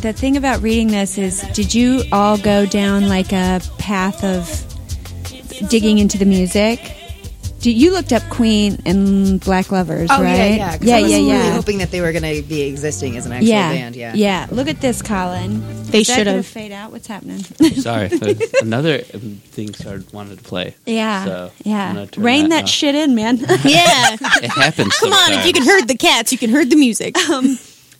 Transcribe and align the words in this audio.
The 0.00 0.12
thing 0.12 0.36
about 0.36 0.62
reading 0.62 0.88
this 0.88 1.18
is, 1.18 1.40
did 1.52 1.74
you 1.74 2.02
all 2.12 2.38
go 2.38 2.64
down 2.66 3.08
like 3.08 3.32
a 3.32 3.60
path 3.78 4.22
of 4.22 5.68
digging 5.68 5.98
into 5.98 6.18
the 6.18 6.24
music? 6.24 6.94
Did, 7.60 7.76
you 7.76 7.90
looked 7.92 8.12
up 8.12 8.22
Queen 8.30 8.80
and 8.86 9.40
Black 9.40 9.72
Lovers, 9.72 10.08
Oh 10.12 10.22
right? 10.22 10.36
yeah, 10.36 10.46
yeah. 10.54 10.76
'cause 10.78 10.86
yeah, 10.86 10.96
I 10.96 11.02
was 11.02 11.10
yeah, 11.10 11.16
really 11.16 11.28
yeah. 11.30 11.50
hoping 11.52 11.78
that 11.78 11.90
they 11.90 12.00
were 12.00 12.12
going 12.12 12.22
to 12.42 12.48
be 12.48 12.62
existing 12.62 13.16
as 13.16 13.26
an 13.26 13.32
actual 13.32 13.48
yeah, 13.48 13.72
band. 13.72 13.96
Yeah. 13.96 14.12
yeah. 14.14 14.46
Look 14.52 14.68
at 14.68 14.80
this, 14.80 15.02
Colin. 15.02 15.82
They 15.86 16.04
should 16.04 16.28
have. 16.28 16.46
fade 16.46 16.70
out. 16.70 16.92
What's 16.92 17.08
happening? 17.08 17.38
Sorry, 17.74 18.10
another 18.62 19.02
um, 19.12 19.40
thing 19.46 19.74
started 19.74 20.12
wanted 20.12 20.38
to 20.38 20.44
play. 20.44 20.76
yeah, 20.86 21.24
So, 21.24 21.50
yeah. 21.64 22.06
Rain 22.16 22.50
that, 22.50 22.64
off. 22.64 22.70
shit 22.70 22.94
in, 22.94 23.16
man. 23.16 23.38
Yeah. 23.64 24.16
It 24.40 24.50
happens. 24.50 24.96
Come 24.98 25.12
on, 25.12 25.32
if 25.32 25.44
you 25.44 25.52
can 25.52 25.64
heard 25.66 25.88
the 25.88 25.96
cats, 25.96 26.30
you 26.30 26.38
can 26.38 26.50
heard 26.50 26.70
the 26.70 26.76
music. 26.76 27.16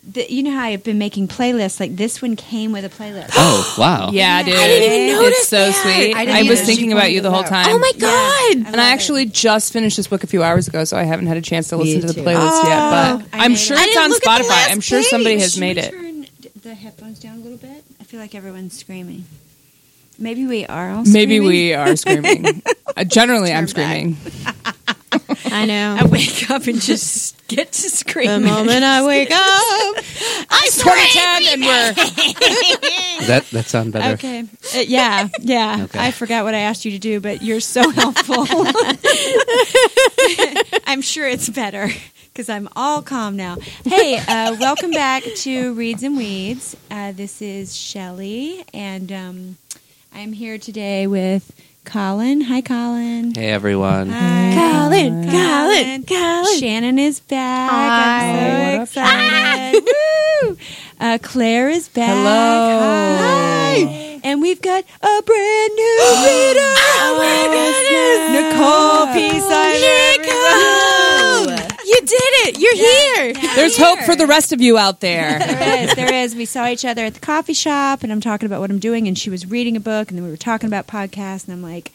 The, 0.04 0.30
you 0.32 0.42
know 0.42 0.52
how 0.52 0.62
I've 0.64 0.84
been 0.84 0.98
making 0.98 1.28
playlists. 1.28 1.80
Like 1.80 1.96
this 1.96 2.20
one 2.22 2.34
came 2.36 2.72
with 2.72 2.84
a 2.84 2.88
playlist. 2.88 3.30
Oh 3.34 3.74
wow! 3.78 4.10
Yeah, 4.10 4.42
dude. 4.42 4.54
I 4.54 4.66
didn't 4.66 4.92
even 5.08 5.22
notice 5.22 5.38
It's 5.40 5.48
so 5.48 5.56
that. 5.58 5.74
sweet. 5.74 6.14
I 6.14 6.40
I, 6.40 6.42
was 6.48 6.60
thinking 6.62 6.92
about 6.92 7.12
you 7.12 7.20
the 7.20 7.30
whole 7.30 7.42
time. 7.44 7.66
oh 7.68 7.78
my 7.78 7.92
Yeah, 7.94 8.00
god! 8.00 8.10
I 8.12 8.52
and 8.56 8.64
love 8.66 8.74
I 8.76 8.88
it. 8.90 8.92
actually 8.92 9.26
just 9.26 9.72
finished 9.72 9.96
this 9.96 10.06
book 10.06 10.24
a 10.24 10.26
few 10.26 10.42
hours 10.42 10.66
ago, 10.68 10.84
so 10.84 10.96
I 10.96 11.02
haven't 11.04 11.26
had 11.26 11.36
a 11.36 11.42
chance 11.42 11.68
to 11.68 11.76
Me 11.76 11.84
listen 11.84 12.00
to 12.02 12.06
the 12.08 12.14
too. 12.14 12.20
playlist 12.22 12.48
Oh, 12.62 13.18
yet. 13.20 13.30
But 13.30 13.38
I'm 13.40 13.54
sure 13.54 13.76
I 13.76 13.84
it's 13.86 13.96
on 13.96 14.10
look 14.10 14.26
at 14.26 14.38
the 14.38 14.44
Spotify. 14.44 14.72
I'm 14.72 14.80
sure 14.80 15.02
somebody 15.02 15.34
page. 15.36 15.42
has 15.42 15.52
Should 15.54 15.60
made 15.60 15.76
we 15.76 15.82
it. 15.82 15.90
Turn 15.90 16.26
the 16.62 16.74
headphones 16.74 17.18
down 17.20 17.36
a 17.36 17.40
little 17.40 17.58
bit. 17.58 17.84
I 18.00 18.04
feel 18.04 18.20
like 18.20 18.34
everyone's 18.34 18.78
screaming. 18.78 19.24
Maybe 20.18 20.46
we 20.46 20.66
are 20.66 20.90
all. 20.90 21.04
Maybe 21.04 21.36
screaming. 21.36 21.48
we 21.48 21.74
are 21.74 21.96
screaming. 21.96 22.62
Uh, 22.96 23.04
generally, 23.04 23.52
I'm 23.52 23.66
Turn 23.68 23.76
back. 23.76 24.16
screaming. 24.16 24.16
I 25.52 25.64
know. 25.66 25.96
I 26.00 26.04
wake 26.06 26.50
up 26.50 26.66
and 26.66 26.80
just 26.80 27.46
get 27.48 27.72
to 27.72 27.90
screaming. 27.90 28.42
the 28.42 28.46
moment 28.48 28.84
I 28.84 29.04
wake 29.06 29.30
up, 29.32 29.36
I 29.36 30.68
2010, 30.72 31.52
and 31.52 31.62
we're 31.62 31.92
That 33.28 33.44
that 33.52 33.66
sound 33.66 33.92
better. 33.92 34.14
Okay. 34.14 34.40
Uh, 34.40 34.80
yeah, 34.80 35.28
yeah. 35.40 35.84
Okay. 35.84 35.98
I 35.98 36.10
forgot 36.10 36.44
what 36.44 36.54
I 36.54 36.60
asked 36.60 36.84
you 36.84 36.92
to 36.92 36.98
do, 36.98 37.20
but 37.20 37.42
you're 37.42 37.60
so 37.60 37.90
helpful. 37.90 38.46
I'm 40.86 41.02
sure 41.02 41.26
it's 41.28 41.48
better 41.48 41.88
because 42.32 42.48
I'm 42.48 42.68
all 42.76 43.02
calm 43.02 43.36
now. 43.36 43.56
Hey, 43.84 44.16
uh, 44.18 44.56
welcome 44.60 44.90
back 44.92 45.24
to 45.24 45.74
Reads 45.74 46.02
and 46.02 46.16
Weeds. 46.16 46.76
Uh, 46.90 47.12
this 47.12 47.42
is 47.42 47.76
Shelly, 47.76 48.64
and 48.72 49.10
um, 49.12 49.56
I'm 50.14 50.32
here 50.32 50.58
today 50.58 51.06
with 51.06 51.50
Colin. 51.88 52.42
Hi, 52.42 52.60
Colin. 52.60 53.32
Hey 53.34 53.48
everyone. 53.48 54.10
Hi, 54.10 54.52
Colin, 54.54 55.24
Colin, 55.24 56.02
Colin. 56.04 56.58
Shannon 56.60 56.98
is 56.98 57.20
back. 57.20 57.70
Hi. 57.70 58.74
I'm 58.74 58.86
so 58.86 59.00
excited. 59.00 59.84
Woo! 60.42 60.56
Uh, 61.00 61.18
Claire 61.22 61.70
is 61.70 61.88
back. 61.88 62.10
Hello. 62.10 63.16
Hi. 63.18 64.20
And 64.22 64.42
we've 64.42 64.60
got 64.60 64.84
a 65.00 65.22
brand 65.22 65.72
new 65.76 65.98
reader. 66.28 66.74
Oh, 67.00 67.16
my 67.16 67.40
goodness. 67.56 68.52
Nicole 68.52 69.06
Peace. 69.14 69.38
You 71.88 72.00
did 72.00 72.32
it! 72.46 72.58
You're 72.58 72.76
here. 72.76 73.54
there's 73.54 73.78
hope 73.78 74.00
for 74.00 74.14
the 74.14 74.26
rest 74.26 74.52
of 74.52 74.60
you 74.60 74.76
out 74.76 75.00
there. 75.00 75.38
There 75.58 75.84
is, 75.84 75.94
there 75.94 76.14
is. 76.14 76.34
We 76.34 76.44
saw 76.44 76.68
each 76.68 76.84
other 76.84 77.04
at 77.04 77.14
the 77.14 77.20
coffee 77.20 77.54
shop, 77.54 78.02
and 78.02 78.12
I'm 78.12 78.20
talking 78.20 78.44
about 78.46 78.60
what 78.60 78.70
I'm 78.70 78.78
doing, 78.78 79.08
and 79.08 79.16
she 79.18 79.30
was 79.30 79.46
reading 79.46 79.76
a 79.76 79.80
book, 79.80 80.08
and 80.08 80.18
then 80.18 80.24
we 80.24 80.30
were 80.30 80.36
talking 80.36 80.66
about 80.66 80.86
podcasts, 80.86 81.44
and 81.44 81.52
I'm 81.54 81.62
like, 81.62 81.90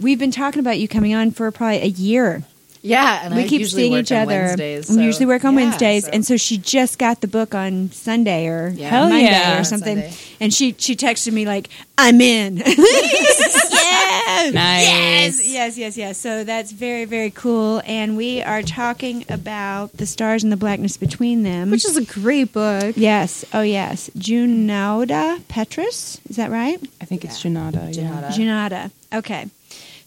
we've 0.00 0.18
been 0.18 0.30
talking 0.32 0.58
about 0.60 0.78
you 0.78 0.88
coming 0.88 1.14
on 1.14 1.30
for 1.30 1.50
probably 1.52 1.82
a 1.82 1.86
year. 1.86 2.42
Yeah, 2.86 3.20
and 3.24 3.34
we 3.34 3.44
I 3.44 3.48
keep 3.48 3.60
usually 3.60 3.82
seeing 3.84 3.92
work 3.92 4.00
each 4.02 4.12
other. 4.12 4.26
Wednesdays, 4.26 4.90
we 4.90 5.02
usually 5.04 5.24
work 5.24 5.42
on 5.46 5.54
yeah, 5.54 5.60
Wednesdays, 5.64 6.04
so- 6.04 6.10
and 6.12 6.24
so 6.24 6.36
she 6.36 6.58
just 6.58 6.98
got 6.98 7.22
the 7.22 7.26
book 7.28 7.54
on 7.54 7.90
Sunday 7.92 8.46
or 8.46 8.68
Yeah. 8.76 8.90
Hell 8.90 9.08
Monday 9.08 9.24
yeah. 9.24 9.58
or 9.58 9.64
something, 9.64 9.96
Sunday. 10.02 10.14
and 10.38 10.52
she 10.52 10.74
she 10.76 10.94
texted 10.94 11.32
me 11.32 11.46
like, 11.46 11.70
"I'm 11.96 12.20
in." 12.20 12.58
yes, 12.66 14.52
Nice. 14.52 14.86
yes, 14.86 15.46
yes, 15.48 15.78
yes, 15.78 15.96
yes. 15.96 16.18
So 16.18 16.44
that's 16.44 16.72
very 16.72 17.06
very 17.06 17.30
cool, 17.30 17.80
and 17.86 18.16
we 18.18 18.42
are 18.42 18.60
talking 18.62 19.24
about 19.30 19.92
the 19.96 20.04
stars 20.06 20.42
and 20.42 20.52
the 20.52 20.56
blackness 20.56 20.96
between 20.98 21.42
them, 21.42 21.70
Which 21.70 21.84
is 21.86 21.96
a 21.96 22.04
great 22.04 22.52
book. 22.52 22.94
yes, 22.98 23.44
oh 23.54 23.62
yes, 23.62 24.10
Junauda 24.18 25.40
Petrus, 25.48 26.20
is 26.28 26.36
that 26.36 26.50
right? 26.50 26.78
I 27.00 27.04
think 27.06 27.24
it's 27.24 27.42
Janata. 27.42 27.96
Yeah. 27.96 28.30
Janata. 28.30 28.30
Junauda. 28.36 28.90
Okay. 29.14 29.46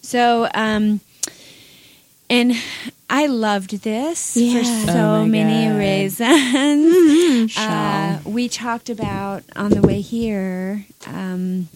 So, 0.01 0.47
um, 0.53 1.01
and 2.29 2.53
I 3.09 3.27
loved 3.27 3.83
this 3.83 4.35
Yeah. 4.35 4.57
for 4.59 4.63
so 4.91 4.91
Oh 5.21 5.25
many 5.25 5.67
God. 5.69 5.77
reasons. 5.79 7.57
Uh, 7.57 8.19
we 8.25 8.49
talked 8.49 8.89
about 8.89 9.43
on 9.55 9.71
the 9.71 9.81
way 9.81 10.01
here 10.01 10.85
um, 11.05 11.69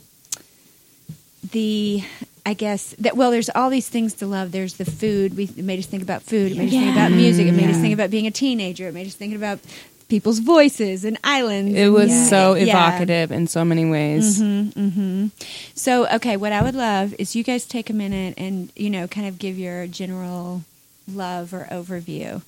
the. 1.52 2.04
I 2.44 2.56
guess 2.56 2.96
that 2.98 3.16
well, 3.16 3.30
there's 3.30 3.52
all 3.54 3.70
these 3.70 3.88
things 3.88 4.16
to 4.16 4.26
love. 4.26 4.52
There's 4.52 4.74
the 4.74 4.84
food. 4.86 5.38
We 5.38 5.44
it 5.44 5.58
made 5.64 5.78
us 5.78 5.86
think 5.86 6.02
about 6.02 6.24
food. 6.24 6.52
It 6.52 6.58
made 6.58 6.70
us 6.70 6.72
think 6.74 6.92
about 6.92 7.12
music. 7.12 7.46
It 7.46 7.52
made 7.52 7.70
us 7.70 7.78
think 7.78 7.94
about 7.94 8.10
being 8.10 8.26
a 8.26 8.32
teenager. 8.32 8.88
It 8.88 8.96
made 8.96 9.06
us 9.06 9.14
think 9.14 9.36
about 9.36 9.60
people's 10.12 10.40
voices 10.40 11.06
and 11.06 11.18
islands. 11.24 11.74
It 11.74 11.88
was 11.88 12.10
yeah. 12.12 12.26
so 12.26 12.54
Yeah. 12.56 12.64
evocative 12.64 13.32
in 13.32 13.48
so 13.48 13.64
many 13.64 13.86
ways. 13.86 14.42
Mm-hmm, 14.42 14.80
mm-hmm. 14.86 15.28
So, 15.74 16.06
okay, 16.18 16.36
what 16.36 16.52
I 16.52 16.62
would 16.62 16.76
love 16.76 17.16
is 17.18 17.34
you 17.34 17.44
guys 17.44 17.64
take 17.66 17.90
a 17.90 17.94
minute 17.94 18.34
and, 18.38 18.70
you 18.76 18.90
know, 18.90 19.08
kind 19.08 19.26
of 19.26 19.40
give 19.40 19.58
your 19.58 19.88
general 19.88 20.64
love 21.08 21.54
or 21.54 21.66
overview. 21.72 22.42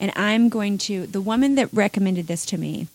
And 0.00 0.10
I'm 0.16 0.48
going 0.48 0.76
to, 0.90 1.06
the 1.06 1.20
woman 1.20 1.54
that 1.54 1.68
recommended 1.72 2.26
this 2.26 2.44
to 2.46 2.58
me, 2.58 2.88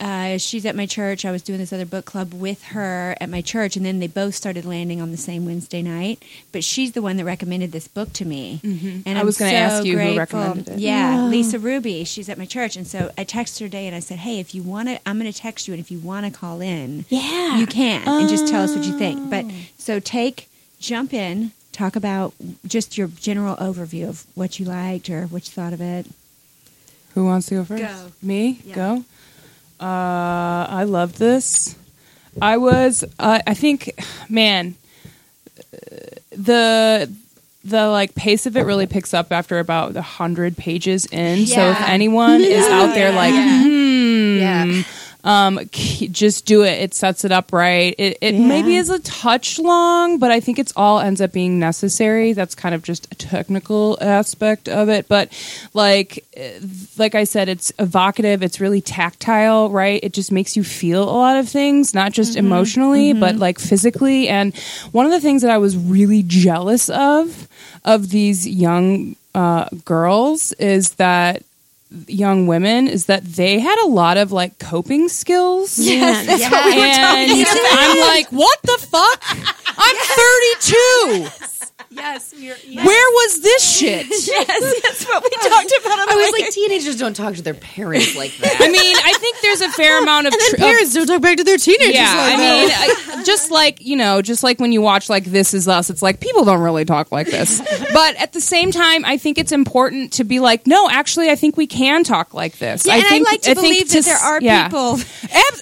uh, 0.00 0.38
she's 0.38 0.66
at 0.66 0.74
my 0.76 0.86
church. 0.86 1.24
I 1.24 1.30
was 1.30 1.42
doing 1.42 1.58
this 1.58 1.72
other 1.72 1.86
book 1.86 2.04
club 2.04 2.32
with 2.34 2.62
her 2.64 3.16
at 3.20 3.28
my 3.28 3.40
church, 3.40 3.76
and 3.76 3.84
then 3.86 3.98
they 3.98 4.06
both 4.06 4.34
started 4.34 4.64
landing 4.64 5.00
on 5.00 5.10
the 5.10 5.16
same 5.16 5.46
Wednesday 5.46 5.82
night. 5.82 6.22
But 6.52 6.64
she's 6.64 6.92
the 6.92 7.02
one 7.02 7.16
that 7.18 7.24
recommended 7.24 7.72
this 7.72 7.88
book 7.88 8.12
to 8.14 8.24
me, 8.24 8.60
and 9.06 9.18
I 9.18 9.22
was 9.24 9.38
gonna 9.38 9.50
so 9.52 9.56
ask 9.56 9.84
you 9.84 9.98
who 9.98 10.16
recommended 10.18 10.68
it. 10.68 10.78
Yeah, 10.78 11.24
Lisa 11.26 11.58
Ruby. 11.58 12.04
She's 12.04 12.28
at 12.28 12.38
my 12.38 12.46
church, 12.46 12.76
and 12.76 12.86
so 12.86 13.10
I 13.16 13.24
texted 13.24 13.60
her 13.60 13.66
today, 13.66 13.86
and 13.86 13.94
I 13.96 14.00
said, 14.00 14.18
"Hey, 14.18 14.40
if 14.40 14.54
you 14.54 14.62
want 14.62 14.88
to, 14.88 14.98
I'm 15.08 15.18
going 15.18 15.30
to 15.32 15.38
text 15.38 15.68
you, 15.68 15.74
and 15.74 15.80
if 15.80 15.90
you 15.90 15.98
want 15.98 16.26
to 16.26 16.32
call 16.36 16.60
in, 16.60 17.04
Yeah. 17.08 17.58
you 17.58 17.66
can, 17.66 18.06
and 18.08 18.28
just 18.28 18.48
tell 18.48 18.62
us 18.62 18.74
what 18.74 18.84
you 18.84 18.96
think." 18.98 19.30
But 19.30 19.44
so 19.78 20.00
take, 20.00 20.48
jump 20.80 21.14
in, 21.14 21.52
talk 21.72 21.94
about 21.96 22.34
just 22.66 22.96
your 22.98 23.08
general 23.08 23.54
overview 23.56 24.08
of 24.08 24.24
what 24.34 24.58
you 24.58 24.64
liked 24.66 25.08
or 25.10 25.26
what 25.26 25.46
you 25.46 25.52
thought 25.52 25.72
of 25.72 25.80
it. 25.80 26.06
Who 27.14 27.24
wants 27.24 27.46
to 27.48 27.54
go 27.56 27.64
first? 27.64 27.82
Go. 27.82 28.12
Me? 28.22 28.60
Yeah. 28.64 28.74
Go. 28.74 29.04
Uh, 29.80 30.66
I 30.68 30.84
loved 30.84 31.16
this. 31.18 31.76
I 32.40 32.56
was. 32.56 33.04
Uh, 33.18 33.40
I 33.46 33.54
think, 33.54 33.92
man, 34.28 34.74
the 36.30 37.12
the 37.64 37.88
like 37.88 38.14
pace 38.14 38.46
of 38.46 38.56
it 38.56 38.62
really 38.62 38.86
picks 38.86 39.12
up 39.12 39.32
after 39.32 39.58
about 39.58 39.96
a 39.96 40.02
hundred 40.02 40.56
pages 40.56 41.06
in. 41.06 41.46
So 41.46 41.70
if 41.70 41.78
Yeah. 41.80 41.86
anyone 41.88 42.42
is 42.42 42.64
out 42.66 42.94
there 42.94 43.10
like, 43.22 43.34
hmm, 43.34 44.38
Yeah. 44.38 44.82
Um, 45.26 45.58
just 45.72 46.46
do 46.46 46.62
it. 46.62 46.80
It 46.80 46.94
sets 46.94 47.24
it 47.24 47.32
up 47.32 47.52
right. 47.52 47.96
It, 47.98 48.16
it 48.20 48.38
maybe 48.38 48.76
is 48.76 48.90
a 48.90 49.00
touch 49.00 49.58
long, 49.58 50.20
but 50.20 50.30
I 50.30 50.38
think 50.38 50.60
it's 50.60 50.72
all 50.76 51.00
ends 51.00 51.20
up 51.20 51.32
being 51.32 51.58
necessary. 51.58 52.32
That's 52.32 52.54
kind 52.54 52.76
of 52.76 52.82
just 52.82 53.12
a 53.12 53.16
technical 53.16 53.98
aspect 54.00 54.68
of 54.68 54.88
it. 54.88 55.08
But 55.08 55.32
like, 55.74 56.24
eh, 56.34 56.60
like 56.96 57.16
I 57.16 57.24
said, 57.24 57.48
it's 57.48 57.72
evocative. 57.80 58.44
It's 58.44 58.60
really 58.60 58.80
tactile, 58.80 59.68
right? 59.68 59.98
It 60.04 60.12
just 60.12 60.30
makes 60.30 60.56
you 60.56 60.62
feel 60.62 61.02
a 61.02 61.10
lot 61.10 61.36
of 61.36 61.48
things, 61.48 61.92
not 61.92 62.12
just 62.12 62.36
emotionally, 62.36 63.12
but 63.12 63.34
like 63.34 63.58
physically. 63.58 64.28
And 64.28 64.56
one 64.92 65.06
of 65.06 65.12
the 65.12 65.20
things 65.20 65.42
that 65.42 65.50
I 65.50 65.58
was 65.58 65.76
really 65.76 66.22
jealous 66.22 66.88
of 66.88 67.48
of 67.84 68.10
these 68.10 68.46
young 68.46 69.16
uh, 69.34 69.68
girls 69.84 70.52
is 70.54 70.92
that 70.94 71.42
young 72.06 72.46
women 72.46 72.88
is 72.88 73.06
that 73.06 73.24
they 73.24 73.58
had 73.60 73.78
a 73.84 73.88
lot 73.88 74.16
of 74.16 74.32
like 74.32 74.58
coping 74.58 75.08
skills. 75.08 75.78
Yes, 75.78 76.26
that's 76.26 76.40
Yeah. 76.40 76.50
what 76.50 76.64
we 76.74 76.76
were 76.80 76.84
And 76.86 77.30
talking 77.30 77.42
about. 77.42 77.78
I'm 77.78 77.98
like, 78.00 78.28
what 78.32 78.58
the 78.62 78.78
fuck? 78.90 79.24
I'm 79.78 79.96
32. 80.56 80.74
Yes, 81.20 81.72
you're, 82.36 82.56
Where 82.84 83.10
was 83.10 83.40
this 83.42 83.78
shit? 83.78 84.06
yes, 84.10 84.82
that's 84.82 85.04
what 85.06 85.22
we 85.22 85.30
talked 85.48 85.72
about. 85.80 85.98
On 85.98 86.08
I 86.08 86.12
the 86.12 86.16
was 86.18 86.32
like, 86.40 86.50
teenagers 86.50 86.96
don't 86.96 87.14
talk 87.14 87.34
to 87.34 87.42
their 87.42 87.54
parents 87.54 88.14
like 88.16 88.36
that. 88.38 88.56
I 88.60 88.68
mean, 88.68 88.96
I 89.04 89.12
think 89.18 89.36
there's 89.42 89.60
a 89.60 89.70
fair 89.70 90.02
amount 90.02 90.26
of, 90.26 90.32
And 90.32 90.40
then 90.42 90.50
tr- 90.50 90.56
parents 90.56 90.94
don't 90.94 91.06
talk 91.06 91.22
back 91.22 91.36
to 91.38 91.44
their 91.44 91.58
teenagers. 91.58 91.94
yeah, 91.94 92.14
like 92.14 92.34
I 92.34 92.36
that. 92.36 93.06
mean, 93.08 93.18
I, 93.20 93.24
just 93.24 93.50
like 93.50 93.80
you 93.84 93.96
know, 93.96 94.22
just 94.22 94.42
like 94.42 94.58
when 94.60 94.72
you 94.72 94.82
watch 94.82 95.08
like 95.08 95.24
This 95.24 95.54
Is 95.54 95.68
Us, 95.68 95.90
it's 95.90 96.02
like 96.02 96.20
people 96.20 96.44
don't 96.44 96.60
really 96.60 96.84
talk 96.84 97.10
like 97.12 97.26
this. 97.28 97.60
But 97.92 98.16
at 98.16 98.32
the 98.32 98.40
same 98.40 98.70
time, 98.70 99.04
I 99.04 99.16
think 99.16 99.38
it's 99.38 99.52
important 99.52 100.12
to 100.14 100.24
be 100.24 100.40
like, 100.40 100.66
no, 100.66 100.88
actually, 100.90 101.30
I 101.30 101.36
think 101.36 101.56
we 101.56 101.66
can 101.66 102.04
talk 102.04 102.34
like 102.34 102.58
this. 102.58 102.86
yeah, 102.86 102.94
I 102.94 102.96
and 102.98 103.06
think, 103.06 103.26
I 103.26 103.30
like 103.32 103.42
to 103.42 103.50
I 103.50 103.54
think 103.54 103.66
believe 103.66 103.90
that 103.90 104.04
there 104.04 104.16
are 104.16 104.40
yeah. 104.40 104.68
people. 104.68 104.98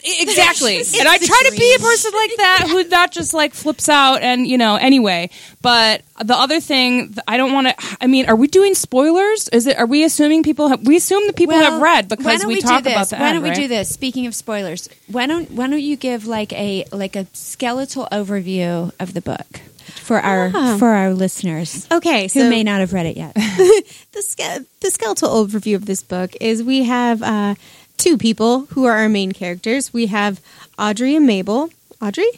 Exactly. 0.06 0.76
and 0.98 1.08
I 1.08 1.18
try 1.18 1.42
to 1.50 1.56
be 1.56 1.74
a 1.74 1.78
person 1.78 2.12
like 2.14 2.36
that 2.36 2.66
who 2.68 2.84
not 2.88 3.12
just 3.12 3.34
like 3.34 3.54
flips 3.54 3.88
out 3.88 4.22
and 4.22 4.46
you 4.46 4.58
know 4.58 4.76
anyway. 4.76 5.30
But 5.62 6.02
the 6.24 6.36
other 6.36 6.60
thing, 6.60 7.14
I 7.28 7.36
don't 7.36 7.52
want 7.52 7.68
to. 7.68 7.74
I 8.00 8.06
mean, 8.06 8.26
are 8.28 8.36
we 8.36 8.48
doing 8.48 8.74
spoilers? 8.74 9.48
Is 9.48 9.66
it? 9.66 9.78
Are 9.78 9.86
we 9.86 10.04
assuming 10.04 10.42
people 10.42 10.68
have? 10.68 10.86
We 10.86 10.96
assume 10.96 11.26
that 11.26 11.36
people 11.36 11.56
have 11.56 11.80
read 11.80 12.08
because 12.08 12.44
we, 12.44 12.54
we, 12.56 12.60
talk 12.60 12.82
about 12.82 13.10
that. 13.10 13.20
Why 13.20 13.32
don't 13.32 13.42
we 13.42 13.50
right? 13.50 13.56
do 13.56 13.68
this? 13.68 13.88
Speaking 13.88 14.26
of 14.26 14.34
spoilers, 14.34 14.88
why 15.08 15.26
don't 15.26 15.50
why 15.50 15.68
don't 15.68 15.80
you 15.80 15.96
give 15.96 16.26
like 16.26 16.52
a 16.52 16.84
like 16.92 17.16
a 17.16 17.26
skeletal 17.32 18.08
overview 18.10 18.92
of 18.98 19.14
the 19.14 19.20
book 19.20 19.60
for 19.84 20.18
our 20.20 20.50
Ah. 20.54 20.76
for 20.78 20.88
our 20.88 21.12
listeners 21.14 21.86
okay, 21.90 22.24
who 22.24 22.40
so 22.40 22.50
may 22.50 22.62
not 22.62 22.80
have 22.80 22.92
read 22.92 23.06
it 23.06 23.16
yet? 23.16 23.34
the, 24.12 24.22
ske- 24.22 24.66
the 24.80 24.90
skeletal 24.90 25.30
overview 25.30 25.74
of 25.76 25.86
this 25.86 26.02
book 26.02 26.34
is 26.40 26.62
we 26.62 26.84
have 26.84 27.22
uh, 27.22 27.54
two 27.96 28.18
people 28.18 28.66
who 28.70 28.84
are 28.84 28.96
our 28.96 29.08
main 29.08 29.32
characters. 29.32 29.92
We 29.92 30.06
have 30.06 30.40
Audrey 30.78 31.16
and 31.16 31.26
Mabel. 31.26 31.70
Audrey? 32.00 32.28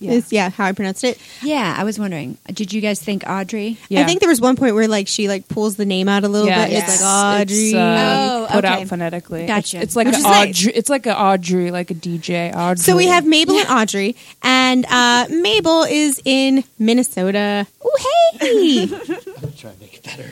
Yeah. 0.00 0.12
Is, 0.12 0.32
yeah, 0.32 0.50
how 0.50 0.64
I 0.66 0.72
pronounced 0.72 1.04
it. 1.04 1.18
yeah, 1.42 1.74
I 1.78 1.84
was 1.84 1.98
wondering. 1.98 2.36
Did 2.52 2.72
you 2.72 2.80
guys 2.80 3.00
think 3.00 3.24
Audrey? 3.26 3.78
Yeah. 3.88 4.00
I 4.02 4.04
think 4.04 4.20
there 4.20 4.28
was 4.28 4.40
one 4.40 4.56
point 4.56 4.74
where 4.74 4.88
like 4.88 5.08
she 5.08 5.28
like 5.28 5.48
pulls 5.48 5.76
the 5.76 5.84
name 5.86 6.08
out 6.08 6.24
a 6.24 6.28
little 6.28 6.46
Yeah, 6.48 6.66
bit. 6.66 6.78
It's 6.78 7.00
like 7.02 7.40
Audrey. 7.42 7.56
It's, 7.56 7.74
uh, 7.74 8.30
Oh, 8.44 8.46
put 8.54 8.64
okay. 8.64 8.82
out 8.82 8.88
phonetically. 8.88 9.46
Gotcha. 9.46 9.76
It's, 9.78 9.84
it's 9.84 9.96
like 9.96 10.06
an 10.08 10.14
is 10.14 10.22
nice. 10.22 10.48
Audrey. 10.60 10.72
It's 10.74 10.90
like 10.90 11.06
an 11.06 11.12
Audrey, 11.16 11.70
like 11.70 11.90
a 11.90 11.94
DJ. 11.94 12.54
Audrey. 12.54 12.82
so 12.82 12.96
we 12.96 13.06
have 13.06 13.24
Mabel 13.26 13.56
and 13.58 13.68
Audrey, 13.68 14.16
and 14.42 14.84
uh, 14.86 15.26
Mabel 15.30 15.84
is 15.84 16.20
in 16.24 16.64
Minnesota. 16.78 17.66
Oh 17.82 18.36
hey! 18.40 18.82
I'm 18.82 19.52
trying 19.52 19.74
to 19.74 19.80
make 19.80 19.94
it 19.94 20.02
better. 20.02 20.30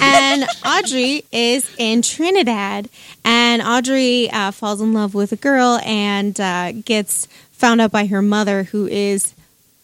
and 0.00 0.44
Audrey 0.66 1.24
is 1.32 1.68
in 1.78 2.02
Trinidad, 2.02 2.88
and 3.24 3.62
Audrey 3.62 4.30
uh, 4.30 4.50
falls 4.50 4.80
in 4.80 4.92
love 4.92 5.14
with 5.14 5.32
a 5.32 5.36
girl 5.36 5.80
and 5.84 6.38
uh, 6.40 6.72
gets 6.72 7.28
found 7.64 7.80
out 7.80 7.90
by 7.90 8.04
her 8.06 8.20
mother, 8.22 8.64
who 8.64 8.86
is 8.86 9.32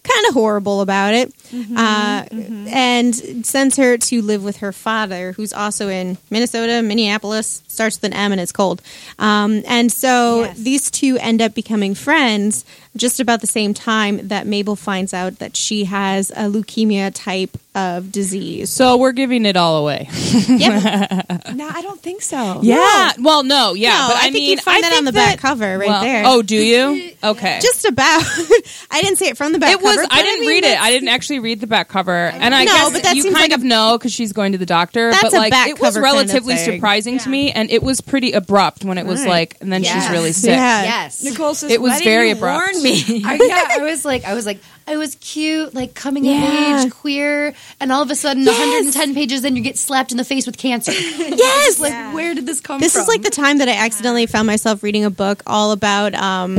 kind 0.02 0.26
of 0.28 0.34
horrible 0.34 0.80
about 0.80 1.12
it, 1.14 1.32
uh, 1.76 2.24
and 2.68 3.14
sends 3.46 3.76
her 3.76 3.96
to 3.98 4.22
live 4.22 4.42
with 4.42 4.58
her 4.58 4.72
father, 4.72 5.32
who's 5.32 5.52
also 5.52 5.88
in 5.88 6.16
Minnesota, 6.30 6.82
Minneapolis, 6.82 7.62
starts 7.68 7.96
with 8.00 8.04
an 8.12 8.12
M 8.14 8.32
and 8.32 8.40
it's 8.40 8.52
cold. 8.52 8.80
Um, 9.18 9.62
and 9.66 9.92
so 9.92 10.44
Yes. 10.44 10.58
these 10.58 10.90
two 10.90 11.16
end 11.20 11.40
up 11.42 11.54
becoming 11.54 11.94
friends 11.94 12.64
just 12.96 13.20
about 13.20 13.40
the 13.40 13.46
same 13.46 13.72
time 13.74 14.28
that 14.28 14.46
Mabel 14.46 14.74
finds 14.76 15.14
out 15.14 15.38
that 15.38 15.56
she 15.56 15.84
has 15.84 16.30
a 16.30 16.44
leukemia 16.50 17.12
type 17.14 17.56
of 17.74 18.10
disease. 18.10 18.68
So 18.68 18.96
we're 18.96 19.12
giving 19.12 19.46
it 19.46 19.56
all 19.56 19.78
away. 19.78 20.08
Yep. 20.10 21.26
No, 21.54 21.68
I 21.68 21.82
don't 21.82 22.00
think 22.00 22.22
so. 22.22 22.60
Yeah. 22.62 23.12
Well, 23.18 23.42
no. 23.42 23.74
Yeah. 23.74 23.90
No, 23.90 24.08
but 24.08 24.16
I, 24.16 24.18
I 24.18 24.22
think 24.22 24.34
mean, 24.34 24.50
you'd 24.50 24.60
find 24.60 24.78
I 24.78 24.80
that 24.82 24.88
think 24.90 24.98
on 25.00 25.04
the 25.04 25.12
back 25.12 25.38
cover 25.38 25.78
right 25.78 25.88
well- 25.88 26.02
there. 26.02 26.22
Oh, 26.26 26.42
do 26.42 26.56
you? 26.56 27.12
Okay. 27.22 27.58
just 27.60 27.84
about. 27.84 28.22
I 28.90 29.02
didn't 29.02 29.16
say 29.18 29.26
it 29.26 29.36
from 29.36 29.52
the 29.52 29.58
back 29.58 29.72
it 29.72 29.82
was. 29.82 29.94
cover. 29.96 30.06
but 30.08 30.12
I 30.14 30.22
didn't 30.22 30.40
mean, 30.40 30.48
read 30.48 30.64
it. 30.64 30.80
I 30.80 30.90
didn't 30.90 31.08
actually 31.08 31.40
read 31.40 31.60
the 31.60 31.66
back 31.66 31.88
cover, 31.88 32.12
and 32.28 32.54
I 32.54 32.64
No, 32.64 32.72
guess 32.72 32.92
but 32.92 33.02
that 33.02 33.16
you 33.16 33.22
seems 33.22 33.34
kind 33.36 33.50
like 33.50 33.58
of 33.58 33.62
a- 33.62 33.68
know 33.68 33.98
because 33.98 34.10
she's 34.12 34.32
going 34.32 34.52
to 34.52 34.58
the 34.58 34.64
doctor. 34.64 35.10
That's 35.10 35.24
but 35.24 35.34
a 35.34 35.36
like, 35.36 35.50
back 35.50 35.68
it 35.68 35.78
was 35.78 35.94
cover 35.96 36.00
kind 36.06 36.16
of 36.16 36.26
relatively 36.28 36.54
thing. 36.56 36.76
surprising 36.76 37.18
to 37.18 37.28
me, 37.28 37.52
and 37.52 37.70
it 37.70 37.82
was 37.82 38.00
pretty 38.00 38.32
abrupt 38.32 38.84
when 38.86 38.96
it 38.96 39.04
was 39.04 39.20
Right. 39.20 39.28
like, 39.28 39.56
and 39.60 39.70
then 39.70 39.82
she's 39.82 40.08
really 40.08 40.32
sick. 40.32 40.50
Yeah. 40.50 40.82
yes. 40.82 41.22
Nicole 41.22 41.54
says 41.54 41.70
It 41.70 41.82
was 41.82 42.00
very 42.00 42.30
abrupt. 42.30 42.58
Warn 42.82 42.92
me. 42.92 43.22
I, 43.26 43.34
yeah, 43.34 43.66
I 43.70 43.78
was 43.90 44.04
like, 44.04 44.24
I 44.24 44.34
was 44.34 44.46
like, 44.46 44.58
I 44.86 44.96
was 44.96 45.14
cute, 45.16 45.74
like 45.74 45.94
coming 45.94 46.24
Yeah. 46.24 46.78
of 46.80 46.84
age, 46.86 46.92
queer, 46.92 47.54
and 47.80 47.92
all 47.92 48.02
of 48.02 48.10
a 48.10 48.14
sudden, 48.14 48.44
Yes. 48.44 48.58
110 48.58 49.14
pages, 49.14 49.42
then 49.42 49.56
you 49.56 49.62
get 49.62 49.78
slapped 49.78 50.10
in 50.12 50.18
the 50.18 50.24
face 50.24 50.46
with 50.46 50.56
cancer. 50.58 50.92
Yes. 51.40 51.78
like, 51.80 52.14
where 52.14 52.34
did 52.34 52.46
this 52.46 52.60
come 52.60 52.76
from? 52.76 52.80
This 52.80 52.92
from? 52.94 53.02
is 53.02 53.08
like 53.08 53.22
the 53.22 53.30
time 53.30 53.58
that 53.58 53.68
I 53.68 53.72
accidentally 53.74 54.26
found 54.26 54.46
myself 54.46 54.82
reading 54.82 55.04
a 55.04 55.10
book 55.10 55.42
all 55.46 55.72
about 55.72 56.14
um, 56.14 56.56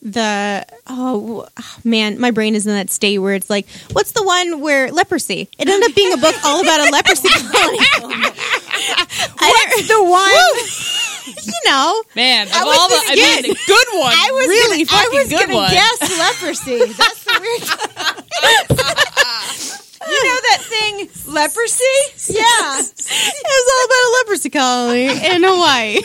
the 0.00 0.64
oh 0.86 1.46
man, 1.84 2.18
my 2.20 2.30
brain 2.30 2.54
is 2.54 2.66
in 2.66 2.72
that 2.74 2.90
state 2.90 3.18
where 3.18 3.34
it's 3.34 3.48
like, 3.50 3.66
what's 3.92 4.12
the 4.12 4.22
one 4.22 4.60
where 4.60 4.90
leprosy? 4.90 5.48
It 5.58 5.68
ended 5.68 5.88
up 5.90 5.94
being 5.96 6.12
a 6.12 6.16
book 6.16 6.34
all 6.44 6.60
about 6.60 6.88
a 6.88 6.90
leprosy 6.92 7.28
colony. 7.52 7.78
what's 9.38 9.88
the 9.88 10.04
one? 10.04 11.01
You 11.44 11.60
know, 11.70 12.02
Man, 12.14 12.46
of 12.48 12.52
I 12.54 12.64
was 12.64 12.78
all 12.78 12.88
the, 12.88 13.00
I 13.08 13.14
mean, 13.16 13.42
the 13.42 13.56
good 13.66 13.88
one, 13.98 14.12
I 14.12 14.30
was 14.32 14.46
really 14.48 14.84
gonna, 14.84 15.00
I 15.00 15.02
fucking 15.04 15.18
was 15.18 15.28
good 15.28 15.46
gonna 15.48 15.54
one. 15.54 15.70
guess 15.72 16.00
leprosy. 16.18 16.78
That's 16.92 17.24
the 17.24 17.32
weird. 17.40 17.62
you 20.12 20.20
know 20.24 20.38
that 20.50 20.60
thing, 20.62 21.08
leprosy? 21.32 21.96
Yeah. 22.28 22.82
It 23.44 23.46
was 23.46 23.66
all 23.74 23.84
about 23.86 24.02
a 24.02 24.04
leprosy 24.24 24.50
colony 24.50 25.06
in 25.34 25.42
Hawaii. 25.44 25.98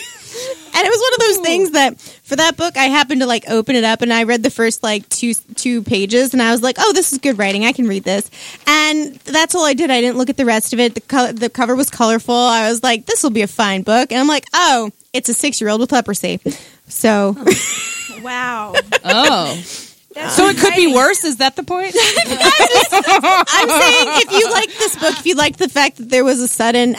And 0.76 0.86
it 0.86 0.90
was 0.90 1.00
one 1.00 1.14
of 1.14 1.20
those 1.20 1.38
things 1.46 1.72
that 1.72 2.00
for 2.00 2.36
that 2.36 2.56
book 2.58 2.78
I 2.78 2.86
happened 2.86 3.22
to 3.22 3.28
like 3.28 3.50
open 3.50 3.76
it 3.76 3.84
up 3.84 4.02
and 4.02 4.14
I 4.14 4.24
read 4.24 4.44
the 4.44 4.52
first 4.52 4.84
like 4.84 5.08
two 5.10 5.34
two 5.34 5.82
pages 5.82 6.34
and 6.34 6.42
I 6.42 6.52
was 6.52 6.62
like, 6.62 6.76
"Oh, 6.80 6.94
this 6.94 7.12
is 7.12 7.20
good 7.20 7.38
writing. 7.40 7.66
I 7.66 7.72
can 7.72 7.88
read 7.88 8.04
this." 8.04 8.30
And 8.68 9.16
that's 9.16 9.56
all 9.56 9.66
I 9.66 9.74
did. 9.74 9.90
I 9.90 10.02
didn't 10.02 10.18
look 10.18 10.30
at 10.30 10.38
the 10.38 10.46
rest 10.46 10.74
of 10.74 10.80
it. 10.80 10.94
The 10.94 11.02
color, 11.02 11.34
the 11.34 11.50
cover 11.50 11.76
was 11.76 11.90
colorful. 11.90 12.36
I 12.36 12.70
was 12.70 12.84
like, 12.84 13.06
"This 13.06 13.24
will 13.24 13.32
be 13.32 13.42
a 13.42 13.48
fine 13.48 13.82
book." 13.82 14.12
And 14.12 14.20
I'm 14.20 14.28
like, 14.28 14.46
"Oh, 14.54 14.92
it's 15.14 15.30
a 15.30 15.34
6-year-old 15.34 15.82
with 15.82 15.92
leprosy." 15.92 16.40
So, 16.88 17.36
Wow. 18.22 18.74
Oh, 19.04 19.56
so 20.30 20.48
it 20.48 20.58
could 20.58 20.76
be 20.76 20.94
worse. 20.94 21.24
Is 21.24 21.38
that 21.38 21.56
the 21.56 21.64
point? 21.64 21.96
I'm 21.98 23.70
saying 23.70 24.08
if 24.22 24.32
you 24.32 24.52
like 24.52 24.70
this 24.70 24.96
book, 24.96 25.14
if 25.20 25.26
you 25.26 25.36
like 25.36 25.58
the 25.58 25.70
fact 25.70 25.98
that 25.98 26.10
there 26.10 26.24
was 26.24 26.40
a 26.42 26.48
sudden 26.48 26.96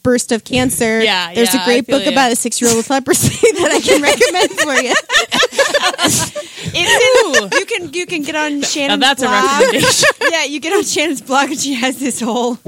outburst 0.00 0.32
of 0.32 0.44
cancer, 0.44 1.00
Yeah, 1.02 1.32
there's 1.34 1.54
yeah, 1.54 1.62
a 1.62 1.64
great 1.64 1.86
book 1.86 2.04
you. 2.04 2.10
about 2.10 2.32
a 2.32 2.36
six 2.36 2.60
year 2.60 2.70
old 2.70 2.78
with 2.78 2.90
leprosy 2.90 3.28
that 3.52 3.70
I 3.70 3.80
can 3.80 4.02
recommend 4.02 4.50
for 4.52 4.74
you. 4.82 4.94
It's, 6.72 7.58
you 7.58 7.66
can 7.66 7.92
you 7.94 8.06
can 8.06 8.22
get 8.22 8.36
on 8.36 8.62
Shannon's 8.62 9.00
that's 9.00 9.22
a 9.22 9.26
blog. 9.26 9.42
recommendation. 9.60 10.08
yeah, 10.30 10.44
you 10.44 10.60
get 10.60 10.72
on 10.72 10.84
Shannon's 10.84 11.20
blog 11.20 11.50
and 11.50 11.58
she 11.58 11.74
has 11.74 11.98
this 11.98 12.20
whole 12.20 12.58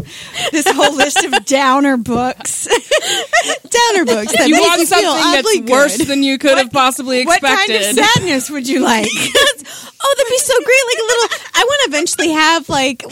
this 0.51 0.67
whole 0.69 0.95
list 0.97 1.23
of 1.25 1.33
downer 1.45 1.97
books. 1.97 2.67
Downer 2.67 4.05
books 4.05 4.33
that 4.33 4.49
You 4.49 4.61
want 4.61 4.81
you 4.81 4.87
something 4.87 5.33
that's 5.33 5.71
worse 5.71 5.99
than 6.07 6.23
you 6.23 6.39
could 6.39 6.59
have 6.59 6.73
possibly 6.73 7.21
expected. 7.21 7.49
what 7.49 7.59
kind 7.69 7.99
of 7.99 8.05
sadness 8.07 8.51
would 8.51 8.67
you 8.67 8.81
like? 8.81 9.07
oh, 9.07 10.15
that'd 10.17 10.31
be 10.31 10.39
so 10.39 10.55
great! 10.65 10.85
Like 10.89 10.99
a 10.99 11.07
little. 11.07 11.29
I 11.55 11.65
want 11.65 11.81
to 11.85 11.91
eventually 11.91 12.31
have 12.33 12.69
like 12.69 13.05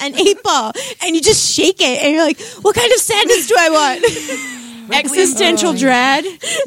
an 0.00 0.14
eight 0.14 0.42
ball, 0.42 0.72
and 1.02 1.14
you 1.14 1.20
just 1.20 1.52
shake 1.52 1.80
it, 1.80 2.02
and 2.02 2.14
you're 2.14 2.24
like, 2.24 2.40
"What 2.62 2.74
kind 2.74 2.90
of 2.92 2.98
sadness 2.98 3.48
do 3.54 3.60
I 3.60 3.70
want?" 3.70 4.90
Existential 4.92 5.72
dread. 5.72 6.24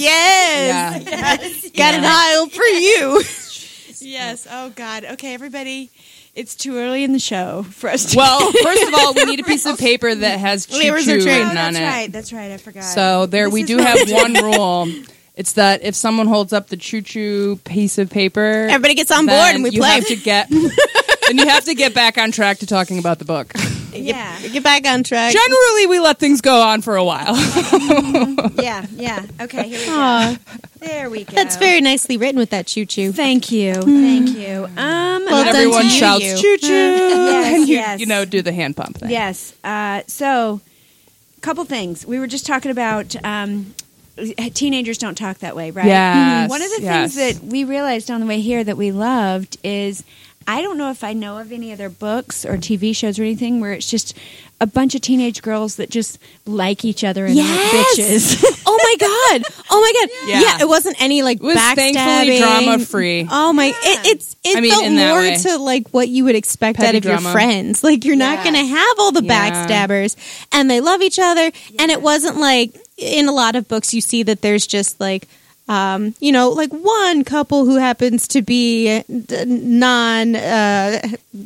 yes, 0.00 1.04
yeah. 1.04 1.70
got 1.76 1.94
an 1.94 2.04
aisle 2.04 2.48
for 2.48 2.62
you. 2.64 3.22
Yes. 4.00 4.46
Oh 4.50 4.70
God. 4.70 5.04
Okay, 5.04 5.34
everybody. 5.34 5.90
It's 6.34 6.54
too 6.54 6.76
early 6.76 7.02
in 7.02 7.12
the 7.12 7.18
show 7.18 7.64
for 7.64 7.90
us 7.90 8.12
to. 8.12 8.16
Well, 8.16 8.52
first 8.52 8.82
of 8.86 8.94
all, 8.94 9.12
we 9.12 9.24
need 9.24 9.40
a 9.40 9.44
piece 9.44 9.66
of 9.66 9.76
paper 9.76 10.14
that 10.14 10.38
has 10.38 10.66
choo 10.66 10.80
choo 11.02 11.16
written 11.24 11.46
Oh, 11.46 11.48
on 11.48 11.54
that's 11.54 11.78
it. 11.78 11.82
right. 11.82 12.12
That's 12.12 12.32
right. 12.32 12.52
I 12.52 12.58
forgot. 12.58 12.84
So 12.84 13.26
there, 13.26 13.46
This 13.46 13.54
we 13.54 13.62
do 13.64 13.78
have 13.78 14.08
one 14.10 14.34
rule. 14.34 14.86
It's 15.34 15.54
that 15.54 15.82
if 15.82 15.96
someone 15.96 16.28
holds 16.28 16.52
up 16.52 16.68
the 16.68 16.76
choo 16.76 17.02
choo 17.02 17.56
piece 17.64 17.98
of 17.98 18.08
paper, 18.08 18.40
Everybody 18.70 18.94
gets 18.94 19.10
on 19.10 19.26
board, 19.26 19.54
and 19.56 19.64
we 19.64 19.70
you 19.70 19.80
play. 19.80 19.90
have 19.96 20.06
to 20.06 20.16
get, 20.16 20.48
and 20.50 21.38
you 21.40 21.48
have 21.48 21.64
to 21.64 21.74
get 21.74 21.92
back 21.92 22.18
on 22.18 22.30
track 22.30 22.58
to 22.58 22.66
talking 22.66 23.00
about 23.00 23.18
the 23.18 23.24
book. 23.24 23.52
Yeah. 24.04 24.38
Get 24.48 24.62
back 24.62 24.86
on 24.86 25.02
track. 25.04 25.32
Generally, 25.32 25.86
we 25.86 25.98
let 26.00 26.18
things 26.18 26.40
go 26.40 26.60
on 26.62 26.80
for 26.82 26.96
a 26.96 27.04
while. 27.04 27.34
Yeah, 28.62 28.86
yeah. 28.94 29.24
Okay, 29.40 29.68
here 29.68 29.78
we 29.80 29.86
go. 29.86 29.92
Aw, 29.92 30.38
There 30.80 31.10
we 31.10 31.24
go. 31.24 31.32
that's 31.34 31.56
very 31.56 31.80
nicely 31.80 32.16
written 32.16 32.38
with 32.38 32.50
that 32.50 32.66
choo 32.66 32.84
choo. 32.86 33.12
Thank 33.12 33.50
you. 33.52 33.74
Thank 33.74 34.30
you. 34.36 34.64
Um, 34.76 35.24
Well 35.24 35.42
another- 35.42 35.48
Everyone 35.58 35.82
to 35.84 35.88
shouts 35.90 36.40
choo 36.40 36.56
choo, 36.58 36.66
Yes, 36.68 37.54
and 37.54 37.68
you, 37.68 37.74
yes. 37.76 38.00
you 38.00 38.06
know 38.06 38.24
do 38.24 38.42
the 38.42 38.52
hand 38.52 38.76
pump 38.76 38.98
thing. 38.98 39.10
Yes. 39.10 39.54
Uh, 39.64 40.02
so, 40.06 40.60
couple 41.40 41.64
things. 41.64 42.04
We 42.06 42.18
were 42.18 42.26
just 42.26 42.46
talking 42.46 42.70
about 42.70 43.14
um, 43.24 43.74
teenagers 44.54 44.98
don't 44.98 45.16
talk 45.16 45.38
that 45.38 45.54
way, 45.56 45.70
right? 45.70 45.86
Yes, 45.86 46.50
One 46.50 46.62
of 46.62 46.70
the 46.76 46.82
yes. 46.82 47.14
things 47.14 47.38
that 47.40 47.44
we 47.46 47.64
realized 47.64 48.10
on 48.10 48.20
the 48.20 48.26
way 48.26 48.40
here 48.40 48.64
that 48.64 48.76
we 48.76 48.90
loved 48.92 49.56
is 49.62 50.02
I 50.48 50.62
don't 50.62 50.78
know 50.78 50.90
if 50.90 51.04
I 51.04 51.12
know 51.12 51.36
of 51.38 51.52
any 51.52 51.72
other 51.72 51.90
books 51.90 52.44
or 52.46 52.56
TV 52.56 52.96
shows 52.96 53.18
or 53.18 53.22
anything 53.22 53.60
where 53.60 53.72
it's 53.74 53.88
just 53.90 54.16
a 54.60 54.66
bunch 54.66 54.94
of 54.94 55.02
teenage 55.02 55.42
girls 55.42 55.76
that 55.76 55.90
just 55.90 56.18
like 56.46 56.84
each 56.86 57.04
other 57.04 57.26
and 57.26 57.38
aren't 57.38 57.48
Yes. 57.48 57.98
bitches. 58.40 58.54
Oh 58.70 58.78
my 58.82 58.96
god! 58.98 59.42
Oh 59.70 59.80
my 59.80 59.92
god! 59.92 60.28
Yeah. 60.28 60.40
Yeah, 60.40 60.62
it 60.62 60.68
wasn't 60.68 61.00
any 61.02 61.22
like 61.22 61.38
It 61.38 61.42
was 61.42 61.56
thankfully 61.56 61.94
backstabbing. 61.96 62.38
drama 62.38 62.78
free. 62.84 63.26
Oh 63.30 63.52
my! 63.52 63.66
It, 63.66 63.74
it's 64.06 64.36
it 64.44 64.56
I 64.56 64.60
mean, 64.60 64.70
felt 64.72 64.90
more 64.92 65.20
way. 65.20 65.36
to 65.36 65.58
like 65.58 65.88
what 65.90 66.08
you 66.08 66.24
would 66.24 66.34
expect 66.36 66.76
Petty 66.78 66.88
out 66.88 66.94
of 66.96 67.04
your 67.04 67.32
friends. 67.32 67.82
Like 67.84 68.04
you're 68.04 68.16
not 68.16 68.42
going 68.44 68.54
to 68.54 68.64
have 68.64 68.96
all 68.98 69.10
the 69.12 69.22
Yeah. 69.24 69.66
backstabbers, 69.68 70.16
and 70.52 70.70
they 70.70 70.80
love 70.80 71.00
each 71.02 71.18
other. 71.18 71.50
And 71.78 71.90
it 71.90 72.02
wasn't 72.02 72.36
like 72.38 72.74
in 72.98 73.26
a 73.28 73.32
lot 73.32 73.56
of 73.56 73.68
books 73.68 73.92
you 73.94 74.00
see 74.00 74.22
that 74.24 74.40
there's 74.42 74.66
just 74.66 74.98
like. 75.00 75.26
Um, 75.68 76.14
you 76.18 76.32
know, 76.32 76.48
like 76.50 76.70
one 76.70 77.24
couple 77.24 77.64
who 77.66 77.76
happens 77.76 78.26
to 78.28 78.40
be 78.42 78.98
uh, 78.98 79.02
non, 79.46 80.34
uh, 80.34 81.00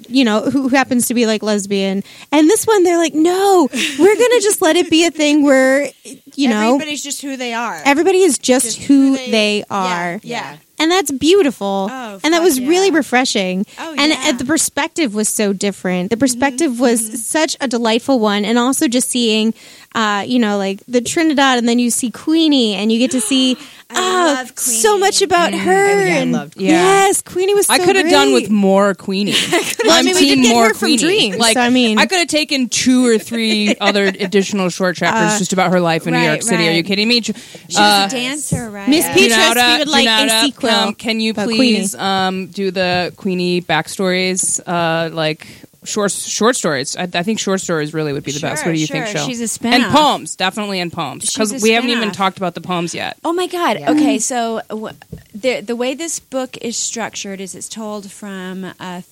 you 0.09 0.25
know, 0.25 0.43
who 0.49 0.69
happens 0.69 1.09
to 1.09 1.15
be 1.15 1.27
like 1.27 1.43
lesbian, 1.43 2.03
and 2.31 2.49
this 2.49 2.65
one 2.67 2.85
they're 2.85 2.99
like, 2.99 3.15
no, 3.15 3.69
we're 3.73 4.15
gonna 4.17 4.41
just 4.41 4.63
let 4.63 4.77
it 4.77 4.89
be 4.91 5.05
a 5.07 5.11
thing 5.11 5.43
where, 5.43 5.89
you 6.37 6.49
know, 6.49 6.75
Everybody's 6.75 7.03
just 7.03 7.21
who 7.23 7.37
they 7.37 7.53
are. 7.53 7.81
everybody 7.85 8.19
is 8.21 8.39
just, 8.39 8.65
Just 8.77 8.79
who, 8.87 9.11
who 9.13 9.17
they, 9.17 9.31
they- 9.31 9.65
are. 9.71 10.21
yeah. 10.23 10.59
And 10.79 10.91
that's 10.91 11.13
beautiful. 11.13 11.87
Oh, 11.93 12.19
and 12.25 12.35
that 12.35 12.43
was 12.43 12.61
really 12.61 12.91
refreshing. 12.91 13.65
Oh, 13.79 13.91
and 13.97 14.11
yeah. 14.11 14.17
Mm-hmm, 14.17 14.35
uh, 14.35 14.39
the 14.39 14.45
perspective 14.47 15.15
was 15.15 15.29
so 15.29 15.53
different. 15.53 16.11
The 16.11 16.17
perspective 16.17 16.81
was 16.81 17.25
such 17.25 17.57
a 17.61 17.69
delightful 17.69 18.19
one. 18.19 18.45
And 18.45 18.59
also 18.59 18.89
just 18.89 19.09
seeing, 19.09 19.55
uh, 19.95 20.25
you 20.27 20.39
know, 20.39 20.57
like 20.59 20.81
the 20.89 21.01
Trinidad, 21.01 21.59
and 21.59 21.69
then 21.69 21.79
you 21.79 21.91
see 21.91 22.11
Queenie, 22.11 22.75
and 22.75 22.91
you 22.93 22.99
get 22.99 23.11
to 23.13 23.21
see 23.21 23.57
I 23.95 23.95
oh, 23.99 24.35
love 24.37 24.59
so 24.59 24.97
much 24.99 25.19
Queenie. 25.19 25.25
about 25.27 25.53
her. 25.55 26.07
yeah, 26.07 26.15
I 26.15 26.19
and 26.19 26.33
loved 26.33 26.55
Queenie. 26.55 26.71
Yes, 26.71 27.21
Queenie 27.21 27.55
was 27.55 27.67
so 27.67 27.75
I 27.75 27.79
could 27.79 27.97
have 27.97 28.09
done 28.09 28.33
with 28.33 28.49
more 28.51 28.95
Queenie. 28.95 29.35
Well, 29.85 29.93
I 29.97 29.99
I'm 29.99 30.05
mean, 30.05 30.15
we 30.15 30.21
team 30.21 30.43
did 30.43 30.49
more 30.53 30.69
her 30.69 30.75
from 30.75 30.87
Queenie. 30.89 30.97
Dreams, 30.99 31.37
like, 31.39 31.55
so 31.55 31.61
I 31.61 31.69
mean- 31.69 31.99
I 31.99 32.07
could 32.07 32.19
have 32.21 32.29
taken 32.29 32.69
two 32.69 33.05
or 33.05 33.19
three 33.19 33.75
other 33.81 34.05
additional 34.05 34.69
short 34.71 34.97
chapters 34.97 35.39
just 35.41 35.53
about 35.53 35.73
her 35.73 35.81
life 35.81 36.07
in 36.07 36.15
New 36.15 36.21
York 36.21 36.43
City. 36.43 36.69
Are 36.69 36.73
you 36.73 36.85
kidding 36.85 37.09
me? 37.09 37.21
She's 37.21 37.35
Uh, 37.77 38.07
a 38.07 38.11
dancer, 38.11 38.71
right? 38.71 38.89
Miss 38.89 39.05
Yeah. 39.05 39.15
Peaches, 39.15 39.37
we 39.37 39.79
would 39.79 39.89
like 39.89 40.07
a 40.07 40.11
Junauda, 40.11 40.41
sequel 40.43 40.71
um, 40.71 40.95
can 40.95 41.21
you 41.21 41.35
please 41.35 41.95
um, 41.97 42.47
do 42.47 42.71
the 42.71 43.13
Queenie 43.17 43.61
backstories, 43.61 44.61
uh, 44.67 45.13
like 45.15 45.47
short 45.85 46.13
short 46.13 46.57
stories? 46.57 46.97
I, 46.97 47.03
I 47.03 47.23
think 47.23 47.39
short 47.39 47.61
stories 47.61 47.93
really 47.93 48.13
would 48.13 48.25
be 48.25 48.33
the 48.33 48.41
best. 48.41 48.65
What 48.65 48.75
do 48.75 48.81
you 48.81 48.87
sure. 48.87 49.05
think, 49.05 49.09
Shell? 49.09 49.27
She's 49.27 49.41
a 49.41 49.45
and 49.45 49.51
spin-off. 49.51 49.93
poems, 49.93 50.37
definitely 50.37 50.81
in 50.81 50.91
poems, 50.91 51.33
because 51.33 51.51
She's 51.51 51.63
a 51.63 51.65
we 51.65 51.71
haven't 51.71 51.91
even 51.91 52.13
talked 52.13 52.37
about 52.37 52.55
the 52.55 52.61
poems 52.61 52.95
yet. 52.95 53.19
Oh 53.25 53.33
my 53.33 53.47
God! 53.47 53.77
Okay, 53.77 54.19
so 54.19 54.61
w- 54.69 54.97
the 55.35 55.61
the 55.61 55.77
way 55.77 55.95
this 55.95 56.21
book 56.21 56.57
is 56.59 56.77
structured 56.77 57.41
is 57.41 57.55
it's 57.55 57.69
told 57.69 58.11
from 58.11 58.65
a, 58.65 59.05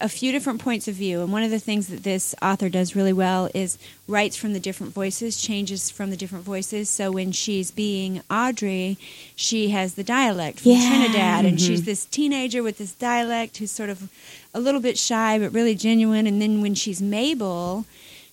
a 0.00 0.08
few 0.08 0.32
different 0.32 0.60
points 0.60 0.88
of 0.88 0.94
view, 0.94 1.22
and 1.22 1.32
one 1.32 1.42
of 1.42 1.50
the 1.50 1.58
things 1.58 1.88
that 1.88 2.02
this 2.02 2.34
author 2.42 2.68
does 2.68 2.94
really 2.96 3.12
well 3.12 3.48
is 3.54 3.78
writes 4.08 4.36
from 4.36 4.52
the 4.52 4.60
different 4.60 4.92
voices, 4.92 5.40
changes 5.40 5.90
from 5.90 6.10
the 6.10 6.16
different 6.16 6.44
voices. 6.44 6.88
So 6.90 7.12
when 7.12 7.32
she's 7.32 7.70
being 7.70 8.20
Audrey, 8.30 8.98
she 9.36 9.70
has 9.70 9.94
the 9.94 10.04
dialect 10.04 10.60
from 10.60 10.72
Yeah. 10.72 10.88
Trinidad, 10.88 11.44
and 11.44 11.56
mm-hmm. 11.56 11.66
she's 11.66 11.84
this 11.84 12.04
teenager 12.04 12.62
with 12.62 12.78
this 12.78 12.92
dialect 12.92 13.58
who's 13.58 13.70
sort 13.70 13.90
of 13.90 14.10
a 14.54 14.60
little 14.60 14.80
bit 14.80 14.98
shy 14.98 15.38
but 15.38 15.52
really 15.52 15.74
genuine. 15.74 16.26
And 16.26 16.40
then 16.40 16.60
when 16.62 16.74
she's 16.74 17.00
Mabel. 17.02 17.84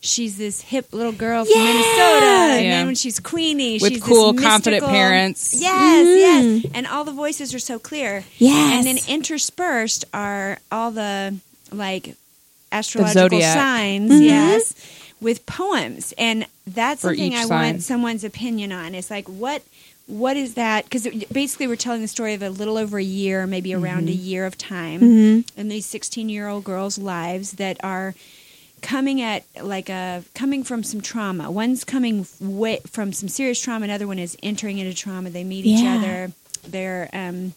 She's 0.01 0.37
this 0.37 0.61
hip 0.61 0.93
little 0.93 1.11
girl 1.11 1.43
from 1.43 1.53
Yeah. 1.57 1.63
Minnesota, 1.65 2.25
and 2.55 2.63
Yeah. 2.63 2.71
then 2.77 2.85
when 2.85 2.95
she's 2.95 3.19
Queenie, 3.19 3.79
With 3.81 3.91
she's 3.95 4.01
cool, 4.01 4.33
confident 4.33 4.85
parents. 4.85 5.53
Yes, 5.59 6.07
Mm. 6.07 6.61
yes. 6.63 6.71
And 6.73 6.87
all 6.87 7.03
the 7.03 7.11
voices 7.11 7.53
are 7.53 7.59
so 7.59 7.79
clear. 7.79 8.23
Yes. 8.37 8.77
And 8.77 8.87
then 8.87 9.03
interspersed 9.09 10.05
are 10.13 10.59
all 10.71 10.91
the 10.91 11.35
like 11.73 12.15
astrological 12.71 13.41
signs, 13.41 14.09
Mm-hmm. 14.09 14.23
yes, 14.23 14.73
with 15.19 15.45
poems. 15.45 16.13
And 16.17 16.45
that's 16.65 17.01
For 17.01 17.09
something 17.09 17.35
I 17.35 17.43
sign. 17.43 17.49
want 17.73 17.83
someone's 17.83 18.23
opinion 18.23 18.71
on. 18.71 18.95
It's 18.95 19.11
like 19.11 19.27
what 19.27 19.63
what 20.09 20.35
is 20.35 20.55
that? 20.55 20.83
Because 20.85 21.07
basically, 21.31 21.67
we're 21.67 21.75
telling 21.75 22.01
the 22.01 22.07
story 22.07 22.33
of 22.33 22.41
a 22.43 22.49
little 22.49 22.77
over 22.77 22.97
a 22.97 23.03
year, 23.03 23.45
maybe 23.47 23.73
around 23.73 24.07
Mm-hmm. 24.07 24.19
a 24.19 24.23
year 24.29 24.45
of 24.45 24.57
time, 24.57 24.99
Mm-hmm. 25.01 25.59
in 25.59 25.67
these 25.69 25.85
sixteen-year-old 25.85 26.63
girls' 26.63 26.97
lives 26.97 27.53
that 27.53 27.77
are 27.83 28.15
coming 28.81 29.21
at 29.21 29.43
like 29.61 29.89
a 29.89 30.23
coming 30.33 30.63
from 30.63 30.83
some 30.83 31.01
trauma. 31.01 31.51
One's 31.51 31.83
coming 31.83 32.25
way, 32.39 32.79
from 32.87 33.13
some 33.13 33.29
serious 33.29 33.61
trauma. 33.61 33.83
Another 33.85 34.07
one 34.07 34.19
is 34.19 34.35
entering 34.41 34.77
into 34.79 34.93
trauma. 34.93 35.29
They 35.29 35.43
meet 35.43 35.65
each 35.65 35.85
other. 35.85 36.31
They're 36.67 37.09
um, 37.13 37.53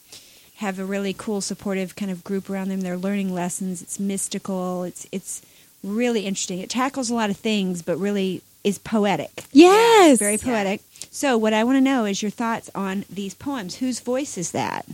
have 0.56 0.78
a 0.78 0.84
really 0.84 1.14
cool, 1.16 1.40
supportive 1.40 1.96
kind 1.96 2.10
of 2.10 2.22
group 2.22 2.48
around 2.50 2.68
them. 2.68 2.82
They're 2.82 2.96
learning 2.96 3.32
lessons. 3.34 3.82
It's 3.82 3.98
mystical. 3.98 4.84
It's 4.84 5.06
it's 5.10 5.42
really 5.82 6.26
interesting. 6.26 6.58
It 6.60 6.70
tackles 6.70 7.08
a 7.10 7.14
lot 7.14 7.30
of 7.30 7.36
things, 7.36 7.82
but 7.82 7.96
really 7.96 8.42
is 8.62 8.78
poetic. 8.78 9.44
Yes. 9.52 10.18
Very 10.20 10.38
poetic. 10.38 10.80
So, 11.14 11.36
what 11.36 11.52
I 11.52 11.62
want 11.62 11.76
to 11.76 11.80
know 11.82 12.06
is 12.06 12.22
your 12.22 12.30
thoughts 12.30 12.70
on 12.74 13.04
these 13.10 13.34
poems. 13.34 13.76
Whose 13.76 14.00
voice 14.00 14.38
is 14.38 14.52
that? 14.52 14.86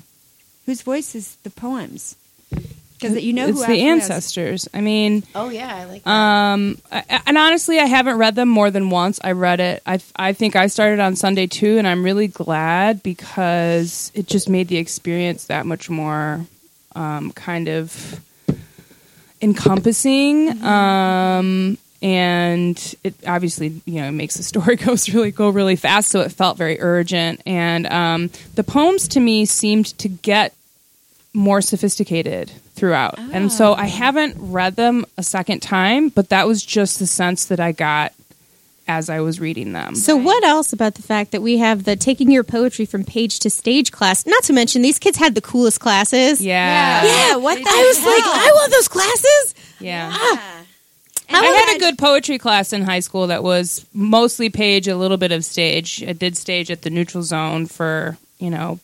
Whose 0.67 0.83
voice 0.83 1.15
is 1.15 1.37
the 1.45 1.51
poems? 1.51 2.17
Because 2.51 3.23
you 3.23 3.33
know 3.33 3.47
it's 3.47 3.61
who 3.65 3.67
the 3.67 3.81
Afro 3.81 3.97
is. 3.97 4.03
ancestors. 4.03 4.69
I 4.75 4.81
mean, 4.81 5.23
Oh 5.37 5.49
yeah, 5.51 5.73
I 5.73 5.85
like 5.85 6.03
that. 6.03 6.11
Um, 6.11 6.79
I, 6.91 7.23
and 7.25 7.39
honestly, 7.39 7.79
I 7.79 7.85
haven't 7.85 8.19
read 8.19 8.35
them 8.35 8.49
more 8.49 8.69
than 8.69 8.91
once. 8.91 9.21
I 9.23 9.31
read 9.33 9.61
it. 9.61 9.81
I 9.87 10.01
I 10.17 10.33
think 10.33 10.57
I 10.57 10.67
started 10.67 10.99
on 10.99 11.15
Sunday 11.15 11.47
too, 11.47 11.79
and 11.79 11.87
I'm 11.87 12.03
really 12.03 12.27
glad 12.27 13.05
because 13.05 14.11
it 14.15 14.27
just 14.27 14.49
made 14.49 14.67
the 14.67 14.79
experience 14.79 15.45
that 15.45 15.65
much 15.67 15.89
more 15.89 16.45
um, 16.97 17.31
kind 17.31 17.69
of 17.69 18.21
encompassing. 19.41 20.61
Um, 20.65 21.79
and 22.03 22.95
it 23.03 23.15
obviously 23.27 23.81
you 23.85 24.01
know 24.01 24.11
makes 24.11 24.37
the 24.37 24.43
story 24.53 24.77
goes 24.77 25.13
really 25.13 25.31
go 25.31 25.49
really 25.51 25.77
fast, 25.77 26.11
so 26.11 26.21
it 26.21 26.33
felt 26.33 26.57
very 26.57 26.81
urgent. 26.81 27.41
And 27.47 27.87
um, 27.87 28.31
the 28.55 28.65
poems 28.65 29.09
to 29.09 29.21
me 29.21 29.45
seemed 29.47 29.87
to 29.99 30.09
get 30.09 30.55
more 31.35 31.61
sophisticated 31.61 32.51
throughout. 32.75 33.19
And 33.19 33.53
so 33.53 33.75
I 33.75 33.87
haven't 33.87 34.37
read 34.39 34.77
them 34.77 35.05
a 35.17 35.23
second 35.23 35.61
time, 35.61 36.09
but 36.09 36.31
that 36.31 36.47
was 36.47 36.65
just 36.65 36.99
the 36.99 37.07
sense 37.07 37.45
that 37.47 37.61
I 37.61 37.73
got 37.73 38.13
as 38.89 39.11
I 39.11 39.21
was 39.21 39.39
reading 39.39 39.73
them. 39.73 39.95
So, 39.95 40.17
what 40.17 40.43
else 40.45 40.73
about 40.73 40.95
the 40.95 41.03
fact 41.03 41.33
that 41.33 41.43
we 41.43 41.59
have 41.59 41.85
the 41.85 41.95
taking 41.95 42.31
your 42.31 42.43
poetry 42.45 42.87
from 42.87 43.05
page 43.05 43.39
to 43.41 43.51
stage 43.51 43.93
class? 43.93 44.25
Not 44.27 44.43
to 44.45 44.53
mention, 44.53 44.81
these 44.83 44.99
kids 44.99 45.19
had 45.19 45.35
the 45.35 45.43
coolest 45.43 45.79
classes. 45.81 46.41
yeah. 46.41 47.05
Yeah, 47.05 47.37
what 47.37 47.57
the 47.59 47.69
I 47.69 47.85
was 47.87 47.99
did. 47.99 48.07
like, 48.07 48.25
I 48.25 48.51
want 48.55 48.73
those 48.73 48.89
classes. 48.89 49.55
Yeah. 49.81 50.58
I 51.31 51.41
I 51.41 51.47
had 51.47 51.77
a 51.77 51.79
good 51.79 51.99
poetry 51.99 52.39
class 52.39 52.73
in 52.73 52.83
high 52.83 53.01
school 53.01 53.27
that 53.29 53.43
was 53.43 53.87
mostly 53.93 54.51
page, 54.51 54.89
a 54.89 54.97
little 54.97 55.17
bit 55.17 55.33
of 55.33 55.45
stage. 55.45 56.03
I 56.07 56.13
did 56.13 56.37
stage 56.37 56.71
at 56.71 56.83
the 56.83 56.91
neutral 56.91 57.23
zone 57.23 57.67
for, 57.67 58.17
you 58.39 58.51
know, 58.51 58.81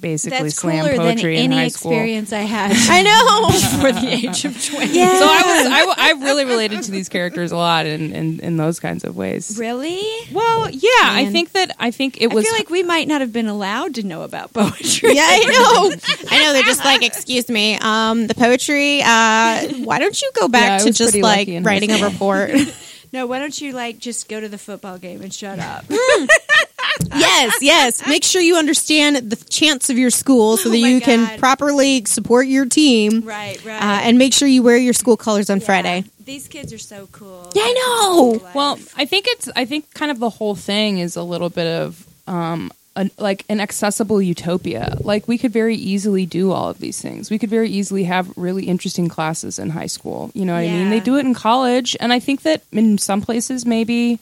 basically 0.00 0.38
That's 0.38 0.54
slam 0.56 0.84
cooler 0.84 0.96
than 0.96 1.14
poetry 1.14 1.36
in 1.36 1.44
any 1.52 1.56
high 1.56 1.68
school. 1.68 1.92
experience 1.92 2.32
I 2.32 2.40
had 2.40 2.72
I 2.90 3.02
know. 3.02 3.46
before 3.46 3.92
the 3.92 4.08
age 4.12 4.44
of 4.44 4.64
twenty. 4.64 4.98
yeah. 4.98 5.18
So 5.18 5.24
I 5.24 5.42
was 5.42 5.66
I, 5.66 5.80
w- 5.80 5.94
I 5.98 6.12
really 6.24 6.44
related 6.44 6.82
to 6.82 6.90
these 6.90 7.08
characters 7.08 7.52
a 7.52 7.56
lot 7.56 7.86
in, 7.86 8.12
in, 8.14 8.40
in 8.40 8.56
those 8.56 8.80
kinds 8.80 9.04
of 9.04 9.16
ways. 9.16 9.56
Really? 9.58 10.02
Well, 10.32 10.68
yeah, 10.70 10.90
I 11.02 11.28
think 11.30 11.52
that 11.52 11.74
I 11.78 11.90
think 11.90 12.20
it 12.20 12.32
was. 12.32 12.44
I 12.44 12.48
feel 12.48 12.58
like 12.58 12.70
we 12.70 12.82
might 12.82 13.08
not 13.08 13.20
have 13.20 13.32
been 13.32 13.48
allowed 13.48 13.94
to 13.96 14.02
know 14.02 14.22
about 14.22 14.52
poetry. 14.52 15.14
yeah, 15.14 15.26
I 15.26 15.38
know. 15.40 15.96
I 16.30 16.42
know. 16.44 16.52
They're 16.52 16.62
just 16.62 16.84
like, 16.84 17.04
excuse 17.04 17.48
me, 17.48 17.78
um, 17.80 18.26
the 18.26 18.34
poetry. 18.34 19.00
Uh, 19.02 19.68
why 19.84 19.98
don't 19.98 20.20
you 20.20 20.30
go 20.34 20.48
back 20.48 20.80
I 20.80 20.84
to 20.84 20.92
just 20.92 21.14
like 21.14 21.22
lucky 21.40 21.56
in 21.56 21.64
high 21.64 21.68
writing 21.70 21.90
a 21.92 22.02
report? 22.04 22.50
No, 23.12 23.26
why 23.26 23.38
don't 23.38 23.58
you 23.60 23.72
like 23.72 23.98
just 23.98 24.28
go 24.28 24.40
to 24.40 24.48
the 24.48 24.58
football 24.58 24.98
game 24.98 25.22
and 25.22 25.32
shut 25.32 25.58
up? 25.58 25.84
yes, 27.16 27.54
yes. 27.60 28.06
Make 28.06 28.24
sure 28.24 28.40
you 28.40 28.56
understand 28.56 29.16
the 29.30 29.36
chants 29.48 29.90
of 29.90 29.98
your 29.98 30.10
school 30.10 30.56
so 30.56 30.68
that 30.70 30.76
Oh 30.76 30.80
my 30.80 30.88
you 30.88 31.00
can 31.00 31.38
properly 31.38 32.04
support 32.04 32.46
your 32.46 32.66
team. 32.66 33.22
right, 33.22 33.62
right. 33.64 33.82
Uh, 33.82 34.00
and 34.02 34.18
make 34.18 34.32
sure 34.32 34.48
you 34.48 34.62
wear 34.62 34.76
your 34.76 34.92
school 34.94 35.16
colors 35.16 35.50
on 35.50 35.60
Yeah. 35.60 35.66
Friday. 35.66 36.04
These 36.24 36.48
kids 36.48 36.72
are 36.72 36.78
so 36.78 37.08
cool. 37.12 37.52
Yeah, 37.54 37.62
I 37.64 37.72
know. 37.72 38.50
Well. 38.54 38.78
I 38.96 39.04
think 39.04 39.26
it's 39.28 39.48
I 39.54 39.64
think 39.64 39.92
kind 39.94 40.10
of 40.10 40.18
the 40.18 40.30
whole 40.30 40.54
thing 40.56 40.98
is 40.98 41.14
a 41.16 41.22
little 41.22 41.50
bit 41.50 41.66
of 41.82 42.04
um 42.26 42.72
an, 42.96 43.10
like 43.18 43.44
an 43.48 43.60
accessible 43.60 44.20
utopia. 44.22 44.96
Like 45.00 45.28
we 45.28 45.38
could 45.38 45.52
very 45.52 45.76
easily 45.76 46.26
do 46.26 46.50
all 46.50 46.68
of 46.70 46.78
these 46.78 47.00
things. 47.00 47.30
We 47.30 47.38
could 47.38 47.50
very 47.50 47.68
easily 47.68 48.04
have 48.04 48.32
really 48.36 48.64
interesting 48.64 49.08
classes 49.08 49.58
in 49.58 49.70
high 49.70 49.86
school. 49.86 50.30
You 50.34 50.44
know 50.46 50.54
what 50.54 50.60
I 50.64 50.68
mean? 50.68 50.90
They 50.90 51.00
do 51.00 51.16
it 51.16 51.26
in 51.26 51.34
college, 51.34 51.94
and 52.00 52.12
I 52.12 52.18
think 52.20 52.42
that 52.42 52.62
in 52.72 52.96
some 52.98 53.20
places 53.20 53.64
maybe 53.66 54.18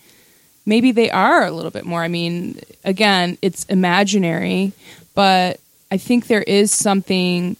maybe 0.66 0.92
they 0.92 1.10
are 1.10 1.44
a 1.44 1.50
little 1.50 1.70
bit 1.70 1.84
more. 1.84 2.02
I 2.02 2.08
mean, 2.08 2.60
again, 2.84 3.38
it's 3.42 3.64
imaginary, 3.64 4.72
but 5.14 5.60
I 5.90 5.96
think 5.96 6.26
there 6.26 6.42
is 6.42 6.72
something 6.72 7.56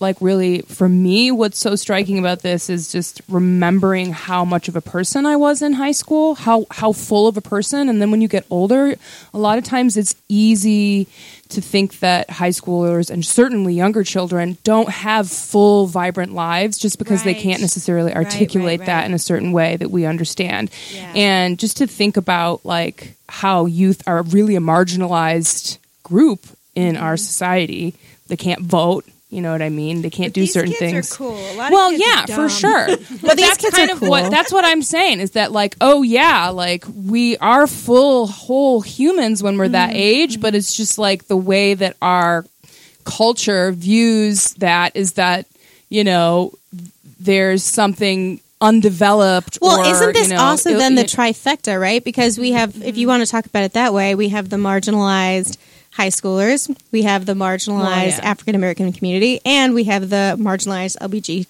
like 0.00 0.16
really 0.20 0.62
for 0.62 0.88
me 0.88 1.30
what's 1.30 1.58
so 1.58 1.76
striking 1.76 2.18
about 2.18 2.40
this 2.40 2.70
is 2.70 2.90
just 2.90 3.20
remembering 3.28 4.12
how 4.12 4.44
much 4.44 4.66
of 4.66 4.74
a 4.74 4.80
person 4.80 5.26
I 5.26 5.36
was 5.36 5.60
in 5.62 5.74
high 5.74 5.92
school, 5.92 6.34
how 6.34 6.64
how 6.70 6.92
full 6.92 7.28
of 7.28 7.36
a 7.36 7.40
person 7.42 7.88
and 7.88 8.00
then 8.00 8.10
when 8.10 8.20
you 8.22 8.28
get 8.28 8.46
older, 8.50 8.94
a 9.34 9.38
lot 9.38 9.58
of 9.58 9.64
times 9.64 9.96
it's 9.96 10.14
easy 10.28 11.06
to 11.50 11.60
think 11.60 11.98
that 11.98 12.30
high 12.30 12.50
schoolers 12.50 13.10
and 13.10 13.24
certainly 13.26 13.74
younger 13.74 14.02
children 14.04 14.56
don't 14.64 14.88
have 14.88 15.28
full 15.28 15.86
vibrant 15.86 16.32
lives 16.32 16.78
just 16.78 16.98
because 16.98 17.24
they 17.24 17.34
can't 17.34 17.60
necessarily 17.60 18.12
Right, 18.12 18.24
articulate 18.24 18.80
right, 18.80 18.86
that 18.86 19.04
in 19.06 19.14
a 19.14 19.18
certain 19.18 19.50
way 19.52 19.76
that 19.76 19.90
we 19.90 20.06
understand. 20.06 20.70
Yeah. 20.94 21.12
And 21.16 21.58
just 21.58 21.76
to 21.78 21.86
think 21.86 22.16
about 22.16 22.64
like 22.64 23.14
how 23.28 23.66
youth 23.66 24.02
are 24.06 24.22
really 24.22 24.54
a 24.56 24.60
marginalized 24.60 25.78
group 26.04 26.46
in 26.74 26.96
our 26.96 27.14
Mm-hmm. 27.14 27.24
society. 27.24 27.94
They 28.28 28.36
can't 28.36 28.62
vote. 28.62 29.04
You 29.30 29.40
know 29.42 29.52
what 29.52 29.62
I 29.62 29.68
mean? 29.68 30.02
They 30.02 30.10
can't 30.10 30.34
do 30.34 30.40
these 30.40 30.52
certain 30.52 30.72
kids 30.72 30.78
things. 30.80 31.12
are 31.12 31.16
cool. 31.16 31.36
A 31.38 31.54
lot 31.56 31.66
of 31.68 31.72
well, 31.72 31.90
kids 31.90 32.02
are 32.02 32.06
yeah, 32.28 32.36
for 32.36 32.48
sure. 32.48 32.86
But 33.22 33.36
these 33.36 33.46
that's 33.46 33.58
kids 33.58 33.76
kind 33.76 33.90
are 33.90 33.94
of 33.94 34.02
what 34.02 34.28
that's 34.30 34.50
what 34.52 34.64
I'm 34.64 34.82
saying 34.82 35.20
is 35.20 35.30
that 35.32 35.52
like, 35.52 35.76
oh 35.80 36.02
yeah, 36.02 36.48
like 36.48 36.84
we 37.06 37.36
are 37.38 37.66
full 37.68 38.26
whole 38.26 38.80
humans 38.80 39.40
when 39.42 39.56
we're 39.56 39.68
that 39.68 39.90
Mm-hmm. 39.90 39.98
age, 39.98 40.40
but 40.40 40.54
it's 40.56 40.74
just 40.74 40.98
like 40.98 41.26
the 41.28 41.36
way 41.36 41.74
that 41.74 41.96
our 42.02 42.44
culture 43.04 43.70
views 43.72 44.54
that 44.54 44.94
is 44.96 45.12
that 45.12 45.46
you 45.90 46.02
know 46.04 46.52
there's 47.20 47.62
something 47.62 48.40
undeveloped. 48.60 49.58
Well, 49.62 49.80
or, 49.80 49.90
isn't 49.90 50.12
this 50.12 50.28
you 50.28 50.34
know, 50.34 50.40
also 50.42 50.70
il- 50.70 50.78
then 50.78 50.94
the 50.96 51.02
it- 51.04 51.08
trifecta, 51.10 51.80
right? 51.80 52.02
Because 52.02 52.38
we 52.38 52.52
have, 52.52 52.82
if 52.82 52.96
you 52.98 53.06
want 53.08 53.24
to 53.24 53.30
talk 53.30 53.46
about 53.46 53.62
it 53.64 53.72
that 53.74 53.94
way, 53.94 54.14
we 54.14 54.28
have 54.30 54.48
the 54.50 54.56
marginalized 54.56 55.56
high 56.00 56.08
schoolers, 56.08 56.60
we 56.92 57.02
have 57.02 57.26
the 57.26 57.34
marginalized 57.34 57.76
Well, 57.76 58.06
yeah. 58.24 58.30
African 58.32 58.54
American 58.54 58.92
community, 58.92 59.40
and 59.44 59.74
we 59.74 59.84
have 59.84 60.08
the 60.08 60.36
marginalized 60.38 60.96
LBG, 60.98 61.46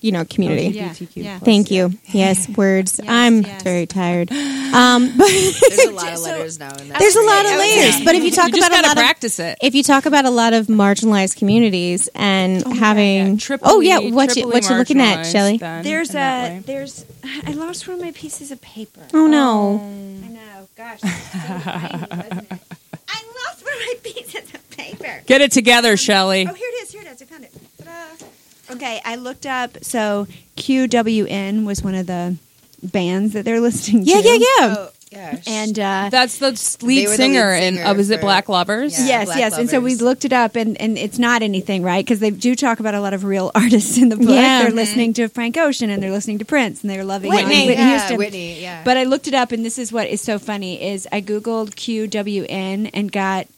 you 0.00 0.10
know, 0.12 0.24
community. 0.24 0.72
LGBTQ 0.72 1.08
yeah. 1.14 1.38
plus. 1.38 1.44
Thank 1.44 1.70
you. 1.70 1.92
Yes, 2.06 2.48
words. 2.56 2.98
Yes, 2.98 3.08
I'm 3.08 3.42
yes. 3.42 3.62
very 3.62 3.86
tired. 3.86 4.30
Um, 4.72 5.12
but 5.18 5.28
There's 5.28 5.84
a 5.84 5.90
lot 5.90 6.12
of 6.14 6.20
letters 6.28 6.58
now. 6.58 6.70
In 6.74 6.88
there's 6.88 7.14
a 7.14 7.20
lot 7.32 7.44
of 7.44 7.52
Okay. 7.52 7.58
layers. 7.58 8.02
But 8.06 8.14
if 8.14 8.24
you 8.24 8.30
talk 8.30 8.52
You 8.54 8.56
about 8.60 8.70
a 8.70 8.74
gotta 8.76 8.88
lot 8.88 8.96
of 8.96 9.02
practice 9.02 9.38
it. 9.38 9.58
if 9.60 9.74
you 9.74 9.82
talk 9.82 10.06
about 10.06 10.24
a 10.24 10.30
lot 10.30 10.54
of 10.54 10.68
marginalized 10.68 11.36
communities 11.36 12.08
and 12.14 12.66
having 12.78 13.26
Yeah, 13.32 13.36
triply- 13.36 13.68
oh 13.70 13.80
yeah 13.80 13.98
what 13.98 14.34
you 14.34 14.44
triply 14.44 14.52
what 14.54 14.70
you 14.70 14.76
looking 14.76 14.98
at 15.02 15.18
marginalized 15.26 15.32
Shelly 15.32 15.56
There's 15.58 16.08
in 16.08 16.14
that 16.14 16.52
a 16.52 16.60
there's 16.62 17.04
I 17.46 17.52
lost 17.52 17.86
one 17.86 17.98
of 17.98 18.02
my 18.02 18.12
pieces 18.12 18.50
of 18.50 18.62
paper. 18.62 19.02
oh 19.12 19.26
no 19.26 19.80
I 20.24 20.28
know. 20.38 20.68
Gosh, 20.74 21.00
my 23.86 23.94
pieces 24.02 24.54
of 24.54 24.70
paper. 24.70 25.22
Get 25.26 25.40
it 25.40 25.52
together, 25.52 25.96
Shelly. 25.96 26.46
Oh, 26.48 26.54
here 26.54 26.68
it 26.72 26.82
is. 26.82 26.92
Here 26.92 27.02
it 27.02 27.08
is. 27.08 27.22
I 27.22 27.24
found 27.26 27.44
it. 27.44 27.52
Ta-da. 27.84 28.26
Okay, 28.74 29.00
I 29.04 29.16
looked 29.16 29.46
up. 29.46 29.82
So 29.84 30.26
QWN 30.56 31.64
was 31.66 31.82
one 31.82 31.94
of 31.94 32.06
the 32.06 32.36
bands 32.82 33.32
that 33.34 33.44
they're 33.44 33.60
listening 33.68 34.02
yeah 34.04 34.20
to. 34.20 34.28
yeah 34.28 34.34
yeah 34.34 34.74
Oh, 34.78 34.88
yeah. 35.10 35.36
And 35.46 35.78
uh, 35.78 36.08
That's 36.10 36.38
the 36.38 36.52
s- 36.52 36.76
They 36.76 36.86
lead 36.86 37.04
were 37.04 37.10
the 37.10 37.16
singer, 37.16 37.50
lead 37.50 37.62
in 37.64 37.74
singer 37.74 37.86
of 37.86 37.98
is 37.98 38.08
it 38.08 38.22
Black 38.22 38.48
Lovers? 38.48 38.98
Yeah. 38.98 39.06
yes, 39.08 39.24
Black 39.26 39.38
yes. 39.40 39.58
And 39.58 39.68
so 39.68 39.78
we 39.78 39.90
Lovers. 39.90 40.00
looked 40.02 40.24
it 40.24 40.32
up, 40.32 40.56
and, 40.56 40.80
and 40.80 40.96
it's 40.96 41.18
not 41.18 41.42
anything, 41.42 41.82
right? 41.82 42.02
Because 42.02 42.18
they 42.20 42.30
do 42.30 42.54
talk 42.54 42.80
about 42.80 42.94
a 42.94 43.00
lot 43.02 43.12
of 43.12 43.22
real 43.24 43.50
artists 43.54 43.98
in 43.98 44.08
the 44.08 44.16
book. 44.16 44.30
Yeah. 44.30 44.62
They're 44.62 44.72
Mhm. 44.72 44.74
listening 44.76 45.12
to 45.14 45.28
Frank 45.28 45.58
Ocean, 45.58 45.90
and 45.90 46.02
they're 46.02 46.10
listening 46.10 46.38
to 46.38 46.46
Prince, 46.46 46.80
and 46.80 46.90
they're 46.90 47.04
loving 47.04 47.28
Whitney. 47.28 47.66
Whitney 47.66 47.74
yeah, 47.74 47.90
Houston. 47.98 48.16
Whitney, 48.16 48.62
yeah. 48.62 48.82
But 48.84 48.96
I 48.96 49.04
looked 49.04 49.28
it 49.28 49.34
up, 49.34 49.52
and 49.52 49.62
this 49.66 49.76
is 49.78 49.92
what 49.92 50.08
is 50.08 50.22
so 50.22 50.38
funny: 50.38 50.82
is 50.82 51.06
I 51.12 51.20
googled 51.20 51.74
QWN 51.74 52.88
and 52.94 53.12
got 53.12 53.48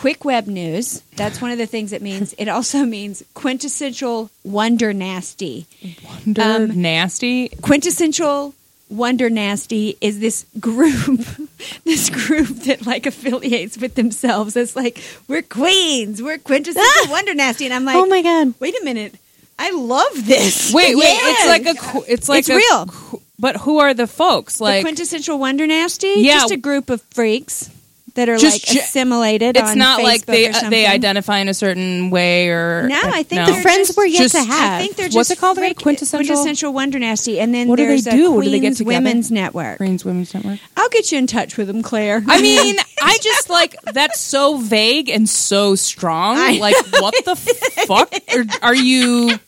quick 0.00 0.24
web 0.24 0.46
news. 0.46 1.02
That's 1.16 1.40
one 1.42 1.50
of 1.50 1.58
the 1.58 1.66
things 1.66 1.92
it 1.92 2.02
means. 2.02 2.32
It 2.38 2.48
also 2.48 2.84
means 2.96 3.24
quintessential 3.34 4.30
wonder 4.44 4.92
nasty. 4.92 5.66
Wonder 6.04 6.42
Um, 6.42 6.80
nasty. 6.80 7.48
Quintessential 7.62 8.54
wonder 8.88 9.28
nasty 9.28 9.98
is 10.00 10.20
this 10.20 10.46
group, 10.60 11.26
this 11.84 12.08
group 12.10 12.48
that 12.64 12.86
like 12.86 13.06
affiliates 13.06 13.76
with 13.76 13.96
themselves 13.96 14.56
as 14.56 14.76
like 14.76 15.02
we're 15.26 15.42
queens, 15.42 16.22
we're 16.22 16.38
quintessential 16.38 17.10
wonder 17.10 17.34
nasty, 17.34 17.64
and 17.64 17.74
I'm 17.74 17.84
like, 17.84 17.96
oh 17.96 18.06
my 18.06 18.22
god 18.22 18.54
wait 18.60 18.74
a 18.80 18.84
minute, 18.84 19.16
I 19.58 19.72
love 19.72 20.26
this. 20.26 20.72
Wait, 20.72 20.94
wait. 20.96 21.04
It's 21.04 21.46
like 21.46 21.66
a. 21.66 22.12
It's 22.12 22.28
like 22.28 22.38
It's 22.40 22.50
a 22.50 22.56
real. 22.56 23.20
But 23.40 23.56
who 23.56 23.78
are 23.78 23.94
the 23.94 24.06
folks? 24.06 24.60
Like 24.60 24.70
the 24.70 24.76
Like 24.76 24.84
quintessential 24.84 25.38
wonder 25.38 25.66
nasty. 25.66 26.14
Yeah. 26.16 26.38
just 26.38 26.52
a 26.52 26.56
group 26.56 26.88
of 26.90 27.02
freaks 27.02 27.70
that 28.14 28.28
are 28.28 28.36
Just 28.36 28.66
like 28.68 28.76
ge- 28.76 28.80
assimilated. 28.82 29.56
it's 29.56 29.70
on 29.70 29.78
not 29.78 30.02
like 30.02 30.22
Facebook 30.22 30.26
they 30.26 30.46
or 30.46 30.50
uh, 30.50 30.52
something. 30.54 30.70
they 30.70 30.86
identify 30.86 31.38
in 31.38 31.48
a 31.48 31.54
certain 31.54 32.10
way 32.10 32.48
or 32.48 32.86
No, 32.88 32.98
I 33.02 33.22
think 33.22 33.40
no? 33.40 33.46
the 33.46 33.52
they're 33.52 33.62
friends 33.62 33.88
just- 33.88 33.96
we're 33.98 34.06
yet 34.06 34.18
just- 34.22 34.34
to 34.34 34.40
have 34.42 34.72
I 34.72 34.82
think 34.82 34.96
they're 34.96 35.06
just 35.06 35.16
What's 35.16 35.30
it 35.30 35.38
called 35.38 35.58
again? 35.58 35.70
freak- 35.70 35.78
Quintessential? 35.82 36.34
quintessential 36.36 36.72
wonder 36.72 36.98
nasty, 36.98 37.38
and 37.40 37.54
then 37.54 37.68
What 37.68 37.76
do 37.76 37.86
there's 37.86 38.04
they 38.04 38.10
a 38.10 38.14
do? 38.14 38.32
What 38.32 38.44
do 38.44 38.50
they 38.50 38.60
get 38.60 38.68
Queens 38.68 38.78
together? 38.78 38.96
Women's 38.96 39.30
Network. 39.30 39.76
Queens 39.78 40.04
Women's 40.04 40.34
Network. 40.34 40.58
I'll 40.76 40.88
get 40.88 41.12
you 41.12 41.18
in 41.18 41.26
touch 41.26 41.56
with 41.56 41.66
them, 41.68 41.82
Claire. 41.82 42.22
I 42.26 42.40
mean, 42.42 42.76
I 43.02 43.18
just 43.22 43.48
like 43.50 43.76
that's 43.92 44.20
so 44.20 44.58
vague 44.58 45.08
and 45.08 45.28
so 45.28 45.74
strong. 45.74 46.36
I- 46.38 46.58
like, 46.60 46.74
what 47.00 47.14
the 47.24 47.36
fuck 47.36 48.12
are, 48.34 48.44
are 48.68 48.74
you? 48.74 49.38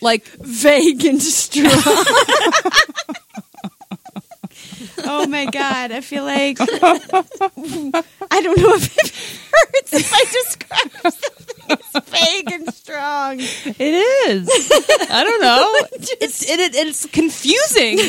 Like, 0.00 0.26
vague 0.38 1.04
and 1.04 1.20
strong. 1.20 1.72
oh 5.08 5.26
my 5.26 5.46
god, 5.46 5.90
I 5.92 6.00
feel 6.00 6.24
like 6.24 6.58
I 6.60 6.66
don't 8.42 8.58
know 8.58 8.74
if 8.74 8.96
it 8.96 9.12
hurts 9.52 9.92
if 9.94 10.12
I 10.12 10.24
describe 10.30 10.90
something 11.12 11.70
as 11.70 11.92
vague 12.08 12.50
and 12.52 12.74
strong. 12.74 13.36
it 13.40 13.80
is. 13.80 14.48
I 15.10 15.24
don't 15.24 15.40
know. 15.40 15.74
It's 16.20 16.42
it, 16.48 16.58
it, 16.60 16.74
it's 16.74 17.06
confusing. 17.06 17.98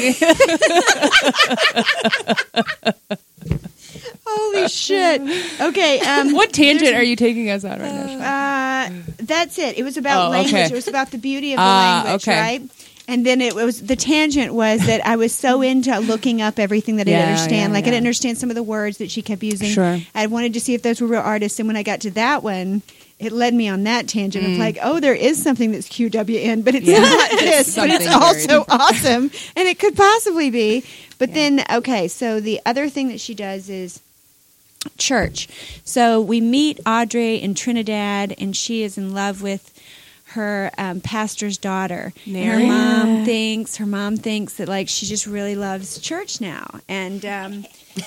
Holy 4.25 4.67
shit. 4.69 5.21
Okay, 5.61 5.99
um 6.01 6.33
what 6.33 6.53
tangent 6.53 6.95
are 6.95 7.03
you 7.03 7.15
taking 7.15 7.49
us 7.49 7.63
on 7.63 7.79
right 7.79 7.93
now? 7.93 8.85
Uh, 8.85 8.89
that's 9.17 9.57
it. 9.57 9.77
It 9.77 9.83
was 9.83 9.97
about 9.97 10.27
Oh, 10.27 10.29
language. 10.29 10.53
okay. 10.53 10.65
It 10.65 10.71
was 10.71 10.87
about 10.87 11.11
the 11.11 11.17
beauty 11.17 11.53
of 11.53 11.57
the 11.57 11.63
Ah, 11.63 12.01
language, 12.05 12.27
okay. 12.27 12.39
right? 12.39 12.61
And 13.09 13.25
then 13.25 13.41
it 13.41 13.55
was 13.55 13.81
the 13.81 13.95
tangent 13.95 14.53
was 14.53 14.85
that 14.85 15.03
I 15.05 15.15
was 15.15 15.33
so 15.33 15.61
into 15.63 15.97
looking 15.99 16.41
up 16.41 16.59
everything 16.59 16.97
that 16.97 17.07
I 17.07 17.11
didn't 17.11 17.27
understand. 17.29 17.71
yeah, 17.71 17.75
like 17.75 17.83
I 17.85 17.87
didn't 17.87 17.97
understand 18.05 18.37
some 18.37 18.49
of 18.51 18.55
the 18.55 18.63
words 18.63 18.99
that 18.99 19.09
she 19.09 19.21
kept 19.23 19.41
using. 19.41 19.69
Sure. 19.69 19.99
I 20.13 20.27
wanted 20.27 20.53
to 20.53 20.59
see 20.61 20.75
if 20.75 20.83
those 20.83 21.01
were 21.01 21.07
real 21.07 21.21
artists. 21.21 21.59
And 21.59 21.67
when 21.67 21.75
I 21.75 21.81
got 21.83 22.01
to 22.01 22.11
that 22.11 22.43
one, 22.43 22.83
it 23.17 23.31
led 23.31 23.53
me 23.53 23.67
on 23.67 23.83
that 23.83 24.07
tangent 24.07 24.45
of 24.45 24.51
like, 24.57 24.77
oh, 24.81 24.99
there 24.99 25.15
is 25.15 25.41
something 25.41 25.71
that's 25.71 25.89
QWN, 25.89 26.63
but 26.63 26.75
it's 26.75 26.85
Mm. 26.87 26.93
Yeah. 26.93 26.99
not 27.01 27.29
this, 27.39 27.75
but 27.75 27.89
it's 27.89 28.07
also 28.07 28.63
awesome, 28.69 29.31
and 29.57 29.67
it 29.67 29.77
could 29.79 29.95
possibly 29.95 30.49
be. 30.51 30.83
But 31.17 31.33
then, 31.33 31.65
okay, 31.69 32.07
so 32.07 32.39
the 32.39 32.61
other 32.65 32.87
thing 32.89 33.09
that 33.09 33.19
she 33.19 33.33
does 33.33 33.69
is 33.69 33.99
church. 34.97 35.49
So 35.83 36.21
we 36.21 36.39
meet 36.39 36.79
Audrey 36.85 37.35
in 37.35 37.55
Trinidad, 37.55 38.33
and 38.37 38.55
she 38.55 38.83
is 38.83 38.97
in 38.97 39.13
love 39.13 39.41
with 39.41 39.73
her 40.29 40.71
um, 40.77 41.01
pastor's 41.01 41.57
daughter. 41.57 42.13
And 42.25 42.45
her 42.45 42.59
mom 42.59 43.25
thinks 43.25 43.77
her 43.77 43.85
mom 43.85 44.17
thinks 44.17 44.53
that 44.55 44.67
like 44.67 44.89
she 44.89 45.05
just 45.05 45.25
really 45.25 45.55
loves 45.55 45.99
church 45.99 46.41
now, 46.41 46.79
and 46.87 47.25
um, 47.25 47.65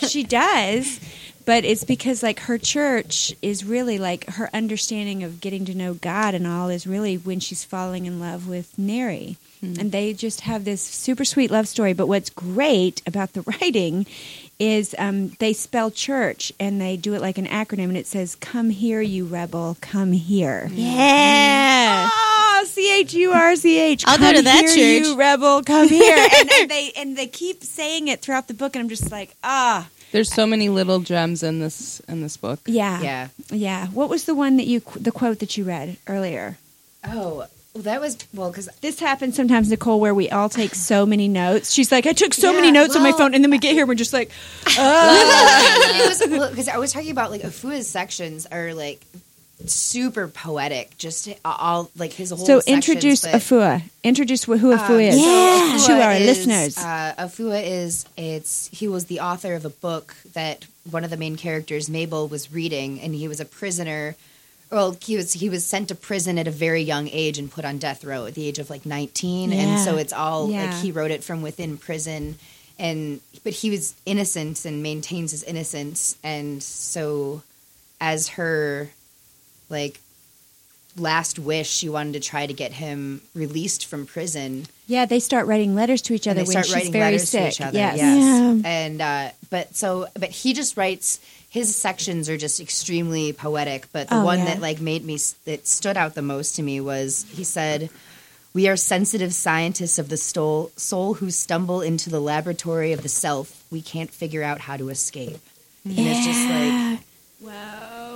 she 0.09 0.23
does. 0.25 1.01
But 1.45 1.65
it's 1.65 1.83
because 1.83 2.23
like 2.23 2.41
her 2.41 2.57
church 2.57 3.35
is 3.43 3.65
really 3.65 3.99
like 3.99 4.29
her 4.31 4.49
understanding 4.55 5.25
of 5.25 5.41
getting 5.41 5.65
to 5.65 5.75
know 5.75 5.95
God 5.95 6.35
and 6.35 6.47
all 6.47 6.69
is 6.69 6.87
really 6.87 7.17
when 7.17 7.41
she's 7.41 7.65
falling 7.65 8.07
in 8.07 8.21
love 8.21 8.49
with 8.49 8.79
Neri. 8.79 9.37
And 9.63 9.93
they 9.93 10.13
just 10.13 10.41
have 10.41 10.65
this 10.65 10.83
super 10.83 11.25
sweet 11.25 11.49
love 11.51 11.69
story. 11.69 11.93
But 11.93 12.09
what's 12.09 12.31
great 12.31 13.01
about 13.07 13.33
the 13.33 13.43
writing 13.61 14.07
is 14.59 14.95
um, 14.99 15.29
they 15.39 15.53
spell 15.53 15.91
church 15.91 16.53
and 16.61 16.81
they 16.81 16.97
do 16.97 17.15
it 17.15 17.21
like 17.21 17.39
an 17.39 17.47
acronym 17.47 17.85
and 17.85 17.97
it 17.97 18.07
says, 18.07 18.35
Come 18.37 18.71
here, 18.71 19.01
you 19.01 19.25
rebel, 19.25 19.77
come 19.81 20.13
here. 20.13 20.69
yeah 20.73 22.09
Oh, 22.13 22.65
C 22.67 23.01
H 23.01 23.13
U 23.15 23.33
R 23.33 23.57
C 23.57 23.79
H. 23.81 24.05
I'll 24.07 24.19
go 24.19 24.27
Come 24.27 24.37
to 24.37 24.43
that 24.43 24.61
here, 24.65 25.01
church. 25.01 25.07
You 25.09 25.17
rebel, 25.19 25.63
come 25.63 25.89
here. 25.89 26.29
and, 26.41 26.51
and 26.53 26.71
they 26.71 26.93
and 26.97 27.17
they 27.17 27.27
keep 27.27 27.65
saying 27.65 28.07
it 28.09 28.21
throughout 28.21 28.47
the 28.47 28.55
book, 28.55 28.77
and 28.77 28.83
I'm 28.85 28.89
just 28.89 29.11
like, 29.11 29.35
ah, 29.43 29.89
There's 30.13 30.33
so 30.33 30.47
many 30.47 30.69
little 30.69 31.01
gems 31.01 31.43
in 31.43 31.59
this 31.59 31.99
in 32.07 32.23
this 32.23 32.37
book. 32.37 32.61
yeah, 32.67 33.01
yeah. 33.01 33.29
yeah. 33.51 33.87
What 33.89 34.09
was 34.09 34.27
the 34.27 34.35
one 34.35 34.59
that 34.59 34.67
you 34.67 34.81
the 34.95 35.11
quote 35.11 35.41
that 35.41 35.57
you 35.57 35.65
read 35.65 35.97
earlier? 36.07 36.57
Oh, 37.05 37.47
Well, 37.75 37.83
that 37.85 38.01
was 38.03 38.19
well 38.35 38.51
because 38.51 38.69
This 38.83 39.01
happens 39.01 39.35
sometimes, 39.37 39.71
Nicole, 39.71 39.99
where 39.99 40.15
we 40.15 40.29
all 40.31 40.49
take 40.51 40.75
so 40.75 41.07
many 41.07 41.27
notes. 41.29 41.73
She's 41.73 41.91
like, 41.91 42.07
I 42.07 42.13
took 42.13 42.35
so 42.35 42.53
many 42.53 42.67
Yeah, 42.69 42.83
notes 42.83 42.97
on 42.97 43.03
my 43.03 43.13
phone, 43.13 43.35
and 43.35 43.43
then 43.43 43.51
we 43.51 43.57
get 43.59 43.73
here, 43.73 43.87
we're 43.87 43.95
just 43.95 44.13
like, 44.13 44.31
because 44.65 44.79
I 46.69 46.77
was 46.79 46.93
talking 46.93 47.11
about 47.11 47.31
like 47.31 47.43
Afua's 47.43 47.89
sections 47.89 48.47
are 48.47 48.75
like 48.75 49.01
super 49.67 50.29
poetic. 50.29 50.97
Just 50.99 51.29
all 51.45 51.91
like 51.97 52.13
his 52.13 52.31
whole. 52.31 52.39
so 52.45 52.61
sections, 52.61 52.75
introduce 52.77 53.23
but- 53.23 53.35
Afua. 53.35 53.83
Introduce 54.05 54.45
wh- 54.45 54.59
who 54.59 54.73
Um, 54.73 54.79
Afua 54.79 55.09
is 55.09 55.85
so 55.87 55.97
to 55.97 56.03
our 56.03 56.13
is, 56.13 56.27
listeners. 56.27 56.79
Uh, 56.79 57.15
Afua 57.19 57.63
is 57.65 58.05
it's 58.17 58.69
he 58.73 58.89
was 58.89 59.07
the 59.07 59.21
author 59.21 59.55
of 59.55 59.65
a 59.65 59.71
book 59.71 60.15
that 60.35 60.67
one 60.91 61.05
of 61.05 61.11
the 61.11 61.17
main 61.17 61.37
characters, 61.37 61.89
Mabel, 61.89 62.27
was 62.29 62.53
reading, 62.53 63.01
and 63.01 63.15
he 63.15 63.29
was 63.29 63.41
a 63.41 63.45
prisoner. 63.45 64.17
Well, 64.73 64.97
he 65.03 65.17
was 65.17 65.35
he 65.35 65.51
was 65.51 65.65
sent 65.67 65.89
to 65.89 65.95
prison 65.95 66.39
at 66.39 66.49
a 66.49 66.51
very 66.51 66.81
young 66.83 67.07
age 67.09 67.37
and 67.39 67.51
put 67.51 67.67
on 67.67 67.77
death 67.77 68.05
row 68.05 68.25
at 68.25 68.35
the 68.35 68.49
age 68.49 68.59
of 68.59 68.71
like 68.71 68.87
nineteen, 68.87 69.53
and 69.53 69.79
so 69.79 69.99
it's 69.99 70.15
all 70.15 70.51
Yeah. 70.51 70.65
like 70.65 70.83
he 70.83 70.91
wrote 70.91 71.11
it 71.11 71.23
from 71.23 71.43
within 71.43 71.77
prison, 71.77 72.39
and 72.79 73.21
but 73.45 73.53
he 73.53 73.69
was 73.71 73.95
innocent 74.07 74.65
and 74.65 74.83
maintains 74.83 75.31
his 75.33 75.43
innocence, 75.43 76.17
and 76.25 76.63
so 76.63 77.43
as 78.01 78.29
her 78.31 78.91
like 79.69 80.01
last 80.97 81.39
wish, 81.39 81.69
she 81.71 81.89
wanted 81.89 82.13
to 82.15 82.21
try 82.21 82.47
to 82.47 82.53
get 82.53 82.73
him 82.73 83.23
released 83.35 83.87
from 83.87 84.07
prison 84.07 84.67
yeah, 84.89 85.07
they 85.07 85.21
start 85.21 85.47
writing 85.47 85.75
letters 85.75 86.03
to 86.03 86.13
each 86.13 86.27
and 86.27 86.37
other 86.39 86.45
they 86.45 86.55
when 86.55 86.65
start 86.65 86.67
she's 86.67 86.75
writing 86.75 86.93
very 86.93 87.05
letters 87.13 87.29
sick. 87.31 87.41
to 87.41 87.49
each 87.49 87.61
other. 87.63 87.79
Yes. 87.79 87.97
Yes, 87.97 88.17
Yeah. 88.63 88.69
and 88.69 89.01
uh, 89.01 89.31
but 89.49 89.75
so 89.75 90.07
but 90.19 90.29
he 90.29 90.53
just 90.53 90.77
writes 90.77 91.19
his 91.49 91.75
sections 91.75 92.29
are 92.29 92.37
just 92.37 92.61
extremely 92.61 93.33
poetic. 93.33 93.87
But 93.93 94.09
the 94.09 94.17
Oh, 94.21 94.25
one 94.25 94.41
yeah. 94.41 94.45
that 94.47 94.61
like 94.61 94.83
made 94.83 95.03
me 95.05 95.19
that 95.47 95.67
stood 95.67 95.97
out 95.97 96.15
the 96.15 96.21
most 96.21 96.57
to 96.57 96.63
me 96.63 96.81
was 96.81 97.25
he 97.31 97.45
said. 97.45 97.89
We 98.55 98.69
are 98.69 98.77
sensitive 98.77 99.33
scientists 99.33 99.99
of 99.99 100.11
the 100.11 100.19
soul, 100.19 100.73
soul 100.77 101.15
who 101.15 101.31
stumble 101.31 101.81
into 101.81 102.11
the 102.11 102.21
laboratory 102.21 102.93
of 102.93 103.03
the 103.03 103.09
self. 103.09 103.65
We 103.71 103.81
can't 103.81 104.11
figure 104.11 104.43
out 104.43 104.61
how 104.61 104.77
to 104.77 104.91
escape. 104.91 105.39
And 105.87 105.95
it's 105.97 106.27
just 106.27 106.51
like, 106.51 107.01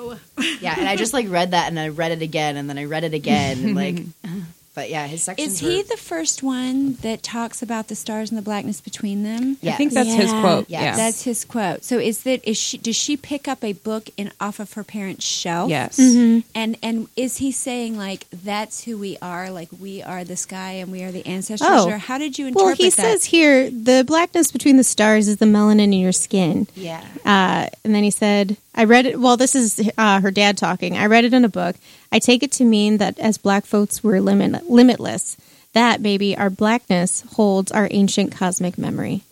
Whoa. 0.06 0.18
yeah. 0.60 0.74
And 0.78 0.88
I 0.88 0.96
just 0.96 1.12
like 1.12 1.26
read 1.28 1.50
that 1.52 1.68
and 1.68 1.78
I 1.78 1.88
read 1.88 2.12
it 2.12 2.22
again 2.22 2.56
and 2.56 2.68
then 2.68 2.78
I 2.78 2.84
read 2.84 3.04
it 3.04 3.14
again 3.14 3.58
and 3.64 3.74
like, 3.74 3.98
but 4.74 4.90
yeah, 4.90 5.06
his 5.06 5.22
sections. 5.22 5.54
Is 5.54 5.58
he 5.60 5.78
were- 5.78 5.82
the 5.84 5.96
first 5.96 6.42
one 6.42 6.94
that 6.96 7.22
talks 7.22 7.62
about 7.62 7.88
the 7.88 7.94
stars 7.94 8.30
and 8.30 8.36
the 8.36 8.42
blackness 8.42 8.80
between 8.82 9.22
them? 9.22 9.56
Yes. 9.62 9.74
I 9.74 9.76
think 9.78 9.92
that's 9.94 10.12
his 10.12 10.30
Yeah. 10.30 10.40
quote. 10.42 10.66
Yes. 10.68 10.82
Yeah. 10.82 10.96
That's 10.96 11.22
his 11.22 11.44
quote. 11.46 11.82
So 11.82 11.98
is 11.98 12.24
that 12.24 12.46
is 12.46 12.58
she 12.58 12.76
does 12.76 12.94
she 12.94 13.16
pick 13.16 13.48
up 13.48 13.64
a 13.64 13.72
book 13.72 14.10
in 14.18 14.32
off 14.38 14.60
of 14.60 14.74
her 14.74 14.84
parents' 14.84 15.24
shelf? 15.24 15.70
yes. 15.70 15.98
And 15.98 16.76
and 16.82 17.08
is 17.16 17.38
he 17.38 17.52
saying 17.52 17.96
like 17.96 18.26
that's 18.30 18.84
who 18.84 18.98
we 18.98 19.16
are, 19.22 19.50
like 19.50 19.68
we 19.80 20.02
are 20.02 20.24
the 20.24 20.36
sky 20.36 20.72
and 20.72 20.92
we 20.92 21.02
are 21.04 21.10
the 21.10 21.26
ancestors? 21.26 21.66
Oh. 21.70 21.88
Or 21.88 21.96
how 21.96 22.18
did 22.18 22.38
you 22.38 22.48
interpret 22.48 22.66
Well, 22.66 22.74
he 22.76 22.90
that? 22.90 22.92
says 22.92 23.24
here 23.24 23.70
the 23.70 24.04
blackness 24.06 24.52
between 24.52 24.76
the 24.76 24.84
stars 24.84 25.26
is 25.26 25.38
the 25.38 25.46
melanin 25.46 25.84
in 25.84 25.92
your 25.94 26.12
skin. 26.12 26.66
Yeah. 26.74 27.02
Uh, 27.24 27.68
and 27.82 27.94
then 27.94 28.04
he 28.04 28.10
said, 28.10 28.58
I 28.76 28.84
read 28.84 29.06
it. 29.06 29.18
Well, 29.18 29.36
this 29.36 29.54
is 29.54 29.90
uh, 29.96 30.20
her 30.20 30.30
dad 30.30 30.58
talking. 30.58 30.96
I 30.96 31.06
read 31.06 31.24
it 31.24 31.32
in 31.34 31.44
a 31.44 31.48
book. 31.48 31.76
I 32.12 32.18
take 32.18 32.42
it 32.42 32.52
to 32.52 32.64
mean 32.64 32.98
that 32.98 33.18
as 33.18 33.38
black 33.38 33.64
folks, 33.64 34.04
we're 34.04 34.20
limit- 34.20 34.68
limitless. 34.70 35.36
That, 35.72 36.02
baby, 36.02 36.36
our 36.36 36.50
blackness 36.50 37.22
holds 37.34 37.72
our 37.72 37.88
ancient 37.90 38.32
cosmic 38.32 38.76
memory. 38.78 39.22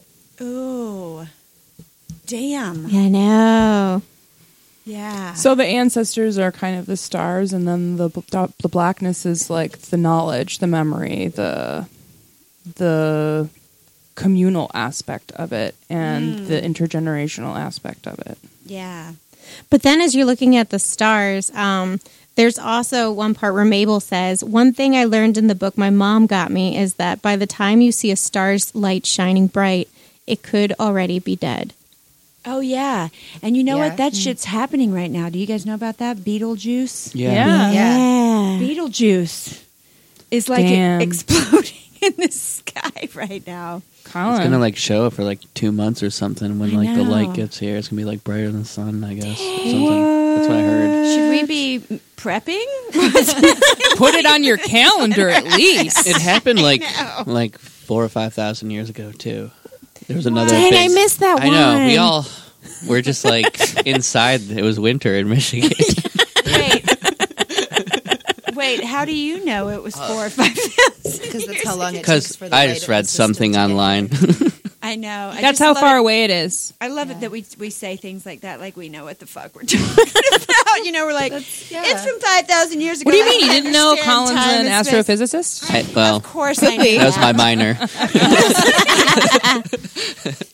Ooh. 0.40 1.26
Damn. 2.26 2.88
Yeah, 2.88 3.00
I 3.00 3.08
know. 3.08 4.02
Yeah. 4.86 5.34
So 5.34 5.54
the 5.54 5.64
ancestors 5.64 6.36
are 6.38 6.52
kind 6.52 6.78
of 6.78 6.86
the 6.86 6.96
stars, 6.96 7.52
and 7.54 7.66
then 7.66 7.96
the 7.96 8.08
the 8.60 8.68
blackness 8.68 9.24
is 9.24 9.48
like 9.48 9.78
the 9.78 9.96
knowledge, 9.96 10.58
the 10.58 10.66
memory, 10.66 11.28
the 11.28 11.86
the 12.76 13.48
communal 14.14 14.70
aspect 14.74 15.32
of 15.32 15.52
it, 15.52 15.74
and 15.88 16.46
the 16.46 16.60
intergenerational 16.60 17.56
aspect 17.58 18.06
of 18.06 18.18
it. 18.20 18.38
yeah. 18.66 19.12
But 19.70 19.82
then 19.82 20.00
as 20.00 20.14
you're 20.14 20.24
looking 20.26 20.56
at 20.56 20.70
the 20.70 20.78
stars, 20.78 21.50
um, 21.52 22.00
there's 22.36 22.58
also 22.58 23.12
one 23.12 23.34
part 23.34 23.54
where 23.54 23.64
Mabel 23.64 24.00
says, 24.00 24.42
One 24.42 24.72
thing 24.72 24.96
I 24.96 25.04
learned 25.04 25.38
in 25.38 25.46
the 25.46 25.54
book 25.54 25.78
my 25.78 25.90
mom 25.90 26.26
got 26.26 26.50
me 26.50 26.76
is 26.76 26.94
that 26.94 27.22
by 27.22 27.36
the 27.36 27.46
time 27.46 27.80
you 27.80 27.92
see 27.92 28.10
a 28.10 28.16
star's 28.16 28.74
light 28.74 29.06
shining 29.06 29.46
bright, 29.46 29.88
it 30.26 30.42
could 30.42 30.72
already 30.80 31.18
be 31.18 31.36
dead. 31.36 31.72
Oh 32.46 32.60
yeah. 32.60 33.08
And 33.42 33.56
you 33.56 33.64
know 33.64 33.76
Yeah. 33.78 33.88
what? 33.88 33.96
That 33.96 34.14
shit's 34.14 34.44
happening 34.44 34.92
right 34.92 35.10
now. 35.10 35.28
Do 35.30 35.38
you 35.38 35.46
guys 35.46 35.64
know 35.64 35.74
about 35.74 35.98
that? 35.98 36.24
Betelgeuse? 36.24 37.14
Yeah. 37.14 37.70
Yeah. 37.72 38.58
Betelgeuse 38.58 39.64
is 40.30 40.48
like 40.48 40.66
Damn. 40.66 41.00
exploding 41.00 41.72
in 42.02 42.12
the 42.18 42.30
sky 42.30 43.08
right 43.14 43.46
now. 43.46 43.82
Colin. 44.04 44.34
It's 44.36 44.44
gonna 44.44 44.58
like 44.58 44.76
show 44.76 45.06
up 45.06 45.14
for 45.14 45.24
like 45.24 45.40
two 45.54 45.72
months 45.72 46.02
or 46.02 46.10
something 46.10 46.58
when 46.58 46.72
I 46.74 46.76
like 46.76 46.94
the 46.96 47.04
know. 47.04 47.10
light 47.10 47.32
gets 47.34 47.58
here. 47.58 47.76
It's 47.76 47.88
gonna 47.88 48.00
be 48.00 48.04
like 48.06 48.22
brighter 48.24 48.50
than 48.50 48.60
the 48.60 48.64
sun, 48.68 49.02
I 49.04 49.14
guess. 49.14 49.38
Something. 49.38 50.34
That's 50.34 50.48
what 50.48 50.56
I 50.56 50.62
heard. 50.62 51.14
Should 51.14 51.30
we 51.30 51.46
be 51.46 52.00
prepping? 52.16 52.64
Put 53.96 54.14
it 54.14 54.26
on 54.26 54.44
your 54.44 54.56
calendar 54.56 55.28
at 55.28 55.44
least. 55.44 56.06
It 56.06 56.16
happened 56.20 56.60
like 56.62 56.82
like 57.26 57.58
four 57.58 58.04
or 58.04 58.08
five 58.08 58.34
thousand 58.34 58.70
years 58.70 58.90
ago 58.90 59.12
too. 59.12 59.50
There 60.06 60.16
was 60.16 60.26
another. 60.26 60.50
Dang, 60.50 60.70
big- 60.70 60.90
I 60.90 60.94
missed 60.94 61.20
that 61.20 61.34
one. 61.38 61.48
I 61.48 61.50
know. 61.50 61.78
one. 61.78 61.86
We 61.86 61.96
all 61.96 62.26
were 62.88 63.00
just 63.02 63.24
like 63.24 63.58
inside. 63.86 64.42
It 64.50 64.62
was 64.62 64.78
winter 64.78 65.14
in 65.14 65.28
Michigan. 65.28 65.70
Wait. 68.64 68.80
Wait, 68.80 68.84
how 68.86 69.04
do 69.04 69.14
you 69.14 69.44
know 69.44 69.68
it 69.68 69.82
was 69.82 69.96
uh, 69.96 70.08
four 70.08 70.26
or 70.26 70.30
five 70.30 70.52
thousand? 70.54 71.22
Because 71.22 71.46
that's 71.46 71.64
how 71.66 71.76
long 71.76 71.94
it 71.94 72.04
takes 72.04 72.06
Because 72.06 72.36
for 72.36 72.48
the 72.48 72.56
I 72.56 72.68
just 72.68 72.88
read 72.88 73.06
something 73.06 73.56
online. 73.56 74.10
I 74.82 74.96
know. 74.96 75.30
I 75.32 75.40
That's 75.40 75.58
just 75.58 75.60
how 75.60 75.72
love 75.72 75.80
far 75.80 75.96
it. 75.96 76.00
away 76.00 76.24
it 76.24 76.30
is. 76.30 76.74
I 76.78 76.88
love 76.88 77.10
it 77.10 77.20
that 77.20 77.30
we 77.30 77.42
we 77.58 77.70
say 77.70 77.96
things 77.96 78.26
like 78.26 78.42
that, 78.42 78.60
like 78.60 78.76
we 78.76 78.90
know 78.90 79.04
what 79.04 79.18
the 79.18 79.24
fuck 79.26 79.54
we're 79.54 79.62
talking 79.66 79.82
about. 79.88 80.84
You 80.84 80.92
know, 80.92 81.06
we're 81.06 81.14
like, 81.14 81.32
yeah. 81.32 81.84
it's 81.86 82.04
from 82.04 82.20
five 82.20 82.46
thousand 82.46 82.82
years 82.82 83.00
ago. 83.00 83.08
What 83.08 83.12
do 83.12 83.16
you 83.18 83.24
I 83.24 83.28
mean 83.30 83.40
you 83.46 83.50
didn't 83.50 83.72
know 83.72 83.92
understand 83.92 84.12
Colin's 84.28 84.40
time 84.40 84.60
an 84.60 84.66
and 84.66 84.86
space." 84.86 85.08
astrophysicist? 85.08 85.70
I- 85.70 85.94
well, 85.96 86.16
Of 86.16 86.22
course, 86.24 86.62
I 86.62 86.76
know. 86.76 86.84
that 86.84 87.06
was 87.06 87.16
my 87.16 87.32
minor 87.32 87.74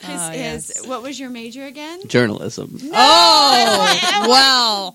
His, 0.01 0.29
his, 0.31 0.73
oh, 0.85 0.89
what 0.89 1.03
was 1.03 1.19
your 1.19 1.31
major 1.31 1.65
again? 1.65 2.01
journalism. 2.07 2.79
Oh, 2.93 4.27
well. 4.29 4.95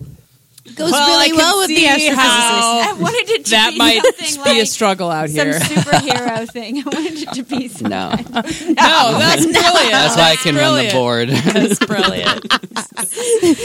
Goes 0.73 0.91
Well, 0.91 0.95
I 1.03 1.07
really 1.17 1.27
can 1.29 1.37
well 1.37 1.57
with 1.59 1.67
the 1.67 1.75
see 1.75 1.85
astrophysicist. 1.87 2.15
how 2.15 2.89
I 2.89 2.93
wanted 2.99 3.29
it 3.29 3.45
to 3.45 3.51
that 3.51 3.69
be 3.73 3.77
might 3.77 4.01
something 4.25 4.53
be 4.55 4.59
a 4.61 4.65
struggle 4.65 5.11
out 5.11 5.29
here. 5.29 5.59
some 5.59 5.67
here. 5.69 5.77
superhero 5.83 6.49
thing. 6.51 6.77
I 6.79 6.81
wanted 6.83 7.21
it 7.21 7.31
to 7.33 7.43
be 7.43 7.67
something. 7.67 7.89
No, 7.89 8.09
No, 8.09 9.19
that's 9.19 9.45
brilliant. 9.45 9.91
that's 9.91 10.17
why 10.17 10.31
I 10.31 10.35
can 10.37 10.55
run 10.55 10.83
the 10.83 10.91
board. 10.91 11.29
That's 11.29 11.77
brilliant. 11.85 12.49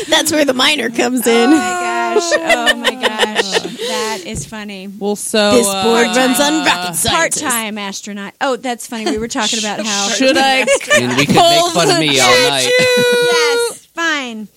That's 0.08 0.30
where 0.30 0.44
the 0.44 0.52
minor 0.54 0.90
comes 0.90 1.26
in. 1.26 1.50
Oh 1.50 1.56
my 1.56 1.56
gosh! 2.14 2.32
Oh 2.34 2.76
my 2.76 2.94
gosh! 2.94 3.58
That 3.88 4.22
is 4.26 4.44
funny. 4.46 4.88
Well, 4.88 5.16
so 5.16 5.52
This 5.52 5.66
uh, 5.68 5.82
board 5.84 6.06
runs 6.16 6.38
on 6.38 6.64
rocket 6.66 6.98
Part-time 7.08 7.78
astronaut. 7.78 8.34
Oh, 8.40 8.56
that's 8.56 8.86
funny. 8.86 9.06
We 9.10 9.18
were 9.18 9.28
talking 9.28 9.58
about 9.58 9.80
how. 9.84 10.08
should 10.10 10.36
I? 10.36 10.60
I 10.62 11.00
mean, 11.00 11.16
we 11.16 11.26
could 11.26 11.34
make 11.36 11.72
fun 11.72 11.90
of 11.90 11.98
me 11.98 12.20
all 12.20 12.48
night. 12.50 12.70
yes, 12.78 13.86
fine. 13.94 14.48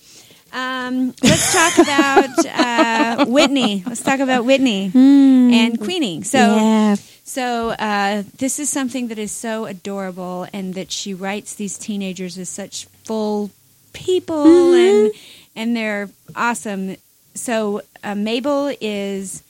Um, 0.54 1.12
let's 1.20 1.52
talk 1.52 1.78
about 1.78 2.46
uh, 2.46 3.26
Whitney. 3.26 3.82
Let's 3.84 4.02
talk 4.02 4.20
about 4.20 4.44
Whitney 4.44 4.92
and 4.94 5.80
Queenie. 5.80 6.22
So, 6.22 6.38
yeah. 6.38 6.94
so 7.24 7.70
uh, 7.70 8.22
this 8.38 8.60
is 8.60 8.70
something 8.70 9.08
that 9.08 9.18
is 9.18 9.32
so 9.32 9.64
adorable, 9.64 10.46
and 10.52 10.74
that 10.74 10.92
she 10.92 11.12
writes 11.12 11.56
these 11.56 11.76
teenagers 11.76 12.38
as 12.38 12.48
such 12.48 12.86
full 13.02 13.50
people, 13.92 14.74
and 14.74 15.12
and 15.56 15.76
they're 15.76 16.08
awesome. 16.36 16.96
So 17.34 17.82
uh, 18.04 18.14
Mabel 18.14 18.72
is 18.80 19.42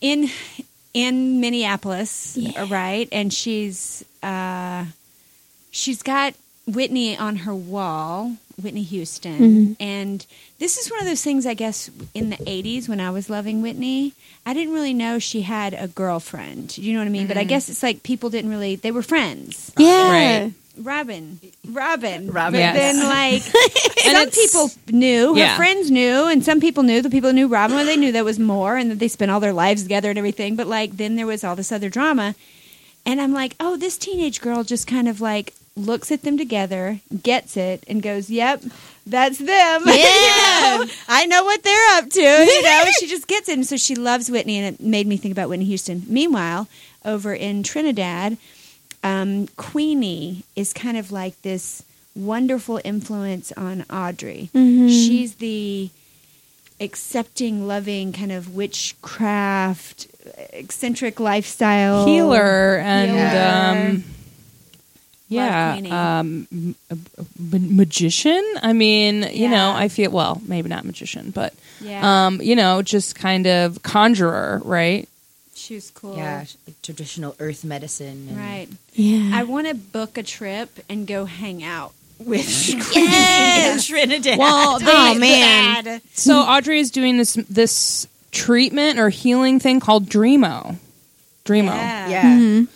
in 0.00 0.30
in 0.94 1.40
Minneapolis, 1.40 2.38
right? 2.70 3.06
And 3.12 3.30
she's 3.30 4.02
uh, 4.22 4.86
she's 5.70 6.02
got 6.02 6.34
Whitney 6.66 7.16
on 7.16 7.36
her 7.36 7.54
wall, 7.54 8.36
Whitney 8.60 8.82
Houston, 8.84 9.38
mm-hmm. 9.38 9.72
and 9.80 10.24
this 10.58 10.78
is 10.78 10.90
one 10.90 11.00
of 11.00 11.06
those 11.06 11.22
things. 11.22 11.44
I 11.44 11.54
guess 11.54 11.90
in 12.14 12.30
the 12.30 12.36
'80s 12.36 12.88
when 12.88 13.00
I 13.00 13.10
was 13.10 13.28
loving 13.28 13.62
Whitney, 13.62 14.12
I 14.46 14.54
didn't 14.54 14.74
really 14.74 14.94
know 14.94 15.18
she 15.18 15.42
had 15.42 15.74
a 15.74 15.88
girlfriend. 15.88 16.78
You 16.78 16.92
know 16.92 17.00
what 17.00 17.06
I 17.06 17.10
mean? 17.10 17.26
But 17.26 17.36
I 17.36 17.40
mm-hmm. 17.40 17.48
guess 17.48 17.68
it's 17.68 17.82
like 17.82 18.02
people 18.02 18.30
didn't 18.30 18.50
really. 18.50 18.76
They 18.76 18.92
were 18.92 19.02
friends. 19.02 19.72
Yeah. 19.76 20.10
Right. 20.10 20.52
Robin, 20.78 21.38
Robin, 21.68 22.30
Robin. 22.30 22.52
But 22.52 22.58
Yes. 22.58 22.76
then 22.76 23.04
like 23.06 24.06
And 24.06 24.16
some 24.16 24.30
people 24.30 24.70
knew, 24.90 25.34
her 25.34 25.38
Yeah. 25.38 25.56
friends 25.56 25.90
knew, 25.90 26.26
and 26.26 26.44
some 26.44 26.60
people 26.60 26.82
knew. 26.82 27.02
The 27.02 27.10
people 27.10 27.30
who 27.30 27.34
knew 27.34 27.48
Robin, 27.48 27.76
well, 27.76 27.84
they 27.84 27.96
knew 27.96 28.12
that 28.12 28.24
was 28.24 28.38
more, 28.38 28.76
and 28.76 28.90
that 28.90 28.98
they 28.98 29.08
spent 29.08 29.30
all 29.30 29.40
their 29.40 29.52
lives 29.52 29.82
together 29.82 30.08
and 30.08 30.18
everything. 30.18 30.56
But 30.56 30.68
like 30.68 30.96
then 30.96 31.16
there 31.16 31.26
was 31.26 31.44
all 31.44 31.56
this 31.56 31.72
other 31.72 31.88
drama, 31.90 32.34
and 33.04 33.20
I'm 33.20 33.32
like, 33.32 33.54
oh, 33.60 33.76
this 33.76 33.98
teenage 33.98 34.40
girl 34.40 34.64
just 34.64 34.86
kind 34.86 35.08
of 35.08 35.20
like 35.20 35.54
looks 35.76 36.12
at 36.12 36.22
them 36.22 36.36
together, 36.36 37.00
gets 37.22 37.56
it, 37.56 37.84
and 37.88 38.02
goes, 38.02 38.28
"Yep, 38.30 38.62
that's 39.06 39.38
them. 39.38 39.82
Yeah. 39.86 40.78
You 40.78 40.84
know? 40.86 40.92
I 41.08 41.26
know 41.26 41.44
what 41.44 41.62
they're 41.62 41.98
up 41.98 42.08
to. 42.10 42.20
You 42.20 42.62
know, 42.64 42.84
she 43.00 43.06
just 43.08 43.26
gets 43.26 43.48
it. 43.48 43.54
And 43.54 43.66
so 43.66 43.76
she 43.76 43.94
loves 43.94 44.30
Whitney, 44.30 44.58
and 44.58 44.74
it 44.74 44.80
made 44.80 45.06
me 45.06 45.16
think 45.16 45.32
about 45.32 45.48
Whitney 45.48 45.64
Houston. 45.66 46.04
Meanwhile, 46.06 46.68
over 47.04 47.34
in 47.34 47.62
Trinidad, 47.62 48.36
um, 49.02 49.48
Queenie 49.56 50.44
is 50.54 50.72
kind 50.72 50.96
of 50.96 51.10
like 51.10 51.40
this 51.42 51.82
wonderful 52.14 52.80
influence 52.84 53.52
on 53.56 53.84
Audrey. 53.90 54.50
She's 54.52 55.36
the 55.36 55.90
accepting, 56.80 57.66
loving 57.66 58.12
kind 58.12 58.30
of 58.32 58.54
witchcraft, 58.54 60.06
eccentric 60.52 61.18
lifestyle 61.20 62.06
healer 62.06 62.76
and 62.78 63.10
Healer. 63.10 63.92
um 63.96 64.04
yeah 65.32 65.72
Queenie. 65.72 65.90
um 65.90 66.46
m- 66.52 66.74
a- 66.90 67.20
a 67.20 67.58
magician 67.58 68.42
i 68.62 68.72
mean 68.72 69.22
you 69.32 69.48
know 69.48 69.72
i 69.74 69.88
feel 69.88 70.10
well 70.10 70.40
maybe 70.46 70.68
not 70.68 70.84
magician 70.84 71.30
but 71.30 71.52
Yeah. 71.80 72.26
um 72.26 72.40
you 72.42 72.54
know 72.56 72.82
just 72.82 73.14
kind 73.14 73.46
of 73.46 73.82
conjurer 73.82 74.60
right 74.64 75.08
She 75.54 75.74
was 75.76 75.90
cool. 75.94 76.16
Yeah, 76.16 76.44
traditional 76.82 77.36
earth 77.38 77.62
medicine. 77.62 78.26
and- 78.28 78.36
Right. 78.36 78.68
Yeah. 78.94 79.30
I 79.38 79.44
want 79.44 79.68
to 79.68 79.74
book 79.74 80.18
a 80.18 80.22
trip 80.24 80.68
and 80.90 81.06
go 81.06 81.24
hang 81.24 81.62
out 81.62 81.92
with 82.18 82.42
Queenie 82.90 83.06
in 83.70 83.78
Trinidad. 83.78 84.38
Well, 84.38 84.78
they- 84.80 84.90
Oh, 84.90 85.14
man. 85.18 86.00
so 86.14 86.34
audrey 86.42 86.80
is 86.80 86.90
doing 86.90 87.16
this 87.16 87.34
this 87.48 88.06
treatment 88.32 88.98
or 88.98 89.08
healing 89.10 89.60
thing 89.60 89.78
called 89.78 90.08
dreamo 90.10 90.76
dreamo 91.44 91.74
Yeah. 91.76 92.08
Yeah. 92.08 92.22
Well, 92.22 92.66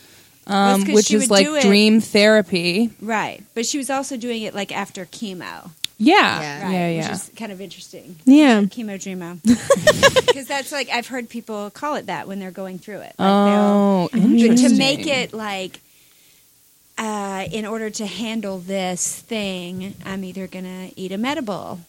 um, 0.47 0.81
it's 0.81 0.85
'cause 0.87 0.95
which 0.95 1.11
is 1.13 1.31
like 1.31 1.47
do 1.47 1.55
it- 1.57 1.63
dream 1.63 2.01
therapy 2.01 2.91
Right. 3.01 3.43
But 3.55 3.67
she 3.67 3.79
was 3.79 3.91
also 3.91 4.17
doing 4.17 4.43
it 4.43 4.55
like 4.55 4.71
after 4.73 5.05
chemo. 5.07 5.71
yeah 5.99 6.41
Yeah. 6.41 6.63
Right. 6.65 6.91
yeah 6.97 7.03
Which 7.11 7.17
is 7.21 7.31
kind 7.37 7.53
of 7.53 7.61
interesting. 7.61 8.17
Yeah. 8.25 8.63
Chemo 8.63 8.97
dreamo. 8.99 9.39
Because 10.27 10.47
that's 10.49 10.71
like, 10.71 10.91
I've 10.91 11.07
heard 11.07 11.31
people 11.31 11.71
call 11.71 11.95
it 11.95 12.07
that 12.07 12.29
when 12.29 12.39
they're 12.41 12.51
going 12.51 12.79
through 12.79 12.99
it. 13.01 13.15
Like 13.19 13.29
oh 13.31 14.09
they'll- 14.13 14.23
but 14.23 14.31
interesting. 14.31 14.71
to 14.71 14.77
make 14.77 15.07
it 15.07 15.33
like, 15.33 15.81
uh, 16.99 17.47
in 17.53 17.67
order 17.67 17.91
to 17.91 18.07
handle 18.07 18.59
this 18.59 19.21
thing, 19.21 19.95
I'm 20.05 20.25
either 20.25 20.47
going 20.47 20.65
to 20.65 20.99
eat 21.01 21.13
a 21.13 21.19
medible 21.19 21.81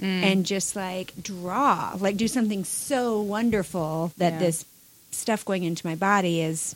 Mm. 0.00 0.22
and 0.24 0.44
just 0.46 0.74
like 0.74 1.12
draw, 1.22 1.94
like 2.00 2.16
do 2.16 2.26
something 2.26 2.64
so 2.64 3.20
wonderful 3.22 4.10
that 4.18 4.32
Yeah. 4.34 4.38
this 4.40 4.64
stuff 5.12 5.44
going 5.44 5.62
into 5.62 5.86
my 5.86 5.94
body 5.94 6.40
is 6.40 6.74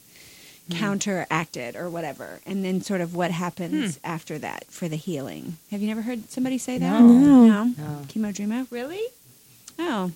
Mm. 0.71 0.77
counteracted 0.79 1.77
or 1.77 1.89
whatever. 1.89 2.41
And 2.47 2.65
then 2.65 2.81
sort 2.83 3.01
of 3.01 3.15
what 3.15 3.31
happens 3.31 3.97
Hmm. 3.97 4.01
after 4.07 4.39
that 4.39 4.65
for 4.69 4.89
the 4.89 4.97
healing. 4.97 5.57
Have 5.71 5.81
you 5.81 5.89
never 5.89 6.03
heard 6.03 6.31
somebody 6.31 6.59
say 6.59 6.77
that? 6.79 7.01
No. 7.01 7.07
No. 7.07 7.65
No. 7.65 8.03
Chemo 8.09 8.35
Dreamo? 8.35 8.67
Really? 8.71 9.03
Oh, 9.79 10.13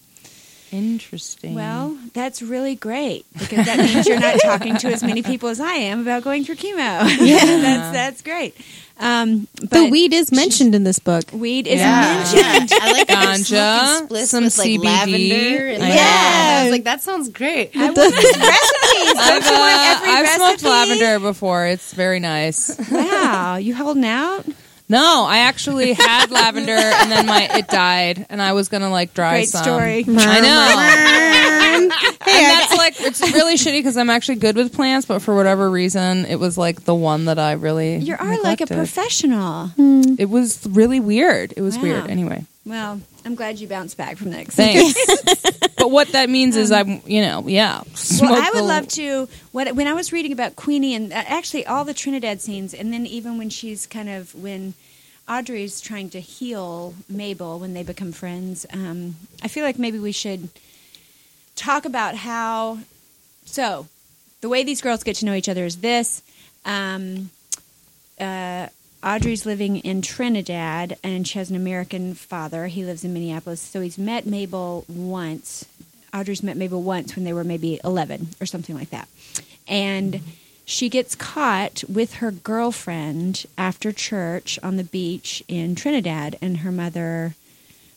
interesting 0.70 1.54
well, 1.54 1.96
that's 2.14 2.40
really 2.42 2.74
great 2.74 3.26
because 3.38 3.66
that 3.66 3.78
means 3.78 4.06
you're 4.08 4.18
not 4.18 4.40
talking 4.40 4.76
to 4.78 4.88
as 4.88 5.02
many 5.02 5.22
people 5.22 5.48
as 5.50 5.60
I 5.60 5.74
am 5.74 6.00
about 6.00 6.24
going 6.24 6.44
through 6.44 6.56
chemo. 6.56 7.06
Yeah, 7.20 7.44
that's 7.44 7.92
that's 7.92 8.22
great. 8.22 8.54
Um, 9.00 9.48
but 9.60 9.70
the 9.70 9.84
weed 9.90 10.12
is 10.12 10.30
mentioned 10.30 10.74
in 10.74 10.84
this 10.84 10.98
book. 11.00 11.24
weed 11.32 11.66
is 11.66 11.80
Yeah. 11.80 12.14
mentioned. 12.34 12.70
yeah. 12.70 12.78
I 12.82 12.92
like 12.92 13.06
that 13.08 13.26
Ganja, 13.38 13.96
smoking 14.08 14.26
some 14.26 14.44
with 14.44 14.58
like 14.58 14.68
CBD. 14.68 14.84
lavender. 14.84 15.68
And 15.68 15.82
I 15.82 15.88
like, 15.88 15.96
know. 15.96 16.02
I 16.04 16.62
was 16.64 16.72
like, 16.72 16.84
that 16.84 17.02
sounds 17.02 17.28
great. 17.30 17.70
I 17.76 17.84
want 17.90 17.96
recipes. 17.96 18.22
Don't 19.14 19.18
I've, 19.18 19.44
you 19.44 19.58
want 19.58 19.72
uh, 19.74 19.94
every 19.96 20.08
I've 20.10 20.28
smoked 20.28 20.62
lavender 20.62 21.18
before. 21.20 21.66
It's 21.66 21.92
very 21.94 22.20
nice. 22.20 22.78
Wow, 22.90 23.56
you 23.56 23.74
holding 23.74 24.04
out? 24.04 24.46
No, 24.88 25.24
I 25.26 25.38
actually 25.38 25.94
had 25.94 26.30
lavender 26.30 26.72
and 26.72 27.10
then 27.10 27.24
my 27.26 27.48
it 27.58 27.68
died, 27.68 28.26
and 28.28 28.42
I 28.42 28.52
was 28.52 28.68
gonna 28.68 28.90
like 28.90 29.14
dry 29.14 29.38
Great 29.38 29.48
some. 29.48 29.62
story. 29.62 30.04
I 30.06 30.40
know. 30.40 31.88
Hey, 32.24 32.44
and 32.44 32.50
that's 32.60 32.76
like 32.76 33.00
it's 33.00 33.20
really 33.20 33.54
shitty 33.54 33.78
because 33.78 33.96
I'm 33.96 34.10
actually 34.10 34.36
good 34.36 34.54
with 34.56 34.74
plants, 34.74 35.06
but 35.06 35.20
for 35.20 35.34
whatever 35.34 35.70
reason, 35.70 36.26
it 36.26 36.36
was 36.36 36.58
like 36.58 36.84
the 36.84 36.94
one 36.94 37.24
that 37.26 37.38
I 37.38 37.52
really 37.52 37.96
You 37.96 38.14
are 38.18 38.26
like 38.42 38.60
a 38.60 38.66
neglected. 38.66 38.76
professional. 38.76 39.70
It 40.18 40.28
was 40.28 40.66
really 40.68 41.00
weird. 41.00 41.54
It 41.56 41.62
was 41.62 41.76
Wow. 41.76 41.82
weird. 41.82 42.10
Anyway, 42.10 42.44
Well, 42.64 43.00
I'm 43.24 43.34
glad 43.34 43.58
you 43.58 43.66
bounced 43.66 43.96
back 43.96 44.16
from 44.16 44.30
that. 44.30 44.46
thanks. 44.46 44.94
but 45.76 45.90
what 45.90 46.08
that 46.08 46.30
means 46.30 46.56
is 46.56 46.70
I'm, 46.70 47.00
you 47.06 47.20
know, 47.20 47.44
yeah. 47.48 47.82
Well, 48.20 48.34
I 48.34 48.50
would 48.54 48.64
love 48.64 48.86
to. 48.88 49.28
What 49.50 49.74
when 49.74 49.88
I 49.88 49.94
was 49.94 50.12
reading 50.12 50.32
about 50.32 50.54
Queenie 50.54 50.94
and 50.94 51.12
uh, 51.12 51.16
actually 51.26 51.66
all 51.66 51.84
the 51.84 51.94
Trinidad 51.94 52.40
scenes, 52.40 52.72
and 52.72 52.92
then 52.92 53.04
even 53.06 53.36
when 53.36 53.50
she's 53.50 53.86
kind 53.86 54.08
of 54.08 54.32
when 54.36 54.74
Audrey's 55.28 55.80
trying 55.80 56.10
to 56.10 56.20
heal 56.20 56.94
Mabel 57.08 57.58
when 57.58 57.74
they 57.74 57.82
become 57.82 58.12
friends, 58.12 58.64
um, 58.72 59.16
I 59.42 59.48
feel 59.48 59.64
like 59.64 59.78
maybe 59.78 59.98
we 59.98 60.12
should 60.12 60.48
talk 61.56 61.84
about 61.84 62.14
how. 62.14 62.78
So, 63.44 63.88
the 64.40 64.48
way 64.48 64.62
these 64.62 64.80
girls 64.80 65.02
get 65.02 65.16
to 65.16 65.26
know 65.26 65.34
each 65.34 65.48
other 65.48 65.64
is 65.64 65.78
this. 65.78 66.22
Um, 66.64 67.30
uh, 68.20 68.68
Audrey's 69.04 69.44
living 69.44 69.78
in 69.78 70.00
Trinidad, 70.00 70.96
and 71.02 71.26
she 71.26 71.38
has 71.38 71.50
an 71.50 71.56
American 71.56 72.14
father. 72.14 72.68
He 72.68 72.84
lives 72.84 73.04
in 73.04 73.12
Minneapolis, 73.12 73.60
so 73.60 73.80
he's 73.80 73.98
met 73.98 74.26
Mabel 74.26 74.84
once. 74.88 75.66
Audrey's 76.14 76.42
met 76.42 76.56
Mabel 76.56 76.82
once 76.82 77.16
when 77.16 77.24
they 77.24 77.32
were 77.32 77.42
maybe 77.42 77.80
eleven 77.82 78.28
or 78.40 78.46
something 78.46 78.76
like 78.76 78.90
that, 78.90 79.08
and 79.66 80.20
she 80.64 80.88
gets 80.88 81.14
caught 81.16 81.82
with 81.88 82.14
her 82.14 82.30
girlfriend 82.30 83.44
after 83.58 83.90
church 83.90 84.58
on 84.62 84.76
the 84.76 84.84
beach 84.84 85.42
in 85.48 85.74
Trinidad, 85.74 86.38
and 86.40 86.58
her 86.58 86.70
mother. 86.70 87.34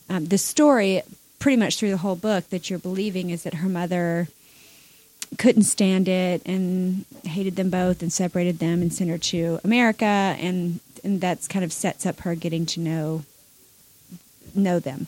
Um, 0.09 0.25
the 0.25 0.37
story, 0.37 1.01
pretty 1.39 1.57
much 1.57 1.77
through 1.77 1.91
the 1.91 1.97
whole 1.97 2.15
book, 2.15 2.49
that 2.49 2.69
you're 2.69 2.79
believing 2.79 3.29
is 3.29 3.43
that 3.43 3.55
her 3.55 3.69
mother 3.69 4.27
couldn't 5.37 5.63
stand 5.63 6.07
it 6.07 6.41
and 6.45 7.05
hated 7.23 7.55
them 7.55 7.69
both 7.69 8.01
and 8.01 8.13
separated 8.13 8.59
them 8.59 8.81
and 8.81 8.93
sent 8.93 9.09
her 9.09 9.17
to 9.17 9.59
America 9.63 10.05
and 10.05 10.79
and 11.05 11.21
that's 11.21 11.47
kind 11.47 11.63
of 11.63 11.71
sets 11.71 12.05
up 12.05 12.19
her 12.21 12.35
getting 12.35 12.65
to 12.67 12.79
know 12.81 13.23
know 14.53 14.79
them. 14.79 15.07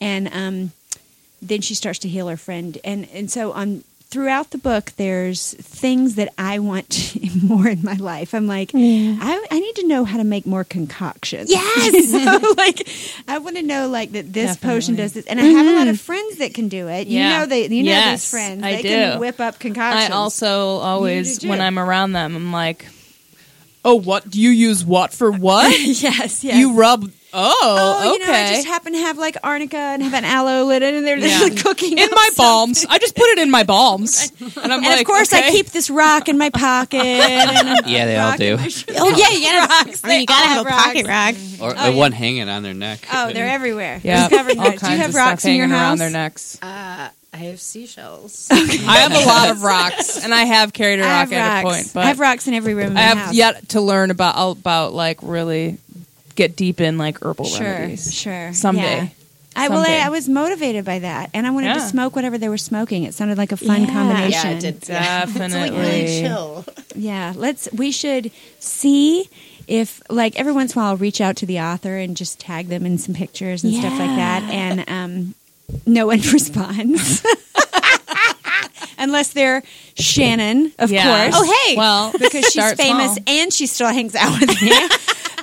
And 0.00 0.28
um, 0.32 0.72
then 1.42 1.60
she 1.60 1.74
starts 1.74 1.98
to 2.00 2.08
heal 2.08 2.28
her 2.28 2.36
friend 2.36 2.78
and 2.84 3.08
and 3.12 3.30
so 3.30 3.52
on 3.52 3.84
throughout 4.08 4.50
the 4.52 4.58
book 4.58 4.92
there's 4.96 5.52
things 5.54 6.14
that 6.14 6.32
I 6.38 6.60
want 6.60 7.16
more 7.42 7.66
in 7.68 7.82
my 7.82 7.94
life. 7.96 8.34
I'm 8.34 8.46
like 8.46 8.70
I, 8.74 9.46
I 9.50 9.60
need 9.60 9.76
to 9.76 9.86
know 9.88 10.04
how 10.04 10.16
to 10.16 10.24
make 10.24 10.46
more 10.46 10.64
concoctions. 10.64 11.50
Yes. 11.50 12.12
You 12.12 12.24
know, 12.24 12.54
like 12.56 12.88
I 13.28 13.38
want 13.38 13.56
to 13.56 13.62
know 13.62 13.88
like 13.88 14.12
that 14.12 14.32
this 14.32 14.56
potion 14.56 14.94
does 14.94 15.12
this 15.12 15.26
and 15.26 15.40
I 15.40 15.44
have 15.44 15.66
a 15.66 15.72
lot 15.78 15.88
of 15.88 16.00
friends 16.00 16.38
that 16.38 16.54
can 16.54 16.68
do 16.68 16.88
it. 16.88 17.06
You 17.08 17.18
Yeah. 17.18 17.38
know 17.40 17.46
they 17.46 17.66
you 17.68 17.82
know 17.82 18.10
these 18.10 18.30
friends. 18.30 18.62
I 18.62 18.76
they 18.76 18.82
do. 18.82 18.88
can 18.88 19.20
whip 19.20 19.40
up 19.40 19.58
concoctions 19.58 20.10
I 20.10 20.14
also 20.14 20.78
always, 20.78 21.44
when. 21.44 21.60
I'm 21.60 21.78
around 21.78 22.12
them, 22.12 22.34
I'm 22.36 22.52
like, 22.52 22.86
oh, 23.86 23.94
what 23.94 24.28
do 24.28 24.40
you 24.40 24.50
use? 24.50 24.84
What 24.84 25.12
for 25.14 25.30
what? 25.32 25.70
yes, 25.80 26.44
yes. 26.44 26.56
You 26.58 26.74
rub. 26.74 27.10
Oh, 27.38 27.54
Oh, 27.62 28.04
you 28.14 28.22
okay. 28.22 28.26
know, 28.32 28.32
I 28.38 28.54
just 28.54 28.66
happen 28.66 28.94
to 28.94 28.98
have 28.98 29.18
like 29.18 29.36
arnica 29.44 29.76
and 29.76 30.02
have 30.02 30.14
an 30.14 30.24
aloe 30.24 30.64
linen, 30.64 30.94
and 30.94 31.06
they're 31.06 31.18
Yeah. 31.18 31.38
just 31.48 31.62
cooking 31.62 31.98
in 31.98 32.04
up 32.04 32.10
my 32.12 32.16
something. 32.32 32.42
balms. 32.42 32.86
I 32.88 32.98
just 32.98 33.14
put 33.14 33.26
it 33.26 33.38
in 33.40 33.50
my 33.50 33.62
balms, 33.62 34.32
and 34.40 34.56
I'm 34.56 34.70
And 34.78 34.84
like, 34.84 35.00
of 35.00 35.06
course, 35.06 35.32
I 35.34 35.50
keep 35.50 35.66
this 35.66 35.90
rock 35.90 36.28
in 36.30 36.38
my 36.38 36.48
pocket. 36.50 37.02
And 37.04 37.80
Yeah, 37.86 38.06
they 38.06 38.16
all 38.16 38.36
do. 38.38 38.54
in 38.54 38.60
my 38.60 38.68
sh- 38.68 38.84
Oh 38.96 39.08
yeah, 39.10 39.30
you 39.30 39.42
gotta. 39.42 39.68
Rocks. 39.68 40.00
I 40.04 40.08
mean, 40.08 40.20
you 40.20 40.26
gotta 40.26 40.48
all 40.58 40.64
have 40.64 40.66
a 40.66 40.70
pocket 40.70 41.06
rock. 41.06 41.34
Or 41.60 41.74
Oh, 41.78 41.90
yeah. 41.90 41.96
one 41.96 42.12
hanging 42.12 42.48
on 42.48 42.62
their 42.62 42.74
neck. 42.74 43.00
Oh, 43.12 43.30
they're 43.32 43.48
everywhere. 43.48 44.00
Yeah, 44.02 44.28
They're 44.28 44.38
covered 44.38 44.52
in 44.52 44.58
all 44.60 44.66
kinds 44.66 44.80
Do 44.82 44.90
you 44.92 44.96
have 44.98 45.10
of 45.10 45.14
rocks 45.16 45.40
stuff 45.42 45.50
in 45.50 45.56
your 45.56 45.68
house? 45.68 45.78
around 45.80 45.98
their 45.98 46.10
necks. 46.10 46.58
Uh, 46.62 47.08
I 47.36 47.40
have 47.50 47.60
seashells. 47.60 48.48
I 48.50 48.56
have 48.98 49.12
a 49.12 49.26
lot 49.26 49.50
of 49.50 49.62
rocks, 49.62 50.22
and 50.24 50.32
I 50.32 50.44
have 50.44 50.72
carried 50.72 51.00
a 51.00 51.04
I 51.04 51.20
rock 51.22 51.30
have 51.30 51.32
at 51.32 51.60
a 51.60 51.64
rocks. 51.66 51.76
point, 51.76 51.90
but 51.94 52.04
I 52.04 52.08
have 52.08 52.18
rocks 52.18 52.48
in 52.48 52.54
every 52.54 52.72
room. 52.74 52.92
In 52.92 52.96
I 52.96 53.00
my 53.00 53.00
have 53.02 53.18
house. 53.18 53.34
yet 53.34 53.68
to 53.70 53.80
learn 53.82 54.10
about 54.10 54.56
about 54.56 54.94
like 54.94 55.18
really 55.22 55.76
get 56.34 56.56
deep 56.56 56.80
in 56.80 56.96
like 56.98 57.22
herbal 57.22 57.44
Sure, 57.44 57.66
remedies. 57.66 58.12
sure. 58.14 58.52
Someday. 58.54 58.82
Yeah. 58.96 59.08
I 59.58 59.68
well, 59.68 59.80
I, 59.80 59.84
Someday. 59.84 60.00
I 60.02 60.08
was 60.10 60.28
motivated 60.28 60.84
by 60.86 60.98
that, 61.00 61.30
and 61.34 61.46
I 61.46 61.50
wanted 61.50 61.74
to 61.74 61.80
Yeah. 61.80 61.86
smoke 61.86 62.14
whatever 62.16 62.38
they 62.38 62.48
were 62.48 62.58
smoking. 62.58 63.04
It 63.04 63.12
sounded 63.14 63.36
like 63.38 63.52
a 63.52 63.56
fun 63.56 63.82
Yeah. 63.84 63.92
combination. 63.92 64.50
yeah, 64.50 64.56
it 64.56 64.60
did. 64.60 64.88
Yeah. 64.88 65.22
It's 65.28 65.34
like 65.34 65.50
Definitely. 65.50 65.78
really 65.80 66.20
chill. 66.20 66.64
Yeah, 66.94 67.32
let's. 67.36 67.68
We 67.72 67.90
should 67.90 68.30
see 68.60 69.28
if, 69.66 70.00
like, 70.10 70.38
every 70.38 70.52
once 70.52 70.74
in 70.74 70.78
a 70.78 70.82
while, 70.82 70.90
I'll 70.92 70.96
reach 70.96 71.20
out 71.20 71.36
to 71.36 71.46
the 71.46 71.58
author 71.60 71.96
and 71.96 72.16
just 72.16 72.38
tag 72.38 72.68
them 72.68 72.86
in 72.86 72.98
some 72.98 73.14
pictures 73.14 73.64
and 73.64 73.72
stuff 73.74 73.98
like 73.98 74.16
that, 74.16 74.42
and 74.44 74.84
um, 74.88 75.34
no 75.86 76.06
one 76.06 76.20
responds. 76.32 77.24
Unless 78.98 79.32
they're 79.34 79.62
Shannon, 79.98 80.72
of 80.78 80.90
Yeah. 80.90 81.30
course. 81.30 81.34
Oh, 81.38 81.64
hey. 81.66 81.76
Well, 81.76 82.12
because 82.18 82.44
she's 82.44 82.52
start 82.52 82.76
famous 82.78 83.12
small. 83.14 83.24
and 83.26 83.52
she 83.52 83.66
still 83.66 83.88
hangs 83.88 84.14
out 84.14 84.40
with 84.40 84.60
me. 84.62 84.72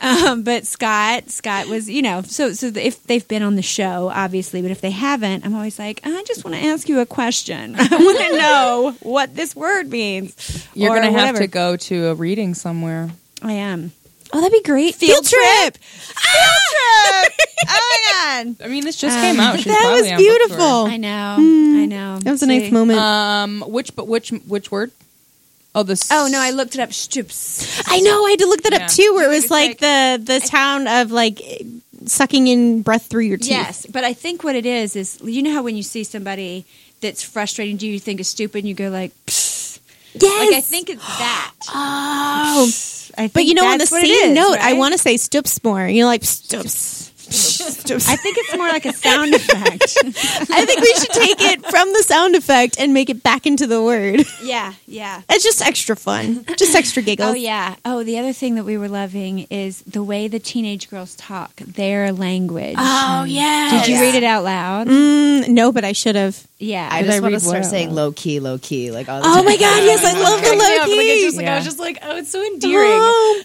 um, 0.01 0.41
but 0.43 0.65
Scott, 0.65 1.29
Scott 1.29 1.67
was, 1.67 1.88
you 1.89 2.01
know, 2.01 2.23
so 2.23 2.53
so 2.53 2.71
if 2.75 3.03
they've 3.03 3.27
been 3.27 3.43
on 3.43 3.55
the 3.55 3.62
show, 3.62 4.09
obviously, 4.13 4.62
but 4.63 4.71
if 4.71 4.81
they 4.81 4.89
haven't, 4.89 5.45
I'm 5.45 5.53
always 5.53 5.77
like, 5.77 6.01
I 6.03 6.23
just 6.23 6.43
want 6.43 6.55
to 6.57 6.63
ask 6.65 6.89
you 6.89 6.99
a 6.99 7.05
question. 7.05 7.75
I 7.77 7.88
want 7.91 8.17
to 8.19 8.38
know 8.38 8.95
what 9.01 9.36
this 9.36 9.55
word 9.55 9.89
means. 9.89 10.67
You're 10.73 10.91
or 10.91 10.95
gonna 10.95 11.12
have 11.12 11.36
whatever. 11.36 11.39
to 11.39 11.47
go 11.47 11.77
to 11.77 12.07
a 12.07 12.15
reading 12.15 12.55
somewhere. 12.55 13.12
I 13.43 13.53
am. 13.53 13.91
Oh, 14.34 14.41
that'd 14.41 14.52
be 14.52 14.63
great. 14.63 14.96
Field 14.96 15.26
trip. 15.26 15.78
Field 15.78 16.17
ah! 16.17 17.24
trip. 17.24 17.34
oh 17.69 17.88
my 17.91 18.43
god. 18.46 18.65
I 18.65 18.67
mean, 18.67 18.84
this 18.84 18.98
just 18.98 19.17
came 19.19 19.39
um, 19.39 19.46
out. 19.46 19.56
She's 19.58 19.65
That 19.65 20.00
was 20.02 20.12
beautiful. 20.19 20.86
I 20.86 20.98
know. 20.98 21.36
I 21.38 21.39
hmm. 21.39 21.86
know. 21.86 22.19
That 22.19 22.32
was 22.32 22.41
a 22.41 22.48
nice 22.48 22.72
moment. 22.72 23.00
Um, 23.00 23.63
which 23.67 23.96
but 23.96 24.08
which 24.08 24.32
which 24.32 24.72
word? 24.72 24.91
Oh, 25.76 25.84
this. 25.84 26.12
Oh 26.12 26.28
no, 26.32 26.39
I 26.39 26.52
looked 26.52 26.76
it 26.76 26.82
up. 26.82 26.93
Stoops. 26.93 27.84
I 27.88 28.00
know. 28.00 28.26
I 28.26 28.32
had 28.32 28.39
to 28.39 28.48
look 28.48 28.63
that 28.63 28.74
Yeah. 28.74 28.86
up 28.86 28.91
too, 28.91 29.13
where 29.13 29.32
it 29.32 29.34
was 29.34 29.52
like, 29.52 29.69
like- 29.69 29.80
the 29.80 30.22
the 30.24 30.39
town 30.39 30.88
of 30.88 31.12
like 31.12 31.41
sucking 32.06 32.48
in 32.48 32.82
breath 32.82 33.06
through 33.06 33.24
your 33.24 33.38
teeth. 33.38 33.50
Yes, 33.50 33.86
but 33.86 34.04
I 34.04 34.13
think 34.13 34.43
what 34.43 34.56
it 34.56 34.65
is 34.65 34.96
is 34.96 35.19
you 35.24 35.43
know 35.43 35.54
how 35.54 35.63
when 35.63 35.78
you 35.78 35.84
see 35.84 36.04
somebody 36.04 36.65
that's 37.02 37.24
frustrating 37.24 37.78
do 37.78 37.86
you, 37.86 37.93
you 37.93 38.00
think 38.00 38.19
is 38.19 38.28
stupid, 38.28 38.60
and 38.60 38.67
you 38.67 38.74
go 38.74 38.89
like, 38.89 39.12
Psst. 39.28 39.80
Yes. 40.15 40.48
like 40.48 40.58
I 40.58 40.62
think 40.62 40.89
it's 40.89 41.06
that. 41.06 41.52
Oh, 41.76 42.69
I 43.17 43.21
think 43.21 43.34
but 43.34 43.45
you 43.45 43.54
know, 43.54 43.65
on 43.65 43.73
the 43.73 43.78
that's 43.80 43.91
what 43.91 44.04
it 44.04 44.08
same 44.08 44.34
note, 44.34 44.58
I 44.60 44.73
want 44.73 44.93
to 44.93 44.97
say 44.97 45.17
stoops 45.17 45.63
more. 45.63 45.86
You 45.88 46.02
know, 46.02 46.08
like 46.08 46.23
stoops. 46.23 47.03
I 47.34 48.15
think 48.15 48.38
it's 48.38 48.56
more 48.56 48.67
like 48.67 48.86
a 48.86 48.93
sound 48.93 49.34
effect. 49.34 49.98
I 50.52 50.65
think 50.65 50.82
we 50.82 50.93
should 50.96 51.10
take 51.10 51.41
it 51.41 51.65
from 51.65 51.91
the 51.93 52.04
sound 52.04 52.36
effect 52.36 52.76
and 52.80 52.93
make 52.93 53.10
it 53.10 53.24
back 53.24 53.46
into 53.48 53.65
the 53.65 53.82
word. 53.82 54.24
yeah, 54.43 54.74
yeah. 54.88 55.22
It's 55.30 55.43
just 55.43 55.62
extra 55.62 55.96
fun, 55.96 56.46
just 56.58 56.76
extra 56.76 57.02
giggles. 57.08 57.32
Oh 57.32 57.34
yeah. 57.34 57.76
Oh, 57.86 58.04
the 58.04 58.19
other 58.19 58.34
thing 58.34 58.56
that 58.56 58.63
we 58.65 58.78
were 58.78 58.88
loving 58.89 59.48
is 59.50 59.82
the 59.82 60.04
way 60.04 60.28
the 60.28 60.39
teenage 60.39 60.89
girls 60.89 61.15
talk, 61.15 61.56
their 61.58 62.12
language. 62.12 62.76
Oh 62.78 63.26
yeah. 63.28 63.82
Did 63.84 63.88
you 63.93 64.00
read 64.02 64.15
it 64.15 64.24
out 64.24 64.43
loud? 64.43 64.88
Mm, 64.88 65.50
no, 65.50 65.72
but 65.72 65.84
I 65.84 65.93
should 65.93 66.15
have. 66.15 66.46
Yeah. 66.60 66.88
I 66.91 67.02
Did 67.02 67.08
just 67.12 67.22
want 67.22 67.34
to 67.34 67.39
start 67.39 67.65
saying 67.65 67.93
low 67.93 68.12
key, 68.12 68.39
low 68.39 68.58
key, 68.58 68.91
like 68.91 69.10
all 69.10 69.22
the 69.22 69.28
Oh 69.28 69.36
time. 69.38 69.46
my 69.46 69.58
god, 69.58 69.84
yes, 69.84 70.06
I 70.06 70.13
love 70.22 70.39
the 70.41 70.50
low 70.50 70.56
up. 70.56 70.60
Like, 70.60 70.82
I, 70.82 70.86
key. 70.86 71.22
just, 71.26 71.38
like, 71.38 71.48
I 71.48 71.56
was 71.56 71.65
just 71.65 71.80
like, 71.80 71.98
oh, 72.04 72.17
it's 72.17 72.30
so 72.32 72.41
endearing. 72.46 72.88
Oh, 72.91 73.43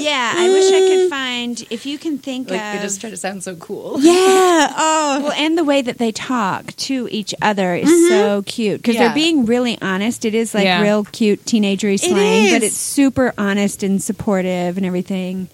Yeah, 0.00 0.32
I 0.36 0.48
wish 0.48 0.66
I 0.66 0.80
could 0.80 1.10
find 1.18 1.66
if 1.70 1.86
you 1.86 1.98
can 1.98 2.18
think 2.18 2.50
Like, 2.50 2.60
of 2.60 2.72
they 2.74 2.82
just 2.82 3.00
try 3.00 3.10
to 3.10 3.16
sound 3.16 3.42
so 3.42 3.56
cool. 3.56 3.96
yeah. 4.00 4.68
Oh, 4.82 5.20
well, 5.24 5.32
and 5.32 5.56
the 5.58 5.64
way 5.64 5.82
that 5.82 5.98
they 5.98 6.12
talk 6.12 6.74
to 6.76 7.08
each 7.10 7.34
other 7.42 7.74
is 7.74 7.88
mm-hmm. 7.88 8.08
so 8.08 8.42
cute 8.42 8.80
because 8.80 8.94
Yeah. 8.94 9.06
they're 9.06 9.14
being 9.14 9.44
really 9.46 9.78
honest. 9.80 10.24
It 10.24 10.34
is 10.34 10.54
like 10.54 10.64
Yeah. 10.64 10.82
real 10.82 11.04
cute 11.04 11.44
teenagery 11.44 11.98
slang, 11.98 12.52
but 12.52 12.62
it's 12.62 12.76
super 12.76 13.34
honest 13.38 13.82
and 13.82 14.02
supportive 14.02 14.76
and 14.76 14.86
everything. 14.86 15.48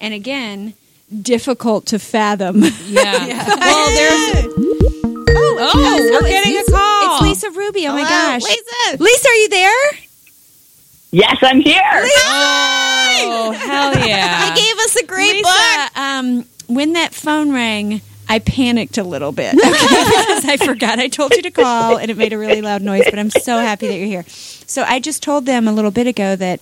And 0.00 0.14
again, 0.14 0.74
difficult 1.22 1.86
to 1.86 1.98
fathom. 1.98 2.62
Yeah. 2.86 3.46
Well, 3.58 3.90
there's. 3.90 4.46
Oh, 5.32 5.72
oh, 5.74 6.08
we're 6.22 6.28
getting 6.28 6.56
a 6.56 6.64
call. 6.70 7.12
It's 7.12 7.42
Lisa 7.42 7.50
Ruby. 7.56 7.86
Oh 7.86 7.92
my 7.92 8.02
gosh, 8.02 8.42
Lisa. 8.42 9.02
Lisa, 9.02 9.28
are 9.28 9.34
you 9.34 9.48
there? 9.48 9.90
Yes, 11.12 11.36
I'm 11.42 11.60
here. 11.60 11.80
Oh, 11.84 12.79
hell 13.52 13.94
yeah. 14.06 14.54
He 14.54 14.60
gave 14.60 14.78
us 14.78 14.96
a 14.96 15.06
great 15.06 15.34
Lisa, 15.34 15.48
book. 15.48 15.98
um, 15.98 16.44
when 16.68 16.92
that 16.94 17.14
phone 17.14 17.52
rang, 17.52 18.00
I 18.28 18.38
panicked 18.38 18.96
a 18.96 19.02
little 19.02 19.32
bit 19.32 19.54
okay, 19.54 19.60
because 19.70 20.44
I 20.44 20.56
forgot 20.56 20.98
I 21.00 21.08
told 21.08 21.32
you 21.34 21.42
to 21.42 21.50
call 21.50 21.96
and 21.98 22.10
it 22.10 22.16
made 22.16 22.32
a 22.32 22.38
really 22.38 22.62
loud 22.62 22.80
noise. 22.82 23.02
But 23.04 23.18
I'm 23.18 23.30
so 23.30 23.58
happy 23.58 23.88
that 23.88 23.96
you're 23.98 24.06
here. 24.06 24.24
So 24.28 24.84
I 24.84 25.00
just 25.00 25.22
told 25.22 25.46
them 25.46 25.66
a 25.66 25.72
little 25.72 25.90
bit 25.90 26.06
ago 26.06 26.36
that 26.36 26.60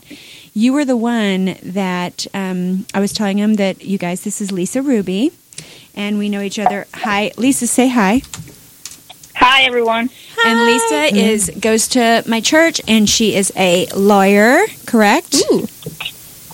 you 0.54 0.72
were 0.72 0.86
the 0.86 0.96
one 0.96 1.56
that 1.62 2.26
um, 2.32 2.86
I 2.94 3.00
was 3.00 3.12
telling 3.12 3.36
them 3.36 3.54
that 3.54 3.84
you 3.84 3.98
guys, 3.98 4.22
this 4.24 4.40
is 4.40 4.50
Lisa 4.50 4.80
Ruby, 4.80 5.30
and 5.94 6.18
we 6.18 6.28
know 6.30 6.40
each 6.40 6.58
other. 6.58 6.86
Hi, 6.94 7.32
Lisa. 7.36 7.66
Say 7.66 7.88
hi. 7.88 8.22
Hi, 9.34 9.62
everyone. 9.62 10.08
And 10.44 10.66
Lisa 10.66 11.14
is 11.14 11.50
goes 11.60 11.86
to 11.88 12.24
my 12.26 12.40
church, 12.40 12.80
and 12.88 13.08
she 13.08 13.34
is 13.36 13.52
a 13.56 13.86
lawyer. 13.94 14.64
Correct. 14.86 15.36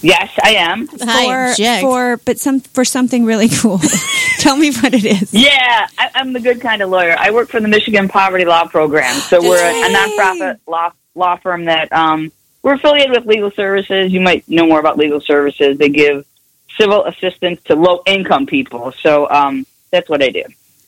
Yes, 0.05 0.31
I 0.43 0.57
am. 0.57 0.87
Hi, 1.01 1.25
for, 1.25 1.57
Jack. 1.57 1.81
for 1.81 2.19
but 2.19 2.38
some 2.38 2.61
for 2.61 2.85
something 2.85 3.25
really 3.25 3.49
cool. 3.61 3.81
Tell 4.38 4.55
me 4.55 4.71
what 4.71 4.93
it 4.93 5.07
is. 5.07 5.33
Yeah, 5.33 5.87
I, 5.99 6.11
I'm 6.14 6.35
the 6.35 6.40
good 6.40 6.61
kind 6.61 6.83
of 6.83 6.90
lawyer. 6.90 7.17
I 7.19 7.31
work 7.31 7.49
for 7.49 7.59
the 7.59 7.69
Michigan 7.69 8.09
Poverty 8.09 8.45
Law 8.45 8.67
Program, 8.67 9.14
so 9.14 9.40
we're 9.40 9.57
a, 9.57 9.87
a 9.87 9.95
nonprofit 9.95 10.61
law 10.67 10.93
law 11.14 11.37
firm 11.37 11.64
that 11.64 11.90
um, 11.90 12.31
we're 12.62 12.75
affiliated 12.75 13.12
with 13.12 13.25
Legal 13.25 13.51
Services. 13.53 14.12
You 14.12 14.21
might 14.21 14.47
know 14.47 14.67
more 14.67 14.79
about 14.79 14.99
Legal 14.99 15.23
Services. 15.23 15.79
They 15.79 15.88
give 15.88 16.27
civil 16.79 17.07
assistance 17.07 17.62
to 17.64 17.75
low 17.75 18.03
income 18.05 18.45
people. 18.45 18.93
So 19.01 19.31
um, 19.31 19.67
that's 19.90 20.11
what 20.11 20.23
I 20.23 20.29
do. 20.29 20.45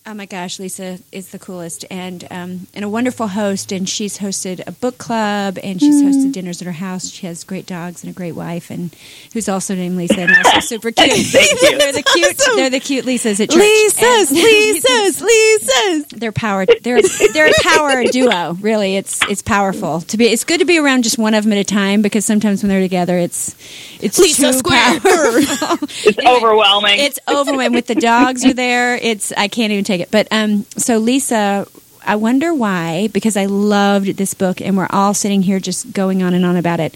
Oh 0.08 0.14
my 0.14 0.26
gosh, 0.26 0.60
Lisa 0.60 1.00
is 1.10 1.30
the 1.30 1.38
coolest 1.40 1.84
and 1.90 2.24
um, 2.30 2.68
and 2.74 2.84
a 2.84 2.88
wonderful 2.88 3.26
host. 3.26 3.72
And 3.72 3.88
she's 3.88 4.18
hosted 4.18 4.62
a 4.64 4.70
book 4.70 4.98
club 4.98 5.58
and 5.64 5.80
she's 5.80 6.00
hosted 6.00 6.30
dinners 6.30 6.62
at 6.62 6.66
her 6.66 6.72
house. 6.72 7.10
She 7.10 7.26
has 7.26 7.42
great 7.42 7.66
dogs 7.66 8.04
and 8.04 8.12
a 8.12 8.14
great 8.14 8.36
wife, 8.36 8.70
and 8.70 8.94
who's 9.32 9.48
also 9.48 9.74
named 9.74 9.96
Lisa 9.96 10.20
and 10.20 10.36
also 10.46 10.60
super 10.60 10.92
cute. 10.92 11.10
Thank 11.10 11.60
you. 11.60 11.78
they're 11.78 11.92
the 11.92 12.04
cute. 12.04 12.40
They're 12.54 12.70
the 12.70 12.78
cute 12.78 13.04
Lisas 13.04 13.40
at 13.40 13.50
church. 13.50 13.58
Lisa's, 13.58 14.30
And- 14.30 14.38
Lisa's, 14.44 15.20
Lisa's. 15.20 16.06
They're 16.20 16.30
power. 16.30 16.66
They're 16.66 17.02
they're 17.32 17.48
a 17.48 17.62
power 17.64 18.04
duo. 18.04 18.52
Really, 18.60 18.94
it's 18.96 19.20
it's 19.28 19.42
powerful 19.42 20.02
to 20.02 20.16
be. 20.16 20.26
It's 20.26 20.44
good 20.44 20.60
to 20.60 20.66
be 20.66 20.78
around 20.78 21.02
just 21.02 21.18
one 21.18 21.34
of 21.34 21.42
them 21.42 21.52
at 21.52 21.58
a 21.58 21.64
time 21.64 22.00
because 22.02 22.24
sometimes 22.24 22.62
when 22.62 22.68
they're 22.70 22.80
together, 22.80 23.18
it's 23.18 23.56
it's 24.00 24.20
Lisa 24.20 24.52
too 24.52 24.58
Square. 24.58 25.00
powerful. 25.00 25.88
It's 26.04 26.18
overwhelming. 26.24 27.00
it's 27.00 27.18
overwhelming 27.26 27.72
with 27.72 27.88
the 27.88 27.96
dogs 27.96 28.44
are 28.44 28.54
there. 28.54 28.94
It's 28.94 29.32
I 29.32 29.48
can't 29.48 29.72
even 29.72 29.82
take 29.82 29.95
it. 30.00 30.10
But 30.10 30.28
um, 30.30 30.64
so 30.76 30.98
Lisa, 30.98 31.66
I 32.04 32.16
wonder 32.16 32.54
why 32.54 33.08
because 33.12 33.36
I 33.36 33.46
loved 33.46 34.16
this 34.16 34.34
book 34.34 34.60
and 34.60 34.76
we're 34.76 34.88
all 34.90 35.14
sitting 35.14 35.42
here 35.42 35.58
just 35.58 35.92
going 35.92 36.22
on 36.22 36.34
and 36.34 36.44
on 36.44 36.56
about 36.56 36.80
it. 36.80 36.94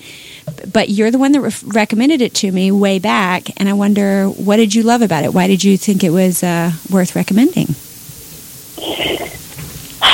But 0.73 0.89
you're 0.89 1.11
the 1.11 1.19
one 1.19 1.33
that 1.33 1.41
re- 1.41 1.53
recommended 1.65 2.21
it 2.21 2.35
to 2.37 2.51
me 2.51 2.71
way 2.71 2.99
back, 2.99 3.51
and 3.61 3.69
I 3.69 3.73
wonder 3.73 4.27
what 4.27 4.57
did 4.57 4.75
you 4.75 4.83
love 4.83 5.03
about 5.03 5.25
it? 5.25 5.33
Why 5.33 5.47
did 5.47 5.65
you 5.65 5.77
think 5.77 6.05
it 6.05 6.11
was 6.11 6.43
uh, 6.43 6.73
worth 6.91 7.15
recommending? 7.17 7.69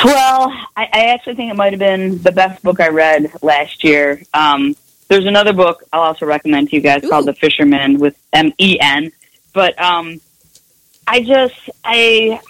Well, 0.05 0.53
I, 0.77 0.89
I 0.93 1.05
actually 1.07 1.37
think 1.37 1.51
it 1.51 1.57
might 1.57 1.73
have 1.73 1.81
been 1.81 2.23
the 2.23 2.33
best 2.33 2.63
book 2.63 2.81
I 2.81 2.89
read 2.89 3.33
last 3.43 3.83
year. 3.83 4.23
Um, 4.35 4.77
there's 5.09 5.25
another 5.25 5.53
book 5.53 5.85
I'll 5.93 6.03
also 6.03 6.27
recommend 6.27 6.71
to 6.71 6.77
you 6.77 6.83
guys 6.83 7.03
called 7.09 7.27
The 7.27 7.33
Fishermen 7.33 7.99
with 7.99 8.17
M 8.33 8.53
E 8.59 8.79
N. 8.81 9.13
But 9.53 9.81
um, 9.81 10.21
I 11.07 11.23
just 11.23 11.71
I 11.85 12.41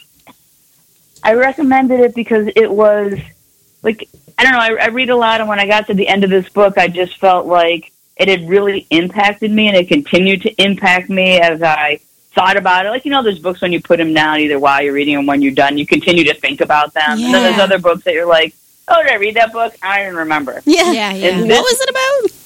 I 1.22 1.35
recommended 1.35 2.00
it 2.00 2.14
because 2.14 2.48
it 2.55 2.70
was 2.70 3.18
like 3.83 4.09
I 4.38 4.42
don't 4.42 4.52
know. 4.52 4.59
I, 4.59 4.85
I 4.85 4.88
read 4.88 5.11
a 5.11 5.16
lot, 5.16 5.40
and 5.40 5.48
when 5.48 5.59
I 5.59 5.66
got 5.66 5.87
to 5.87 5.94
the 5.94 6.09
end 6.09 6.24
of 6.24 6.31
this 6.31 6.48
book, 6.48 6.76
I 6.76 6.88
just 6.88 7.16
felt 7.18 7.46
like 7.46 7.92
it 8.16 8.29
had 8.29 8.48
really 8.48 8.87
impacted 8.90 9.50
me, 9.50 9.68
and 9.68 9.76
it 9.76 9.88
continued 9.88 10.42
to 10.42 10.50
impact 10.62 11.09
me 11.09 11.40
as 11.40 11.62
I 11.62 12.00
thought 12.35 12.57
about 12.57 12.87
it. 12.87 12.90
Like 12.90 13.05
you 13.05 13.11
know, 13.11 13.22
there's 13.22 13.38
books 13.38 13.61
when 13.61 13.72
you 13.72 13.81
put 13.81 13.96
them 13.98 14.12
down, 14.12 14.40
either 14.40 14.59
while 14.59 14.83
you're 14.83 14.92
reading 14.92 15.16
them 15.16 15.26
when 15.26 15.42
you're 15.42 15.55
done, 15.55 15.79
you 15.79 15.87
continue 15.87 16.24
to 16.24 16.35
think 16.35 16.61
about 16.61 16.92
them. 16.92 17.18
Yeah. 17.18 17.26
And 17.26 17.35
then 17.35 17.42
there's 17.42 17.59
other 17.59 17.79
books 17.79 18.05
that 18.05 18.14
you're 18.14 18.26
like, 18.26 18.55
oh, 18.88 19.02
did 19.02 19.11
I 19.11 19.16
read 19.16 19.37
that 19.37 19.52
book? 19.52 19.74
I 19.83 20.05
don't 20.05 20.16
remember. 20.16 20.62
Yeah. 20.64 20.92
Yeah, 20.92 21.12
yeah. 21.12 21.29
And 21.29 21.48
What 21.48 21.64
was 21.64 21.81
it 21.81 21.90
about? 21.90 22.37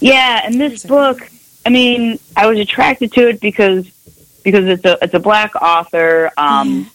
Yeah, 0.00 0.40
and 0.44 0.60
this 0.60 0.84
book, 0.84 1.20
I 1.64 1.68
mean, 1.68 2.18
I 2.34 2.46
was 2.46 2.58
attracted 2.58 3.12
to 3.12 3.28
it 3.28 3.40
because 3.40 3.86
because 4.42 4.66
it's 4.66 4.84
a 4.84 4.98
it's 5.02 5.14
a 5.14 5.20
black 5.20 5.54
author. 5.54 6.30
Um, 6.36 6.90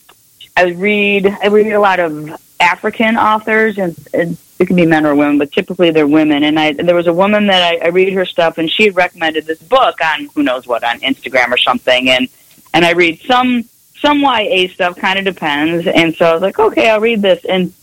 I 0.57 0.71
read 0.71 1.27
I 1.27 1.47
read 1.47 1.71
a 1.71 1.79
lot 1.79 1.99
of 1.99 2.41
African 2.59 3.17
authors, 3.17 3.77
and, 3.77 3.95
and 4.13 4.37
it 4.59 4.67
can 4.67 4.75
be 4.75 4.85
men 4.85 5.05
or 5.05 5.15
women, 5.15 5.37
but 5.37 5.51
typically 5.51 5.91
they're 5.91 6.07
women. 6.07 6.43
And 6.43 6.59
I 6.59 6.73
there 6.73 6.95
was 6.95 7.07
a 7.07 7.13
woman 7.13 7.47
that 7.47 7.61
I, 7.61 7.85
I 7.85 7.89
read 7.89 8.13
her 8.13 8.25
stuff, 8.25 8.57
and 8.57 8.69
she 8.69 8.85
had 8.85 8.95
recommended 8.95 9.45
this 9.45 9.59
book 9.59 9.99
on 10.01 10.29
who 10.33 10.43
knows 10.43 10.65
what 10.65 10.83
on 10.83 10.99
Instagram 10.99 11.51
or 11.51 11.57
something, 11.57 12.09
and 12.09 12.29
and 12.73 12.85
I 12.85 12.91
read 12.91 13.21
some 13.21 13.65
some 13.95 14.21
YA 14.21 14.67
stuff, 14.73 14.97
kind 14.97 15.19
of 15.19 15.25
depends. 15.25 15.87
And 15.87 16.15
so 16.15 16.25
I 16.25 16.33
was 16.33 16.41
like, 16.41 16.59
okay, 16.59 16.89
I'll 16.89 16.99
read 16.99 17.21
this, 17.21 17.43
and 17.45 17.73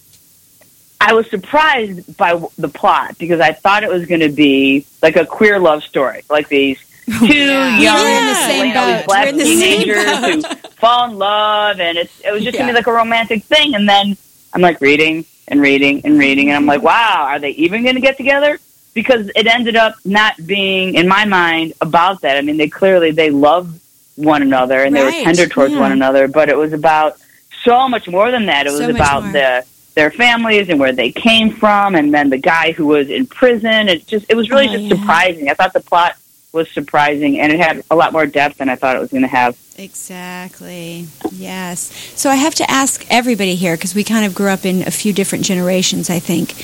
I 1.00 1.14
was 1.14 1.28
surprised 1.28 2.16
by 2.16 2.40
the 2.58 2.68
plot 2.68 3.18
because 3.18 3.40
I 3.40 3.52
thought 3.52 3.82
it 3.82 3.90
was 3.90 4.06
going 4.06 4.20
to 4.20 4.28
be 4.28 4.87
like 5.02 5.16
a 5.16 5.26
queer 5.26 5.58
love 5.58 5.82
story, 5.82 6.22
like 6.30 6.48
these 6.48 6.78
two 7.19 7.27
young, 7.27 7.97
We're 7.97 8.19
in 8.21 8.27
the 8.27 8.35
same 8.35 8.67
you 8.69 8.75
know, 8.75 8.87
these 8.87 9.07
boat. 9.07 9.09
We're 9.09 9.27
in 9.29 9.37
the 9.37 9.45
same 9.45 9.81
teenagers 9.81 10.47
who 10.47 10.69
fall 10.77 11.11
in 11.11 11.19
love, 11.19 11.81
and 11.81 11.99
it's 11.99 12.21
it 12.21 12.33
was 12.33 12.45
just 12.45 12.57
going 12.57 12.69
to 12.69 12.73
be 12.73 12.77
like 12.77 12.87
a 12.87 12.93
romantic 12.93 13.45
thing. 13.45 13.75
And 13.75 13.88
then 13.88 14.17
I'm 14.55 14.61
like 14.61 14.81
reading 14.81 15.25
and 15.49 15.61
reading 15.61 16.03
and 16.05 16.19
reading, 16.19 16.49
and 16.49 16.57
I'm 16.57 16.67
like, 16.67 16.83
wow, 16.83 17.25
are 17.29 17.38
they 17.38 17.51
even 17.51 17.83
going 17.83 17.97
to 17.97 18.01
get 18.01 18.17
together? 18.17 18.59
Because 18.95 19.31
it 19.35 19.47
ended 19.47 19.75
up 19.75 19.97
not 20.05 20.35
being, 20.47 20.95
in 20.95 21.09
my 21.09 21.25
mind, 21.25 21.73
about 21.81 22.21
that. 22.21 22.37
I 22.37 22.43
mean, 22.43 22.57
they 22.59 22.69
clearly 22.69 23.11
they 23.11 23.31
love 23.31 23.81
one 24.17 24.43
another 24.43 24.85
and 24.85 24.95
they 24.95 25.03
were 25.03 25.11
tender 25.11 25.47
towards 25.47 25.73
yeah. 25.73 25.81
one 25.81 25.91
another, 25.93 26.29
but 26.29 26.51
it 26.51 26.57
was 26.57 26.75
about 26.75 27.17
so 27.65 27.88
much 27.88 28.07
more 28.09 28.31
than 28.31 28.47
that. 28.47 28.67
It 28.67 28.71
was 28.71 28.81
So 28.81 28.88
much 28.88 28.97
about 28.97 29.23
more. 29.25 29.33
the 29.33 29.67
their 29.95 30.11
families 30.11 30.69
and 30.71 30.81
where 30.81 30.93
they 30.93 31.12
came 31.12 31.51
from, 31.51 31.95
and 31.95 32.12
then 32.15 32.31
the 32.31 32.38
guy 32.38 32.73
who 32.73 32.87
was 32.87 33.11
in 33.11 33.27
prison. 33.27 33.88
It 33.88 34.07
just 34.07 34.27
it 34.29 34.37
was 34.37 34.51
really 34.51 34.69
Oh, 34.69 34.73
just 34.73 34.85
yeah. 34.85 34.97
surprising. 34.97 35.49
I 35.49 35.55
thought 35.55 35.73
the 35.73 35.81
plot 35.81 36.17
was 36.53 36.71
surprising, 36.71 37.41
and 37.41 37.51
it 37.53 37.59
had 37.61 37.83
a 37.91 37.97
lot 37.97 38.12
more 38.12 38.27
depth 38.27 38.59
than 38.59 38.69
I 38.69 38.77
thought 38.77 38.97
it 38.97 39.01
was 39.01 39.11
going 39.11 39.23
to 39.23 39.29
have. 39.29 39.57
Exactly. 39.79 41.07
Yes. 41.31 41.91
So 42.15 42.29
I 42.29 42.35
have 42.35 42.55
to 42.57 42.71
ask 42.71 43.07
everybody 43.11 43.55
here 43.55 43.75
because 43.77 43.95
we 43.95 44.05
kind 44.05 44.27
of 44.27 44.35
grew 44.35 44.49
up 44.49 44.65
in 44.67 44.83
a 44.83 44.91
few 44.91 45.12
different 45.12 45.45
generations, 45.45 46.11
I 46.11 46.19
think. 46.19 46.55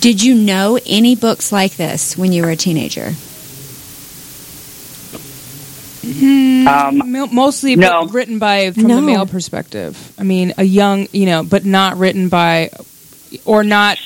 Did 0.00 0.22
you 0.22 0.34
know 0.34 0.78
any 0.86 1.14
books 1.14 1.52
like 1.52 1.76
this 1.76 2.16
when 2.16 2.32
you 2.32 2.42
were 2.42 2.50
a 2.50 2.56
teenager? 2.56 3.12
Um, 6.02 7.02
Mostly 7.32 7.76
No. 7.76 8.04
but 8.06 8.12
written 8.14 8.38
by 8.38 8.70
from 8.72 8.84
No. 8.84 8.96
the 8.96 9.02
male 9.02 9.26
perspective. 9.26 10.12
I 10.18 10.22
mean, 10.22 10.54
a 10.58 10.64
young, 10.64 11.06
you 11.12 11.26
know, 11.26 11.42
but 11.44 11.64
not 11.64 11.98
written 11.98 12.28
by, 12.28 12.70
or 13.44 13.62
not. 13.64 13.98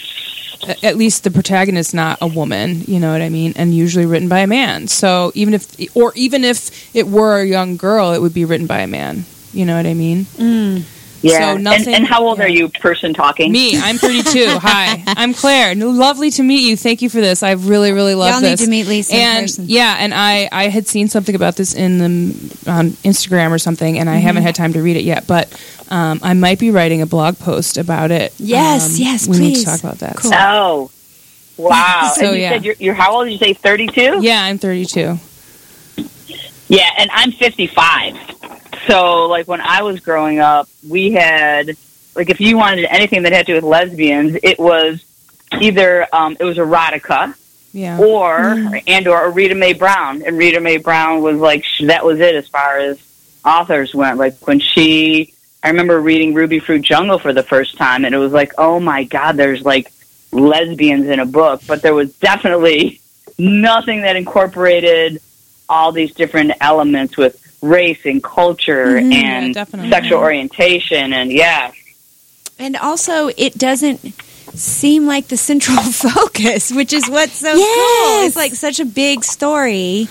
At 0.82 0.96
least 0.96 1.24
the 1.24 1.30
protagonist 1.30 1.94
not 1.94 2.18
a 2.20 2.26
woman, 2.26 2.82
you 2.86 3.00
know 3.00 3.12
what 3.12 3.22
I 3.22 3.28
mean, 3.28 3.52
and 3.56 3.74
usually 3.74 4.06
written 4.06 4.28
by 4.28 4.40
a 4.40 4.46
man. 4.46 4.88
So 4.88 5.32
even 5.34 5.54
if, 5.54 5.96
or 5.96 6.12
even 6.14 6.44
if 6.44 6.94
it 6.94 7.06
were 7.06 7.40
a 7.40 7.46
young 7.46 7.76
girl, 7.76 8.12
it 8.12 8.20
would 8.20 8.34
be 8.34 8.44
written 8.44 8.66
by 8.66 8.80
a 8.80 8.86
man. 8.86 9.24
You 9.52 9.66
know 9.66 9.76
what 9.76 9.86
I 9.86 9.94
mean? 9.94 10.24
Mm. 10.24 10.82
Yeah. 11.24 11.52
So 11.52 11.56
nothing- 11.58 11.86
and, 11.88 11.94
and 11.96 12.06
how 12.06 12.24
old 12.26 12.38
yeah. 12.38 12.44
are 12.44 12.48
you, 12.48 12.68
person 12.68 13.14
talking? 13.14 13.50
Me, 13.52 13.78
I'm 13.80 13.96
32. 13.98 14.46
Hi, 14.60 15.02
I'm 15.06 15.32
Claire. 15.34 15.74
Lovely 15.74 16.30
to 16.32 16.42
meet 16.42 16.62
you. 16.64 16.76
Thank 16.76 17.02
you 17.02 17.08
for 17.10 17.20
this. 17.20 17.42
I 17.42 17.52
really, 17.52 17.92
really 17.92 18.14
love 18.14 18.30
Y'all 18.32 18.40
this. 18.40 18.60
need 18.60 18.64
to 18.66 18.70
meet 18.70 18.86
Lisa 18.86 19.14
and 19.14 19.44
person. 19.44 19.64
yeah, 19.68 19.96
and 19.98 20.12
I, 20.14 20.48
I 20.52 20.68
had 20.68 20.86
seen 20.86 21.08
something 21.08 21.34
about 21.34 21.56
this 21.56 21.74
in 21.74 21.98
the 21.98 22.70
on 22.70 22.90
Instagram 23.02 23.50
or 23.50 23.58
something, 23.58 23.98
and 23.98 24.08
I 24.10 24.14
Mm-hmm. 24.16 24.26
haven't 24.26 24.42
had 24.44 24.54
time 24.54 24.72
to 24.74 24.82
read 24.82 24.96
it 24.96 25.04
yet. 25.04 25.26
But 25.26 25.48
um, 25.90 26.20
I 26.22 26.34
might 26.34 26.58
be 26.58 26.70
writing 26.70 27.02
a 27.02 27.06
blog 27.06 27.38
post 27.38 27.76
about 27.78 28.10
it. 28.10 28.32
Yes, 28.38 28.94
Um, 28.98 29.02
yes, 29.04 29.26
we 29.28 29.38
need 29.38 29.54
please. 29.54 29.64
to 29.64 29.70
talk 29.70 29.80
about 29.80 29.98
that. 29.98 30.16
Cool. 30.16 30.30
Oh, 30.34 30.90
wow. 31.56 32.12
So, 32.14 32.26
and 32.28 32.36
you 32.36 32.42
yeah. 32.42 32.50
said 32.50 32.64
you're, 32.64 32.74
you're 32.78 32.94
how 32.94 33.12
old? 33.16 33.26
Did 33.26 33.32
you 33.32 33.38
say 33.38 33.52
32? 33.54 34.18
Yeah, 34.22 34.42
I'm 34.44 34.58
32. 34.58 35.18
Yeah, 36.68 36.88
and 36.98 37.10
I'm 37.12 37.30
55. 37.32 38.63
So, 38.86 39.26
like, 39.26 39.48
when 39.48 39.60
I 39.60 39.82
was 39.82 40.00
growing 40.00 40.40
up, 40.40 40.68
we 40.88 41.12
had, 41.12 41.76
like, 42.14 42.30
if 42.30 42.40
you 42.40 42.56
wanted 42.56 42.84
anything 42.86 43.22
that 43.22 43.32
had 43.32 43.46
to 43.46 43.52
do 43.52 43.54
with 43.56 43.64
lesbians, 43.64 44.36
it 44.42 44.58
was 44.58 45.04
either, 45.52 46.06
um, 46.14 46.36
it 46.38 46.44
was 46.44 46.58
erotica 46.58 47.34
Yeah. 47.72 47.98
or, 47.98 48.80
and 48.86 49.08
or 49.08 49.30
Rita 49.30 49.54
Mae 49.54 49.72
Brown. 49.72 50.22
And 50.22 50.36
Rita 50.36 50.60
Mae 50.60 50.78
Brown 50.78 51.22
was 51.22 51.36
like, 51.38 51.64
sh- 51.64 51.82
that 51.86 52.04
was 52.04 52.20
it 52.20 52.34
as 52.34 52.48
far 52.48 52.78
as 52.78 52.98
authors 53.44 53.94
went. 53.94 54.18
Like, 54.18 54.36
when 54.46 54.58
she, 54.60 55.32
I 55.62 55.68
remember 55.70 55.98
reading 56.00 56.34
Rubyfruit 56.34 56.82
Jungle 56.82 57.18
for 57.18 57.32
the 57.32 57.42
first 57.42 57.76
time, 57.78 58.04
and 58.04 58.14
it 58.14 58.18
was 58.18 58.32
like, 58.32 58.52
oh 58.58 58.80
my 58.80 59.04
God, 59.04 59.36
there's 59.36 59.62
like 59.62 59.90
lesbians 60.32 61.06
in 61.08 61.20
a 61.20 61.26
book. 61.26 61.62
But 61.66 61.80
there 61.82 61.94
was 61.94 62.12
definitely 62.16 63.00
nothing 63.38 64.02
that 64.02 64.16
incorporated 64.16 65.20
all 65.68 65.92
these 65.92 66.12
different 66.14 66.52
elements 66.60 67.16
with 67.16 67.40
race 67.64 68.00
and 68.04 68.22
culture 68.22 68.98
Mhm. 69.00 69.12
And 69.14 69.54
definitely. 69.54 69.90
sexual 69.90 70.18
orientation 70.18 71.12
and 71.12 71.32
yeah 71.32 71.70
And 72.58 72.76
also, 72.76 73.30
it 73.36 73.58
doesn't 73.58 74.00
seem 74.54 75.06
like 75.06 75.26
the 75.28 75.36
central 75.36 75.78
focus, 76.08 76.70
which 76.70 76.92
is 76.92 77.08
what's 77.10 77.32
so 77.32 77.52
cool. 77.52 78.26
It's 78.26 78.36
like 78.36 78.54
such 78.54 78.78
a 78.78 78.84
big 78.84 79.24
story. 79.24 80.06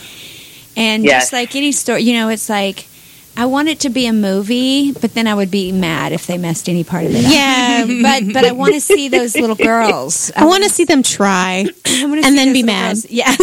And 0.76 1.06
Yes. 1.06 1.24
just 1.24 1.34
like 1.34 1.56
any 1.56 1.72
story, 1.72 2.01
you 2.04 2.14
know, 2.14 2.28
it's 2.30 2.49
like, 2.49 2.88
I 3.38 3.45
want 3.45 3.70
it 3.70 3.80
to 3.82 3.89
be 3.89 4.06
a 4.08 4.14
movie, 4.14 4.91
but 4.91 5.14
then 5.14 5.26
I 5.28 5.34
would 5.34 5.49
be 5.49 5.72
mad 5.72 6.12
if 6.12 6.28
they 6.28 6.38
messed 6.38 6.68
any 6.68 6.84
part 6.84 7.06
of 7.06 7.16
it 7.16 7.24
up. 7.26 7.32
Yeah. 7.32 7.86
but 8.01 8.34
but 8.34 8.43
I 8.45 8.51
want 8.51 8.74
to 8.74 8.82
see 8.82 9.08
those 9.10 9.36
little 9.38 9.56
girls. 9.56 10.32
I 10.36 10.45
want 10.45 10.64
to 10.64 10.70
see 10.70 10.84
them 10.86 11.01
try. 11.01 11.66
I 11.86 12.04
and 12.04 12.24
see 12.26 12.36
then 12.36 12.51
be 12.54 12.64
mad. 12.64 12.88
girls. 12.97 13.06
Yeah. 13.10 13.34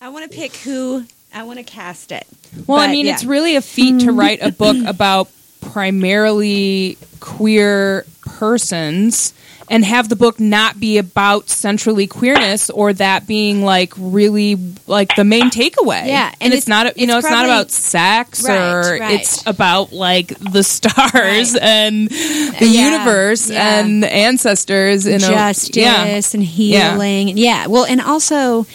I 0.00 0.08
want 0.10 0.30
to 0.30 0.34
pick 0.36 0.54
who 0.56 1.04
I 1.34 1.42
want 1.42 1.58
to 1.58 1.64
cast 1.64 2.12
it. 2.12 2.26
Well, 2.66 2.78
I 2.78 2.86
mean, 2.88 3.06
yeah. 3.06 3.14
it's 3.14 3.24
really 3.24 3.56
a 3.56 3.60
feat 3.60 4.00
to 4.02 4.12
write 4.12 4.40
a 4.42 4.52
book 4.52 4.76
about 4.86 5.28
primarily 5.60 6.96
queer 7.20 8.04
persons 8.22 9.34
and 9.70 9.82
have 9.84 10.10
the 10.10 10.16
book 10.16 10.38
not 10.38 10.78
be 10.78 10.98
about 10.98 11.48
centrally 11.48 12.06
queerness 12.06 12.68
or 12.68 12.92
that 12.92 13.26
being 13.26 13.62
like 13.62 13.94
really 13.96 14.56
like 14.86 15.16
the 15.16 15.24
main 15.24 15.50
takeaway. 15.50 16.06
Yeah, 16.06 16.26
and, 16.28 16.36
and 16.42 16.52
it's, 16.54 16.66
it's- 16.66 16.68
not 16.68 16.98
you 16.98 17.06
know 17.06 17.16
it's 17.18 17.26
it's 17.26 17.32
not 17.32 17.46
about 17.46 17.70
sex 17.70 18.44
Right, 18.46 18.72
or 18.72 18.98
right. 19.00 19.14
it's 19.20 19.46
about 19.46 19.92
like 19.92 20.28
the 20.38 20.62
stars 20.62 21.54
Right. 21.54 21.62
and 21.62 22.08
the 22.10 22.66
Yeah, 22.68 22.90
universe 22.98 23.50
yeah. 23.50 23.80
and 23.80 24.04
ancestors. 24.04 25.06
You 25.06 25.12
know, 25.18 25.28
justice 25.28 25.76
yeah. 25.76 26.20
and 26.34 26.42
healing. 26.42 27.36
Yeah. 27.38 27.66
Well, 27.68 27.84
and 27.86 28.00
also, 28.02 28.66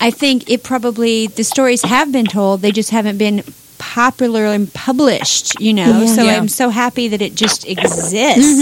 I 0.00 0.10
think 0.10 0.48
it 0.48 0.62
probably 0.62 1.26
the 1.26 1.44
stories 1.44 1.82
have 1.82 2.12
been 2.12 2.26
told. 2.26 2.60
They 2.62 2.72
just 2.72 2.90
haven't 2.90 3.18
been 3.18 3.42
popular 3.78 4.44
and 4.46 4.72
published. 4.72 5.60
You 5.60 5.72
know, 5.74 6.02
Yeah. 6.02 6.06
so 6.14 6.22
Yeah. 6.24 6.36
I'm 6.36 6.48
so 6.48 6.70
happy 6.70 7.08
that 7.08 7.22
it 7.22 7.34
just 7.34 7.66
exists 7.66 8.60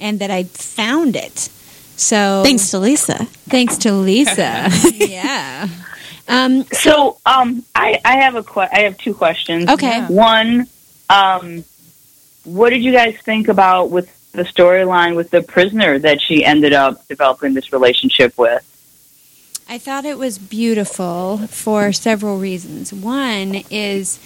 and 0.00 0.18
that 0.20 0.30
I 0.30 0.44
found 0.44 1.16
it. 1.16 1.48
So 1.96 2.42
Thanks 2.44 2.70
to 2.70 2.78
Lisa. 2.78 3.26
thanks 3.48 3.76
to 3.78 3.92
Lisa. 3.92 4.68
yeah. 4.94 5.68
Um, 6.28 6.64
so 6.72 7.18
um 7.26 7.64
i 7.74 8.00
i 8.04 8.16
have 8.18 8.36
a 8.36 8.42
que- 8.44 8.68
i 8.72 8.80
have 8.82 8.96
two 8.96 9.12
questions 9.12 9.68
okay. 9.68 9.98
Yeah. 9.98 10.08
one 10.08 10.66
um 11.10 11.64
what 12.44 12.70
did 12.70 12.82
you 12.84 12.92
guys 12.92 13.16
think 13.24 13.48
about 13.48 13.90
with 13.90 14.08
the 14.32 14.44
storyline 14.44 15.16
with 15.16 15.30
the 15.30 15.42
prisoner 15.42 15.98
that 15.98 16.20
she 16.22 16.44
ended 16.44 16.72
up 16.72 17.06
developing 17.08 17.54
this 17.54 17.72
relationship 17.72 18.38
with 18.38 18.62
I 19.72 19.78
thought 19.78 20.04
it 20.04 20.18
was 20.18 20.36
beautiful 20.36 21.46
for 21.46 21.94
several 21.94 22.36
reasons. 22.36 22.92
One 22.92 23.62
is 23.70 24.18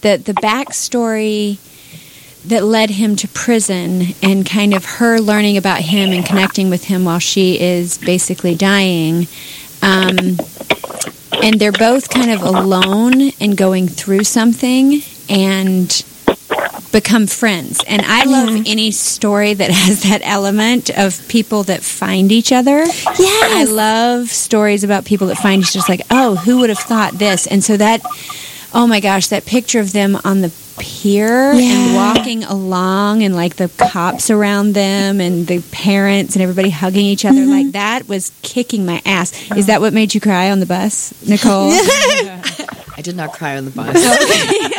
that 0.00 0.24
the 0.24 0.32
backstory 0.32 1.58
that 2.46 2.64
led 2.64 2.88
him 2.88 3.14
to 3.16 3.28
prison 3.28 4.14
and 4.22 4.46
kind 4.46 4.72
of 4.72 4.86
her 4.86 5.18
learning 5.18 5.58
about 5.58 5.80
him 5.80 6.10
and 6.10 6.24
connecting 6.24 6.70
with 6.70 6.84
him 6.84 7.04
while 7.04 7.18
she 7.18 7.60
is 7.60 7.98
basically 7.98 8.54
dying. 8.54 9.26
Um, 9.82 10.38
and 11.42 11.60
they're 11.60 11.70
both 11.70 12.08
kind 12.08 12.30
of 12.30 12.40
alone 12.40 13.30
and 13.42 13.58
going 13.58 13.88
through 13.88 14.24
something 14.24 15.02
and 15.28 15.90
become 16.94 17.26
friends. 17.26 17.82
And 17.88 18.00
I 18.02 18.24
love 18.24 18.62
any 18.66 18.92
story 18.92 19.52
that 19.52 19.70
has 19.72 20.04
that 20.04 20.22
element 20.24 20.96
of 20.96 21.26
people 21.28 21.64
that 21.64 21.82
find 21.82 22.30
each 22.30 22.52
other. 22.52 22.84
Yeah. 22.84 23.40
I 23.58 23.66
love 23.68 24.28
stories 24.28 24.84
about 24.84 25.04
people 25.04 25.26
that 25.26 25.36
find 25.36 25.60
each 25.60 25.70
other. 25.70 25.74
Just 25.74 25.88
like, 25.88 26.02
oh, 26.10 26.36
who 26.36 26.60
would 26.60 26.70
have 26.70 26.78
thought 26.78 27.14
this? 27.14 27.48
And 27.48 27.64
so 27.64 27.76
that, 27.76 28.00
oh 28.72 28.86
my 28.86 29.00
gosh, 29.00 29.26
that 29.26 29.44
picture 29.44 29.80
of 29.80 29.92
them 29.92 30.16
on 30.24 30.40
the 30.40 30.52
pier 30.78 31.52
and 31.52 31.94
walking 31.94 32.44
along 32.44 33.22
and 33.22 33.34
like 33.34 33.56
the 33.56 33.68
cops 33.76 34.30
around 34.30 34.72
them 34.74 35.20
and 35.20 35.46
the 35.46 35.62
parents 35.72 36.34
and 36.34 36.42
everybody 36.42 36.70
hugging 36.70 37.06
each 37.06 37.24
other 37.24 37.44
like 37.46 37.66
mm-hmm. 37.66 37.70
that 37.72 38.08
was 38.08 38.30
kicking 38.42 38.86
my 38.86 39.02
ass. 39.04 39.32
Is 39.56 39.66
that 39.66 39.80
what 39.80 39.92
made 39.92 40.14
you 40.14 40.20
cry 40.20 40.50
on 40.50 40.60
the 40.60 40.66
bus, 40.66 41.12
Nicole? 41.28 41.70
I 42.96 43.00
did 43.02 43.16
not 43.16 43.32
cry 43.32 43.56
on 43.56 43.64
the 43.64 43.72
bus. 43.72 44.70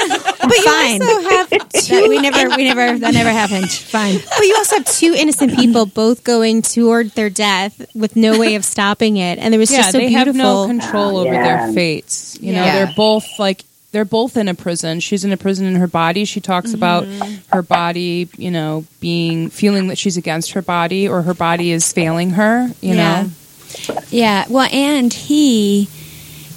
But 0.48 0.58
you 0.58 0.64
Fine. 0.64 1.02
also 1.02 1.30
have 1.30 1.50
That- 1.50 1.70
two. 1.74 2.10
we 2.10 2.20
never, 2.22 2.56
we 2.56 2.64
never, 2.66 2.98
that 3.00 3.14
never 3.14 3.30
happened. 3.30 3.72
Fine. 3.72 4.20
But 4.38 4.46
you 4.46 4.56
also 4.58 4.78
have 4.78 4.86
two 4.86 5.14
innocent 5.18 5.56
people 5.56 5.86
both 6.04 6.24
going 6.24 6.62
toward 6.62 7.12
their 7.12 7.30
death 7.30 7.82
with 7.96 8.16
no 8.16 8.39
way 8.39 8.56
of 8.56 8.66
stopping 8.66 9.18
it, 9.18 9.39
and 9.39 9.54
there 9.54 9.60
was 9.60 9.72
yeah, 9.72 9.78
just 9.80 9.91
so 9.91 9.98
they 10.00 10.08
beautiful. 10.08 10.34
have 10.34 10.36
no 10.36 10.68
control 10.68 11.18
over 11.18 11.34
Yeah. 11.34 11.66
their 11.66 11.74
fates. 11.74 12.38
You 12.41 12.54
know, 12.54 12.64
Yeah. 12.64 12.86
they're 12.86 12.93
both 12.96 13.26
like 13.39 13.64
they're 13.91 14.04
both 14.06 14.36
in 14.36 14.50
a 14.50 14.54
prison. 14.54 15.00
She's 15.00 15.24
in 15.24 15.32
a 15.32 15.38
prison 15.38 15.66
in 15.66 15.76
her 15.76 15.88
body. 15.88 16.26
She 16.26 16.41
talks 16.41 16.68
mm-hmm. 16.74 16.76
about 16.76 17.08
her 17.54 17.62
body, 17.62 18.28
you 18.38 18.52
know, 18.52 18.84
being 19.00 19.50
feeling 19.50 19.88
that 19.88 19.98
she's 19.98 20.18
against 20.18 20.52
her 20.52 20.62
body 20.62 21.08
or 21.08 21.22
her 21.22 21.34
body 21.34 21.72
is 21.72 21.93
failing 21.93 22.32
her. 22.32 22.68
You 22.82 22.96
Yeah. 22.96 23.24
know, 23.24 24.02
Yeah. 24.10 24.46
Well, 24.50 24.68
and 24.74 25.14
he 25.14 25.88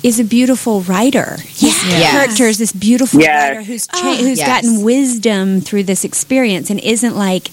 is 0.03 0.21
a 0.21 0.25
beautiful 0.25 0.83
writer. 0.83 1.39
His 1.47 1.75
Yes. 1.85 2.11
character 2.13 2.45
is 2.47 2.59
this 2.59 2.73
beautiful 2.73 3.21
Yes. 3.21 3.49
writer 3.51 3.63
who's 3.63 3.87
cha- 3.87 4.17
who's 4.17 4.39
Yes. 4.39 4.47
gotten 4.47 4.83
wisdom 4.83 5.61
through 5.61 5.85
this 5.85 6.05
experience 6.05 6.71
and 6.71 6.79
isn't 6.81 7.17
like 7.17 7.51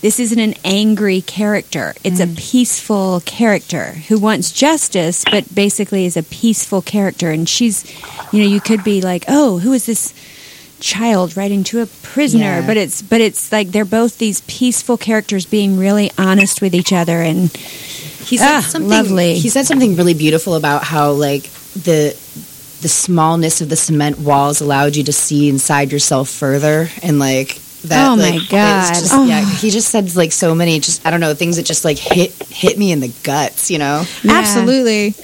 this 0.00 0.18
isn't 0.18 0.40
an 0.40 0.54
angry 0.64 1.20
character. 1.20 1.94
It's 2.02 2.18
a 2.18 2.26
peaceful 2.26 3.22
character 3.24 3.98
who 4.08 4.18
wants 4.18 4.50
justice, 4.50 5.24
but 5.30 5.54
basically 5.54 6.06
is 6.06 6.16
a 6.16 6.24
peaceful 6.24 6.82
character. 6.82 7.30
And 7.30 7.48
she's, 7.48 7.84
you 8.32 8.42
know, 8.42 8.48
you 8.48 8.60
could 8.60 8.82
be 8.82 9.00
like, 9.00 9.24
oh, 9.28 9.58
who 9.58 9.72
is 9.72 9.86
this 9.86 10.12
child 10.80 11.36
writing 11.36 11.62
to 11.64 11.82
a 11.82 11.86
prisoner? 11.86 12.58
Yeah. 12.60 12.66
But 12.66 12.76
it's, 12.78 13.00
but 13.00 13.20
it's 13.20 13.52
like 13.52 13.70
they're 13.70 13.84
both 13.84 14.18
these 14.18 14.40
peaceful 14.48 14.96
characters 14.96 15.46
being 15.46 15.78
really 15.78 16.10
honest 16.18 16.60
with 16.60 16.74
each 16.74 16.92
other 16.92 17.22
and 17.22 17.50
He 18.26 18.38
said 18.38 18.48
Ah, 18.50 18.60
something 18.68 18.88
lovely. 18.88 19.38
He 19.38 19.48
said 19.50 19.66
something 19.66 19.94
really 19.94 20.14
beautiful 20.14 20.56
about 20.56 20.82
how 20.82 21.12
like 21.12 21.48
the 21.74 22.10
the 22.82 22.88
smallness 22.88 23.60
of 23.60 23.68
the 23.68 23.76
cement 23.76 24.18
walls 24.18 24.60
allowed 24.60 24.96
you 24.96 25.04
to 25.04 25.12
see 25.12 25.48
inside 25.48 25.92
yourself 25.92 26.28
further 26.28 26.88
and 27.02 27.18
like 27.18 27.56
that 27.84 28.08
Oh, 28.10 28.16
my 28.16 28.30
like, 28.30 28.34
it's 28.42 28.48
God. 28.50 28.94
just- 28.94 29.12
Oh. 29.12 29.24
yeah 29.24 29.44
he 29.44 29.70
just 29.70 29.88
said 29.90 30.14
like 30.16 30.32
so 30.32 30.54
many 30.54 30.80
just 30.80 31.04
I 31.06 31.10
don't 31.10 31.20
know 31.20 31.34
things 31.34 31.56
that 31.56 31.64
just 31.66 31.84
like 31.84 31.98
hit 31.98 32.32
hit 32.50 32.78
me 32.78 32.90
in 32.92 33.00
the 33.00 33.12
guts 33.22 33.70
you 33.70 33.78
know 33.78 34.04
Yeah. 34.22 34.32
Absolutely. 34.32 35.14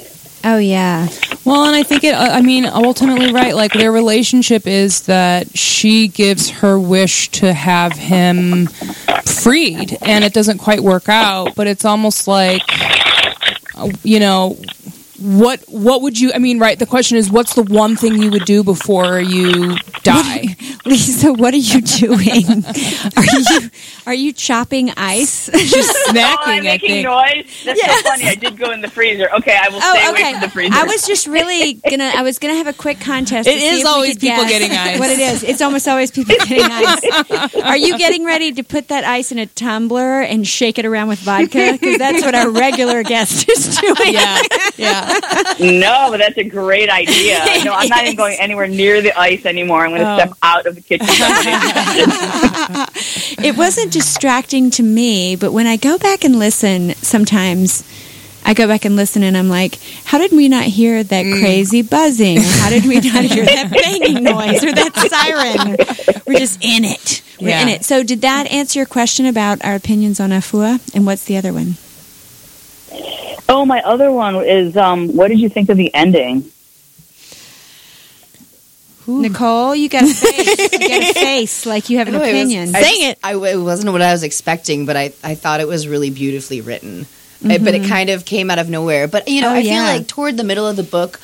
Oh 0.45 0.57
yeah. 0.59 1.09
Well, 1.45 1.65
and 1.65 1.75
I 1.75 1.83
think 1.83 2.05
it. 2.05 2.15
I 2.15 2.43
mean, 2.43 2.65
ultimately, 2.65 3.33
right? 3.33 3.57
Like 3.57 3.73
their 3.73 3.91
relationship 3.91 4.69
is 4.69 5.03
that 5.07 5.59
she 5.59 6.07
gives 6.07 6.49
her 6.49 6.79
wish 6.79 7.29
to 7.31 7.53
have 7.53 7.93
him 7.95 8.67
freed, 9.27 9.99
and 10.01 10.23
it 10.25 10.33
doesn't 10.33 10.59
quite 10.59 10.81
work 10.81 11.09
out. 11.09 11.57
But 11.57 11.67
it's 11.67 11.85
almost 11.85 12.29
like, 12.29 12.63
you 14.05 14.21
know, 14.21 14.57
what 15.21 15.61
what 15.69 16.03
would 16.03 16.19
you? 16.19 16.33
I 16.35 16.39
mean, 16.39 16.59
right? 16.59 16.79
The 16.79 16.87
question 16.87 17.17
is, 17.19 17.31
what's 17.31 17.55
the 17.55 17.63
one 17.63 17.97
thing 17.97 18.23
you 18.23 18.31
would 18.31 18.45
do 18.45 18.63
before 18.63 19.19
you 19.21 19.77
die? 20.03 20.57
Lisa, 20.85 21.33
what 21.33 21.53
are 21.55 21.59
you 21.59 21.81
doing? 21.83 22.65
are 23.17 23.25
you 23.25 23.71
are 24.07 24.15
you 24.15 24.33
chopping 24.33 24.91
ice? 24.97 25.47
Just 25.53 25.97
Oh, 26.09 26.13
snacking. 26.13 26.37
I'm 26.47 26.59
I 26.59 26.61
making 26.61 26.89
think. 26.89 27.07
noise. 27.07 27.63
That's 27.65 27.81
so 27.85 28.09
funny. 28.09 28.25
I 28.29 28.35
did 28.35 28.57
go 28.57 28.71
in 28.71 28.81
the 28.81 28.89
freezer. 28.89 29.29
Okay, 29.35 29.57
I 29.61 29.69
will 29.69 29.77
oh, 29.83 29.95
stay 29.95 30.07
Oh, 30.07 30.11
away 30.13 30.33
from 30.33 30.41
the 30.41 30.49
freezer. 30.49 30.75
I 30.75 30.85
was 30.85 31.07
just 31.07 31.27
really 31.27 31.75
gonna. 31.75 32.13
I 32.17 32.23
was 32.23 32.39
gonna 32.39 32.55
have 32.55 32.67
a 32.67 32.73
quick 32.73 33.01
contest. 33.01 33.49
It 33.49 33.55
to 33.55 33.61
see 33.61 33.67
is 33.67 33.79
if 33.81 33.85
we 33.85 33.89
always 33.91 34.15
could 34.15 34.21
people 34.21 34.45
getting 34.45 34.71
ice. 34.73 34.99
What 34.99 35.11
it 35.11 35.19
is? 35.19 35.43
It's 35.43 35.61
almost 35.61 35.87
always 35.89 36.11
people 36.11 36.35
getting 36.47 36.65
ice. 36.65 37.55
Are 37.63 37.77
you 37.77 37.99
getting 37.99 38.25
ready 38.25 38.53
to 38.53 38.63
put 38.63 38.89
that 38.89 39.05
ice 39.05 39.33
in 39.33 39.39
a 39.39 39.47
tumbler 39.47 40.21
and 40.23 40.47
shake 40.47 40.79
it 40.79 40.87
around 40.87 41.09
with 41.09 41.19
vodka? 41.21 41.73
Because 41.73 41.99
that's 41.99 42.25
what 42.25 42.35
our 42.35 42.51
regular 42.51 43.03
guest 43.03 43.49
is 43.51 43.77
doing. 43.81 44.15
Yeah, 44.15 44.41
yeah. 44.77 45.08
No, 45.61 46.09
but 46.11 46.19
that's 46.19 46.37
a 46.39 46.45
great 46.45 46.89
idea. 46.91 47.45
No, 47.65 47.75
I'm 47.75 47.89
not 47.89 48.05
even 48.05 48.17
going 48.17 48.39
anywhere 48.39 48.69
near 48.69 49.03
the 49.03 49.19
ice 49.19 49.45
anymore. 49.45 49.85
I'm 49.85 49.91
going 49.91 50.03
to 50.03 50.13
Oh. 50.13 50.17
step 50.19 50.33
out 50.43 50.67
of 50.67 50.75
the 50.77 50.81
kitchen. 50.81 51.07
It 53.45 53.57
wasn't 53.57 53.93
distracting 53.93 54.71
to 54.73 54.83
me, 54.83 55.37
but 55.37 55.53
when 55.53 55.67
I 55.67 55.77
go 55.77 55.99
back 55.99 56.25
and 56.25 56.39
listen, 56.39 56.95
sometimes 56.97 57.85
I 58.45 58.55
go 58.55 58.67
back 58.67 58.85
and 58.85 58.97
listen 58.97 59.23
and 59.23 59.37
I'm 59.37 59.49
like, 59.49 59.79
how 60.05 60.19
did 60.19 60.33
we 60.33 60.49
not 60.49 60.65
hear 60.65 61.03
that 61.03 61.25
Mm. 61.27 61.41
crazy 61.41 61.83
buzzing? 61.83 62.39
How 62.41 62.71
did 62.71 62.85
we 62.85 62.97
not 62.97 63.25
hear 63.25 63.45
that 63.45 63.71
banging 63.71 64.23
noise 64.25 64.65
or 64.65 64.73
that 64.73 64.95
siren? 64.97 65.77
We're 66.27 66.39
just 66.39 66.63
in 66.65 66.85
it. 66.85 67.23
We're 67.41 67.49
Yeah. 67.51 67.63
in 67.63 67.69
it. 67.69 67.85
So, 67.85 68.03
did 68.03 68.21
that 68.23 68.51
answer 68.51 68.79
your 68.81 68.87
question 68.87 69.27
about 69.27 69.65
our 69.65 69.75
opinions 69.75 70.19
on 70.21 70.31
Afua? 70.31 70.81
And 70.95 71.07
what's 71.07 71.25
the 71.25 71.37
other 71.37 71.53
one? 71.53 71.77
Oh, 73.49 73.65
my 73.67 73.81
other 73.83 74.11
one 74.13 74.37
is 74.45 74.77
um, 74.77 75.15
what 75.17 75.29
did 75.29 75.41
you 75.41 75.49
think 75.49 75.69
of 75.69 75.77
the 75.77 75.93
ending? 75.95 76.51
Nicole, 79.07 79.75
you 79.75 79.89
got 79.89 80.03
a 80.03 80.07
face. 80.07 80.73
You 80.73 80.79
got 80.81 81.03
a 81.11 81.15
face 81.15 81.65
like 81.65 81.89
you 81.89 81.97
have 81.99 82.09
an 82.09 82.15
No, 82.15 82.21
it 82.23 82.33
was- 82.33 82.41
opinion. 82.43 82.77
I 82.77 82.83
Saying 82.83 83.11
it. 83.11 83.19
I, 83.25 83.35
it 83.37 83.57
wasn't 83.57 83.91
what 83.93 84.03
I 84.03 84.13
was 84.13 84.23
expecting, 84.23 84.85
but 84.85 84.97
I, 84.99 85.13
I 85.25 85.35
thought 85.35 85.61
it 85.61 85.69
was 85.69 85.89
really 85.89 86.11
beautifully 86.11 86.61
written. 86.61 87.07
Uh, 87.43 87.57
But 87.59 87.75
it 87.75 87.89
kind 87.89 88.11
of 88.11 88.25
came 88.27 88.51
out 88.51 88.59
of 88.59 88.69
nowhere. 88.69 89.09
But 89.09 89.29
you 89.29 89.41
know, 89.41 89.49
Oh, 89.49 89.55
I 89.55 89.63
feel 89.63 89.83
like 89.83 90.09
toward 90.09 90.37
the 90.37 90.45
middle 90.45 90.67
of 90.67 90.77
the 90.77 90.83
book, 90.83 91.21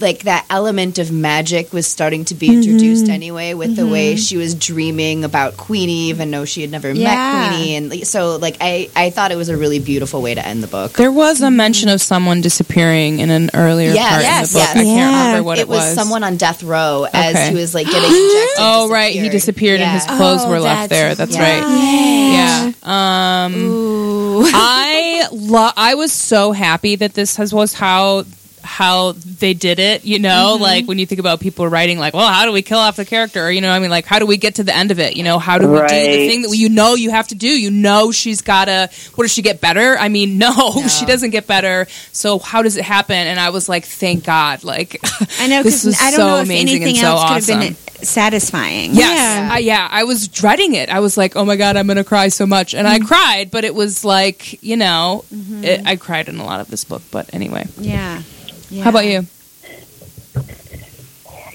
like 0.00 0.20
that 0.20 0.46
element 0.50 0.98
of 0.98 1.10
magic 1.12 1.72
was 1.72 1.86
starting 1.86 2.24
to 2.26 2.34
be 2.34 2.48
introduced 2.48 3.04
mm-hmm. 3.04 3.12
anyway, 3.12 3.54
with 3.54 3.76
the 3.76 3.86
way 3.86 4.12
mm-hmm. 4.12 4.18
she 4.18 4.36
was 4.36 4.54
dreaming 4.54 5.24
about 5.24 5.56
Queenie, 5.56 6.08
even 6.08 6.30
though 6.30 6.44
she 6.44 6.60
had 6.62 6.70
never 6.70 6.90
Yeah. 6.92 7.14
met 7.14 7.48
Queenie, 7.56 7.76
and 7.76 8.06
so 8.06 8.36
like 8.36 8.56
I, 8.60 8.88
I 8.94 9.10
thought 9.10 9.32
it 9.32 9.36
was 9.36 9.48
a 9.48 9.56
really 9.56 9.78
beautiful 9.78 10.22
way 10.22 10.34
to 10.34 10.44
end 10.44 10.62
the 10.62 10.66
book. 10.68 10.92
There 10.92 11.12
was 11.12 11.40
a 11.40 11.46
mm-hmm. 11.46 11.56
mention 11.56 11.88
of 11.88 12.00
someone 12.00 12.40
disappearing 12.40 13.18
in 13.20 13.30
an 13.30 13.50
earlier 13.54 13.92
Yes, 13.92 14.10
part 14.10 14.22
yes, 14.22 14.38
in 14.38 14.52
the 14.52 14.58
book. 14.58 14.68
yes. 14.68 14.70
I 14.70 14.84
can't 14.84 14.98
Yeah. 14.98 15.26
remember 15.26 15.42
what 15.44 15.58
it, 15.58 15.62
it 15.62 15.68
was, 15.68 15.94
someone 15.94 16.22
on 16.24 16.36
death 16.36 16.62
row 16.62 17.06
as 17.12 17.34
Okay. 17.34 17.48
he 17.50 17.54
was 17.54 17.74
like 17.74 17.86
getting 17.86 18.02
injected. 18.04 18.56
Oh, 18.58 18.88
right. 18.90 19.14
He 19.14 19.28
disappeared 19.28 19.80
and 19.80 19.90
his 19.92 20.04
clothes 20.04 20.42
Oh, 20.44 20.50
were 20.50 20.60
left 20.60 20.90
there. 20.90 21.14
that's 21.14 21.34
That's 21.34 21.36
right. 21.38 21.62
right. 21.62 22.72
Yeah. 22.82 23.44
Um, 23.44 23.54
Ooh. 23.54 24.42
I 24.44 25.26
lo- 25.32 25.70
I 25.76 25.94
was 25.94 26.12
so 26.12 26.52
happy 26.52 26.96
that 26.96 27.14
this 27.14 27.36
has 27.36 27.52
was 27.52 27.74
how 27.74 28.24
how 28.68 29.12
they 29.12 29.54
did 29.54 29.78
it. 29.78 30.04
You 30.04 30.18
know, 30.18 30.52
Mm-hmm. 30.54 30.62
like 30.62 30.84
when 30.86 30.98
you 30.98 31.06
think 31.06 31.18
about 31.18 31.40
people 31.40 31.66
writing, 31.66 31.98
like, 31.98 32.12
well, 32.14 32.28
how 32.28 32.44
do 32.44 32.52
we 32.52 32.62
kill 32.62 32.78
off 32.78 32.96
the 32.96 33.04
character? 33.04 33.46
Or, 33.46 33.50
you 33.50 33.60
know, 33.60 33.70
I 33.70 33.78
mean, 33.78 33.90
like, 33.90 34.04
how 34.04 34.18
do 34.18 34.26
we 34.26 34.36
get 34.36 34.56
to 34.56 34.64
the 34.64 34.76
end 34.76 34.90
of 34.90 34.98
it? 35.00 35.16
You 35.16 35.24
know, 35.24 35.38
how 35.38 35.56
do 35.58 35.66
we 35.68 35.78
do 35.78 35.82
the 35.88 36.28
thing 36.28 36.42
that 36.42 36.54
you 36.56 36.68
know 36.68 36.94
you 36.94 37.10
have 37.10 37.28
to 37.28 37.34
do? 37.34 37.48
You 37.48 37.70
know, 37.70 38.12
she's 38.12 38.42
gotta. 38.42 38.90
What 39.14 39.24
does 39.24 39.32
she 39.32 39.42
get 39.42 39.60
better? 39.60 39.96
I 39.98 40.08
mean, 40.08 40.38
no, 40.38 40.52
she 40.88 41.06
doesn't 41.06 41.30
get 41.30 41.46
better. 41.46 41.86
So 42.12 42.38
how 42.38 42.62
does 42.62 42.76
it 42.76 42.84
happen? 42.84 43.16
And 43.16 43.40
I 43.40 43.50
was 43.50 43.68
like, 43.68 43.84
thank 43.86 44.24
God, 44.24 44.62
like, 44.64 45.00
I 45.40 45.46
know 45.48 45.62
this 45.62 45.82
because 45.82 45.84
was 45.86 46.00
I 46.00 46.10
don't 46.10 46.18
so 46.20 46.26
know 46.26 46.36
if 46.36 46.44
amazing 46.44 46.68
anything 46.68 46.88
and 46.88 46.96
so 46.98 47.06
else 47.08 47.20
awesome. 47.22 47.54
could 47.60 47.64
have 47.68 47.76
been 47.96 48.04
satisfying. 48.04 48.94
Yes. 48.94 49.16
Yeah. 49.16 49.48
I, 49.54 49.58
yeah, 49.58 49.88
I 49.90 50.04
was 50.04 50.28
dreading 50.28 50.74
it. 50.74 50.88
I 50.88 51.00
was 51.00 51.16
like, 51.16 51.34
oh 51.36 51.44
my 51.44 51.56
God, 51.56 51.76
I'm 51.76 51.86
going 51.86 51.96
to 51.96 52.04
cry 52.04 52.28
so 52.28 52.46
much. 52.46 52.74
And 52.74 52.86
Mm-hmm. 52.86 53.02
I 53.04 53.06
cried, 53.06 53.50
but 53.50 53.64
it 53.64 53.74
was 53.74 54.04
like, 54.04 54.62
you 54.62 54.76
know, 54.76 55.24
it, 55.32 55.82
I 55.86 55.96
cried 55.96 56.28
in 56.28 56.38
a 56.38 56.44
lot 56.44 56.60
of 56.60 56.68
this 56.68 56.84
book. 56.84 57.02
But 57.10 57.32
anyway, 57.34 57.66
Yeah. 57.78 58.22
Yeah. 58.70 58.84
how 58.84 58.90
about 58.90 59.06
you? 59.06 59.26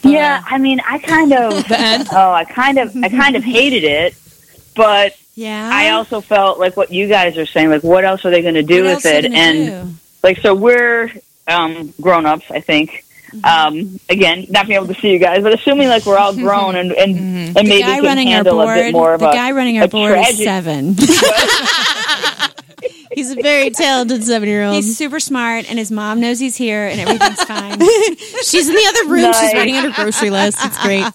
Yeah, 0.04 0.44
I 0.46 0.58
mean, 0.58 0.82
I 0.86 1.00
kind 1.00 1.32
of. 1.34 1.68
The 1.68 1.80
end? 1.80 2.08
Oh, 2.12 2.32
I 2.32 2.44
kind 2.44 2.78
of, 2.78 2.96
I 3.04 3.10
kind 3.10 3.36
of 3.36 3.44
hated 3.44 3.84
it, 3.86 4.16
but 4.76 5.16
Yeah. 5.36 5.70
I 5.72 5.92
also 5.92 6.20
felt 6.22 6.60
like 6.60 6.76
what 6.76 6.92
you 6.92 7.08
guys 7.08 7.38
are 7.38 7.46
saying. 7.46 7.70
Like, 7.70 7.84
what 7.84 8.04
else 8.04 8.26
are 8.26 8.30
they 8.32 8.42
going 8.42 8.56
to 8.56 8.64
do 8.64 8.84
What 8.84 8.96
with 8.96 9.06
it? 9.06 9.26
And 9.32 9.88
do? 9.88 9.94
like, 10.22 10.40
so 10.40 10.54
we're 10.56 11.10
um, 11.48 11.94
grown 12.02 12.26
ups, 12.26 12.46
I 12.52 12.60
think. 12.60 13.06
Mm-hmm. 13.32 13.46
Um, 13.46 14.00
again, 14.10 14.46
not 14.50 14.68
being 14.68 14.76
able 14.76 14.94
to 14.94 15.00
see 15.02 15.10
you 15.10 15.18
guys, 15.20 15.42
but 15.42 15.54
assuming 15.54 15.88
like 15.88 16.06
we're 16.06 16.20
all 16.20 16.36
grown 16.36 16.76
and 16.76 16.92
and, 16.92 17.18
and 17.18 17.56
the 17.56 17.64
maybe 17.64 17.80
guy 17.82 17.96
can 17.96 18.04
running 18.04 18.28
our 18.28 18.34
handle 18.36 18.62
a 18.62 18.66
board. 18.66 18.76
bit 18.78 18.92
more 18.94 19.14
of 19.16 19.22
the 19.22 19.30
a 19.30 19.34
guy 19.34 19.52
running 19.54 19.80
our 19.80 19.86
a 19.86 19.88
board 19.88 20.20
is 20.20 20.38
seven. 20.38 20.96
He's 23.16 23.32
a 23.32 23.36
very 23.36 23.70
talented 23.70 24.24
seven 24.24 24.48
year 24.50 24.64
old. 24.64 24.76
he's 24.76 24.98
super 24.98 25.20
smart, 25.20 25.70
and 25.70 25.78
his 25.80 25.92
mom 25.92 26.20
knows 26.20 26.40
he's 26.40 26.56
here, 26.56 26.88
and 26.88 27.00
everything's 27.00 27.44
fine. 27.46 27.80
She's 27.80 28.68
in 28.68 28.76
the 28.76 28.86
other 28.90 29.10
room. 29.12 29.34
She's 29.34 29.54
writing 29.54 29.76
out 29.76 29.86
her 29.86 29.92
grocery 30.04 30.30
list. 30.30 30.58
It's 30.62 30.82
great. 30.82 31.06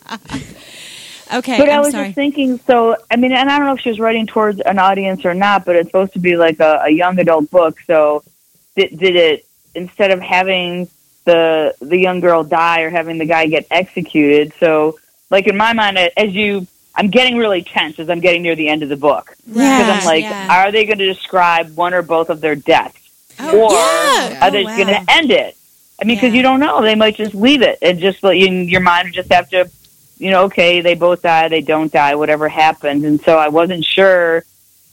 Okay, 1.30 1.58
But 1.58 1.68
I 1.68 1.74
I'm 1.74 1.80
was 1.82 1.90
sorry. 1.92 2.06
just 2.06 2.14
thinking, 2.14 2.58
so 2.66 2.96
I 3.10 3.16
mean, 3.16 3.32
and 3.32 3.50
I 3.50 3.58
don't 3.58 3.66
know 3.66 3.74
if 3.74 3.80
she 3.80 3.90
was 3.90 4.00
writing 4.00 4.26
towards 4.26 4.60
an 4.60 4.78
audience 4.78 5.26
or 5.26 5.34
not, 5.34 5.66
but 5.66 5.76
it's 5.76 5.88
supposed 5.88 6.14
to 6.14 6.18
be 6.20 6.36
like 6.36 6.58
a, 6.58 6.84
a 6.86 6.90
young 6.90 7.18
adult 7.18 7.50
book. 7.50 7.78
So 7.86 8.22
did, 8.76 8.98
did 8.98 9.14
it 9.14 9.46
instead 9.74 10.10
of 10.10 10.20
having 10.20 10.88
the 11.24 11.74
the 11.82 11.98
young 11.98 12.20
girl 12.20 12.44
die 12.44 12.80
or 12.80 12.88
having 12.90 13.18
the 13.18 13.26
guy 13.26 13.46
get 13.46 13.66
executed? 13.70 14.54
So 14.58 14.98
like 15.30 15.46
in 15.46 15.56
my 15.58 15.74
mind, 15.74 15.98
as 15.98 16.32
you, 16.34 16.66
I'm 16.98 17.08
getting 17.10 17.36
really 17.38 17.62
tense 17.62 17.98
as 18.00 18.10
I'm 18.10 18.20
getting 18.20 18.42
near 18.42 18.56
the 18.56 18.68
end 18.68 18.82
of 18.82 18.88
the 18.88 18.96
book 18.96 19.34
because 19.46 19.56
Yeah, 19.62 19.98
I'm 20.00 20.04
like, 20.04 20.24
yeah. 20.24 20.48
are 20.64 20.72
they 20.72 20.84
going 20.84 20.98
to 20.98 21.06
describe 21.06 21.76
one 21.76 21.94
or 21.94 22.02
both 22.02 22.28
of 22.28 22.40
their 22.40 22.56
deaths, 22.56 22.98
Oh, 23.38 23.66
or 23.66 23.72
yeah. 23.72 24.44
are 24.44 24.50
they 24.50 24.64
Oh, 24.64 24.66
just 24.66 24.76
going 24.76 24.88
to 25.06 25.12
end 25.12 25.30
it? 25.30 25.56
I 26.02 26.04
mean, 26.04 26.16
because 26.16 26.30
Yeah. 26.32 26.38
you 26.38 26.42
don't 26.42 26.58
know. 26.60 26.82
They 26.82 26.96
might 26.96 27.14
just 27.16 27.34
leave 27.34 27.62
it 27.62 27.78
and 27.82 28.00
just 28.00 28.22
let 28.24 28.36
you, 28.36 28.52
your 28.52 28.80
mind 28.80 29.12
just 29.14 29.32
have 29.32 29.48
to, 29.50 29.70
you 30.18 30.30
know, 30.32 30.44
okay, 30.44 30.80
they 30.80 30.94
both 30.94 31.22
die, 31.22 31.46
they 31.48 31.60
don't 31.60 31.92
die, 31.92 32.16
whatever 32.16 32.48
happens. 32.48 33.04
And 33.04 33.20
so 33.22 33.38
I 33.38 33.48
wasn't 33.48 33.84
sure. 33.84 34.44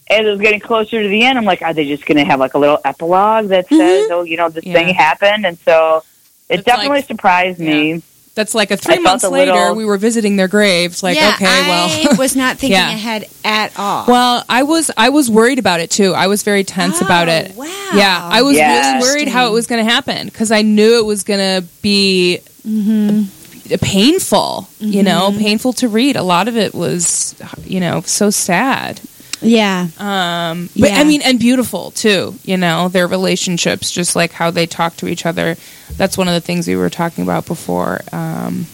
As 0.07 0.19
it 0.23 0.29
was 0.29 0.39
getting 0.39 0.59
closer 0.59 1.01
to 1.01 1.07
the 1.09 1.25
end, 1.25 1.39
I'm 1.39 1.45
like, 1.45 1.63
are 1.63 1.73
they 1.73 1.85
just 1.87 2.05
going 2.05 2.17
to 2.19 2.25
have 2.25 2.39
like 2.39 2.53
a 2.53 2.59
little 2.59 2.79
epilogue 2.85 3.47
that 3.47 3.67
says, 3.69 3.79
mm-hmm. 4.03 4.13
oh, 4.13 4.21
you 4.21 4.37
know, 4.37 4.49
this 4.49 4.63
Yeah. 4.63 4.73
thing 4.73 4.93
happened? 4.93 5.47
And 5.47 5.57
so 5.65 6.03
it 6.47 6.59
It's 6.59 6.63
definitely 6.63 6.97
like- 6.97 7.07
surprised 7.07 7.59
me. 7.59 8.03
That's 8.35 8.53
like 8.53 8.69
a 8.69 8.77
three 8.77 8.95
felt 8.95 9.03
months 9.03 9.23
a 9.23 9.29
later, 9.29 9.53
little- 9.53 9.75
we 9.75 9.85
were 9.85 9.97
visiting 9.97 10.35
their 10.35 10.47
graves. 10.49 11.01
Like, 11.01 11.15
yeah, 11.15 11.33
okay, 11.35 11.45
I 11.47 12.03
well. 12.05 12.17
was 12.17 12.35
not 12.35 12.57
thinking 12.57 12.71
Yeah. 12.77 12.89
ahead 12.91 13.29
at 13.45 13.71
all. 13.79 14.05
Well, 14.07 14.43
I 14.49 14.63
was 14.63 14.91
I 14.97 15.09
was 15.09 15.31
worried 15.31 15.57
about 15.57 15.79
it 15.79 15.89
too. 15.89 16.13
I 16.13 16.27
was 16.27 16.43
very 16.43 16.63
tense 16.65 16.99
about 17.01 17.29
Oh, 17.29 17.31
it. 17.31 17.55
wow. 17.55 17.65
Yeah, 17.93 18.19
I 18.21 18.41
was 18.41 18.57
Yeah. 18.57 18.97
really 18.97 19.01
worried 19.01 19.27
how 19.29 19.47
it 19.47 19.51
was 19.51 19.67
going 19.67 19.83
to 19.85 19.89
happen 19.89 20.25
because 20.27 20.51
I 20.51 20.61
knew 20.63 20.99
it 20.99 21.05
was 21.05 21.23
going 21.23 21.39
to 21.61 21.67
be 21.81 22.39
Mm-hmm. 22.67 23.75
painful. 23.81 24.67
You 24.79 25.03
know, 25.03 25.31
painful 25.37 25.73
to 25.73 25.87
read. 25.87 26.15
A 26.15 26.23
lot 26.23 26.47
of 26.47 26.57
it 26.57 26.73
was, 26.75 27.35
you 27.63 27.79
know, 27.79 28.01
so 28.01 28.29
sad. 28.29 28.99
Yeah, 29.41 29.87
Um, 29.97 30.69
but 30.77 30.89
Yeah. 30.91 30.99
I 30.99 31.03
mean, 31.03 31.21
and 31.21 31.39
beautiful 31.39 31.91
too. 31.91 32.35
You 32.43 32.57
know, 32.57 32.89
their 32.89 33.07
relationships, 33.07 33.91
just 33.91 34.15
like 34.15 34.31
how 34.31 34.51
they 34.51 34.65
talk 34.65 34.95
to 34.97 35.07
each 35.07 35.25
other. 35.25 35.55
That's 35.97 36.17
one 36.17 36.27
of 36.27 36.33
the 36.33 36.41
things 36.41 36.67
we 36.67 36.75
were 36.75 36.89
talking 36.89 37.23
about 37.23 37.45
before. 37.45 38.01
Um, 38.11 38.65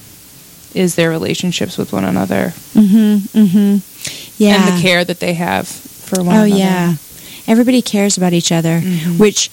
is 0.74 0.96
their 0.96 1.10
relationships 1.10 1.78
with 1.78 1.92
one 1.92 2.06
another 2.06 2.54
Mm-hmm. 2.74 3.38
Mm-hmm. 3.38 3.78
yeah. 4.42 4.56
and 4.56 4.78
the 4.78 4.82
care 4.82 5.04
that 5.04 5.20
they 5.20 5.34
have 5.34 5.68
for 5.68 6.24
one 6.24 6.36
Oh 6.36 6.44
another. 6.44 6.56
yeah. 6.60 6.96
Everybody 7.48 7.82
cares 7.82 8.16
about 8.18 8.32
each 8.34 8.52
other, 8.54 8.80
Mm-hmm. 8.80 9.18
which 9.18 9.50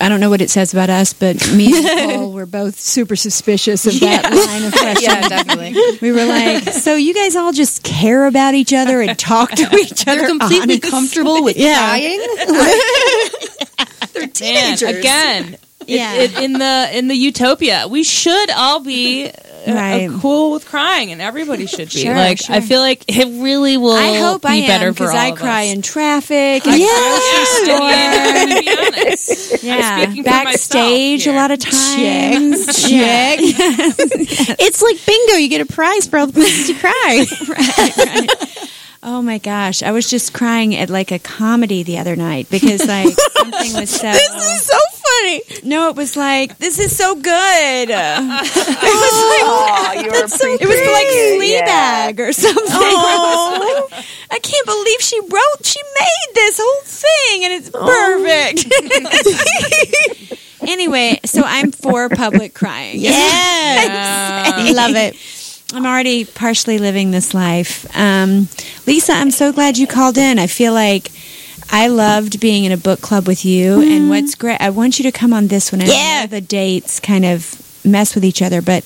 I 0.00 0.08
don't 0.10 0.20
know 0.20 0.28
what 0.28 0.40
it 0.42 0.50
says 0.50 0.72
about 0.74 0.90
us, 0.90 1.12
but 1.14 1.36
me 1.54 1.74
and 1.74 1.84
Nicole 2.12 2.32
were 2.32 2.44
both 2.46 2.78
super 2.78 3.16
suspicious 3.16 3.86
of 3.86 3.98
that 4.00 4.24
line 4.24 4.64
of 4.64 4.72
questioning. 4.72 5.02
yeah, 5.22 5.28
definitely. 5.28 5.98
We 6.02 6.12
were 6.12 6.26
like, 6.26 6.64
so 6.74 6.96
you 6.96 7.14
guys 7.14 7.34
all 7.34 7.52
just 7.52 7.82
care 7.82 8.26
about 8.26 8.54
each 8.54 8.72
other 8.74 9.00
and 9.00 9.18
talk 9.18 9.52
to 9.52 9.62
each 9.78 10.06
other 10.06 10.20
They're 10.20 10.28
completely 10.28 10.74
honestly?" 10.74 10.90
comfortable 10.90 11.42
with 11.42 11.56
Yeah. 11.56 11.78
crying. 11.78 12.20
They're 14.12 14.22
Man, 14.22 14.30
teenagers. 14.32 14.82
again, 14.82 15.56
Yeah. 15.86 16.14
it, 16.14 16.32
it, 16.32 16.38
in 16.44 16.52
the 16.54 16.90
in 16.92 17.08
the 17.08 17.14
utopia, 17.14 17.86
we 17.88 18.02
should 18.04 18.50
all 18.50 18.80
be 18.80 19.30
Right. 19.66 20.10
cool 20.20 20.52
with 20.52 20.66
crying, 20.66 21.12
and 21.12 21.20
everybody 21.20 21.66
should 21.66 21.90
be. 21.90 22.00
Sure, 22.00 22.14
like, 22.14 22.38
sure. 22.38 22.56
I 22.56 22.60
feel 22.60 22.80
like 22.80 23.04
it 23.08 23.26
really 23.42 23.76
will. 23.76 23.92
I 23.92 24.18
hope 24.18 24.42
be 24.42 24.48
I 24.48 24.66
better 24.66 24.88
am 24.88 24.94
for 24.94 25.04
because 25.04 25.14
I 25.14 25.32
cry 25.32 25.66
us. 25.66 25.74
in 25.74 25.82
traffic. 25.82 26.66
And 26.66 26.80
Yeah, 26.80 27.76
honest. 27.80 29.62
yeah, 29.62 30.14
backstage 30.22 31.26
a 31.26 31.32
lot 31.32 31.50
of 31.50 31.58
times. 31.58 32.66
Check. 32.88 33.38
it's 33.40 34.82
like 34.82 35.04
bingo. 35.06 35.34
You 35.34 35.48
get 35.48 35.60
a 35.60 35.66
prize 35.66 36.06
for 36.06 36.18
all 36.18 36.26
the 36.26 36.32
places 36.32 36.68
you 36.68 36.74
cry. 36.76 37.26
Oh 39.02 39.22
my 39.22 39.38
gosh, 39.38 39.82
I 39.82 39.92
was 39.92 40.10
just 40.10 40.34
crying 40.34 40.76
at 40.76 40.90
like 40.90 41.10
a 41.10 41.18
comedy 41.18 41.82
the 41.82 41.98
other 41.98 42.16
night 42.16 42.48
because 42.50 42.86
like 42.86 43.08
something 43.08 43.72
was 43.72 43.88
so. 43.90 44.12
this 44.12 44.52
is 44.52 44.62
so 44.66 44.76
funny. 45.20 45.42
No, 45.68 45.88
it 45.90 45.96
was 45.96 46.16
like 46.16 46.58
this 46.58 46.78
is 46.78 46.96
so 46.96 47.14
good. 47.14 47.90
it 47.90 47.90
was 47.90 48.50
Oh, 49.42 49.92
you 49.96 50.10
were 50.10 50.20
like 50.20 50.60
it 50.60 50.68
was 50.68 50.80
like 50.80 51.06
Fleabag 51.38 52.20
or 52.20 52.32
something. 52.32 52.64
Oh. 52.72 53.88
I 54.30 54.38
can't 54.38 54.66
believe 54.66 55.00
she 55.00 55.18
wrote, 55.20 55.64
she 55.64 55.80
made 55.82 56.34
this 56.34 56.60
whole 56.62 56.82
thing, 56.84 57.44
and 57.44 57.52
it's 57.52 57.70
perfect. 57.70 58.66
anyway, 60.68 61.18
so 61.24 61.42
I'm 61.44 61.72
for 61.72 62.08
public 62.08 62.54
crying. 62.54 63.00
Yes. 63.00 63.88
I 63.88 64.70
love 64.72 64.94
it. 64.96 65.16
I'm 65.74 65.86
already 65.86 66.24
partially 66.24 66.78
living 66.78 67.10
this 67.10 67.34
life. 67.34 67.86
Um, 67.96 68.48
Lisa, 68.86 69.12
I'm 69.12 69.30
so 69.30 69.52
glad 69.52 69.78
you 69.78 69.86
called 69.86 70.16
in. 70.18 70.38
I 70.38 70.46
feel 70.46 70.72
like 70.72 71.10
I 71.72 71.86
loved 71.88 72.40
being 72.40 72.64
in 72.64 72.72
a 72.72 72.76
book 72.76 73.00
club 73.00 73.26
with 73.26 73.44
you. 73.44 73.80
And 73.80 74.08
what's 74.10 74.34
great, 74.34 74.60
I 74.60 74.70
want 74.70 74.98
you 74.98 75.04
to 75.04 75.12
come 75.12 75.32
on 75.32 75.48
this 75.48 75.70
one. 75.72 75.80
I 75.82 75.84
Yeah. 75.86 76.20
know 76.22 76.26
the 76.26 76.40
dates 76.40 77.00
kind 77.00 77.24
of 77.24 77.56
mess 77.84 78.14
with 78.14 78.24
each 78.24 78.42
other, 78.42 78.60
but 78.60 78.84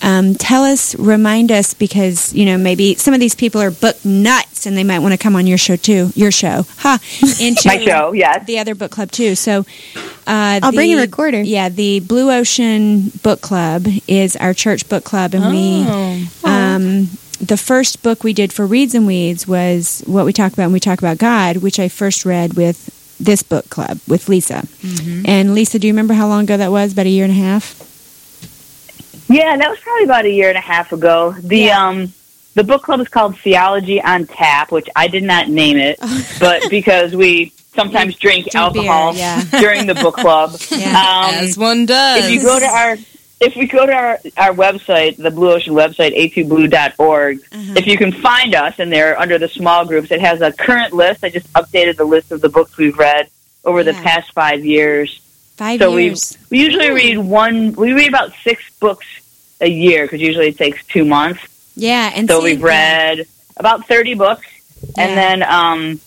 um, 0.00 0.34
tell 0.36 0.62
us, 0.62 0.94
remind 0.94 1.50
us, 1.50 1.74
because 1.74 2.32
you 2.32 2.44
know 2.46 2.56
maybe 2.56 2.94
some 2.94 3.14
of 3.14 3.18
these 3.18 3.34
people 3.34 3.60
are 3.60 3.72
book 3.72 3.96
nuts, 4.04 4.64
and 4.64 4.76
they 4.76 4.84
might 4.84 5.00
want 5.00 5.10
to 5.12 5.18
come 5.18 5.34
on 5.34 5.44
your 5.48 5.58
show 5.58 5.74
too. 5.74 6.12
Your 6.14 6.30
show, 6.30 6.64
ha, 6.76 7.00
into 7.40 7.66
My 7.66 7.78
show, 7.84 8.12
yes. 8.12 8.46
the 8.46 8.60
other 8.60 8.76
book 8.76 8.92
club 8.92 9.10
too. 9.10 9.34
So 9.34 9.66
uh, 10.26 10.60
I'll 10.62 10.70
bring 10.70 10.94
a 10.94 10.98
recorder. 11.00 11.40
Yeah, 11.42 11.68
the 11.68 11.98
Blue 11.98 12.30
Ocean 12.30 13.10
Book 13.24 13.40
Club 13.40 13.88
is 14.06 14.36
our 14.36 14.54
church 14.54 14.88
book 14.88 15.02
club, 15.02 15.34
and 15.34 15.44
Oh. 15.44 15.50
we 15.50 16.48
um, 16.48 17.08
the 17.40 17.56
first 17.56 18.02
book 18.02 18.24
we 18.24 18.32
did 18.32 18.52
for 18.52 18.66
Reads 18.66 18.94
and 18.94 19.06
Weeds 19.06 19.46
was 19.46 20.02
what 20.06 20.24
we 20.24 20.32
talk 20.32 20.52
about 20.52 20.64
when 20.64 20.72
we 20.72 20.80
talk 20.80 20.98
about 20.98 21.18
God, 21.18 21.58
which 21.58 21.78
I 21.78 21.88
first 21.88 22.24
read 22.24 22.54
with 22.54 22.94
this 23.20 23.42
book 23.42 23.68
club 23.70 23.98
with 24.06 24.28
Lisa. 24.28 24.62
Mm-hmm. 24.82 25.22
And 25.26 25.54
Lisa, 25.54 25.78
do 25.78 25.86
you 25.86 25.92
remember 25.92 26.14
how 26.14 26.28
long 26.28 26.44
ago 26.44 26.56
that 26.56 26.70
was? 26.70 26.92
About 26.92 27.06
a 27.06 27.10
year 27.10 27.24
and 27.24 27.32
a 27.32 27.36
half. 27.36 27.84
Yeah, 29.28 29.56
that 29.56 29.68
was 29.70 29.78
probably 29.80 30.04
about 30.04 30.24
a 30.24 30.30
year 30.30 30.48
and 30.48 30.56
a 30.58 30.62
half 30.62 30.92
ago. 30.92 31.32
The 31.38 31.58
Yeah. 31.58 31.86
um 31.88 32.12
the 32.54 32.64
book 32.64 32.82
club 32.82 32.98
is 33.00 33.08
called 33.08 33.38
Theology 33.38 34.02
on 34.02 34.26
Tap, 34.26 34.72
which 34.72 34.88
I 34.96 35.06
did 35.06 35.22
not 35.22 35.48
name 35.48 35.76
it, 35.76 35.98
but 36.40 36.68
because 36.70 37.14
we 37.14 37.52
sometimes 37.74 38.16
drink 38.16 38.46
Drink 38.50 38.54
alcohol 38.56 39.12
beer, 39.12 39.20
yeah. 39.20 39.60
during 39.60 39.86
the 39.86 39.94
book 39.94 40.16
club. 40.16 40.58
Yeah. 40.70 40.88
Um, 40.88 41.34
As 41.34 41.56
one 41.56 41.86
does. 41.86 42.24
if 42.24 42.30
you 42.32 42.42
go 42.42 42.58
to 42.58 42.64
our 42.66 42.96
if 43.40 43.54
we 43.56 43.66
go 43.66 43.86
to 43.86 43.92
our, 43.92 44.18
our 44.36 44.52
website, 44.52 45.16
the 45.16 45.30
Blue 45.30 45.52
Ocean 45.52 45.74
website, 45.74 46.16
a2blue.org, 46.16 47.38
Uh-huh. 47.52 47.74
if 47.76 47.86
you 47.86 47.96
can 47.96 48.12
find 48.12 48.54
us 48.54 48.78
in 48.78 48.90
there 48.90 49.18
under 49.18 49.38
the 49.38 49.48
small 49.48 49.84
groups, 49.86 50.10
it 50.10 50.20
has 50.20 50.40
a 50.40 50.52
current 50.52 50.92
list. 50.92 51.22
I 51.24 51.30
just 51.30 51.50
updated 51.52 51.96
the 51.96 52.04
list 52.04 52.32
of 52.32 52.40
the 52.40 52.48
books 52.48 52.76
we've 52.76 52.98
read 52.98 53.28
over 53.64 53.84
the 53.84 53.92
past 53.94 54.32
five 54.32 54.64
years. 54.64 55.20
Five 55.56 55.80
So 55.80 55.94
we 55.94 56.04
years. 56.06 56.38
we 56.50 56.60
usually 56.60 56.90
read 56.90 57.18
one. 57.18 57.72
We 57.72 57.92
read 57.92 58.08
about 58.08 58.32
six 58.44 58.62
books 58.78 59.06
a 59.60 59.68
year 59.68 60.04
because 60.04 60.20
usually 60.20 60.48
it 60.48 60.56
takes 60.58 60.84
two 60.86 61.04
months. 61.04 61.40
Yeah, 61.74 62.12
and 62.14 62.28
So 62.28 62.38
see- 62.38 62.44
we've 62.44 62.62
read 62.62 63.26
about 63.56 63.86
thirty 63.88 64.14
books, 64.14 64.46
Yeah. 64.96 65.02
and 65.04 65.18
then 65.18 65.42
um, 65.42 66.00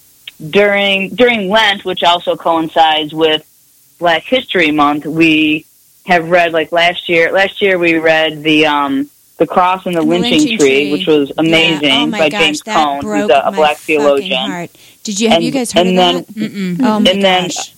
during 0.50 1.10
during 1.16 1.50
Lent, 1.50 1.84
which 1.84 2.02
also 2.04 2.36
coincides 2.38 3.14
with 3.14 3.44
Black 4.00 4.24
History 4.24 4.72
Month, 4.72 5.06
we 5.06 5.66
have 6.06 6.30
read 6.30 6.52
like 6.54 6.72
last 6.72 7.08
year. 7.10 7.32
Last 7.32 7.62
year 7.62 7.78
we 7.78 7.98
read 7.98 8.44
the 8.44 8.66
um, 8.66 9.10
the 9.38 9.48
cross 9.48 9.86
and 9.86 9.96
the, 9.96 10.02
The 10.02 10.06
lynching, 10.06 10.32
Lynching 10.40 10.58
tree, 10.60 10.68
Tree. 10.68 10.92
which 10.92 11.08
was 11.08 11.32
amazing 11.38 11.84
Yeah. 11.90 12.02
Oh 12.02 12.08
my 12.08 12.20
by 12.20 12.30
gosh, 12.30 12.42
James 12.42 12.62
that 12.62 12.76
Cone, 12.76 13.02
who's 13.04 13.30
a, 13.30 13.42
a 13.46 13.52
black 13.52 13.78
fucking 13.78 13.98
theologian. 14.00 14.50
Heart. 14.52 14.70
Did 15.04 15.20
you 15.20 15.30
have 15.30 15.38
And- 15.38 15.46
you 15.46 15.52
guys 15.52 15.72
heard 15.72 15.88
and 15.88 16.00
of 16.00 16.28
then- 16.36 16.80
that? 16.80 16.86
Oh 16.86 17.00
my 17.00 17.12
And 17.12 17.24
then- 17.24 17.44
gosh. 17.46 17.76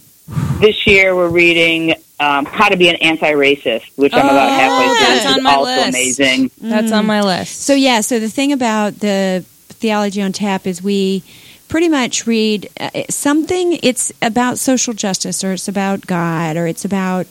This 0.59 0.87
year 0.87 1.13
we're 1.15 1.27
reading 1.29 1.95
um, 2.19 2.45
How 2.45 2.69
to 2.69 2.77
Be 2.77 2.87
an 2.87 2.95
Anti-Racist, 2.97 3.83
which 3.97 4.13
I'm 4.13 4.25
about 4.25 4.49
Oh, 4.49 4.53
halfway 4.53 4.87
through. 4.87 5.15
that's 5.15 5.37
on 5.37 5.43
my 5.43 5.53
also 5.55 5.71
list. 5.71 5.89
amazing. 5.89 6.51
That's 6.61 6.91
on 6.93 7.05
my 7.05 7.21
list. 7.21 7.61
So 7.63 7.73
yeah, 7.73 7.99
so 7.99 8.19
the 8.19 8.29
thing 8.29 8.53
about 8.53 8.99
the 8.99 9.43
theology 9.69 10.21
on 10.21 10.31
tap 10.31 10.65
is 10.65 10.81
we 10.81 11.23
pretty 11.67 11.89
much 11.89 12.25
read 12.25 12.69
uh, 12.79 12.89
something. 13.09 13.79
It's 13.83 14.13
about 14.21 14.57
social 14.59 14.93
justice, 14.93 15.43
or 15.43 15.51
it's 15.53 15.67
about 15.67 16.07
God, 16.07 16.55
or 16.55 16.67
it's 16.67 16.85
about 16.85 17.27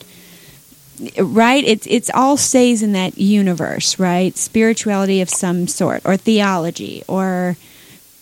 right. 1.18 1.64
It's 1.64 1.86
it's 1.86 2.10
all 2.12 2.36
stays 2.36 2.82
in 2.82 2.92
that 2.92 3.18
universe, 3.18 3.98
right? 3.98 4.36
Spirituality 4.36 5.20
of 5.20 5.28
some 5.30 5.66
sort, 5.66 6.02
or 6.04 6.16
theology, 6.16 7.02
or 7.08 7.56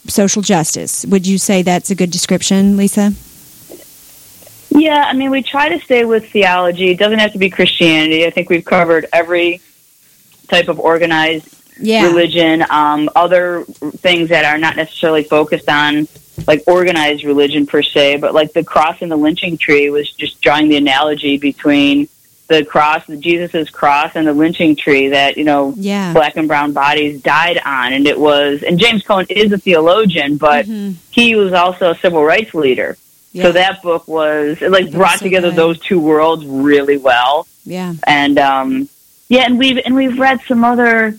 social 0.06 0.42
justice. 0.42 1.04
Would 1.06 1.26
you 1.26 1.38
say 1.38 1.62
that's 1.62 1.90
a 1.90 1.94
good 1.94 2.10
description, 2.10 2.76
Lisa? 2.76 3.12
Yeah, 4.70 5.04
I 5.06 5.12
mean, 5.14 5.30
we 5.30 5.42
try 5.42 5.68
to 5.68 5.80
stay 5.80 6.04
with 6.04 6.30
theology. 6.30 6.90
It 6.90 6.98
doesn't 6.98 7.18
have 7.18 7.32
to 7.32 7.38
be 7.38 7.50
Christianity. 7.50 8.24
I 8.24 8.30
think 8.30 8.48
we've 8.48 8.64
covered 8.64 9.06
every 9.12 9.60
type 10.48 10.68
of 10.68 10.78
organized 10.78 11.48
Yeah. 11.80 12.06
religion, 12.06 12.64
um, 12.70 13.10
other 13.16 13.64
things 13.98 14.28
that 14.28 14.44
are 14.44 14.58
not 14.58 14.76
necessarily 14.76 15.24
focused 15.24 15.68
on 15.68 16.06
like 16.46 16.62
organized 16.66 17.24
religion 17.24 17.66
per 17.66 17.82
se, 17.82 18.16
but 18.18 18.32
like 18.32 18.52
the 18.52 18.64
cross 18.64 18.96
and 19.00 19.10
the 19.10 19.16
lynching 19.16 19.58
tree 19.58 19.90
was 19.90 20.10
just 20.12 20.40
drawing 20.40 20.68
the 20.68 20.76
analogy 20.76 21.36
between 21.36 22.08
the 22.50 22.64
cross, 22.64 23.06
Jesus's 23.06 23.70
cross, 23.70 24.10
and 24.16 24.26
the 24.26 24.32
lynching 24.34 24.74
tree 24.74 25.08
that 25.10 25.36
you 25.38 25.44
know 25.44 25.72
Yeah. 25.76 26.12
black 26.12 26.36
and 26.36 26.48
brown 26.48 26.72
bodies 26.72 27.22
died 27.22 27.58
on, 27.64 27.92
and 27.92 28.06
it 28.08 28.18
was. 28.18 28.62
And 28.64 28.78
James 28.78 29.02
Cone 29.04 29.26
is 29.30 29.52
a 29.52 29.58
theologian, 29.58 30.36
but 30.36 30.66
Mhm. 30.66 30.94
he 31.12 31.36
was 31.36 31.52
also 31.52 31.92
a 31.92 31.98
civil 31.98 32.24
rights 32.24 32.52
leader. 32.52 32.96
Yeah. 33.32 33.44
So 33.44 33.52
that 33.52 33.80
book 33.82 34.08
was 34.08 34.58
it 34.60 34.70
like 34.72 34.90
brought 34.90 35.20
so 35.20 35.24
together 35.26 35.50
good. 35.50 35.56
those 35.56 35.78
two 35.78 36.00
worlds 36.00 36.44
really 36.44 36.96
well 36.98 37.46
yeah. 37.64 37.94
and 38.04 38.36
um, 38.40 38.88
yeah, 39.28 39.42
and 39.46 39.56
we've 39.56 39.78
and 39.84 39.94
we've 39.94 40.18
read 40.18 40.40
some 40.48 40.64
other 40.64 41.14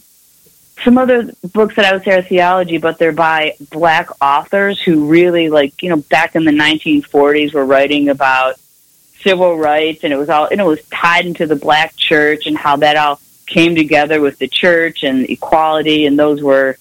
some 0.84 0.97
other 0.97 1.32
books 1.53 1.75
that 1.77 1.86
I 1.86 1.93
would 1.93 2.03
say 2.03 2.11
are 2.17 2.21
theology, 2.23 2.77
but 2.79 2.97
they're 2.97 3.11
by 3.13 3.53
black 3.69 4.09
authors 4.19 4.82
who 4.82 5.05
really 5.07 5.47
like 5.49 5.82
you 5.82 5.89
know 5.89 5.97
back 6.15 6.36
in 6.36 6.43
the 6.43 6.51
1940s 6.51 7.53
were 7.53 7.65
writing 7.65 8.09
about 8.09 8.55
civil 9.24 9.57
rights, 9.57 10.03
and 10.03 10.13
it 10.13 10.17
was 10.17 10.30
all 10.30 10.45
and 10.45 10.59
it 10.59 10.65
was 10.65 10.82
tied 10.91 11.26
into 11.26 11.45
the 11.45 11.55
black 11.55 11.95
church 11.95 12.45
and 12.47 12.57
how 12.57 12.78
that 12.78 12.97
all 12.97 13.19
came 13.45 13.76
together 13.76 14.22
with 14.22 14.39
the 14.39 14.47
church 14.47 15.03
and 15.03 15.30
equality, 15.30 16.05
and 16.05 16.17
those 16.17 16.41
were 16.41 16.78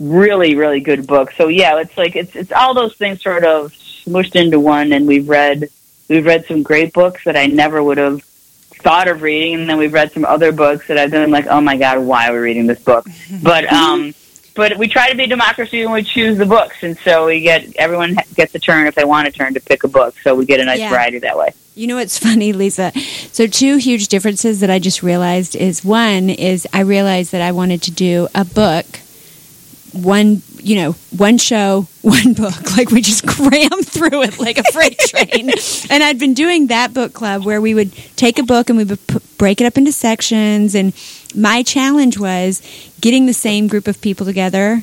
really 0.00 0.54
really 0.54 0.80
good 0.80 1.06
books. 1.06 1.36
So 1.36 1.48
yeah, 1.48 1.78
it's 1.80 1.96
like 1.96 2.16
it's 2.16 2.34
it's 2.36 2.52
all 2.52 2.74
those 2.74 2.96
things 2.96 3.22
sort 3.22 3.44
of 3.44 3.72
smushed 3.72 4.36
into 4.36 4.60
one, 4.60 4.92
and 4.92 5.06
we've 5.06 5.28
read 5.28 5.68
we've 6.08 6.26
read 6.26 6.46
some 6.46 6.62
great 6.62 6.92
books 6.92 7.24
that 7.24 7.36
I 7.36 7.46
never 7.46 7.82
would 7.82 7.98
have 7.98 8.22
thought 8.22 9.08
of 9.08 9.22
reading, 9.22 9.54
and 9.54 9.68
then 9.68 9.78
we've 9.78 9.92
read 9.92 10.12
some 10.12 10.24
other 10.24 10.52
books 10.52 10.86
that 10.88 10.98
I've 10.98 11.10
been 11.10 11.30
like, 11.30 11.46
oh 11.46 11.60
my 11.60 11.76
god, 11.76 11.98
why 11.98 12.28
are 12.28 12.32
we 12.32 12.38
reading 12.38 12.66
this 12.66 12.80
book? 12.80 13.06
But 13.42 13.70
um, 13.72 14.14
but 14.58 14.76
we 14.76 14.88
try 14.88 15.08
to 15.08 15.16
be 15.16 15.24
democracy 15.28 15.82
and 15.82 15.92
we 15.92 16.02
choose 16.02 16.36
the 16.36 16.44
books, 16.44 16.74
and 16.82 16.98
so 16.98 17.26
we 17.26 17.40
get 17.40 17.64
everyone 17.76 18.16
gets 18.34 18.52
a 18.56 18.58
turn 18.58 18.88
if 18.88 18.94
they 18.96 19.04
want 19.04 19.28
a 19.28 19.30
turn 19.30 19.54
to 19.54 19.60
pick 19.60 19.84
a 19.84 19.88
book, 19.88 20.16
so 20.24 20.34
we 20.34 20.44
get 20.44 20.58
a 20.58 20.64
nice 20.64 20.80
Yeah. 20.80 20.90
variety 20.90 21.20
that 21.20 21.38
way. 21.38 21.50
You 21.76 21.86
know 21.86 21.94
what's 21.94 22.18
funny, 22.18 22.52
Lisa? 22.52 22.90
So 23.30 23.46
two 23.46 23.76
huge 23.76 24.08
differences 24.08 24.58
that 24.58 24.68
I 24.68 24.80
just 24.80 25.00
realized 25.00 25.54
is 25.54 25.84
one 25.84 26.28
is 26.28 26.66
I 26.72 26.80
realized 26.80 27.30
that 27.30 27.40
I 27.40 27.52
wanted 27.52 27.82
to 27.82 27.92
do 27.92 28.26
a 28.34 28.44
book, 28.44 28.84
one 30.02 30.42
you 30.60 30.76
know, 30.76 30.92
one 31.16 31.38
show, 31.38 31.86
one 32.02 32.34
book. 32.34 32.76
Like 32.76 32.90
we 32.90 33.00
just 33.00 33.26
cram 33.26 33.82
through 33.82 34.22
it 34.22 34.38
like 34.38 34.58
a 34.58 34.64
freight 34.72 34.98
train. 35.08 35.50
and 35.90 36.02
I'd 36.02 36.18
been 36.18 36.34
doing 36.34 36.68
that 36.68 36.94
book 36.94 37.12
club 37.12 37.44
where 37.44 37.60
we 37.60 37.74
would 37.74 37.92
take 38.16 38.38
a 38.38 38.42
book 38.42 38.68
and 38.68 38.76
we 38.78 38.84
would 38.84 39.06
p- 39.06 39.18
break 39.36 39.60
it 39.60 39.64
up 39.64 39.78
into 39.78 39.92
sections. 39.92 40.74
And 40.74 40.92
my 41.34 41.62
challenge 41.62 42.18
was 42.18 42.62
getting 43.00 43.26
the 43.26 43.32
same 43.32 43.68
group 43.68 43.88
of 43.88 44.00
people 44.00 44.26
together 44.26 44.82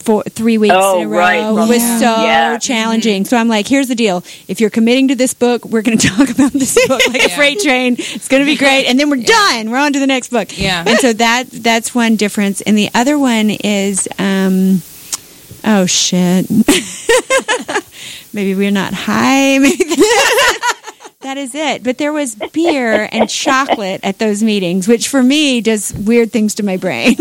for 0.00 0.22
three 0.24 0.58
weeks 0.58 0.74
Oh, 0.76 1.00
in 1.00 1.06
a 1.06 1.08
row 1.10 1.18
right. 1.18 1.50
was 1.52 1.78
Yeah. 1.82 1.98
so 1.98 2.22
Yeah. 2.24 2.58
challenging. 2.58 3.24
So 3.24 3.36
I'm 3.36 3.48
like, 3.48 3.66
here's 3.68 3.88
the 3.88 3.94
deal: 3.94 4.24
if 4.48 4.60
you're 4.60 4.70
committing 4.70 5.08
to 5.08 5.14
this 5.14 5.34
book, 5.34 5.64
we're 5.64 5.82
going 5.82 5.98
to 6.02 6.06
talk 6.08 6.30
about 6.30 6.52
this 6.52 6.74
book 6.88 7.00
like 7.08 7.24
a 7.24 7.28
freight 7.28 7.60
train. 7.60 7.96
It's 7.98 8.28
going 8.28 8.40
to 8.42 8.46
be 8.46 8.56
great, 8.56 8.86
and 8.86 8.98
then 8.98 9.10
we're 9.10 9.22
done. 9.22 9.70
We're 9.70 9.78
on 9.78 9.92
to 9.92 9.98
the 10.00 10.06
next 10.06 10.28
book. 10.30 10.56
Yeah. 10.58 10.84
And 10.86 10.98
so 10.98 11.12
that 11.26 11.44
that's 11.50 11.94
one 11.94 12.16
difference, 12.16 12.60
and 12.62 12.76
the 12.76 12.88
other 12.94 13.18
one 13.18 13.50
is, 13.50 14.08
um, 14.18 14.82
oh 15.64 15.86
shit, 15.86 16.48
maybe 18.32 18.54
we're 18.54 18.70
not 18.70 18.94
high. 18.94 19.58
Maybe 19.58 19.84
that 21.20 21.36
is 21.36 21.54
it. 21.54 21.82
But 21.84 21.98
there 21.98 22.12
was 22.14 22.34
beer 22.34 23.06
and 23.12 23.28
chocolate 23.28 24.00
at 24.02 24.18
those 24.18 24.42
meetings, 24.42 24.88
which 24.88 25.08
for 25.08 25.22
me 25.22 25.60
does 25.60 25.92
weird 25.92 26.32
things 26.32 26.54
to 26.54 26.62
my 26.62 26.78
brain. 26.78 27.14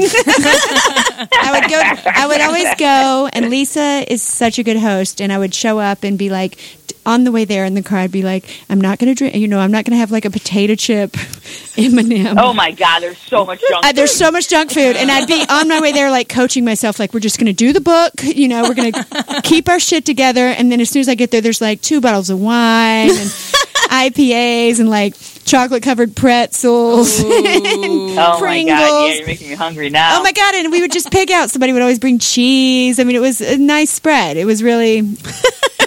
I 1.19 1.59
would 1.59 1.69
go. 1.69 1.81
I 2.05 2.27
would 2.27 2.41
always 2.41 2.75
go, 2.75 3.29
and 3.33 3.49
Lisa 3.49 4.05
is 4.11 4.21
such 4.21 4.59
a 4.59 4.63
good 4.63 4.77
host, 4.77 5.21
and 5.21 5.31
I 5.31 5.37
would 5.37 5.53
show 5.53 5.79
up 5.79 6.03
and 6.03 6.17
be 6.17 6.29
like, 6.29 6.57
on 7.05 7.23
the 7.23 7.31
way 7.31 7.45
there 7.45 7.65
in 7.65 7.73
the 7.73 7.81
car, 7.81 7.99
I'd 7.99 8.11
be 8.11 8.21
like, 8.21 8.45
I'm 8.69 8.79
not 8.79 8.99
going 8.99 9.13
to 9.13 9.15
drink. 9.15 9.35
You 9.35 9.47
know, 9.47 9.59
I'm 9.59 9.71
not 9.71 9.85
going 9.85 9.93
to 9.93 9.97
have 9.97 10.11
like 10.11 10.25
a 10.25 10.29
potato 10.29 10.75
chip 10.75 11.15
M&M. 11.77 12.37
Oh 12.37 12.53
my 12.53 12.71
God, 12.71 12.99
there's 13.01 13.17
so 13.17 13.45
much 13.45 13.61
junk. 13.67 13.85
Uh, 13.85 13.91
there's 13.93 14.11
so 14.11 14.31
much 14.31 14.49
junk 14.49 14.71
food, 14.71 14.95
and 14.95 15.09
I'd 15.09 15.27
be 15.27 15.43
on 15.49 15.67
my 15.67 15.81
way 15.81 15.91
there, 15.91 16.11
like 16.11 16.29
coaching 16.29 16.65
myself, 16.65 16.99
like 16.99 17.13
we're 17.13 17.19
just 17.19 17.39
going 17.39 17.47
to 17.47 17.53
do 17.53 17.73
the 17.73 17.81
book. 17.81 18.11
You 18.23 18.47
know, 18.47 18.63
we're 18.63 18.75
going 18.75 18.93
to 18.93 19.41
keep 19.43 19.69
our 19.69 19.79
shit 19.79 20.05
together, 20.05 20.45
and 20.45 20.71
then 20.71 20.81
as 20.81 20.89
soon 20.89 21.01
as 21.01 21.09
I 21.09 21.15
get 21.15 21.31
there, 21.31 21.41
there's 21.41 21.61
like 21.61 21.81
two 21.81 22.01
bottles 22.01 22.29
of 22.29 22.39
wine, 22.39 23.09
and 23.09 23.29
IPAs 23.89 24.79
and 24.79 24.89
like 24.89 25.15
chocolate 25.49 25.83
covered 25.83 26.15
pretzels. 26.15 27.19
and 27.23 27.29
Oh 27.31 28.05
my 28.15 28.15
god! 28.15 28.39
Pringles. 28.39 28.69
Yeah, 28.69 29.13
you're 29.15 29.25
making 29.27 29.49
me 29.49 29.55
hungry 29.55 29.89
now. 29.89 30.19
Oh 30.19 30.23
my 30.23 30.31
god! 30.31 30.55
And 30.55 30.71
we 30.71 30.81
would 30.81 30.91
just 30.91 31.11
pick 31.11 31.31
out. 31.31 31.49
Somebody 31.49 31.73
would 31.73 31.81
always 31.81 31.99
bring 31.99 32.19
cheese. 32.19 32.99
I 32.99 33.03
mean, 33.03 33.15
it 33.15 33.21
was 33.21 33.41
a 33.41 33.57
nice 33.57 33.89
spread. 33.89 34.37
It 34.37 34.45
was 34.45 34.61
really. 34.63 34.99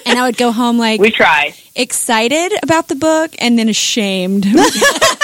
And 0.04 0.18
I 0.18 0.26
would 0.26 0.36
go 0.36 0.50
home 0.50 0.78
like 0.78 1.00
We 1.00 1.12
try. 1.12 1.54
excited 1.76 2.52
about 2.64 2.88
the 2.88 2.96
book 2.96 3.30
and 3.38 3.56
then 3.56 3.68
ashamed. 3.68 4.44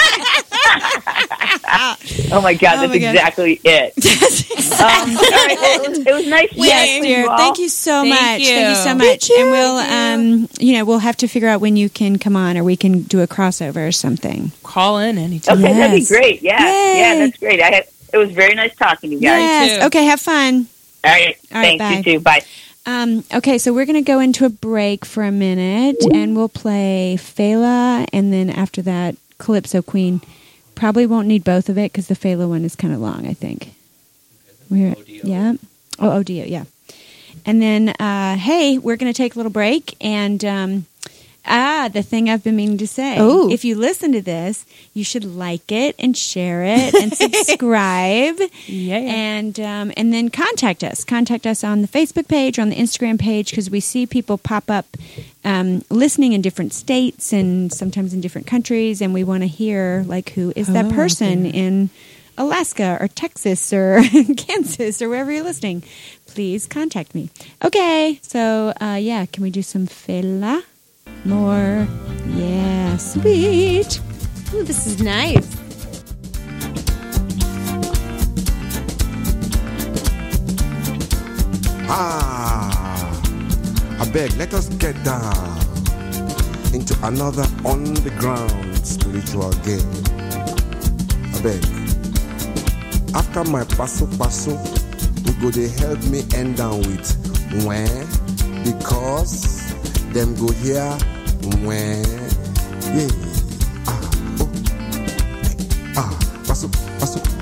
Oh 2.31 2.41
my 2.41 2.53
god, 2.53 2.77
Oh 2.77 2.81
that's 2.81 2.89
my 2.93 2.99
God. 2.99 3.15
exactly 3.15 3.59
it. 3.63 3.93
Um, 4.79 4.85
all 4.85 4.87
right, 4.87 5.57
well, 5.59 5.83
it, 5.83 5.89
was, 5.89 5.99
it 5.99 6.13
was 6.13 6.27
nice. 6.27 6.49
yes, 6.53 7.03
dear. 7.03 7.21
you. 7.21 7.27
Thank 7.37 7.57
you 7.59 7.67
so 7.67 8.01
Thank 8.03 8.09
much. 8.11 8.39
you. 8.41 8.47
Thank 8.55 8.69
you 8.69 8.75
so 8.75 8.95
much. 8.95 9.29
And 9.29 9.51
we'll, 9.51 9.75
um, 9.77 10.49
you 10.57 10.73
know, 10.77 10.85
we'll 10.85 10.99
have 10.99 11.17
to 11.17 11.27
figure 11.27 11.49
out 11.49 11.59
when 11.59 11.75
you 11.75 11.89
can 11.89 12.17
come 12.17 12.37
on, 12.37 12.55
or 12.57 12.63
we 12.63 12.77
can 12.77 13.01
do 13.01 13.19
a 13.19 13.27
crossover 13.27 13.85
or 13.85 13.91
something. 13.91 14.53
Call 14.63 14.99
in 14.99 15.17
anytime. 15.17 15.57
Okay, 15.61 15.73
that'd 15.73 15.99
be 15.99 16.05
great. 16.05 16.41
Yeah, 16.41 16.63
Yay. 16.63 16.97
yeah, 16.99 17.15
that's 17.25 17.37
great. 17.39 17.59
I 17.61 17.71
had, 17.71 17.87
it 18.13 18.17
was 18.17 18.31
very 18.31 18.55
nice 18.55 18.73
talking 18.75 19.09
to 19.09 19.15
you 19.17 19.21
guys. 19.21 19.41
Yes. 19.41 19.79
too. 19.81 19.85
Okay. 19.87 20.05
Have 20.05 20.21
fun. 20.21 20.67
All 21.03 21.11
right, 21.11 21.35
All 21.51 21.57
right, 21.61 21.77
thanks. 21.77 21.83
bye. 21.83 21.91
You 21.97 22.03
too. 22.03 22.19
Bye. 22.23 22.41
Um, 22.85 23.25
okay, 23.33 23.57
so 23.57 23.73
we're 23.73 23.85
going 23.85 24.01
to 24.01 24.09
go 24.09 24.19
into 24.21 24.45
a 24.45 24.49
break 24.49 25.03
for 25.03 25.23
a 25.23 25.31
minute, 25.31 25.97
and 26.13 26.37
we'll 26.37 26.47
play 26.47 27.17
Fela, 27.19 28.07
and 28.13 28.31
then 28.31 28.49
after 28.49 28.81
that, 28.83 29.15
Calypso 29.39 29.81
Queen. 29.81 30.21
Probably 30.79 31.05
won't 31.05 31.27
need 31.27 31.43
both 31.43 31.67
of 31.67 31.77
it 31.77 31.91
because 31.91 32.07
the 32.07 32.15
Fela 32.15 32.47
one 32.47 32.63
is 32.63 32.73
kind 32.73 32.93
of 32.93 33.01
long. 33.01 33.27
I 33.27 33.33
think. 33.33 33.73
We're 34.69 34.95
yeah. 35.05 35.55
Oh, 35.99 36.11
ODO, 36.11 36.31
yeah. 36.31 36.63
And 37.45 37.61
then, 37.61 37.89
uh, 37.99 38.37
hey, 38.37 38.77
we're 38.77 38.95
going 38.95 39.11
to 39.11 39.17
take 39.17 39.35
a 39.35 39.39
little 39.39 39.51
break, 39.51 39.97
and 39.99 40.43
um, 40.45 40.85
ah, 41.45 41.89
the 41.91 42.01
thing 42.01 42.29
I've 42.29 42.45
been 42.45 42.55
meaning 42.55 42.77
to 42.77 42.87
say. 42.87 43.17
Oh. 43.19 43.51
if 43.51 43.65
you 43.65 43.75
listen 43.75 44.13
to 44.13 44.21
this, 44.21 44.65
you 44.93 45.03
should 45.03 45.25
like 45.25 45.69
it 45.69 45.95
and 45.99 46.15
share 46.15 46.63
it 46.63 46.93
and 46.93 47.13
subscribe. 47.15 48.39
Yeah. 48.65 48.97
And 48.97 49.59
um, 49.59 49.91
and 49.97 50.13
then 50.13 50.29
contact 50.29 50.83
us. 50.83 51.03
Contact 51.03 51.45
us 51.45 51.61
on 51.61 51.81
the 51.81 51.89
Facebook 51.89 52.29
page 52.29 52.57
or 52.57 52.61
on 52.61 52.69
the 52.69 52.77
Instagram 52.77 53.19
page 53.19 53.49
because 53.49 53.69
we 53.69 53.81
see 53.81 54.05
people 54.05 54.37
pop 54.37 54.69
up 54.69 54.85
um, 55.45 55.83
listening 55.89 56.33
in 56.33 56.41
different 56.41 56.73
states 56.73 57.31
and 57.33 57.71
sometimes 57.73 58.13
in 58.13 58.21
different 58.21 58.47
countries, 58.47 59.01
and 59.01 59.13
we 59.13 59.23
want 59.23 59.43
to 59.43 59.47
hear 59.47 60.03
like 60.07 60.29
who 60.31 60.51
is 60.55 60.67
that 60.67 60.85
Oh, 60.85 60.91
person 60.91 61.45
in 61.45 61.89
Alaska 62.37 62.97
or 62.99 63.07
Texas 63.07 63.71
or 63.73 64.01
Kansas 64.37 65.01
or 65.01 65.09
wherever 65.09 65.31
you're 65.31 65.43
listening. 65.43 65.83
Please 66.25 66.67
contact 66.67 67.13
me. 67.15 67.29
Okay, 67.63 68.19
so 68.21 68.73
uh, 68.81 68.97
yeah, 68.99 69.25
can 69.25 69.43
we 69.43 69.49
do 69.49 69.61
some 69.61 69.87
fela? 69.87 70.61
More, 71.25 71.87
yeah, 72.27 72.97
sweet. 72.97 73.99
Ooh, 74.53 74.63
this 74.63 74.87
is 74.87 75.01
nice. 75.01 75.55
Ah, 81.91 82.58
I 84.01 84.09
beg, 84.11 84.33
let 84.37 84.53
us 84.53 84.69
get 84.69 84.95
down 85.03 85.59
into 86.73 86.97
another 87.03 87.45
underground 87.65 88.87
spiritual 88.87 89.51
game. 89.67 89.91
I 91.33 91.41
beg. 91.43 91.63
After 93.13 93.43
my 93.43 93.63
paso 93.65 94.07
paso, 94.17 94.51
you 95.25 95.33
go 95.41 95.49
they 95.51 95.67
help 95.67 96.01
me 96.05 96.23
end 96.33 96.57
down 96.57 96.79
with 96.79 97.11
when 97.65 98.07
because 98.63 99.73
them 100.13 100.33
go 100.35 100.51
here 100.53 100.97
when 101.65 102.03
yeah 102.95 103.09
ah 103.87 104.01
oh 104.39 104.49
ah 105.97 106.43
paso 106.47 106.67
paso 106.99 107.38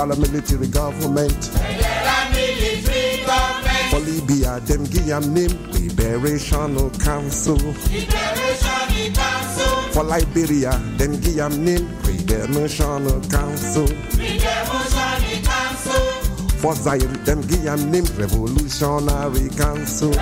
federal 0.00 0.20
military 0.20 0.66
government 0.68 1.44
for 3.90 4.00
Libya, 4.00 4.60
them 4.60 4.84
give 4.84 5.28
name 5.28 5.50
Liberational 5.72 6.88
Council. 7.02 7.56
Liberation 7.56 9.12
Council. 9.12 9.82
For 9.92 10.04
Liberia, 10.04 10.72
them 10.96 11.20
give 11.20 11.58
name 11.58 11.86
Redemptional 12.02 13.20
Council. 13.30 13.86
For 16.60 16.74
Zaire, 16.74 16.98
them 17.26 17.42
give 17.42 17.64
name 17.90 18.06
Revolutionary 18.16 19.50
Council. 19.50 20.12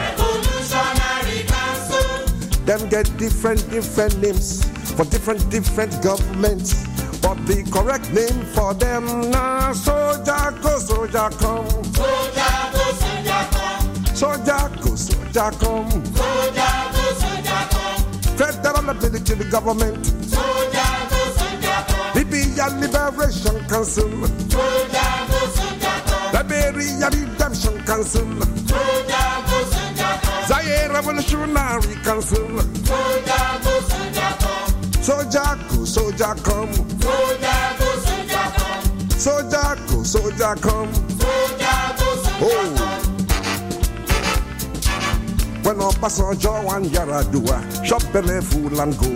Them 2.64 2.88
get 2.88 3.16
different, 3.16 3.70
different 3.70 4.18
names 4.20 4.64
for 4.96 5.04
different, 5.04 5.48
different 5.50 6.02
governments. 6.02 6.84
But 7.20 7.46
the 7.46 7.62
correct 7.70 7.97
Name 8.12 8.42
for 8.54 8.72
them 8.74 9.30
now, 9.30 9.72
soldier 9.72 10.54
go, 10.62 10.78
soldier 10.78 11.28
come. 11.38 11.68
Soldier 11.92 12.54
go, 12.72 12.84
soldier 13.02 13.46
come. 13.52 14.16
Soldier 14.16 14.70
go, 14.80 14.94
soldier 14.94 15.50
come. 15.60 15.90
Soldier 16.16 16.74
go, 16.94 17.04
soldier 17.20 17.62
come. 17.70 18.02
Federal 18.38 18.82
military 18.94 19.44
government. 19.50 20.06
Soldier 20.24 20.92
go, 21.10 21.20
soldier 21.36 21.84
come. 21.88 22.14
Libyan 22.14 22.80
Liberation 22.80 23.58
Council. 23.68 24.10
Soldier 24.48 25.12
go, 25.28 25.40
soldier 25.58 25.98
come. 26.06 26.32
Liberia 26.32 27.08
Redemption 27.12 27.76
Council. 27.84 28.26
Soldier 28.66 29.28
go, 29.48 29.58
soldier 29.68 30.14
come. 30.22 30.46
Zaire 30.48 30.90
Revolutionary 30.94 31.94
Council. 32.02 32.48
Soldier 32.88 33.48
go, 33.62 33.80
soldier 33.80 34.32
come. 34.40 35.02
Soldier 35.02 35.58
go, 35.68 35.84
soldier 35.84 36.34
come. 36.42 36.72
Soldier 36.72 37.76
go. 37.78 37.87
Oh. 42.40 42.74
When 45.64 45.76
Obasanjo 45.78 46.76
and 46.76 46.86
Yar'Adua 46.86 47.84
shop 47.84 48.02
belly 48.12 48.40
full 48.40 48.80
and 48.80 48.96
go. 48.96 49.08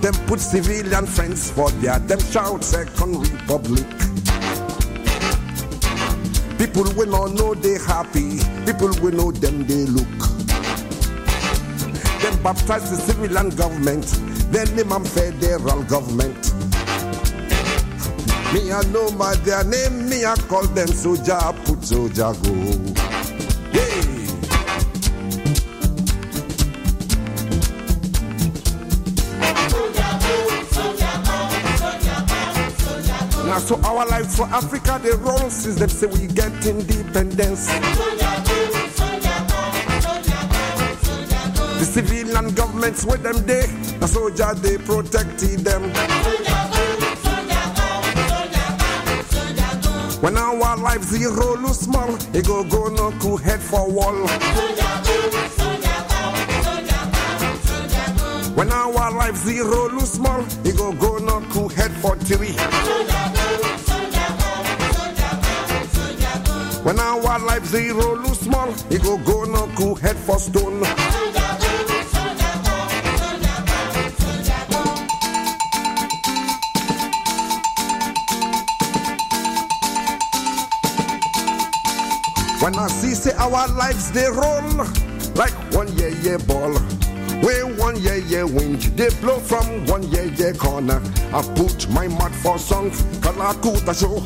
Them 0.00 0.14
put 0.26 0.40
civilian 0.40 1.04
friends 1.04 1.50
for 1.50 1.70
their 1.82 1.98
them 1.98 2.20
shout 2.20 2.64
second 2.64 3.18
republic. 3.18 3.86
People 6.56 6.90
will 6.96 7.10
not 7.10 7.32
know 7.32 7.52
they 7.54 7.76
happy. 7.78 8.38
People 8.64 8.92
will 9.02 9.12
know 9.12 9.30
them 9.30 9.66
they 9.66 9.84
look. 9.84 10.18
Them 12.22 12.42
baptize 12.42 12.90
the 12.90 12.96
civilian 12.96 13.50
government. 13.50 14.06
Then 14.50 14.74
name 14.74 14.88
them 14.88 15.04
federal 15.04 15.82
government. 15.84 16.47
Me 18.54 18.72
I 18.72 18.82
know 18.92 19.10
my 19.10 19.34
their 19.36 19.62
name. 19.64 20.08
Me 20.08 20.24
I 20.24 20.34
call 20.48 20.66
them 20.68 20.88
soldier. 20.88 21.38
Put 21.64 21.84
soldier 21.84 22.32
go. 22.42 22.54
Now 33.44 33.58
so 33.58 33.76
our 33.82 34.06
lives 34.06 34.36
for 34.36 34.46
Africa 34.46 34.98
they 35.02 35.10
roll 35.16 35.50
since 35.50 35.76
them 35.76 35.90
say 35.90 36.06
we 36.06 36.26
get 36.28 36.52
independence. 36.66 37.66
The 41.78 41.84
civilian 41.84 42.54
governments 42.54 43.04
with 43.04 43.22
them 43.22 43.44
they, 43.44 43.66
the 43.98 44.06
soldier 44.06 44.54
they 44.54 44.78
protected 44.78 45.60
them. 45.60 45.92
When 50.28 50.36
our 50.36 50.76
lives 50.76 51.06
zero 51.06 51.56
lose 51.56 51.80
small, 51.80 52.12
they 52.32 52.42
go 52.42 52.62
go 52.62 52.88
no 52.88 53.12
cool 53.12 53.38
head 53.38 53.60
for 53.60 53.90
wall. 53.90 54.28
When 58.54 58.70
our 58.70 59.10
lives 59.10 59.42
zero 59.42 59.88
lose 59.88 60.12
small, 60.12 60.42
they 60.62 60.72
go 60.72 60.92
go 60.92 61.16
no 61.16 61.40
cool 61.48 61.70
head 61.70 61.92
for 61.92 62.14
three. 62.16 62.52
When 66.84 67.00
our 67.00 67.38
lives 67.38 67.70
zero 67.70 68.16
lose 68.16 68.40
small, 68.40 68.70
they 68.90 68.98
go 68.98 69.16
go 69.16 69.44
no 69.44 69.66
cool 69.76 69.94
head 69.94 70.16
for 70.18 70.38
stone. 70.38 70.84
When 82.68 82.78
I 82.78 82.88
see 82.88 83.14
say 83.14 83.32
our 83.38 83.66
lives 83.66 84.12
they 84.12 84.26
roll 84.26 84.84
like 85.34 85.56
one 85.72 85.88
yeah 85.96 86.12
yeah 86.20 86.36
ball. 86.36 86.74
When 87.40 87.78
one 87.78 87.96
yeah 87.96 88.16
yeah 88.16 88.42
wind 88.42 88.82
they 88.92 89.08
blow 89.22 89.38
from 89.38 89.86
one 89.86 90.02
yeah 90.10 90.24
yeah 90.36 90.52
corner. 90.52 91.00
I 91.32 91.40
put 91.56 91.88
my 91.88 92.08
mouth 92.08 92.36
for 92.42 92.58
song, 92.58 92.90
Kalakuta 93.24 93.96
show. 93.98 94.20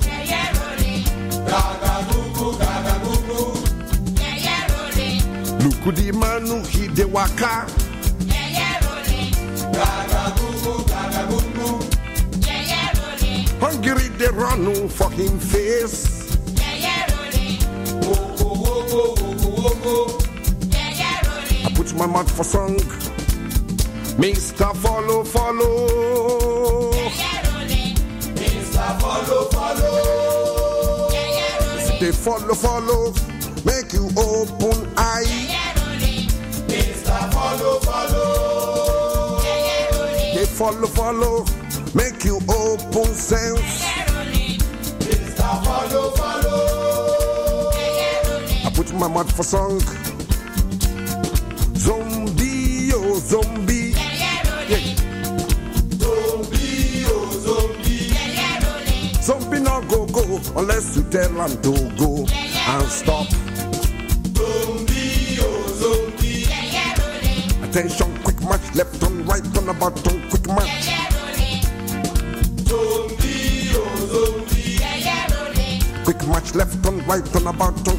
Lukudi 5.62 6.12
manu 6.12 6.64
hide 6.66 7.04
waka. 7.12 7.70
Hungry 13.60 14.08
they 14.18 14.26
run 14.34 14.88
for 14.88 15.10
him 15.12 15.38
face. 15.38 16.11
I 19.64 19.68
put 21.76 21.94
my 21.94 22.06
mouth 22.06 22.28
for 22.36 22.42
song. 22.42 22.74
Mr. 24.18 24.74
Follow, 24.76 25.22
follow. 25.22 26.90
They 32.00 32.10
follow, 32.10 32.54
follow. 32.54 33.12
Make 33.64 33.92
you 33.92 34.10
open 34.18 34.92
eye. 34.96 35.24
They 36.66 36.94
follow, 40.46 40.86
follow. 40.88 41.44
Make 41.94 42.24
you 42.24 42.40
open 42.48 43.14
sense. 43.14 43.84
I 45.44 46.16
put 46.16 46.41
my 48.94 49.08
mouth 49.08 49.34
for 49.34 49.42
song. 49.42 49.80
Zombie, 51.76 52.90
oh 52.94 53.18
zombie. 53.18 53.92
Yeah. 54.68 54.82
Zombie 55.98 57.04
oh 57.06 57.30
zombie. 57.44 59.22
Zombie 59.22 59.60
no 59.60 59.80
go 59.88 60.06
go 60.06 60.40
unless 60.56 60.96
you 60.96 61.02
tell 61.04 61.30
him 61.30 61.62
to 61.62 61.72
go 61.96 62.26
and 62.26 62.88
stop. 62.88 63.26
Zombie, 64.36 65.38
oh 65.40 65.66
zombie. 65.80 66.46
Attention, 67.66 68.16
quick 68.22 68.40
match, 68.42 68.74
left 68.74 69.02
on 69.02 69.24
right 69.26 69.44
on 69.58 69.66
the 69.66 69.74
button, 69.74 70.28
quick 70.28 70.46
match. 70.48 70.88
Quick 76.04 76.26
match, 76.28 76.54
left 76.54 76.86
on 76.86 76.98
right 77.06 77.36
on 77.36 77.44
the 77.44 77.52
button, 77.52 77.98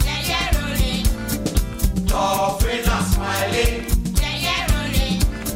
ninety 2.11 2.81
nine 2.87 3.03
standing. 3.03 3.87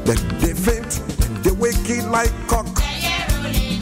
Then 0.05 0.19
they 0.39 0.53
faint 0.53 0.91
and 1.25 1.35
they 1.43 1.51
wake 1.51 1.89
it 1.89 2.05
like 2.05 2.31
cock. 2.47 2.67
Yeah, 2.79 2.97
yeah, 3.01 3.25
rolling. 3.35 3.81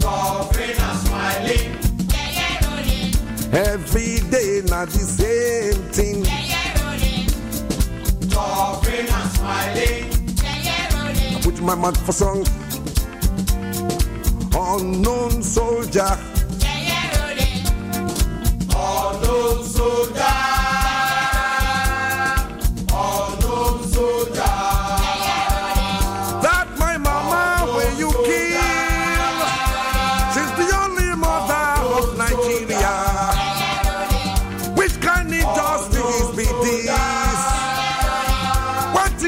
Laughing 0.00 0.76
and 0.78 0.98
smiling. 0.98 1.66
Yeah, 2.08 2.30
yeah, 2.38 2.66
rolling. 2.66 3.08
Every 3.52 4.12
day 4.30 4.62
not 4.66 4.88
the 4.88 5.04
same 5.04 5.82
thing. 5.92 6.24
Yeah, 6.24 6.40
yeah, 6.52 6.68
rolling. 6.82 7.26
Laughing 8.30 9.08
and 9.08 9.30
smiling. 9.36 10.02
Yeah, 10.42 10.58
yeah, 10.62 10.96
rolling. 10.96 11.36
I 11.36 11.38
put 11.42 11.60
my 11.60 11.74
mouth 11.74 12.00
for 12.06 12.12
song. 12.12 12.46
Unknown 14.52 15.42
soldier. 15.42 16.16
That 20.14 20.49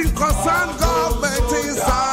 What 0.02 0.10
in 0.10 0.16
concern 0.16 0.78
government 0.78 1.64
inside? 1.64 2.11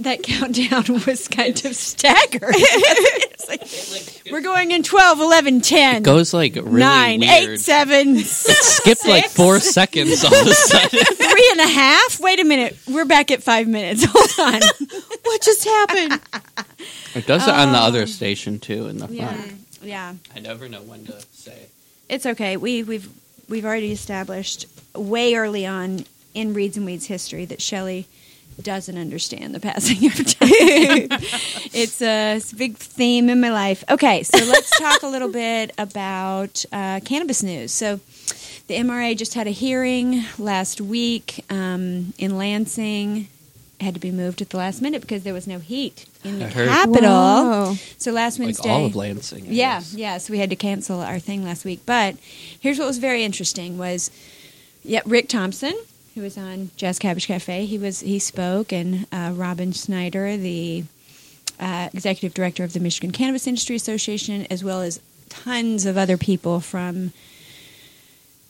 That 0.00 0.22
countdown 0.22 0.84
was 1.06 1.28
kind 1.28 1.64
of 1.64 1.74
staggered. 1.76 2.54
It's 3.36 3.48
like, 3.92 4.32
we're 4.32 4.40
going 4.40 4.70
in 4.70 4.82
12, 4.82 5.20
11, 5.20 5.60
10, 5.60 5.96
It 5.96 6.02
Goes 6.02 6.32
like 6.32 6.54
really 6.54 6.78
nine, 6.78 7.20
weird. 7.20 7.50
eight, 7.50 7.60
seven, 7.60 8.16
It 8.16 8.24
skipped 8.26 9.06
like 9.06 9.26
four 9.28 9.60
seconds 9.60 10.24
all 10.24 10.34
of 10.34 10.46
a 10.46 10.54
sudden. 10.54 11.04
three 11.04 11.48
and 11.52 11.60
a 11.60 11.66
half. 11.68 12.20
Wait 12.20 12.40
a 12.40 12.44
minute. 12.44 12.78
We're 12.88 13.04
back 13.04 13.30
at 13.30 13.42
five 13.42 13.68
minutes. 13.68 14.04
Hold 14.08 14.54
on. 14.54 14.60
what 15.24 15.42
just 15.42 15.64
happened? 15.64 16.20
It 17.14 17.26
does 17.26 17.46
it 17.46 17.52
on 17.54 17.72
the 17.72 17.78
other 17.78 18.02
um, 18.02 18.06
station 18.06 18.58
too 18.60 18.86
in 18.86 18.98
the 18.98 19.08
front. 19.08 19.18
Yeah. 19.18 19.44
Yeah. 19.82 20.14
I 20.34 20.40
never 20.40 20.68
know 20.68 20.80
when 20.82 21.04
to 21.06 21.20
say. 21.32 21.66
It's 22.08 22.24
okay. 22.24 22.56
We 22.56 22.82
we've 22.82 23.08
we've 23.48 23.64
already 23.66 23.92
established 23.92 24.66
way 24.94 25.34
early 25.34 25.66
on 25.66 26.06
in 26.32 26.54
Reads 26.54 26.76
and 26.78 26.86
Weeds 26.86 27.06
history 27.06 27.44
that 27.46 27.60
Shelley 27.60 28.06
doesn't 28.62 28.96
understand 28.96 29.54
the 29.54 29.60
passing 29.60 30.06
of 30.06 30.14
time. 30.14 30.38
it's, 31.72 32.00
a, 32.00 32.36
it's 32.36 32.52
a 32.52 32.56
big 32.56 32.76
theme 32.76 33.28
in 33.28 33.40
my 33.40 33.50
life. 33.50 33.84
Okay, 33.90 34.22
so 34.22 34.38
let's 34.44 34.78
talk 34.78 35.02
a 35.02 35.08
little 35.08 35.30
bit 35.30 35.72
about 35.78 36.64
uh, 36.72 37.00
cannabis 37.04 37.42
news. 37.42 37.72
So 37.72 38.00
the 38.66 38.74
MRA 38.74 39.16
just 39.16 39.34
had 39.34 39.46
a 39.46 39.50
hearing 39.50 40.24
last 40.38 40.80
week 40.80 41.44
um, 41.50 42.14
in 42.18 42.36
Lansing. 42.36 43.28
It 43.80 43.84
had 43.84 43.94
to 43.94 44.00
be 44.00 44.10
moved 44.12 44.40
at 44.40 44.50
the 44.50 44.56
last 44.56 44.80
minute 44.80 45.00
because 45.00 45.24
there 45.24 45.34
was 45.34 45.46
no 45.46 45.58
heat 45.58 46.06
in 46.22 46.38
the 46.38 46.46
I 46.46 46.50
capital. 46.50 47.10
Whoa. 47.10 47.74
So 47.98 48.12
last 48.12 48.38
Like 48.38 48.46
Wednesday, 48.46 48.70
all 48.70 48.86
of 48.86 48.96
Lansing. 48.96 49.44
I 49.44 49.50
yeah, 49.50 49.78
guess. 49.78 49.94
yeah. 49.94 50.18
So 50.18 50.32
we 50.32 50.38
had 50.38 50.50
to 50.50 50.56
cancel 50.56 51.00
our 51.00 51.18
thing 51.18 51.44
last 51.44 51.64
week. 51.64 51.80
But 51.84 52.16
here's 52.60 52.78
what 52.78 52.86
was 52.86 52.98
very 52.98 53.24
interesting 53.24 53.76
was, 53.76 54.10
yeah, 54.84 55.00
Rick 55.04 55.28
Thompson, 55.28 55.74
who 56.14 56.22
was 56.22 56.38
on 56.38 56.70
Jazz 56.76 56.98
Cabbage 56.98 57.26
Cafe, 57.26 57.66
he 57.66 57.78
was 57.78 58.00
he 58.00 58.18
spoke, 58.18 58.72
and 58.72 59.06
uh, 59.12 59.32
Robin 59.34 59.72
Schneider, 59.72 60.36
the 60.36 60.84
uh, 61.58 61.88
executive 61.92 62.34
director 62.34 62.64
of 62.64 62.72
the 62.72 62.80
Michigan 62.80 63.10
Cannabis 63.10 63.46
Industry 63.46 63.76
Association, 63.76 64.46
as 64.50 64.62
well 64.62 64.80
as 64.80 65.00
tons 65.28 65.86
of 65.86 65.96
other 65.96 66.16
people 66.16 66.60
from. 66.60 67.12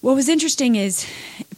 What 0.01 0.17
was 0.17 0.29
interesting 0.29 0.77
is 0.77 1.07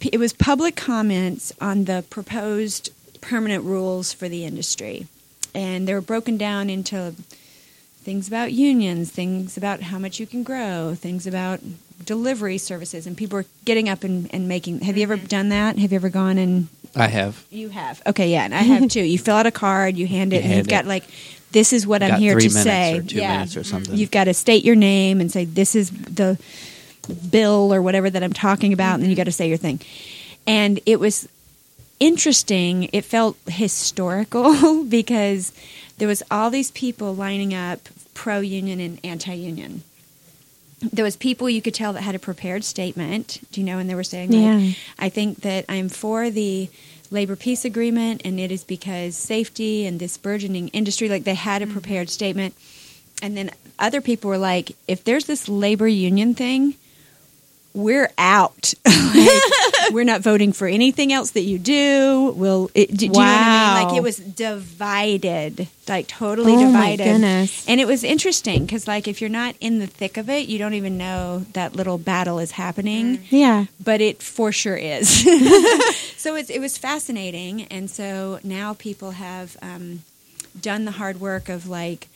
it 0.01 0.21
was 0.21 0.33
public 0.33 0.77
comments 0.77 1.53
on 1.61 1.87
the 1.87 2.05
proposed 2.11 2.91
permanent 3.21 3.65
rules 3.65 4.13
for 4.13 4.29
the 4.29 4.45
industry. 4.45 5.09
And 5.55 5.89
they 5.89 5.95
were 5.95 6.01
broken 6.01 6.37
down 6.37 6.71
into 6.71 7.15
things 8.03 8.29
about 8.29 8.53
unions, 8.53 9.11
things 9.11 9.57
about 9.57 9.83
how 9.83 9.99
much 9.99 10.21
you 10.21 10.27
can 10.27 10.45
grow, 10.45 10.95
things 10.95 11.27
about 11.27 11.61
delivery 12.05 12.59
services. 12.59 13.07
And 13.07 13.17
people 13.17 13.39
are 13.39 13.45
getting 13.65 13.89
up 13.89 14.05
and, 14.05 14.33
and 14.35 14.49
making. 14.49 14.81
Have 14.81 14.97
you 14.97 15.03
ever 15.03 15.17
mm-hmm. 15.17 15.27
done 15.27 15.49
that? 15.51 15.79
Have 15.79 15.93
you 15.93 15.97
ever 15.97 16.09
gone 16.09 16.39
and. 16.39 16.69
I 16.95 17.09
have. 17.09 17.45
You 17.51 17.69
have. 17.69 18.01
Okay, 18.07 18.31
yeah, 18.31 18.45
and 18.45 18.55
I 18.55 18.63
have 18.63 18.89
too. 18.89 19.03
You 19.03 19.19
fill 19.19 19.37
out 19.37 19.45
a 19.45 19.51
card, 19.51 19.97
you 19.97 20.07
hand 20.07 20.33
it, 20.33 20.37
You 20.37 20.43
and 20.43 20.51
you've 20.51 20.67
hand 20.67 20.87
got 20.87 20.87
like, 20.87 21.05
this 21.53 21.75
is 21.75 21.87
what 21.87 22.01
You 22.01 22.07
I'm 22.07 22.11
got 22.13 22.21
here 22.21 22.33
three 22.33 22.49
to 22.49 22.55
minutes 22.55 22.63
say. 22.65 22.99
or 22.99 23.03
two 23.03 23.17
yeah. 23.19 23.33
minutes 23.35 23.57
or 23.57 23.65
something. 23.65 23.95
You've 23.95 24.11
got 24.11 24.25
to 24.25 24.35
state 24.35 24.65
your 24.65 24.77
name 24.77 25.21
and 25.21 25.31
say, 25.31 25.45
this 25.45 25.75
is 25.75 25.91
the 25.91 26.39
bill 27.31 27.73
or 27.73 27.83
whatever 27.83 28.09
that 28.09 28.23
I'm 28.23 28.33
talking 28.33 28.73
about, 28.73 28.95
and 28.95 29.03
then 29.03 29.11
you 29.11 29.15
mm-hmm. 29.15 29.21
got 29.21 29.25
to 29.25 29.33
say 29.33 29.49
your 29.49 29.59
thing. 29.59 29.81
And 30.47 30.81
it 30.87 30.99
was 30.99 31.29
interesting. 32.01 32.89
It 32.93 33.05
felt 33.05 33.37
historical 33.47 34.85
because 34.89 35.53
there 35.99 36.09
was 36.09 36.23
all 36.31 36.51
these 36.51 36.71
people 36.71 37.15
lining 37.15 37.55
up 37.55 37.89
pro 38.15 38.41
union 38.41 38.81
and 38.81 39.01
anti 39.05 39.35
union. 39.35 39.83
There 40.81 41.05
was 41.05 41.17
people 41.17 41.49
you 41.49 41.63
could 41.63 41.75
tell 41.75 41.93
that 41.95 42.03
had 42.03 42.15
a 42.15 42.19
prepared 42.19 42.65
statement. 42.65 43.41
Do 43.53 43.61
you 43.61 43.67
know? 43.67 43.79
And 43.79 43.89
they 43.89 43.95
were 43.95 44.05
saying, 44.05 44.31
like, 44.31 44.41
Yeah. 44.41 44.73
I 44.99 45.09
think 45.09 45.41
that 45.41 45.65
I'm 45.69 45.89
for 45.89 46.31
the 46.31 46.69
labor 47.11 47.37
peace 47.37 47.65
agreement, 47.65 48.23
and 48.25 48.39
it 48.39 48.51
is 48.51 48.65
because 48.65 49.17
safety 49.17 49.87
and 49.87 49.99
this 49.99 50.17
burgeoning 50.17 50.69
industry. 50.69 51.09
Like 51.09 51.25
they 51.25 51.35
had 51.35 51.63
a 51.63 51.65
mm-hmm. 51.65 51.73
prepared 51.73 52.11
statement, 52.11 52.55
and 53.23 53.37
then 53.37 53.51
other 53.79 54.01
people 54.01 54.29
were 54.29 54.39
like, 54.39 54.73
if 54.89 55.05
there's 55.05 55.27
this 55.27 55.49
labor 55.49 55.89
union 55.89 56.35
thing, 56.35 56.75
we're 57.77 58.11
out. 58.17 58.73
like, 58.87 59.93
we're 59.93 60.05
not 60.05 60.23
voting 60.23 60.53
for 60.53 60.67
anything 60.67 61.13
else 61.13 61.33
that 61.33 61.43
you 61.43 61.59
do. 61.59 62.33
We'll. 62.35 62.71
It, 62.75 62.89
do, 62.91 62.97
do 62.97 63.05
you 63.05 63.13
know 63.13 63.19
what 63.19 63.29
I 63.29 63.75
mean? 63.75 63.89
Like 63.89 63.97
it 63.99 64.03
was 64.03 64.17
divided, 64.17 65.69
like 65.87 66.09
totally 66.09 66.55
Oh, 66.55 66.71
my 66.71 66.97
divided. 66.97 67.05
goodness. 67.05 67.69
And 67.69 67.79
it 67.79 67.87
was 67.87 68.03
interesting 68.03 68.65
because, 68.65 68.89
like, 68.89 69.07
if 69.07 69.21
you're 69.21 69.29
not 69.29 69.57
in 69.61 69.79
the 69.79 69.87
thick 69.87 70.17
of 70.17 70.31
it, 70.31 70.49
you 70.49 70.59
don't 70.59 70.73
even 70.75 70.97
know 70.97 71.41
that 71.53 71.77
little 71.77 71.99
battle 71.99 72.39
is 72.39 72.53
happening. 72.53 73.23
Yeah. 73.29 73.67
But 73.83 74.01
it 74.01 74.23
for 74.23 74.53
sure 74.53 74.77
is. 74.77 75.09
so 76.17 76.35
it's, 76.35 76.49
it 76.49 76.61
was 76.61 76.79
fascinating, 76.79 77.65
and 77.65 77.91
so 77.91 78.41
now 78.43 78.73
people 78.75 79.13
have 79.13 79.57
um, 79.61 80.03
done 80.59 80.87
the 80.87 80.93
hard 80.93 81.21
work 81.21 81.51
of 81.51 81.69
like, 81.69 82.09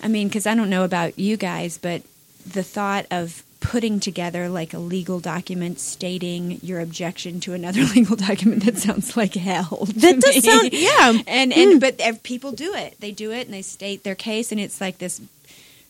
I 0.00 0.06
mean, 0.06 0.28
because 0.28 0.46
I 0.46 0.54
don't 0.54 0.70
know 0.70 0.84
about 0.84 1.18
you 1.18 1.36
guys, 1.36 1.78
but 1.78 2.02
the 2.46 2.62
thought 2.62 3.06
of 3.10 3.42
putting 3.62 4.00
together 4.00 4.48
like 4.48 4.74
a 4.74 4.78
legal 4.78 5.20
document 5.20 5.78
stating 5.78 6.58
your 6.62 6.80
objection 6.80 7.40
to 7.40 7.54
another 7.54 7.84
legal 7.94 8.16
document 8.16 8.64
that 8.64 8.76
sounds 8.76 9.16
like 9.16 9.34
hell. 9.34 9.86
That 9.96 10.20
does 10.20 10.34
me. 10.34 10.40
sound- 10.40 10.72
yeah. 10.72 11.12
And 11.26 11.52
and 11.52 11.74
mm. 11.74 11.80
but 11.80 12.00
ev- 12.00 12.22
people 12.22 12.52
do 12.52 12.74
it. 12.74 12.96
They 13.00 13.12
do 13.12 13.30
it 13.32 13.46
and 13.46 13.54
they 13.54 13.62
state 13.62 14.02
their 14.02 14.14
case, 14.14 14.52
and 14.52 14.60
it's 14.60 14.80
like 14.80 14.98
this, 14.98 15.20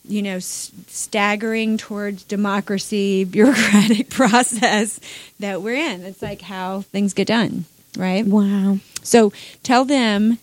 you 0.07 0.23
know, 0.23 0.39
staggering 0.39 1.79
towards 1.79 2.23
democracy 2.25 3.25
bureaucratic 3.37 4.11
process 4.11 5.01
that 5.41 5.63
we're 5.63 5.75
in. 5.75 6.03
It's 6.05 6.23
like 6.23 6.43
how 6.43 6.83
things 6.83 7.15
get 7.15 7.27
done, 7.29 7.65
right? 7.97 8.25
Wow. 8.27 8.79
So 9.03 9.33
tell 9.63 9.85
them. 9.85 10.39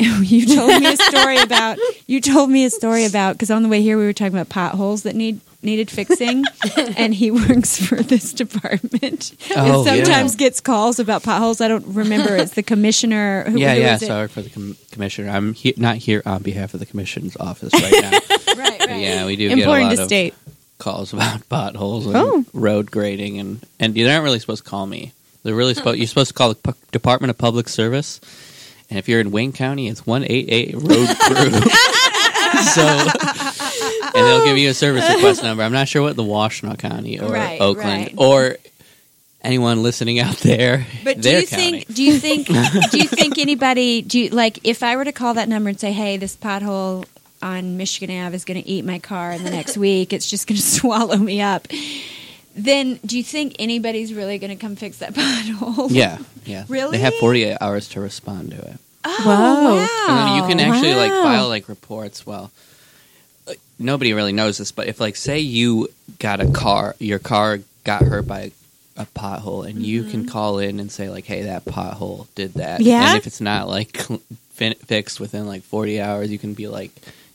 You 0.00 0.44
told 0.44 0.82
me 0.82 0.92
a 0.92 0.96
story 0.96 1.38
about. 1.38 1.78
You 2.08 2.20
told 2.20 2.50
me 2.50 2.64
a 2.64 2.70
story 2.70 3.04
about 3.04 3.34
because 3.34 3.48
on 3.52 3.62
the 3.62 3.68
way 3.68 3.80
here 3.80 3.96
we 3.96 4.04
were 4.04 4.12
talking 4.12 4.34
about 4.34 4.48
potholes 4.48 5.04
that 5.04 5.14
need 5.14 5.38
needed 5.64 5.90
fixing, 5.90 6.44
and 6.96 7.14
he 7.14 7.30
works 7.30 7.76
for 7.84 7.96
this 7.96 8.32
department 8.32 9.34
Oh, 9.56 9.84
and 9.84 10.04
sometimes 10.04 10.34
yeah. 10.34 10.38
gets 10.38 10.60
calls 10.60 10.98
about 10.98 11.22
potholes. 11.22 11.60
I 11.60 11.68
don't 11.68 11.86
remember. 11.94 12.36
It's 12.36 12.52
the 12.54 12.62
commissioner. 12.62 13.44
Who, 13.50 13.58
yeah, 13.58 13.74
who 13.74 13.80
yeah. 13.80 13.94
is 13.96 14.02
it? 14.02 14.06
So 14.06 14.14
I 14.16 14.20
work 14.22 14.30
for 14.30 14.42
the 14.42 14.50
com- 14.50 14.76
commissioner. 14.90 15.30
I'm 15.30 15.54
he- 15.54 15.74
not 15.76 15.96
here 15.96 16.22
on 16.26 16.42
behalf 16.42 16.74
of 16.74 16.80
the 16.80 16.86
commission's 16.86 17.36
office 17.36 17.72
right 17.72 17.92
now. 18.02 18.10
Right, 18.56 18.78
But 18.78 18.88
right. 18.88 19.00
yeah, 19.02 19.26
we 19.26 19.34
do 19.34 19.48
get 19.48 19.58
a 19.58 19.60
Important 19.62 19.88
lot 19.88 19.96
to 19.96 20.02
of 20.02 20.06
state. 20.08 20.34
calls 20.78 21.12
about 21.12 21.48
potholes 21.48 22.06
and 22.06 22.14
Oh. 22.16 22.44
road 22.52 22.88
grading, 22.90 23.38
and 23.40 23.60
and 23.80 23.94
they're 23.94 24.06
not 24.06 24.22
really 24.22 24.38
supposed 24.38 24.62
to 24.64 24.70
call 24.70 24.86
me. 24.86 25.12
They're 25.42 25.56
really 25.56 25.74
supposed. 25.74 25.98
You're 25.98 26.06
supposed 26.06 26.28
to 26.28 26.34
call 26.34 26.50
the 26.50 26.54
Pu- 26.54 26.74
Department 26.92 27.30
of 27.30 27.38
Public 27.38 27.68
Service, 27.68 28.20
and 28.90 28.98
if 28.98 29.08
you're 29.08 29.18
in 29.20 29.32
Wayne 29.32 29.52
County, 29.52 29.88
it's 29.88 30.06
one 30.06 30.22
eight 30.24 30.46
eight 30.50 30.74
road 30.74 31.08
crew. 31.18 31.50
so, 32.62 32.84
and 34.14 34.26
they'll 34.26 34.44
give 34.44 34.56
you 34.58 34.70
a 34.70 34.74
service 34.74 35.08
request 35.14 35.42
number. 35.42 35.62
I'm 35.62 35.72
not 35.72 35.88
sure 35.88 36.02
what 36.02 36.16
the 36.16 36.22
Washtenaw 36.22 36.78
County 36.78 37.20
or 37.20 37.30
Right, 37.30 37.60
Oakland 37.60 37.86
right. 38.06 38.14
or 38.16 38.56
anyone 39.42 39.82
listening 39.82 40.18
out 40.20 40.36
there. 40.38 40.86
But 41.04 41.16
do 41.16 41.22
their 41.22 41.40
you 41.40 41.46
county. 41.46 41.70
think? 41.84 41.94
Do 41.94 42.02
you 42.02 42.18
think? 42.18 42.46
do 42.90 42.98
you 42.98 43.08
think 43.08 43.38
anybody? 43.38 44.02
Do 44.02 44.18
you 44.20 44.30
like? 44.30 44.60
If 44.64 44.82
I 44.82 44.96
were 44.96 45.04
to 45.04 45.12
call 45.12 45.34
that 45.34 45.48
number 45.48 45.68
and 45.68 45.78
say, 45.78 45.92
"Hey, 45.92 46.16
this 46.16 46.36
pothole 46.36 47.04
on 47.42 47.76
Michigan 47.76 48.16
Ave 48.24 48.34
is 48.34 48.44
going 48.44 48.62
to 48.62 48.68
eat 48.68 48.84
my 48.84 48.98
car 48.98 49.32
in 49.32 49.44
the 49.44 49.50
next 49.50 49.76
week. 49.76 50.12
It's 50.12 50.28
just 50.30 50.46
going 50.46 50.56
to 50.60 50.62
swallow 50.62 51.16
me 51.16 51.40
up." 51.40 51.68
Then, 52.56 53.00
do 53.04 53.18
you 53.18 53.24
think 53.24 53.56
anybody's 53.58 54.14
really 54.14 54.38
going 54.38 54.56
to 54.56 54.60
come 54.60 54.76
fix 54.76 54.98
that 54.98 55.12
pothole? 55.14 55.88
Yeah, 55.90 56.18
yeah. 56.44 56.64
Really? 56.68 56.98
They 56.98 57.02
have 57.02 57.14
48 57.16 57.56
hours 57.60 57.88
to 57.90 58.00
respond 58.00 58.52
to 58.52 58.58
it. 58.58 58.76
Oh, 59.04 59.22
Whoa. 59.24 59.74
wow. 59.74 60.06
And 60.08 60.18
then 60.18 60.36
you 60.36 60.48
can 60.48 60.60
actually 60.72 60.94
like 60.94 61.10
Wow. 61.10 61.24
file 61.24 61.48
like 61.48 61.68
reports. 61.68 62.24
Well, 62.24 62.42
like, 62.42 62.50
nobody 63.78 64.12
really 64.12 64.32
knows 64.32 64.58
this, 64.58 64.72
but 64.72 64.86
if 64.88 65.00
like 65.00 65.16
say 65.16 65.38
you 65.40 65.88
got 66.18 66.40
a 66.40 66.50
car, 66.50 66.94
your 66.98 67.18
car 67.18 67.60
got 67.84 68.02
hurt 68.02 68.26
by 68.26 68.52
a 68.96 69.06
pothole, 69.06 69.68
and 69.68 69.84
you 69.84 70.02
Mm-hmm. 70.02 70.10
can 70.10 70.28
call 70.28 70.58
in 70.58 70.78
and 70.80 70.90
say 70.90 71.08
like, 71.08 71.24
"Hey, 71.24 71.42
that 71.42 71.64
pothole 71.64 72.26
did 72.34 72.54
that." 72.54 72.80
Yeah? 72.80 73.08
And 73.08 73.16
if 73.18 73.26
it's 73.26 73.40
not 73.40 73.68
like 73.68 73.96
fin- 74.52 74.74
fixed 74.74 75.18
within 75.20 75.46
like 75.46 75.62
40 75.62 76.00
hours, 76.00 76.30
you 76.30 76.38
can 76.38 76.54
be 76.54 76.68
like, 76.68 76.90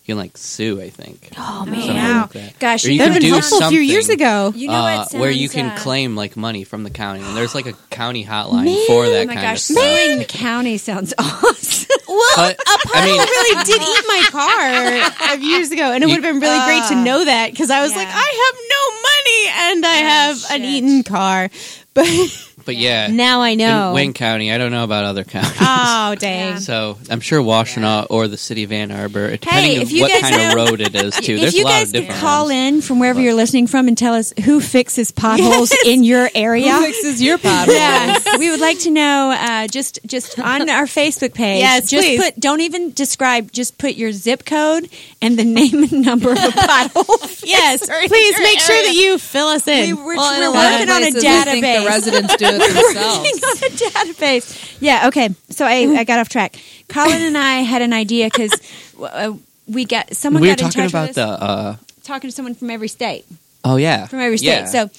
can 0.09 0.17
like 0.17 0.37
sue. 0.37 0.81
I 0.81 0.89
think. 0.89 1.29
Oh 1.37 1.65
man, 1.65 1.87
Wow. 1.95 2.21
like 2.23 2.31
that. 2.33 2.59
Gosh, 2.59 2.85
Or 2.85 2.89
you 2.89 2.93
you 2.93 2.99
That'd 2.99 3.13
can 3.13 3.21
been 3.21 3.29
do 3.31 3.39
helpful 3.39 3.63
a 3.63 3.69
few 3.69 3.79
years 3.79 4.09
ago. 4.09 4.51
You 4.55 4.67
know 4.67 4.73
uh, 4.73 5.05
what? 5.11 5.13
where 5.19 5.31
you 5.31 5.47
can 5.49 5.67
uh, 5.71 5.77
claim 5.77 6.15
like 6.15 6.35
money 6.35 6.63
from 6.63 6.83
the 6.83 6.89
county, 6.89 7.21
and 7.23 7.35
there's 7.37 7.55
like 7.55 7.65
a 7.67 7.73
county 7.89 8.25
hotline 8.25 8.85
for 8.87 9.05
that 9.09 9.23
Oh 9.23 9.25
my 9.27 9.33
kind 9.35 9.45
gosh, 9.47 9.69
of 9.69 9.75
stuff. 9.75 9.83
suing 9.83 10.17
the 10.19 10.25
county 10.25 10.77
sounds 10.77 11.13
awesome. 11.19 11.85
Well, 12.07 12.33
But, 12.35 12.55
a 12.59 12.63
I 12.67 12.75
pothole 12.85 13.05
mean- 13.05 13.19
really 13.19 13.63
did 13.65 13.81
eat 13.81 14.05
my 14.07 14.23
car 14.31 15.33
a 15.33 15.37
few 15.37 15.47
years 15.47 15.71
ago, 15.71 15.91
and 15.91 16.03
it 16.03 16.07
would 16.07 16.23
have 16.23 16.23
been 16.23 16.39
really 16.41 16.65
great 16.65 16.83
to 16.89 16.95
know 17.03 17.23
that 17.25 17.51
because 17.51 17.69
I 17.69 17.81
was 17.81 17.91
Yeah. 17.91 17.97
like, 17.99 18.07
I 18.11 18.29
have 18.45 18.57
no 18.75 18.83
money 19.09 19.73
and 19.73 19.85
I 19.85 19.99
Oh, 19.99 20.09
have 20.09 20.51
an 20.51 20.63
eaten 20.65 21.03
car, 21.03 21.49
but 21.93 22.07
But 22.69 22.75
yeah, 22.77 23.07
Now 23.07 23.41
I 23.41 23.55
know. 23.55 23.89
in 23.89 23.95
Wayne 23.95 24.13
County. 24.13 24.51
I 24.51 24.59
don't 24.59 24.71
know 24.71 24.83
about 24.83 25.03
other 25.03 25.23
counties. 25.35 25.57
Oh 25.59 26.13
dang! 26.19 26.59
So 26.59 26.99
I'm 27.09 27.19
sure 27.19 27.41
Washtenaw 27.41 28.05
or 28.11 28.27
the 28.27 28.37
city 28.37 28.63
of 28.63 28.71
Ann 28.71 28.91
Arbor, 28.91 29.31
depending 29.31 29.81
if 29.81 29.91
on 29.91 29.99
what 30.01 30.21
kind 30.21 30.35
know- 30.37 30.49
of 30.49 30.53
road 30.69 30.81
it 30.81 30.93
is 30.93 31.15
too. 31.19 31.33
if 31.33 31.41
There's 31.41 31.55
you 31.55 31.63
a 31.63 31.65
lot 31.65 31.71
guys 31.71 31.87
of 31.87 31.93
could 31.93 31.99
different 32.01 32.21
call 32.21 32.45
ones. 32.45 32.53
in 32.75 32.81
from 32.83 32.99
wherever 32.99 33.19
you're 33.19 33.33
listening 33.33 33.65
from 33.65 33.87
and 33.87 33.97
tell 33.97 34.13
us 34.13 34.33
who 34.45 34.61
fixes 34.61 35.09
potholes 35.09 35.73
in 35.83 36.03
your 36.03 36.29
area. 36.35 36.71
Who 36.73 36.85
fixes 36.85 37.21
your 37.23 37.39
potholes? 37.39 37.75
Yeah, 37.75 38.37
we 38.37 38.51
would 38.51 38.59
like 38.61 38.77
to 38.81 38.91
know. 38.91 39.31
Uh, 39.35 39.65
just 39.67 39.99
just 40.05 40.37
on 40.39 40.69
our 40.69 40.85
Facebook 40.85 41.33
page. 41.33 41.61
Yes, 41.61 41.89
just 41.89 42.03
please. 42.05 42.21
put. 42.23 42.39
Don't 42.39 42.61
even 42.61 42.91
describe. 42.93 43.51
Just 43.51 43.79
put 43.79 43.95
your 43.95 44.11
zip 44.11 44.45
code 44.45 44.87
and 45.23 45.39
the 45.39 45.43
name 45.59 45.81
and 45.83 46.05
number 46.05 46.31
of 46.31 46.37
a 46.37 46.41
pothole. 46.51 47.43
yes, 47.43 47.79
please 47.87 48.39
make 48.39 48.59
sure 48.59 48.83
that 48.83 48.93
you 48.95 49.17
fill 49.17 49.47
us 49.47 49.67
in. 49.67 49.87
We, 49.87 49.93
we're 50.03 50.15
Well, 50.17 50.39
we're 50.39 50.47
a 50.47 50.51
lot 50.51 50.65
of 50.73 50.79
working 50.79 50.89
on 50.89 50.97
a 51.03 51.11
places, 51.11 51.23
think 51.23 51.65
database. 51.65 51.79
the 51.81 51.87
residents 51.87 52.35
do 52.35 52.45
it 52.59 52.75
We're 52.75 52.93
themselves. 52.93 53.17
working 53.17 53.39
on 53.43 53.57
a 53.57 54.13
database. 54.13 54.77
Yeah. 54.79 55.07
Okay. 55.07 55.29
So 55.49 55.65
I, 55.65 55.99
I 55.99 56.03
got 56.03 56.19
off 56.19 56.29
track. 56.29 56.55
Colin 56.87 57.21
and 57.21 57.37
I 57.37 57.57
had 57.61 57.81
an 57.81 57.93
idea 57.93 58.25
because 58.25 58.53
uh, 59.01 59.33
we 59.67 59.85
got 59.85 60.15
someone 60.15 60.41
we 60.41 60.49
were 60.49 60.55
got 60.55 60.61
in 60.61 60.65
talking 60.69 60.81
touch 60.83 60.91
about 60.91 61.07
with 61.09 61.15
the. 61.15 61.27
us, 61.27 61.41
Uh, 61.41 61.77
talking 62.03 62.29
to 62.29 62.35
someone 62.35 62.55
from 62.55 62.69
every 62.71 62.87
state. 62.87 63.25
oh 63.63 63.75
yeah, 63.75 64.07
From 64.07 64.19
every 64.19 64.37
state. 64.37 64.47
Yeah. 64.47 64.65
So 64.65 64.89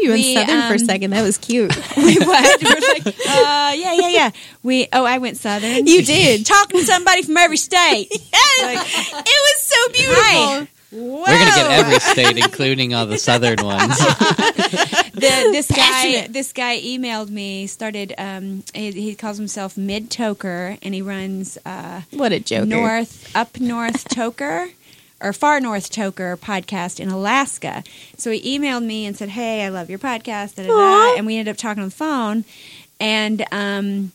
you 0.00 0.10
went 0.10 0.22
we, 0.22 0.34
southern 0.34 0.62
for 0.62 0.74
a 0.74 0.78
um, 0.78 0.78
second. 0.78 1.10
That 1.10 1.22
was 1.22 1.36
cute. 1.38 1.74
we 1.96 2.16
what? 2.18 2.62
We're 2.62 2.94
like, 2.94 3.06
uh, 3.06 3.72
yeah, 3.74 3.92
yeah, 3.94 4.08
yeah. 4.08 4.30
We 4.62 4.86
oh, 4.92 5.04
I 5.04 5.18
went 5.18 5.36
southern. 5.36 5.86
You 5.86 6.02
did. 6.02 6.46
talking 6.46 6.80
to 6.80 6.86
somebody 6.86 7.22
from 7.22 7.36
every 7.36 7.56
state. 7.56 8.08
it 8.12 9.26
was 9.26 9.60
so 9.60 9.92
beautiful. 9.92 10.68
Hi. 10.92 10.96
we're 10.96 11.24
gonna 11.26 11.44
get 11.44 11.70
every 11.70 11.98
state, 12.00 12.36
including 12.44 12.94
all 12.94 13.06
the 13.06 13.18
southern 13.18 13.64
ones. 13.64 13.96
the, 13.98 15.20
this 15.52 15.68
guy 15.68 15.76
Passionate. 15.76 16.32
this 16.32 16.52
guy 16.52 16.80
emailed 16.80 17.30
me 17.30 17.66
started 17.66 18.14
um 18.18 18.62
he, 18.74 18.90
he 18.92 19.14
calls 19.14 19.36
himself 19.38 19.76
mid 19.76 20.10
toker 20.10 20.78
and 20.82 20.94
he 20.94 21.02
runs 21.02 21.58
uh 21.64 22.02
What 22.12 22.32
a 22.32 22.40
joker. 22.40 22.66
north 22.66 23.30
up 23.36 23.60
north 23.60 24.08
toker 24.08 24.70
or 25.20 25.32
far 25.32 25.60
north 25.60 25.90
toker 25.92 26.36
podcast 26.36 26.98
in 27.00 27.08
alaska 27.08 27.84
so 28.16 28.30
he 28.30 28.58
emailed 28.58 28.84
me 28.84 29.06
and 29.06 29.16
said 29.16 29.28
hey 29.30 29.64
i 29.64 29.68
love 29.68 29.90
your 29.90 29.98
podcast 29.98 30.56
da, 30.56 30.62
da, 30.66 30.68
da. 30.72 31.16
And 31.16 31.26
we 31.26 31.36
ended 31.36 31.52
up 31.52 31.58
talking 31.58 31.82
on 31.82 31.88
the 31.90 31.94
phone 31.94 32.44
and 32.98 33.44
um 33.52 34.12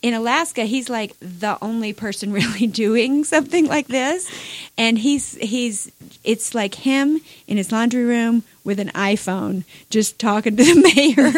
in 0.00 0.14
Alaska, 0.14 0.64
he's 0.64 0.88
like 0.88 1.18
the 1.20 1.58
only 1.60 1.92
person 1.92 2.32
really 2.40 2.66
doing 2.66 3.24
something 3.24 3.66
like 3.66 3.88
this, 3.88 4.30
and 4.76 4.98
he's 4.98 5.34
he's 5.36 5.90
it's 6.24 6.54
like 6.54 6.74
him 6.74 7.20
in 7.46 7.56
his 7.56 7.72
laundry 7.72 8.04
room 8.04 8.42
with 8.64 8.80
an 8.80 8.88
iPhone, 8.90 9.64
just 9.90 10.18
talking 10.18 10.56
to 10.56 10.62
the 10.62 10.74
mayor. 10.94 11.30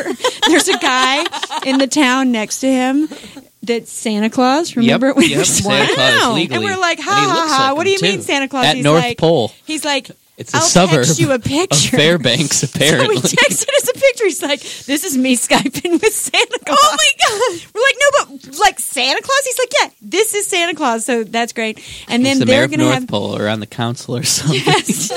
There's 0.49 0.69
a 0.69 0.79
guy 0.79 1.25
in 1.65 1.79
the 1.79 1.87
town 1.87 2.33
next 2.33 2.61
to 2.61 2.69
him 2.69 3.09
that's 3.63 3.93
Santa 3.93 4.31
Claus. 4.31 4.77
Remember 4.77 5.09
yep, 5.09 5.17
when 5.17 5.25
we 5.25 5.31
yep, 5.31 5.39
were- 5.39 5.45
Santa 5.45 5.95
Claus 5.95 6.35
legally. 6.35 6.57
And 6.57 6.65
we're 6.65 6.81
like, 6.81 6.99
ha 6.99 7.11
ha 7.11 7.47
ha! 7.49 7.69
like 7.69 7.77
what 7.77 7.85
do 7.85 7.91
you 7.91 7.99
mean. 8.03 8.21
Santa 8.23 8.49
Claus? 8.49 8.67
At 8.67 8.77
he's 8.77 8.85
North 8.85 9.03
like, 9.03 9.19
Pole. 9.19 9.53
He's 9.65 9.85
like, 9.85 10.11
It's 10.41 10.55
a 10.55 10.57
I'll 10.57 10.62
suburb 10.62 11.05
text 11.05 11.20
you 11.20 11.30
a 11.32 11.34
of 11.34 11.45
picture. 11.45 11.97
Fairbanks, 11.99 12.57
So 12.64 12.68
apparently. 12.74 13.16
he 13.16 13.22
texted 13.22 13.68
us 13.76 13.88
a 13.91 13.93
picture. 13.93 14.24
He's 14.24 14.43
like, 14.43 14.61
"This 14.61 15.05
is 15.05 15.16
me 15.16 15.36
skyping 15.36 16.01
with 16.01 16.14
Santa 16.14 16.59
Claus." 16.64 16.78
Oh 16.82 16.97
my 16.97 17.12
god! 17.28 17.61
We're 17.74 17.82
like, 17.82 17.97
"No, 18.01 18.09
but 18.49 18.59
like 18.59 18.78
Santa 18.80 19.20
Claus." 19.22 19.41
He's 19.45 19.59
like, 19.59 19.72
"Yeah, 19.82 19.91
this 20.01 20.34
is 20.34 20.47
Santa 20.47 20.74
Claus." 20.74 21.05
So 21.05 21.24
that's 21.24 21.53
great. 21.53 21.78
And 22.09 22.24
He's 22.26 22.38
then 22.38 22.38
the 22.41 22.45
they're 22.47 22.68
going 22.68 22.80
to 22.80 22.86
have 22.86 23.03
North. 23.03 23.09
Pole 23.11 23.36
or 23.36 23.49
on 23.49 23.61
the 23.61 23.66
council 23.66 24.16
or 24.16 24.22
something. 24.22 24.61
it's 24.66 25.09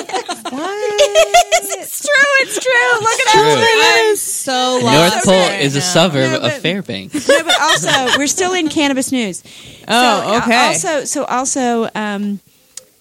true. 2.01 2.33
It's 2.41 2.59
true. 2.59 2.99
Look 2.99 3.19
at 3.19 3.31
True. 3.33 3.55
that. 3.55 4.07
I'm 4.09 4.15
so 4.17 4.79
North 4.81 5.23
Pole 5.23 5.33
right 5.33 5.61
is 5.61 5.75
a 5.75 5.81
suburb 5.81 6.31
No, 6.41 6.47
of 6.47 6.53
Fairbanks. 6.57 7.27
No, 7.27 7.43
but 7.43 7.59
also 7.61 7.89
we're 8.17 8.27
still 8.27 8.53
in 8.53 8.67
cannabis 8.69 9.11
news. 9.11 9.43
Oh, 9.85 10.21
So, 10.21 10.37
okay. 10.37 10.55
Also, 10.67 11.03
so 11.03 11.25
also 11.25 11.89
um, 11.93 12.39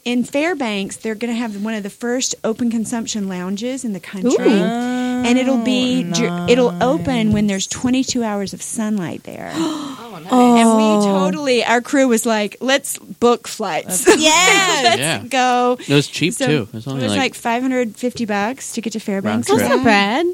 in 0.05 0.25
Fairbanks, 0.25 0.97
they're 0.97 1.15
going 1.15 1.33
to 1.33 1.39
have 1.39 1.63
one 1.65 1.75
of 1.75 1.83
the 1.83 1.91
first 1.91 2.35
open 2.43 2.71
consumption 2.71 3.29
lounges 3.29 3.85
in 3.85 3.93
the 3.93 4.01
country, 4.01 4.51
and 4.51 5.39
it'll 5.39 5.63
be 5.65 6.03
dur- 6.03 6.47
it'll 6.49 6.83
open 6.83 7.33
when 7.33 7.47
there's 7.47 7.67
22 7.69 8.25
hours 8.25 8.53
of 8.53 8.61
sunlight 8.63 9.23
there. 9.23 9.53
Oh 9.55 10.21
no. 10.25 10.29
And 10.33 10.77
we 10.77 10.83
oh. 10.85 11.03
totally, 11.25 11.65
our 11.65 11.81
crew 11.81 12.09
was 12.09 12.25
like, 12.27 12.57
let's 12.61 12.99
book 12.99 13.47
flights. 13.49 14.07
Yes. 14.07 14.85
let's 14.85 14.99
Yeah. 14.99 15.23
go. 15.29 15.77
It 15.81 15.95
was 15.95 16.09
cheap 16.09 16.35
So, 16.35 16.47
too. 16.47 16.53
It 16.63 16.75
was 16.75 16.87
It 16.87 16.93
was 16.95 17.03
like, 17.09 17.19
like, 17.19 17.35
550 17.35 18.25
bucks 18.25 18.73
to 18.73 18.81
get 18.81 18.93
to 18.95 19.01
Fairbanks. 19.01 19.49
Round 19.49 19.61
That's 19.61 19.69
trip. 19.69 19.79
not 19.79 19.85
bad. 19.85 20.27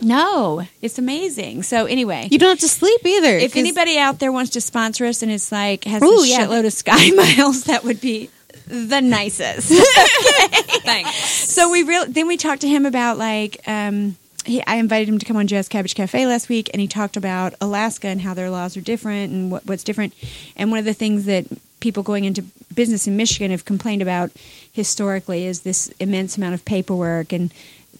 No, 0.00 0.62
it's 0.80 0.98
amazing. 0.98 1.62
So 1.62 1.86
anyway, 1.86 2.26
You 2.30 2.38
don't 2.38 2.48
have 2.50 2.58
to 2.60 2.68
sleep 2.68 3.00
either. 3.04 3.36
If 3.36 3.54
anybody 3.56 3.98
out 3.98 4.18
there 4.18 4.32
wants 4.32 4.50
to 4.52 4.60
sponsor 4.60 5.06
us 5.06 5.22
and 5.22 5.30
it's 5.30 5.52
like 5.52 5.84
has 5.84 6.02
Ooh, 6.02 6.22
a 6.22 6.26
yeah. 6.26 6.40
shitload 6.46 6.66
of 6.66 6.72
sky 6.72 7.10
miles, 7.14 7.64
that 7.64 7.84
would 7.84 8.00
be 8.00 8.28
the 8.66 9.00
nicest. 9.00 9.68
Thanks. 10.82 11.14
so 11.16 11.70
we 11.70 11.82
real 11.82 12.06
then 12.06 12.26
we 12.26 12.36
talked 12.36 12.62
to 12.62 12.68
him 12.68 12.86
about 12.86 13.18
like 13.18 13.60
um 13.66 14.16
he, 14.44 14.64
I 14.66 14.76
invited 14.76 15.08
him 15.08 15.18
to 15.18 15.26
come 15.26 15.36
on 15.36 15.46
Jazz 15.46 15.68
Cabbage 15.68 15.94
Cafe 15.94 16.26
last 16.26 16.48
week, 16.48 16.70
and 16.72 16.80
he 16.80 16.88
talked 16.88 17.16
about 17.16 17.54
Alaska 17.60 18.08
and 18.08 18.20
how 18.20 18.34
their 18.34 18.50
laws 18.50 18.76
are 18.76 18.80
different 18.80 19.32
and 19.32 19.50
what, 19.50 19.64
what's 19.66 19.84
different. 19.84 20.14
And 20.56 20.70
one 20.70 20.80
of 20.80 20.84
the 20.84 20.94
things 20.94 21.26
that 21.26 21.46
people 21.80 22.02
going 22.02 22.24
into 22.24 22.42
business 22.74 23.06
in 23.06 23.16
Michigan 23.16 23.50
have 23.50 23.64
complained 23.64 24.02
about 24.02 24.30
historically 24.72 25.46
is 25.46 25.60
this 25.60 25.88
immense 26.00 26.36
amount 26.36 26.54
of 26.54 26.64
paperwork 26.64 27.32
and 27.32 27.52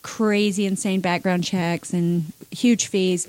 crazy, 0.03 0.67
insane 0.67 1.01
background 1.01 1.45
checks 1.45 1.93
and 1.93 2.33
huge 2.51 2.87
fees. 2.87 3.29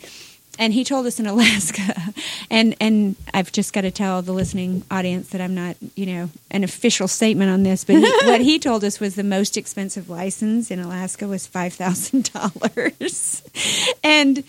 And 0.60 0.72
he 0.74 0.84
told 0.84 1.06
us 1.06 1.20
in 1.20 1.26
Alaska, 1.34 2.14
and 2.50 2.76
and 2.80 3.16
I've 3.34 3.52
just 3.52 3.74
got 3.74 3.82
to 3.82 3.92
tell 3.92 4.22
the 4.22 4.34
listening 4.34 4.84
audience 4.92 5.30
that 5.30 5.42
I'm 5.42 5.56
not, 5.56 5.78
you 5.96 6.06
know, 6.06 6.30
an 6.52 6.64
official 6.64 7.08
statement 7.08 7.50
on 7.50 7.64
this, 7.64 7.84
but 7.84 7.96
he, 7.96 8.02
what 8.26 8.42
he 8.42 8.60
told 8.60 8.84
us 8.84 9.00
was 9.00 9.16
the 9.16 9.24
most 9.24 9.58
expensive 9.58 10.10
license 10.10 10.70
in 10.70 10.80
Alaska 10.80 11.28
was 11.28 11.48
five 11.48 11.74
thousand 11.74 12.32
dollars, 12.32 13.44
and 14.04 14.44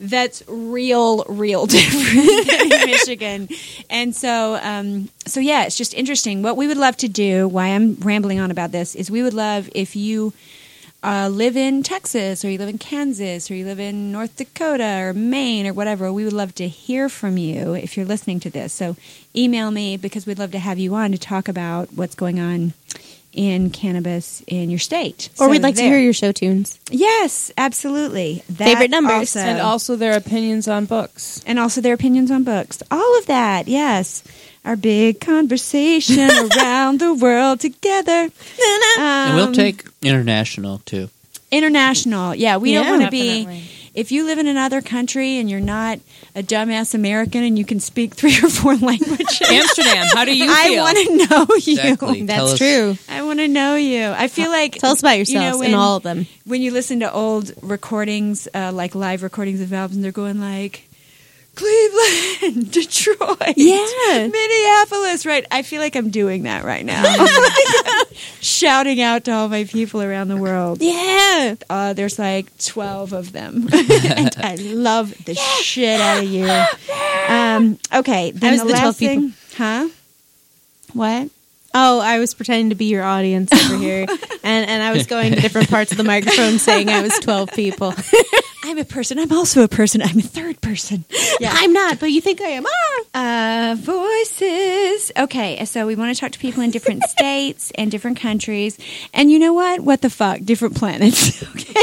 that's 0.00 0.42
real, 0.48 1.24
real 1.28 1.66
different 1.66 2.50
in 2.50 2.68
Michigan. 2.90 3.48
And 3.88 4.14
so, 4.14 4.58
um, 4.62 5.08
so 5.26 5.40
yeah, 5.40 5.64
it's 5.64 5.76
just 5.76 5.94
interesting. 5.94 6.42
What 6.42 6.56
we 6.56 6.66
would 6.66 6.76
love 6.76 6.96
to 6.98 7.08
do, 7.08 7.48
why 7.48 7.68
I'm 7.68 7.94
rambling 7.96 8.40
on 8.40 8.50
about 8.50 8.72
this, 8.72 8.94
is 8.94 9.10
we 9.10 9.22
would 9.22 9.34
love 9.34 9.70
if 9.74 9.94
you 9.94 10.32
uh, 11.04 11.28
live 11.28 11.56
in 11.56 11.82
Texas 11.82 12.44
or 12.44 12.50
you 12.50 12.58
live 12.58 12.68
in 12.68 12.78
Kansas 12.78 13.50
or 13.50 13.54
you 13.54 13.64
live 13.66 13.78
in 13.78 14.10
North 14.10 14.36
Dakota 14.36 15.00
or 15.02 15.12
Maine 15.12 15.66
or 15.66 15.72
whatever, 15.74 16.12
we 16.12 16.24
would 16.24 16.32
love 16.32 16.54
to 16.56 16.66
hear 16.66 17.08
from 17.08 17.36
you 17.36 17.74
if 17.74 17.96
you're 17.96 18.06
listening 18.06 18.40
to 18.40 18.50
this. 18.50 18.72
So 18.72 18.96
email 19.36 19.70
me 19.70 19.96
because 19.96 20.26
we'd 20.26 20.38
love 20.38 20.52
to 20.52 20.58
have 20.58 20.78
you 20.78 20.94
on 20.94 21.12
to 21.12 21.18
talk 21.18 21.48
about 21.48 21.92
what's 21.92 22.14
going 22.14 22.40
on 22.40 22.72
in 23.32 23.68
cannabis 23.70 24.42
in 24.46 24.70
your 24.70 24.78
state. 24.78 25.28
or 25.34 25.46
So 25.46 25.48
we'd 25.50 25.62
like 25.62 25.74
to 25.74 25.82
hear 25.82 25.98
your 25.98 26.12
show 26.12 26.30
tunes. 26.32 26.78
Yes, 26.90 27.52
absolutely. 27.58 28.42
That 28.48 28.64
Favorite 28.64 28.90
numbers. 28.90 29.36
also. 29.36 29.40
and 29.40 29.60
also 29.60 29.96
their 29.96 30.16
opinions 30.16 30.68
on 30.68 30.86
books. 30.86 31.42
and 31.46 31.58
also 31.58 31.80
their 31.80 31.94
opinions 31.94 32.30
on 32.30 32.44
books. 32.44 32.82
All 32.90 33.18
of 33.18 33.26
that, 33.26 33.66
yes. 33.68 34.22
Our 34.64 34.76
big 34.76 35.20
conversation 35.20 36.30
around 36.56 36.98
the 37.00 37.12
world 37.14 37.60
together. 37.60 38.30
and 38.30 39.34
we'll 39.36 39.48
Um, 39.48 39.52
take 39.52 39.84
international 40.02 40.78
too. 40.86 41.10
international. 41.50 42.34
Yeah, 42.34 42.56
we 42.56 42.72
don't 42.72 42.84
Yeah, 42.84 42.90
want 42.90 43.02
to 43.04 43.10
be. 43.10 43.64
If 43.94 44.10
you 44.10 44.24
live 44.24 44.38
in 44.38 44.48
another 44.48 44.80
country 44.82 45.38
and 45.38 45.48
you're 45.48 45.60
not 45.60 46.00
a 46.34 46.42
dumbass 46.42 46.94
American 46.94 47.44
and 47.44 47.56
you 47.56 47.64
can 47.64 47.78
speak 47.78 48.14
three 48.14 48.36
or 48.42 48.48
four 48.50 48.74
languages, 48.76 49.40
Amsterdam, 49.48 50.06
how 50.12 50.24
do 50.24 50.36
you 50.36 50.46
I 50.50 50.64
feel? 50.68 50.82
want 50.82 50.98
to 50.98 51.16
know 51.28 51.46
you. 51.54 51.78
Exactly. 51.78 52.26
Tell 52.26 52.46
That's 52.48 52.52
us- 52.54 52.58
true. 52.58 52.98
I 53.08 53.22
want 53.22 53.38
to 53.38 53.46
know 53.46 53.76
you. 53.76 54.06
I 54.08 54.26
feel 54.26 54.50
like 54.50 54.72
Tell 54.78 54.90
us 54.92 55.00
about 55.00 55.10
you 55.12 55.16
yourselves 55.18 55.58
know, 55.60 55.64
and 55.64 55.74
all 55.76 55.96
of 55.98 56.02
them. 56.02 56.26
when 56.44 56.60
you 56.60 56.72
listen 56.72 57.00
to 57.00 57.12
old 57.12 57.52
recordings, 57.62 58.48
uh, 58.52 58.72
like 58.74 58.96
live 58.96 59.22
recordings 59.22 59.60
of 59.60 59.72
albums, 59.72 59.94
and 59.96 60.04
they're 60.04 60.10
going 60.10 60.40
like 60.40 60.88
Cleveland, 61.54 62.70
Detroit, 62.72 63.54
Yeah. 63.56 64.28
Minneapolis. 64.28 65.24
Right? 65.26 65.46
I 65.50 65.62
feel 65.62 65.80
like 65.80 65.94
I'm 65.96 66.10
doing 66.10 66.42
that 66.44 66.64
right 66.64 66.84
now, 66.84 67.02
shouting 68.40 69.00
out 69.00 69.24
to 69.24 69.32
all 69.32 69.48
my 69.48 69.64
people 69.64 70.02
around 70.02 70.28
the 70.28 70.36
world. 70.36 70.78
Yeah. 70.80 71.54
Uh, 71.70 71.92
there's 71.92 72.18
like 72.18 72.46
twelve 72.58 73.12
of 73.12 73.32
them, 73.32 73.68
and 73.72 74.34
I 74.38 74.56
love 74.60 75.14
the 75.24 75.34
shit 75.34 76.00
out 76.00 76.22
of 76.22 76.28
you. 76.30 76.48
Um, 77.26 77.78
okay, 77.92 78.32
then 78.32 78.58
the, 78.58 78.64
the 78.64 78.70
12 78.72 78.84
last 78.84 78.98
people. 78.98 79.14
thing, 79.14 79.34
huh? 79.56 79.88
What? 80.92 81.30
Oh, 81.76 81.98
I 82.00 82.20
was 82.20 82.34
pretending 82.34 82.68
to 82.70 82.76
be 82.76 82.84
your 82.86 83.02
audience 83.02 83.52
over 83.52 83.76
here, 83.76 84.06
and 84.44 84.70
and 84.70 84.82
I 84.82 84.92
was 84.92 85.06
going 85.06 85.34
to 85.34 85.40
different 85.40 85.68
parts 85.68 85.90
of 85.92 85.98
the 85.98 86.04
microphone 86.04 86.58
saying 86.58 86.88
I 86.88 87.02
was 87.02 87.18
twelve 87.18 87.50
people. 87.50 87.92
I'm 88.66 88.78
a 88.78 88.84
person. 88.84 89.18
I'm 89.18 89.30
also 89.32 89.62
a 89.62 89.68
person. 89.68 90.00
I'm 90.00 90.18
a 90.18 90.22
third 90.22 90.60
person. 90.62 91.04
Yeah. 91.38 91.50
I'm 91.52 91.74
not, 91.74 92.00
but 92.00 92.10
you 92.12 92.22
think 92.22 92.40
I 92.40 92.46
am. 92.48 92.64
Ah. 93.14 93.70
Uh, 93.72 93.74
voices. 93.74 95.12
Okay, 95.18 95.62
so 95.66 95.86
we 95.86 95.94
want 95.96 96.14
to 96.16 96.18
talk 96.20 96.32
to 96.32 96.38
people 96.38 96.62
in 96.62 96.70
different 96.70 97.02
states 97.08 97.72
and 97.74 97.90
different 97.90 98.18
countries. 98.18 98.78
And 99.12 99.30
you 99.30 99.38
know 99.38 99.52
what? 99.52 99.80
What 99.80 100.00
the 100.00 100.08
fuck? 100.08 100.40
Different 100.42 100.76
planets. 100.76 101.42
Okay. 101.54 101.74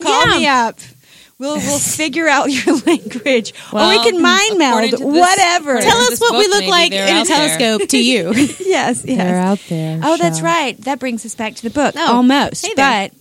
Call 0.00 0.26
Yeah. 0.26 0.36
me 0.38 0.46
up. 0.48 0.78
We'll 1.40 1.56
we'll 1.56 1.78
figure 1.78 2.28
out 2.28 2.50
your 2.50 2.76
language, 2.86 3.54
or 3.72 3.88
we 3.88 3.98
can 4.04 4.20
mind 4.20 4.58
meld. 4.58 4.90
this- 4.92 5.00
whatever. 5.00 5.80
Tell 5.80 5.98
us 6.12 6.20
what 6.20 6.34
we 6.38 6.46
look 6.46 6.66
like 6.66 6.92
in 6.92 7.16
a 7.16 7.24
telescope 7.24 7.88
to 7.88 7.98
you. 7.98 8.32
yes, 8.34 8.60
yes. 8.60 9.04
They're 9.04 9.40
out 9.40 9.58
there. 9.70 10.00
Oh, 10.02 10.18
that's 10.18 10.42
right. 10.42 10.76
That 10.82 10.98
brings 10.98 11.24
us 11.24 11.34
back 11.34 11.54
to 11.54 11.62
the 11.62 11.70
book. 11.70 11.94
Oh, 11.96 12.16
Almost. 12.16 12.66
hey 12.66 12.74
but 12.76 13.12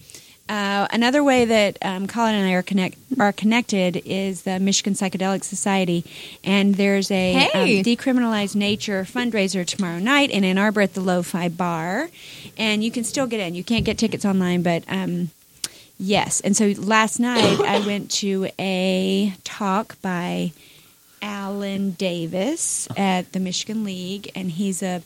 uh, 0.50 0.88
another 0.91 1.24
way 1.24 1.46
that 1.46 1.78
um, 1.82 2.08
Colin 2.08 2.36
and 2.36 2.46
I 2.50 2.54
are 2.56 2.62
connect 2.62 2.98
are 3.18 3.32
connected 3.32 4.02
is 4.04 4.41
the 4.41 4.60
Michigan 4.60 4.96
Psychedelic 4.96 5.46
Society, 5.46 6.04
and 6.44 6.76
there's 6.76 7.10
a 7.12 7.34
Hey. 7.34 7.78
um, 7.80 7.84
decriminalized 7.86 8.54
nature 8.56 9.04
fundraiser 9.06 9.66
tomorrow 9.66 10.00
night 10.00 10.30
in 10.30 10.44
Ann 10.44 10.58
Arbor 10.58 10.82
at 10.82 10.94
the 10.94 11.00
Lo-Fi 11.02 11.48
Bar, 11.48 12.10
and 12.58 12.84
you 12.84 12.91
can 12.91 13.06
still 13.06 13.28
get 13.28 13.40
in. 13.40 13.56
You 13.56 13.64
can't 13.64 13.86
get 13.86 13.98
tickets 13.98 14.26
online, 14.26 14.62
but. 14.62 14.84
Um, 14.90 15.30
Yes, 15.99 16.39
and 16.41 16.55
so 16.55 16.67
last 16.77 17.19
night 17.19 17.59
I 17.59 17.80
went 17.85 18.09
to 18.11 18.47
a 18.57 19.34
talk 19.43 20.01
by 20.01 20.53
Alan 21.21 21.91
Davis 21.91 22.88
at 22.95 23.34
the 23.34 23.39
Michigan 23.41 23.84
League, 23.84 24.31
and 24.34 24.49
he's 24.49 24.81
a 24.81 25.01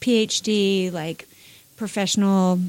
PhD, 0.00 0.90
like 0.90 1.28
professional 1.76 2.60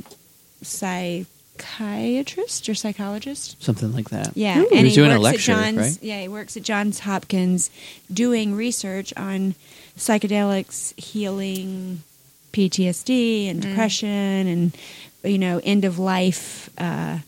psychiatrist 1.57 2.67
or 2.67 2.75
psychologist. 2.75 3.61
Something 3.63 3.93
like 3.93 4.09
that. 4.09 4.35
Yeah, 4.35 4.55
He 4.55 4.59
and 4.75 4.83
was 4.83 4.95
he 4.95 5.01
doing 5.01 5.11
a 5.11 5.19
lecture, 5.19 5.53
at 5.53 5.63
Johns. 5.63 5.77
right? 5.77 5.97
Yeah, 6.01 6.21
he 6.21 6.27
works 6.27 6.57
at 6.57 6.63
Johns 6.63 6.99
Hopkins, 6.99 7.69
doing 8.11 8.55
research 8.55 9.13
on 9.15 9.55
psychedelics 9.97 10.99
healing 10.99 12.03
PTSD 12.51 13.49
and 13.49 13.61
depression, 13.61 14.09
and 14.09 14.77
you 15.23 15.37
know 15.37 15.59
end 15.63 15.85
of 15.85 15.97
life 15.99 16.69
uh, 16.77 17.19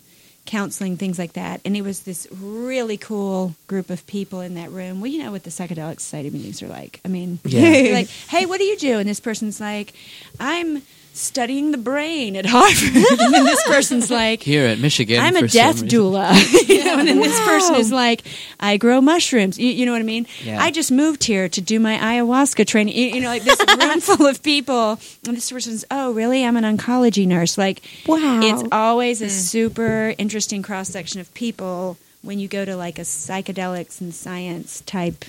counseling, 0.45 0.97
things 0.97 1.17
like 1.17 1.33
that. 1.33 1.61
And 1.65 1.75
it 1.75 1.81
was 1.81 2.01
this 2.01 2.27
really 2.31 2.97
cool 2.97 3.55
group 3.67 3.89
of 3.89 4.05
people 4.07 4.41
in 4.41 4.55
that 4.55 4.71
room. 4.71 5.01
Well, 5.01 5.11
you 5.11 5.23
know 5.23 5.31
what 5.31 5.43
the 5.43 5.49
psychedelic 5.49 5.99
society 5.99 6.29
meetings 6.29 6.61
are 6.61 6.67
like. 6.67 6.99
I 7.03 7.07
mean, 7.07 7.39
Yeah. 7.43 7.61
like, 7.93 8.07
hey, 8.07 8.45
what 8.45 8.59
do 8.59 8.65
you 8.65 8.77
do? 8.77 8.99
And 8.99 9.09
this 9.09 9.19
person's 9.19 9.59
like, 9.59 9.93
I'm 10.39 10.81
studying 11.15 11.71
the 11.71 11.77
brain 11.77 12.35
at 12.35 12.45
Harvard. 12.45 12.95
and 13.21 13.33
then 13.33 13.45
this 13.45 13.63
person's 13.63 14.11
like, 14.11 14.43
Here 14.43 14.67
at 14.67 14.79
Michigan, 14.79 15.19
I'm 15.21 15.35
a 15.35 15.39
for 15.39 15.47
death 15.47 15.81
reason. 15.81 15.87
doula. 15.87 16.67
you 16.69 16.83
know, 16.83 16.99
and 16.99 17.07
then 17.07 17.19
this 17.19 17.39
person 17.41 17.75
is 17.75 17.91
like, 17.91 18.23
I 18.59 18.77
grow 18.77 18.99
mushrooms. 19.01 19.57
You, 19.57 19.69
you 19.69 19.85
know 19.85 19.93
what 19.93 20.01
I 20.01 20.03
mean? 20.05 20.27
Yeah. 20.43 20.61
I 20.61 20.71
just 20.71 20.91
moved 20.91 21.23
here 21.23 21.47
to 21.49 21.61
do 21.61 21.79
my 21.79 21.97
ayahuasca 21.97 22.67
training. 22.67 22.95
You, 22.95 23.05
you 23.07 23.21
know, 23.21 23.29
like 23.29 23.43
this 23.43 23.59
room 23.79 24.01
full 24.01 24.25
of 24.27 24.43
people. 24.43 24.99
And 25.27 25.37
this 25.37 25.49
person's, 25.51 25.85
oh, 25.89 26.11
really? 26.11 26.45
I'm 26.45 26.57
an 26.57 26.77
oncology 26.77 27.25
nurse. 27.25 27.57
Like, 27.57 27.81
Wow. 28.05 28.41
it's 28.43 28.63
always 28.71 29.21
a 29.21 29.29
super 29.29 30.13
interesting 30.17 30.61
cross 30.61 30.89
section 30.89 31.21
of 31.21 31.33
people 31.33 31.97
when 32.21 32.39
you 32.39 32.47
go 32.47 32.65
to 32.65 32.75
like 32.75 32.99
a 32.99 33.03
psychedelics 33.03 34.01
and 34.01 34.13
science 34.13 34.81
type. 34.81 35.23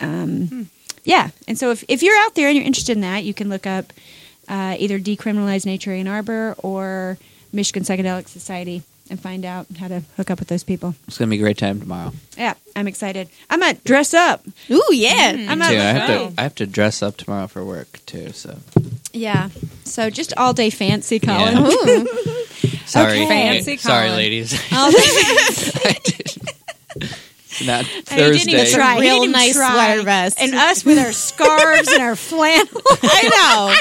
Um, 0.00 0.68
Yeah. 1.04 1.30
And 1.46 1.58
so 1.58 1.70
if, 1.70 1.84
if 1.88 2.02
you're 2.02 2.16
out 2.24 2.34
there 2.34 2.48
and 2.48 2.56
you're 2.56 2.66
interested 2.66 2.96
in 2.96 3.02
that, 3.02 3.24
you 3.24 3.34
can 3.34 3.48
look 3.48 3.66
up 3.66 3.92
uh, 4.52 4.76
either 4.78 4.98
Decriminalize 5.00 5.64
Nature 5.64 5.92
Ann 5.92 6.06
Arbor 6.06 6.54
or 6.58 7.16
Michigan 7.52 7.82
Psychedelic 7.84 8.28
Society 8.28 8.82
and 9.10 9.18
find 9.18 9.44
out 9.44 9.66
how 9.80 9.88
to 9.88 10.02
hook 10.16 10.30
up 10.30 10.38
with 10.38 10.48
those 10.48 10.62
people. 10.62 10.94
It's 11.08 11.18
gonna 11.18 11.30
be 11.30 11.36
a 11.36 11.40
great 11.40 11.58
time 11.58 11.80
tomorrow. 11.80 12.12
Yeah, 12.36 12.54
I'm 12.76 12.86
excited. 12.86 13.28
I'm 13.50 13.60
gonna 13.60 13.78
dress 13.84 14.14
up. 14.14 14.46
Ooh, 14.70 14.82
yeah. 14.92 15.46
I'm 15.48 15.58
Too. 15.58 15.64
I 15.64 15.72
have 15.72 16.06
to. 16.06 16.40
I 16.40 16.42
have 16.42 16.54
to 16.56 16.66
dress 16.66 17.02
up 17.02 17.16
tomorrow 17.16 17.46
for 17.46 17.64
work 17.64 17.98
too. 18.06 18.30
So 18.32 18.58
Yeah. 19.12 19.48
So 19.84 20.10
just 20.10 20.32
all 20.36 20.52
day 20.52 20.70
fancy, 20.70 21.18
Colin. 21.18 21.56
Yeah. 21.56 21.66
Ooh. 21.66 22.06
sorry, 22.86 23.24
Okay. 23.24 23.28
Fancy 23.28 23.76
sorry, 23.78 24.10
ladies. 24.10 24.52
All 24.72 24.90
day 24.92 24.98
I 27.04 27.08
did. 27.58 27.86
It's 27.98 28.10
And 28.12 28.20
he 28.20 28.26
didn't 28.26 28.38
Thursday. 28.38 28.52
even 28.52 28.72
try. 28.72 28.94
Real 28.98 29.02
didn't 29.14 29.22
even 29.24 29.32
nice 29.32 29.54
try. 29.54 29.72
sweater 29.72 30.02
vest. 30.02 30.38
And 30.40 30.54
us 30.54 30.84
with 30.84 30.98
our 30.98 31.12
scarves 31.12 31.88
and 31.88 32.02
our 32.02 32.16
flannel. 32.28 32.66
I 33.02 33.22
know. 33.28 33.74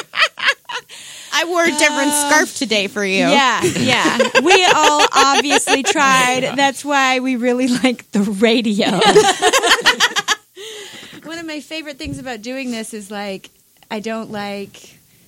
I 1.33 1.45
wore 1.45 1.63
a 1.63 1.71
different 1.71 2.11
scarf 2.11 2.53
today 2.57 2.87
for 2.87 3.05
you. 3.05 3.19
Yeah, 3.19 3.63
yeah. 3.63 4.17
We 4.43 4.65
all 4.65 5.05
obviously 5.13 5.81
tried. 5.81 6.41
That's 6.57 6.83
why 6.83 7.19
we 7.19 7.37
really 7.37 7.67
like 7.67 8.09
the 8.11 8.19
radio. 8.21 8.99
One 11.23 11.37
of 11.39 11.45
my 11.45 11.59
favorite 11.61 11.97
things 11.97 12.19
about 12.19 12.41
doing 12.41 12.71
this 12.71 12.93
is 12.93 13.09
like 13.11 13.49
I 13.89 13.99
don't 14.01 14.31
like 14.31 14.75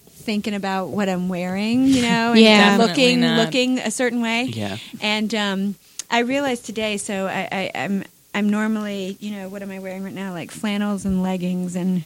thinking 0.09 0.53
about 0.53 0.87
what 0.89 1.07
I'm 1.07 1.29
wearing, 1.29 1.85
you 1.85 2.01
know, 2.01 2.31
and 2.31 2.39
Yeah. 2.39 2.77
looking 2.79 3.21
not. 3.21 3.37
looking 3.45 3.79
a 3.79 3.91
certain 3.91 4.21
way. 4.21 4.43
Yeah. 4.43 4.77
And 5.01 5.33
um, 5.35 5.75
I 6.09 6.19
realized 6.19 6.65
today, 6.65 6.97
so 6.97 7.27
I, 7.27 7.47
I, 7.51 7.71
I'm 7.75 8.03
I'm 8.33 8.49
normally, 8.49 9.17
you 9.19 9.31
know, 9.31 9.49
what 9.49 9.61
am 9.61 9.71
I 9.71 9.79
wearing 9.79 10.03
right 10.03 10.13
now? 10.13 10.31
Like 10.33 10.51
flannels 10.51 11.05
and 11.05 11.21
leggings 11.21 11.75
and 11.75 12.03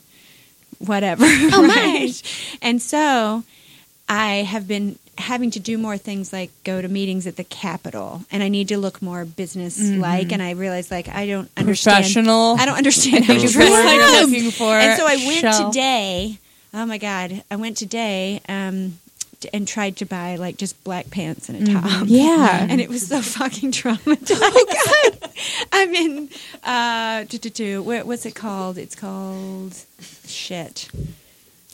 whatever. 0.79 1.25
Oh 1.27 1.65
my. 1.65 2.11
And 2.61 2.81
so 2.81 3.43
I 4.09 4.35
have 4.37 4.67
been 4.67 4.97
having 5.17 5.49
to 5.51 5.59
do 5.59 5.77
more 5.77 5.97
things 5.97 6.31
like 6.31 6.51
go 6.63 6.81
to 6.81 6.87
meetings 6.87 7.25
at 7.25 7.35
the 7.37 7.43
Capitol, 7.43 8.21
and 8.31 8.43
I 8.43 8.49
need 8.49 8.67
to 8.69 8.77
look 8.77 9.01
more 9.01 9.25
business 9.25 9.79
like. 9.79 10.31
And 10.31 10.41
I 10.41 10.51
realized 10.51 10.91
like 10.91 11.07
I 11.09 11.25
don't 11.27 11.49
understand. 11.57 12.03
Professional. 12.03 12.55
I 12.59 12.65
don't 12.65 12.77
understand 12.77 13.25
how 13.25 13.33
you 13.43 13.49
dress 13.49 13.55
like 13.69 14.29
looking 14.29 14.51
for. 14.51 14.73
And 14.73 14.97
so 14.99 15.05
I 15.07 15.15
went 15.15 15.39
Shell. 15.39 15.71
today. 15.71 16.37
Oh 16.73 16.85
my 16.85 16.97
god! 16.97 17.43
I 17.49 17.55
went 17.55 17.77
today 17.77 18.41
um, 18.47 18.99
and 19.53 19.67
tried 19.67 19.97
to 19.97 20.05
buy 20.05 20.35
like 20.35 20.57
just 20.57 20.81
black 20.83 21.09
pants 21.09 21.49
and 21.49 21.67
a 21.67 21.73
top. 21.73 22.03
Yeah. 22.07 22.65
and 22.69 22.81
it 22.81 22.89
was 22.89 23.07
so 23.07 23.21
fucking 23.21 23.71
traumatized. 23.71 24.39
Oh 24.41 25.11
god! 25.11 25.31
I'm 25.71 25.93
in. 25.93 26.29
Uh, 26.63 27.23
do, 27.25 27.37
do, 27.37 27.49
do, 27.49 27.83
where, 27.83 28.05
what's 28.05 28.25
it 28.25 28.35
called? 28.35 28.77
It's 28.77 28.95
called 28.95 29.75
shit. 30.25 30.89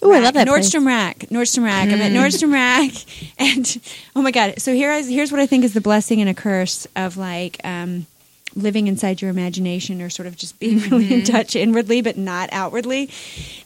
Oh, 0.02 0.12
I 0.12 0.20
love 0.20 0.34
that 0.34 0.48
place. 0.48 0.70
Nordstrom 0.70 0.86
Rack. 0.86 1.20
Nordstrom 1.30 1.64
Rack. 1.64 1.88
I'm 1.88 2.02
at 2.02 2.12
Nordstrom 2.12 2.52
Rack, 2.52 2.92
and 3.40 3.80
oh 4.16 4.22
my 4.22 4.32
god! 4.32 4.56
So 4.60 4.74
here 4.74 4.92
is 4.92 5.08
here's 5.08 5.32
what 5.32 5.40
I 5.40 5.46
think 5.46 5.64
is 5.64 5.74
the 5.74 5.82
blessing 5.82 6.20
and 6.20 6.30
a 6.30 6.34
curse 6.34 6.88
of 6.96 7.16
like 7.16 7.62
um, 7.64 8.06
living 8.56 8.88
inside 8.88 9.22
your 9.22 9.30
imagination, 9.30 10.02
or 10.02 10.10
sort 10.10 10.28
of 10.28 10.36
just 10.36 10.60
being 10.60 10.80
really 10.90 11.14
in 11.14 11.22
mm-hmm. 11.22 11.32
touch 11.32 11.56
inwardly 11.56 12.02
but 12.02 12.18
not 12.18 12.50
outwardly. 12.52 13.10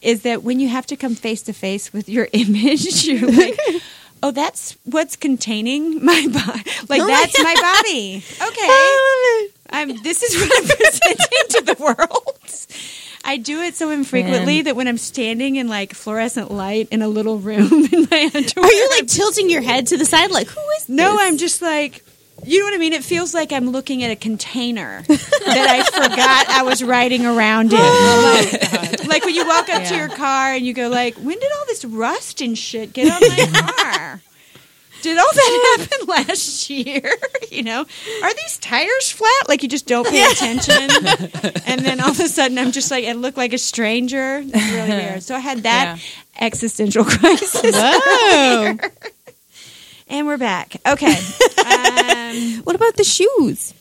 Is 0.01 0.21
that 0.23 0.43
when 0.43 0.59
you 0.59 0.69
have 0.69 0.85
to 0.87 0.95
come 0.95 1.15
face 1.15 1.41
to 1.43 1.53
face 1.53 1.93
with 1.93 2.09
your 2.09 2.27
image, 2.33 3.05
you're 3.05 3.29
like. 3.29 3.59
Oh, 4.23 4.31
that's 4.31 4.75
what's 4.83 5.15
containing 5.15 6.03
my 6.03 6.27
body. 6.33 6.63
Like 6.89 7.05
that's 7.05 7.37
my 7.37 7.53
body. 7.53 8.23
Okay, 8.41 9.53
I'm. 9.69 10.01
This 10.01 10.23
is 10.23 10.35
what 10.41 10.51
I'm 10.57 10.75
presenting 10.75 11.47
to 11.49 11.61
the 11.61 11.75
world. 11.79 12.37
I 13.27 13.35
do 13.35 13.61
it 13.61 13.75
so 13.75 13.89
infrequently 13.89 14.55
Man. 14.55 14.63
that 14.65 14.75
when 14.77 14.87
I'm 14.87 14.97
standing 14.97 15.57
in 15.57 15.67
like 15.67 15.93
fluorescent 15.93 16.49
light 16.49 16.87
in 16.91 17.01
a 17.01 17.09
little 17.09 17.37
room 17.37 17.85
in 17.91 18.07
my 18.09 18.31
underwear, 18.33 18.65
Are 18.65 18.71
you 18.71 18.89
like 18.97 19.07
tilting 19.07 19.49
your 19.49 19.61
head 19.61 19.87
to 19.87 19.97
the 19.97 20.05
side, 20.05 20.31
like 20.31 20.47
who 20.47 20.61
is? 20.77 20.87
no, 20.87 21.11
this? 21.11 21.21
I'm 21.21 21.37
just 21.37 21.61
like, 21.61 22.05
you 22.47 22.59
know 22.59 22.65
what 22.65 22.73
I 22.73 22.77
mean? 22.77 22.93
It 22.93 23.03
feels 23.03 23.33
like 23.33 23.51
I'm 23.51 23.69
looking 23.69 24.03
at 24.03 24.11
a 24.11 24.15
container 24.15 25.03
that 25.07 25.67
I 25.69 25.83
forgot 25.83 26.49
I 26.49 26.63
was 26.63 26.83
riding 26.83 27.25
around 27.25 27.73
in. 27.73 27.79
Oh 27.81 28.47
like, 28.51 29.05
like 29.07 29.25
when 29.25 29.35
you 29.35 29.45
walk 29.47 29.69
up 29.69 29.83
to 29.85 29.95
your 29.95 30.09
car 30.09 30.53
and 30.53 30.65
you 30.65 30.73
go 30.73 30.87
like, 30.89 31.15
when 31.15 31.37
did 31.39 31.51
all 31.57 31.65
this 31.67 31.83
rust 31.85 32.41
and 32.41 32.57
shit 32.57 32.93
get 32.93 33.11
on 33.11 33.19
my 33.21 33.71
car? 33.83 34.21
Did 35.03 35.17
all 35.17 35.31
that 35.31 35.77
happen 35.79 36.07
last 36.07 36.69
year? 36.69 37.11
You 37.49 37.63
know, 37.63 37.79
are 38.23 38.33
these 38.35 38.57
tires 38.59 39.09
flat? 39.11 39.47
Like 39.47 39.63
you 39.63 39.69
just 39.69 39.87
don't 39.87 40.05
pay 40.07 40.23
attention, 40.29 40.73
and 41.65 41.81
then 41.81 41.99
all 41.99 42.11
of 42.11 42.19
a 42.19 42.27
sudden 42.27 42.59
I'm 42.59 42.71
just 42.71 42.91
like, 42.91 43.05
I 43.05 43.13
look 43.13 43.35
like 43.35 43.53
a 43.53 43.57
stranger. 43.57 44.43
It's 44.43 44.71
really 44.71 44.89
weird. 44.89 45.23
So 45.23 45.33
I 45.33 45.39
had 45.39 45.63
that 45.63 45.99
existential 46.39 47.03
crisis. 47.05 47.73
Whoa. 47.73 48.77
And 50.09 50.25
we're 50.27 50.37
back. 50.37 50.75
Okay. 50.85 51.15
Um, 51.67 52.61
what 52.63 52.75
about 52.75 52.95
the 52.95 53.03
shoes? 53.03 53.73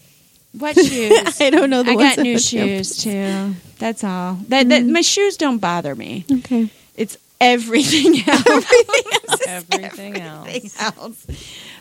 what 0.53 0.75
shoes? 0.77 1.41
I 1.41 1.51
don't 1.51 1.71
know 1.71 1.83
the 1.85 1.93
I 1.93 1.95
got 1.95 2.19
new 2.19 2.39
shoes 2.39 2.97
too. 3.03 3.55
That's 3.79 4.03
all. 4.03 4.35
That, 4.49 4.69
that 4.71 4.85
my 4.87 5.03
shoes 5.03 5.37
don't 5.37 5.59
bother 5.59 5.95
me. 5.95 6.25
Okay. 6.31 6.69
It's 6.97 7.17
everything 7.41 8.23
else. 8.27 8.47
Everything 9.47 10.21
else. 10.23 10.67
everything 10.67 10.73
else. 10.81 11.27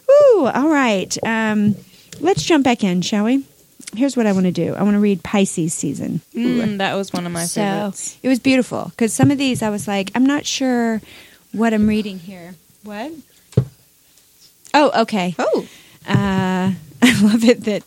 Ooh, 0.10 0.46
all 0.46 0.70
right. 0.70 1.18
Um, 1.26 1.76
let's 2.20 2.44
jump 2.44 2.64
back 2.64 2.84
in, 2.84 3.02
shall 3.02 3.26
we? 3.26 3.46
Here's 3.96 4.16
what 4.16 4.28
I 4.28 4.34
want 4.34 4.46
to 4.46 4.52
do. 4.52 4.76
I 4.76 4.84
want 4.84 4.96
to 4.96 5.00
read 5.00 5.24
Pisces 5.24 5.74
season. 5.74 6.22
Mm, 6.36 6.78
that 6.78 6.94
was 6.96 7.12
one 7.14 7.26
of 7.26 7.32
my 7.32 7.46
so 7.46 7.62
favorites. 7.62 8.18
it 8.22 8.28
was 8.28 8.40
beautiful 8.40 8.86
because 8.92 9.14
some 9.14 9.32
of 9.32 9.38
these 9.38 9.64
I 9.64 9.70
was 9.70 9.88
like, 9.88 10.12
I'm 10.14 10.26
not 10.26 10.46
sure 10.46 11.02
what 11.52 11.74
I'm 11.74 11.88
reading 11.88 12.20
here. 12.20 12.56
What? 12.84 13.12
Oh, 14.76 15.02
okay. 15.04 15.34
Oh. 15.40 15.68
Uh, 16.08 16.72
I 17.02 17.22
love 17.22 17.44
it 17.44 17.64
that 17.66 17.86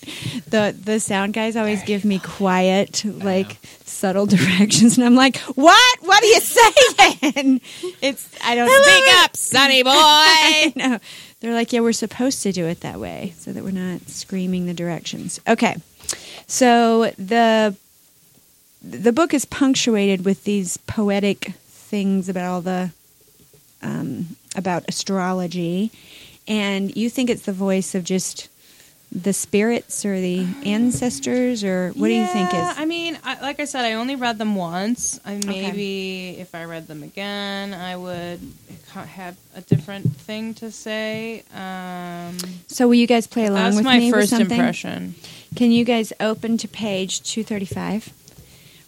the 0.48 0.74
the 0.84 1.00
sound 1.00 1.34
guys 1.34 1.56
always 1.56 1.82
give 1.82 2.04
me 2.04 2.18
quiet, 2.18 3.04
like 3.04 3.58
subtle 3.84 4.26
directions, 4.36 4.96
and 4.96 5.04
I'm 5.06 5.14
like, 5.14 5.36
"What? 5.38 5.98
What 6.02 6.22
are 6.22 6.26
you 6.26 6.40
saying?" 6.40 7.60
It's 8.02 8.28
I 8.44 8.54
don't 8.54 8.70
Speak 8.70 9.14
up, 9.24 9.36
Sonny 9.36 9.82
boy. 9.82 10.72
no. 10.76 10.98
They're 11.40 11.54
like, 11.54 11.72
yeah, 11.72 11.80
we're 11.80 11.92
supposed 11.92 12.42
to 12.42 12.52
do 12.52 12.66
it 12.66 12.80
that 12.80 12.98
way 12.98 13.32
so 13.38 13.52
that 13.52 13.62
we're 13.62 13.70
not 13.70 14.08
screaming 14.08 14.66
the 14.66 14.74
directions. 14.74 15.40
Okay. 15.46 15.76
So 16.46 17.10
the 17.18 17.76
the 18.82 19.12
book 19.12 19.34
is 19.34 19.44
punctuated 19.44 20.24
with 20.24 20.44
these 20.44 20.76
poetic 20.78 21.52
things 21.68 22.28
about 22.28 22.44
all 22.50 22.60
the 22.60 22.90
um, 23.82 24.36
about 24.56 24.84
astrology, 24.88 25.90
and 26.48 26.96
you 26.96 27.08
think 27.10 27.30
it's 27.30 27.42
the 27.46 27.52
voice 27.52 27.94
of 27.94 28.02
just 28.04 28.48
the 29.10 29.32
spirits 29.32 30.04
or 30.04 30.20
the 30.20 30.46
ancestors, 30.66 31.64
or 31.64 31.90
what 31.90 32.08
do 32.08 32.14
you 32.14 32.26
think 32.26 32.48
is? 32.52 32.60
I 32.76 32.84
mean, 32.84 33.18
I, 33.24 33.40
like 33.40 33.58
I 33.58 33.64
said, 33.64 33.84
I 33.86 33.94
only 33.94 34.16
read 34.16 34.36
them 34.38 34.54
once. 34.54 35.18
I 35.24 35.40
maybe 35.46 36.36
if 36.38 36.54
I 36.54 36.64
read 36.64 36.86
them 36.88 37.02
again, 37.02 37.72
I 37.72 37.96
would 37.96 38.40
have 38.94 39.36
a 39.56 39.62
different 39.62 40.14
thing 40.16 40.52
to 40.54 40.70
say. 40.70 41.42
Um, 41.54 42.36
So 42.66 42.86
will 42.86 42.96
you 42.96 43.06
guys 43.06 43.26
play 43.26 43.46
along 43.46 43.62
that's 43.64 43.76
with 43.76 43.84
my 43.86 43.98
me 43.98 44.10
first 44.10 44.30
something? 44.30 44.50
impression. 44.50 45.14
Can 45.56 45.70
you 45.70 45.84
guys 45.84 46.12
open 46.20 46.58
to 46.58 46.68
page 46.68 47.22
235? 47.22 48.12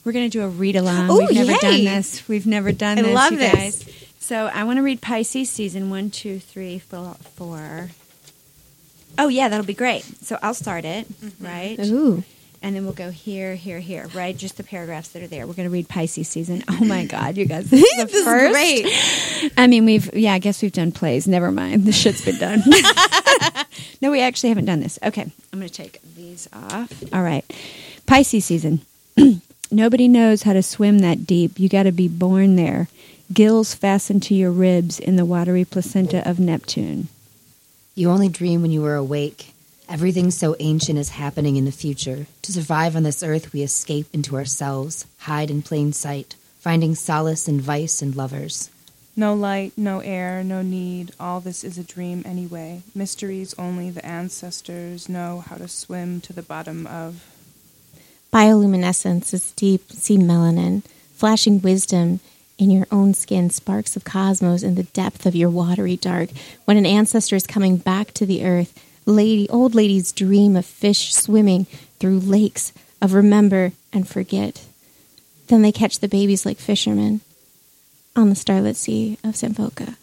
We're 0.04 0.12
going 0.12 0.30
to 0.30 0.38
do 0.38 0.42
a 0.44 0.48
read 0.48 0.76
along. 0.76 1.08
We've 1.08 1.30
never 1.32 1.52
yay. 1.52 1.58
done 1.60 1.84
this. 1.84 2.26
We've 2.28 2.46
never 2.46 2.72
done 2.72 2.98
I 2.98 3.02
this. 3.02 3.14
love 3.14 3.32
you 3.32 3.38
this. 3.38 3.52
guys. 3.84 3.99
So 4.20 4.46
I 4.46 4.64
want 4.64 4.76
to 4.76 4.82
read 4.82 5.00
Pisces 5.00 5.50
season 5.50 5.90
one, 5.90 6.10
two, 6.10 6.38
three, 6.38 6.78
four, 6.78 7.16
four. 7.34 7.88
Oh, 9.18 9.28
yeah, 9.28 9.48
that'll 9.48 9.66
be 9.66 9.74
great. 9.74 10.04
So 10.24 10.38
I'll 10.42 10.54
start 10.54 10.84
it, 10.84 11.08
mm-hmm. 11.08 11.44
right? 11.44 11.80
Ooh. 11.80 12.22
And 12.62 12.76
then 12.76 12.84
we'll 12.84 12.92
go 12.92 13.10
here, 13.10 13.54
here, 13.54 13.80
here, 13.80 14.06
right? 14.14 14.36
Just 14.36 14.58
the 14.58 14.62
paragraphs 14.62 15.08
that 15.08 15.22
are 15.22 15.26
there. 15.26 15.46
We're 15.46 15.54
going 15.54 15.68
to 15.68 15.72
read 15.72 15.88
Pisces 15.88 16.28
season. 16.28 16.62
Oh 16.68 16.84
my 16.84 17.04
God, 17.06 17.38
you 17.38 17.46
guys. 17.46 17.70
This 17.70 17.82
is 17.82 17.96
the 17.96 18.04
This 18.04 18.14
is 18.14 18.24
first. 18.24 18.52
great. 18.52 19.52
I 19.56 19.66
mean, 19.66 19.86
we've, 19.86 20.14
yeah, 20.14 20.34
I 20.34 20.38
guess 20.38 20.60
we've 20.60 20.70
done 20.70 20.92
plays. 20.92 21.26
Never 21.26 21.50
mind. 21.50 21.86
The 21.86 21.92
shit's 21.92 22.22
been 22.24 22.38
done. 22.38 22.62
no, 24.02 24.10
we 24.10 24.20
actually 24.20 24.50
haven't 24.50 24.66
done 24.66 24.80
this. 24.80 24.98
Okay, 25.02 25.22
I'm 25.22 25.58
going 25.58 25.68
to 25.68 25.74
take 25.74 26.00
these 26.14 26.48
off. 26.52 26.92
All 27.12 27.22
right. 27.22 27.44
Pisces 28.06 28.44
season. 28.44 28.82
Nobody 29.70 30.06
knows 30.06 30.42
how 30.42 30.52
to 30.52 30.62
swim 30.62 30.98
that 30.98 31.26
deep. 31.26 31.58
You 31.58 31.70
got 31.70 31.84
to 31.84 31.92
be 31.92 32.08
born 32.08 32.56
there. 32.56 32.88
Gills 33.32 33.74
fastened 33.74 34.24
to 34.24 34.34
your 34.34 34.50
ribs 34.50 34.98
in 34.98 35.14
the 35.14 35.24
watery 35.24 35.64
placenta 35.64 36.28
of 36.28 36.40
Neptune. 36.40 37.06
You 37.94 38.10
only 38.10 38.28
dream 38.28 38.60
when 38.60 38.72
you 38.72 38.84
are 38.86 38.96
awake. 38.96 39.54
Everything 39.88 40.32
so 40.32 40.56
ancient 40.58 40.98
is 40.98 41.10
happening 41.10 41.54
in 41.54 41.64
the 41.64 41.70
future. 41.70 42.26
To 42.42 42.52
survive 42.52 42.96
on 42.96 43.04
this 43.04 43.22
earth, 43.22 43.52
we 43.52 43.62
escape 43.62 44.08
into 44.12 44.34
ourselves, 44.34 45.06
hide 45.18 45.48
in 45.48 45.62
plain 45.62 45.92
sight, 45.92 46.34
finding 46.58 46.96
solace 46.96 47.46
in 47.46 47.60
vice 47.60 48.02
and 48.02 48.16
lovers. 48.16 48.68
No 49.14 49.32
light, 49.34 49.74
no 49.76 50.00
air, 50.00 50.42
no 50.42 50.62
need. 50.62 51.12
All 51.20 51.38
this 51.38 51.62
is 51.62 51.78
a 51.78 51.84
dream 51.84 52.24
anyway. 52.26 52.82
Mysteries 52.96 53.54
only 53.56 53.90
the 53.90 54.04
ancestors 54.04 55.08
know 55.08 55.44
how 55.46 55.54
to 55.54 55.68
swim 55.68 56.20
to 56.22 56.32
the 56.32 56.42
bottom 56.42 56.84
of. 56.88 57.24
Bioluminescence 58.32 59.32
is 59.32 59.52
deep 59.52 59.92
sea 59.92 60.18
melanin, 60.18 60.82
flashing 61.14 61.60
wisdom 61.60 62.18
in 62.60 62.70
your 62.70 62.86
own 62.90 63.14
skin, 63.14 63.50
sparks 63.50 63.96
of 63.96 64.04
cosmos 64.04 64.62
in 64.62 64.74
the 64.74 64.82
depth 64.82 65.24
of 65.26 65.34
your 65.34 65.50
watery 65.50 65.96
dark. 65.96 66.30
When 66.66 66.76
an 66.76 66.86
ancestor 66.86 67.36
is 67.36 67.46
coming 67.46 67.78
back 67.78 68.12
to 68.14 68.26
the 68.26 68.44
earth, 68.44 68.78
lady, 69.06 69.48
old 69.48 69.74
ladies 69.74 70.12
dream 70.12 70.56
of 70.56 70.66
fish 70.66 71.14
swimming 71.14 71.64
through 71.98 72.20
lakes 72.20 72.72
of 73.00 73.14
remember 73.14 73.72
and 73.92 74.06
forget. 74.06 74.64
Then 75.48 75.62
they 75.62 75.72
catch 75.72 75.98
the 75.98 76.08
babies 76.08 76.44
like 76.44 76.58
fishermen 76.58 77.22
on 78.14 78.28
the 78.28 78.34
starlit 78.36 78.76
sea 78.76 79.18
of 79.24 79.34
Samvoka. 79.34 79.96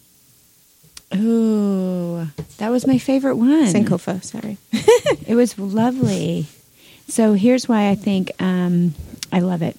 Ooh, 1.14 2.28
that 2.58 2.70
was 2.70 2.86
my 2.86 2.98
favorite 2.98 3.36
one. 3.36 3.72
Sankofa, 3.72 4.22
sorry. 4.22 4.58
It 5.26 5.34
was 5.34 5.58
lovely. 5.58 6.46
So 7.08 7.34
here's 7.34 7.68
why 7.68 7.90
I 7.90 7.94
think 7.94 8.30
um, 8.40 8.94
I 9.30 9.40
love 9.40 9.60
it. 9.60 9.76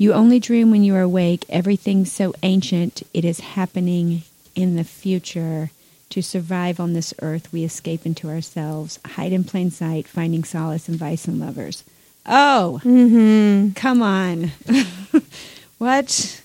You 0.00 0.14
only 0.14 0.40
dream 0.40 0.70
when 0.70 0.82
you 0.82 0.94
are 0.94 1.02
awake. 1.02 1.44
Everything's 1.50 2.10
so 2.10 2.32
ancient, 2.42 3.02
it 3.12 3.22
is 3.22 3.40
happening 3.40 4.22
in 4.54 4.76
the 4.76 4.84
future. 4.84 5.70
To 6.08 6.22
survive 6.22 6.80
on 6.80 6.94
this 6.94 7.12
earth, 7.20 7.52
we 7.52 7.64
escape 7.64 8.06
into 8.06 8.30
ourselves, 8.30 8.98
hide 9.04 9.32
in 9.34 9.44
plain 9.44 9.70
sight, 9.70 10.08
finding 10.08 10.42
solace 10.42 10.88
in 10.88 10.96
vice 10.96 11.28
and 11.28 11.38
lovers. 11.38 11.84
Oh, 12.24 12.80
Mm-hmm. 12.82 13.72
come 13.74 14.00
on. 14.02 14.52
what? 15.78 16.40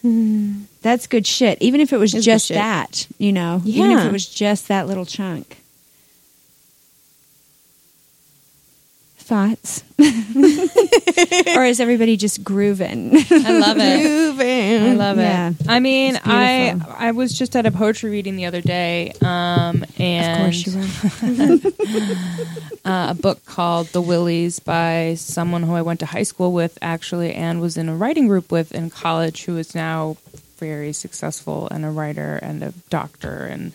That's 0.81 1.07
good 1.07 1.25
shit. 1.25 1.57
Even 1.61 1.79
if 1.79 1.93
it 1.93 1.97
was 1.97 2.13
It's 2.13 2.25
just 2.25 2.49
that, 2.49 3.07
you 3.17 3.31
know, 3.31 3.61
yeah. 3.63 3.85
even 3.85 3.97
if 3.99 4.05
it 4.05 4.11
was 4.11 4.27
just 4.27 4.67
that 4.67 4.85
little 4.85 5.05
chunk. 5.05 5.61
Thoughts? 9.25 9.83
or 11.57 11.65
is 11.65 11.79
everybody 11.79 12.15
just 12.15 12.43
grooving? 12.43 13.11
I 13.31 13.57
love 13.57 13.77
it. 13.79 14.01
Grooving. 14.03 14.83
I 14.83 14.93
love 14.93 15.17
Yeah. 15.17 15.49
it. 15.49 15.55
I 15.67 15.79
mean, 15.79 16.19
I. 16.23 16.79
I 16.95 17.11
was 17.11 17.33
just 17.33 17.55
at 17.55 17.65
a 17.65 17.71
poetry 17.71 18.11
reading 18.11 18.35
the 18.35 18.45
other 18.45 18.61
day, 18.61 19.13
um, 19.21 19.83
and 19.97 20.31
of 20.31 20.43
course 20.43 20.67
you 20.67 20.77
were. 20.77 22.09
uh, 22.89 23.07
a 23.09 23.13
book 23.15 23.43
called 23.45 23.87
The 23.87 24.01
Willies 24.01 24.59
by 24.59 25.15
someone 25.17 25.63
who 25.63 25.73
I 25.73 25.81
went 25.81 26.01
to 26.01 26.05
high 26.05 26.23
school 26.23 26.51
with, 26.51 26.77
actually, 26.83 27.33
and 27.33 27.61
was 27.61 27.77
in 27.77 27.89
a 27.89 27.95
writing 27.95 28.27
group 28.27 28.51
with 28.51 28.71
in 28.73 28.91
college, 28.91 29.45
who 29.45 29.57
is 29.57 29.73
now 29.73 30.17
very 30.59 30.93
successful 30.93 31.67
and 31.71 31.83
a 31.83 31.89
writer 31.89 32.37
and 32.41 32.63
a 32.63 32.73
doctor 32.89 33.45
and 33.45 33.73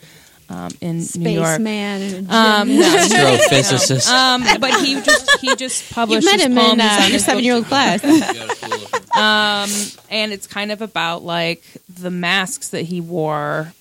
um, 0.51 0.71
in 0.81 0.97
New 1.15 1.29
York. 1.29 1.47
Spaceman 1.47 2.27
Um, 2.29 2.77
no, 2.77 2.83
Astrophysicist. 2.83 4.09
um, 4.09 4.43
but 4.59 4.73
he 4.81 5.01
just 5.01 5.39
he 5.39 5.55
just 5.55 5.91
published. 5.93 6.23
You've 6.23 6.23
published 6.23 6.25
met 6.25 6.33
his 6.33 6.45
him 6.45 6.55
poems 6.55 6.73
in 6.73 6.81
uh, 6.81 7.07
your 7.09 7.19
seven 7.19 7.43
year 7.43 7.55
old 7.55 7.65
class. 7.65 8.03
um, 9.15 9.69
and 10.09 10.33
it's 10.33 10.47
kind 10.47 10.71
of 10.71 10.81
about 10.81 11.23
like 11.23 11.63
the 11.89 12.11
masks 12.11 12.69
that 12.69 12.83
he 12.83 12.99
wore, 12.99 13.73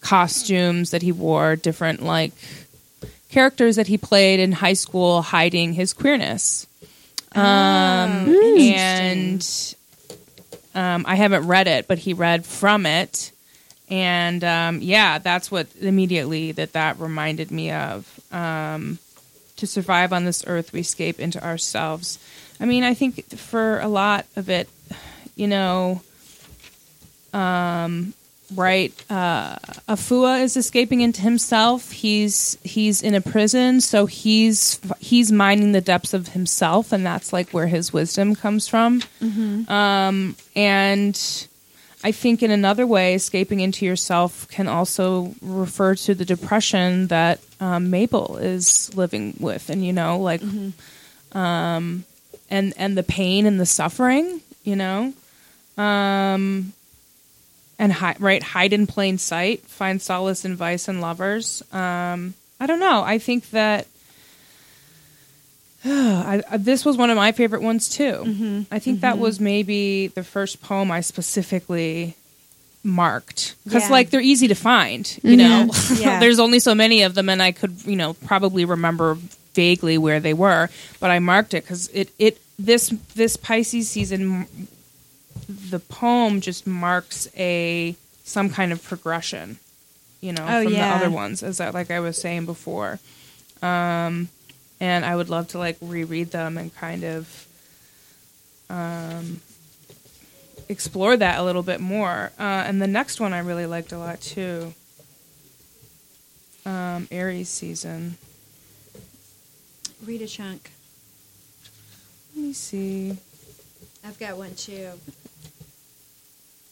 costumes 0.00 0.90
that 0.90 1.02
he 1.02 1.12
wore, 1.12 1.56
different 1.56 2.02
like 2.02 2.32
characters 3.28 3.76
that 3.76 3.88
he 3.88 3.98
played 3.98 4.38
in 4.38 4.52
high 4.52 4.74
school, 4.74 5.22
hiding 5.22 5.72
his 5.72 5.92
queerness. 5.92 6.66
Um, 7.34 7.42
and 7.42 9.74
um, 10.74 11.04
I 11.08 11.16
haven't 11.16 11.48
read 11.48 11.66
it, 11.66 11.88
but 11.88 11.98
he 11.98 12.12
read 12.12 12.44
from 12.44 12.84
it, 12.84 13.31
and 13.92 14.42
um, 14.42 14.80
yeah, 14.80 15.18
that's 15.18 15.50
what 15.50 15.66
immediately 15.78 16.50
that 16.52 16.72
that 16.72 16.98
reminded 16.98 17.50
me 17.50 17.70
of. 17.70 18.08
Um, 18.32 18.98
to 19.58 19.66
survive 19.66 20.14
on 20.14 20.24
this 20.24 20.42
earth, 20.46 20.72
we 20.72 20.80
escape 20.80 21.20
into 21.20 21.44
ourselves. 21.44 22.18
I 22.58 22.64
mean, 22.64 22.84
I 22.84 22.94
think 22.94 23.28
for 23.36 23.80
a 23.80 23.88
lot 23.88 24.24
of 24.34 24.48
it, 24.48 24.70
you 25.36 25.46
know, 25.46 26.00
um, 27.34 28.14
right? 28.54 28.94
Uh, 29.10 29.56
Afua 29.86 30.40
is 30.40 30.56
escaping 30.56 31.02
into 31.02 31.20
himself. 31.20 31.92
He's 31.92 32.56
he's 32.64 33.02
in 33.02 33.14
a 33.14 33.20
prison, 33.20 33.82
so 33.82 34.06
he's 34.06 34.80
he's 35.00 35.30
mining 35.30 35.72
the 35.72 35.82
depths 35.82 36.14
of 36.14 36.28
himself, 36.28 36.92
and 36.92 37.04
that's 37.04 37.30
like 37.30 37.50
where 37.50 37.66
his 37.66 37.92
wisdom 37.92 38.36
comes 38.36 38.68
from. 38.68 39.02
Um, 39.68 40.34
and 40.56 41.46
I 42.04 42.12
think 42.12 42.42
in 42.42 42.50
another 42.50 42.86
way, 42.86 43.14
escaping 43.14 43.60
into 43.60 43.86
yourself 43.86 44.48
can 44.48 44.66
also 44.68 45.34
refer 45.40 45.94
to 45.94 46.14
the 46.14 46.24
depression 46.24 47.06
that 47.08 47.40
um, 47.60 47.90
Mabel 47.90 48.38
is 48.38 48.94
living 48.96 49.34
with, 49.38 49.70
and 49.70 49.84
you 49.84 49.92
know, 49.92 50.18
like, 50.18 50.42
um, 51.32 52.04
and 52.50 52.74
and 52.76 52.98
the 52.98 53.02
pain 53.02 53.46
and 53.46 53.60
the 53.60 53.66
suffering, 53.66 54.40
you 54.64 54.74
know, 54.76 55.12
um, 55.78 56.72
and 57.78 57.92
hi- 57.92 58.16
right, 58.18 58.42
hide 58.42 58.72
in 58.72 58.86
plain 58.86 59.18
sight, 59.18 59.60
find 59.62 60.02
solace 60.02 60.44
in 60.44 60.56
vice 60.56 60.88
and 60.88 61.00
lovers. 61.00 61.62
Um, 61.72 62.34
I 62.58 62.66
don't 62.66 62.80
know. 62.80 63.02
I 63.02 63.18
think 63.18 63.50
that. 63.50 63.86
I, 65.84 66.42
I- 66.50 66.56
this 66.56 66.84
was 66.84 66.96
one 66.96 67.10
of 67.10 67.16
my 67.16 67.32
favorite 67.32 67.62
ones 67.62 67.88
too. 67.88 68.22
Mm-hmm. 68.24 68.62
I 68.70 68.78
think 68.78 69.00
that 69.00 69.14
mm-hmm. 69.14 69.22
was 69.22 69.40
maybe 69.40 70.08
the 70.08 70.22
first 70.24 70.62
poem 70.62 70.90
I 70.90 71.00
specifically 71.00 72.14
marked 72.84 73.54
because 73.64 73.84
Yeah. 73.84 73.90
like 73.90 74.10
they're 74.10 74.20
easy 74.20 74.48
to 74.48 74.54
find. 74.54 75.06
You 75.22 75.36
mm-hmm. 75.36 75.66
know, 75.98 76.00
Yeah. 76.00 76.20
there's 76.20 76.38
only 76.40 76.58
so 76.58 76.74
many 76.74 77.02
of 77.02 77.14
them, 77.14 77.28
and 77.28 77.42
I 77.42 77.52
could 77.52 77.84
you 77.84 77.96
know 77.96 78.14
probably 78.14 78.64
remember 78.64 79.16
vaguely 79.54 79.98
where 79.98 80.20
they 80.20 80.34
were, 80.34 80.68
but 81.00 81.10
I 81.10 81.18
marked 81.18 81.54
it 81.54 81.64
because 81.64 81.88
it 81.88 82.10
it 82.18 82.40
this 82.58 82.88
this 83.14 83.36
Pisces 83.36 83.88
season, 83.88 84.46
the 85.48 85.78
poem 85.78 86.40
just 86.40 86.66
marks 86.66 87.28
a 87.36 87.94
some 88.24 88.50
kind 88.50 88.72
of 88.72 88.82
progression. 88.82 89.58
You 90.20 90.32
know, 90.32 90.46
Oh, 90.48 90.62
from 90.62 90.72
yeah. 90.72 90.98
the 90.98 91.04
other 91.06 91.10
ones, 91.14 91.42
as 91.42 91.60
I, 91.60 91.70
like 91.70 91.90
I 91.90 91.98
was 91.98 92.16
saying 92.20 92.46
before. 92.46 93.00
Um, 93.60 94.28
and 94.82 95.04
I 95.04 95.14
would 95.14 95.30
love 95.30 95.46
to 95.48 95.58
like 95.58 95.76
reread 95.80 96.32
them 96.32 96.58
and 96.58 96.74
kind 96.74 97.04
of 97.04 97.46
um, 98.68 99.40
explore 100.68 101.16
that 101.16 101.38
a 101.38 101.44
little 101.44 101.62
bit 101.62 101.80
more. 101.80 102.32
Uh, 102.36 102.64
and 102.66 102.82
the 102.82 102.88
next 102.88 103.20
one 103.20 103.32
I 103.32 103.38
really 103.38 103.64
liked 103.64 103.92
a 103.92 103.98
lot 103.98 104.20
too. 104.20 104.74
Um, 106.66 107.06
Aries 107.12 107.48
season. 107.48 108.18
Read 110.04 110.20
a 110.20 110.26
chunk. 110.26 110.72
Let 112.34 112.44
me 112.44 112.52
see. 112.52 113.16
I've 114.04 114.18
got 114.18 114.36
one 114.36 114.56
too. 114.56 114.88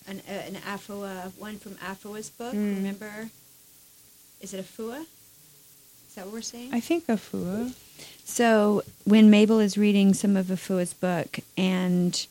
An 0.08 0.20
uh, 0.28 0.32
an 0.32 0.54
Afua, 0.54 1.30
one 1.38 1.58
from 1.58 1.74
Afua's 1.76 2.28
book. 2.28 2.54
Mm. 2.54 2.76
Remember? 2.76 3.30
Is 4.40 4.52
it 4.52 4.64
Afua? 4.64 5.02
Is 5.02 6.16
that 6.16 6.24
what 6.24 6.34
we're 6.34 6.42
saying? 6.42 6.74
I 6.74 6.80
think 6.80 7.06
Afua. 7.06 7.72
So 8.30 8.84
when 9.04 9.28
Mabel 9.28 9.58
is 9.58 9.76
reading 9.76 10.14
some 10.14 10.36
of 10.36 10.46
Afua's 10.46 10.94
book, 10.94 11.40
and 11.58 12.26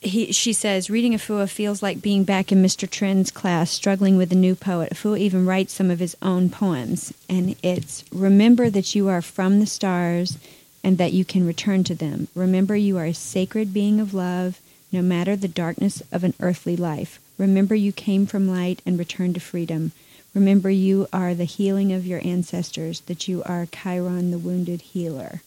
he, 0.00 0.32
she 0.32 0.52
says, 0.52 0.90
reading 0.90 1.12
Afua 1.12 1.48
feels 1.48 1.80
like 1.80 2.02
being 2.02 2.24
back 2.24 2.50
in 2.50 2.60
Mr. 2.60 2.90
Trend's 2.90 3.30
class, 3.30 3.70
struggling 3.70 4.16
with 4.16 4.32
a 4.32 4.36
new 4.36 4.56
poet. 4.56 4.92
Afua 4.92 5.16
even 5.20 5.46
writes 5.46 5.72
some 5.72 5.92
of 5.92 6.00
his 6.00 6.16
own 6.20 6.50
poems, 6.50 7.14
and 7.28 7.54
it's 7.62 8.04
remember 8.12 8.68
that 8.68 8.96
you 8.96 9.06
are 9.08 9.22
from 9.22 9.60
the 9.60 9.66
stars 9.66 10.38
and 10.82 10.98
that 10.98 11.12
you 11.12 11.24
can 11.24 11.46
return 11.46 11.84
to 11.84 11.94
them. 11.94 12.26
Remember 12.34 12.74
you 12.74 12.98
are 12.98 13.06
a 13.06 13.14
sacred 13.14 13.72
being 13.72 14.00
of 14.00 14.12
love, 14.12 14.60
no 14.90 15.02
matter 15.02 15.36
the 15.36 15.46
darkness 15.46 16.02
of 16.10 16.24
an 16.24 16.34
earthly 16.40 16.76
life. 16.76 17.20
Remember 17.38 17.76
you 17.76 17.92
came 17.92 18.26
from 18.26 18.48
light 18.48 18.82
and 18.84 18.98
returned 18.98 19.34
to 19.34 19.40
freedom. 19.40 19.92
Remember 20.38 20.70
you 20.70 21.08
are 21.12 21.34
the 21.34 21.42
healing 21.42 21.92
of 21.92 22.06
your 22.06 22.20
ancestors, 22.22 23.00
that 23.02 23.26
you 23.26 23.42
are 23.42 23.66
Chiron, 23.66 24.30
the 24.30 24.38
wounded 24.38 24.80
healer. 24.80 25.42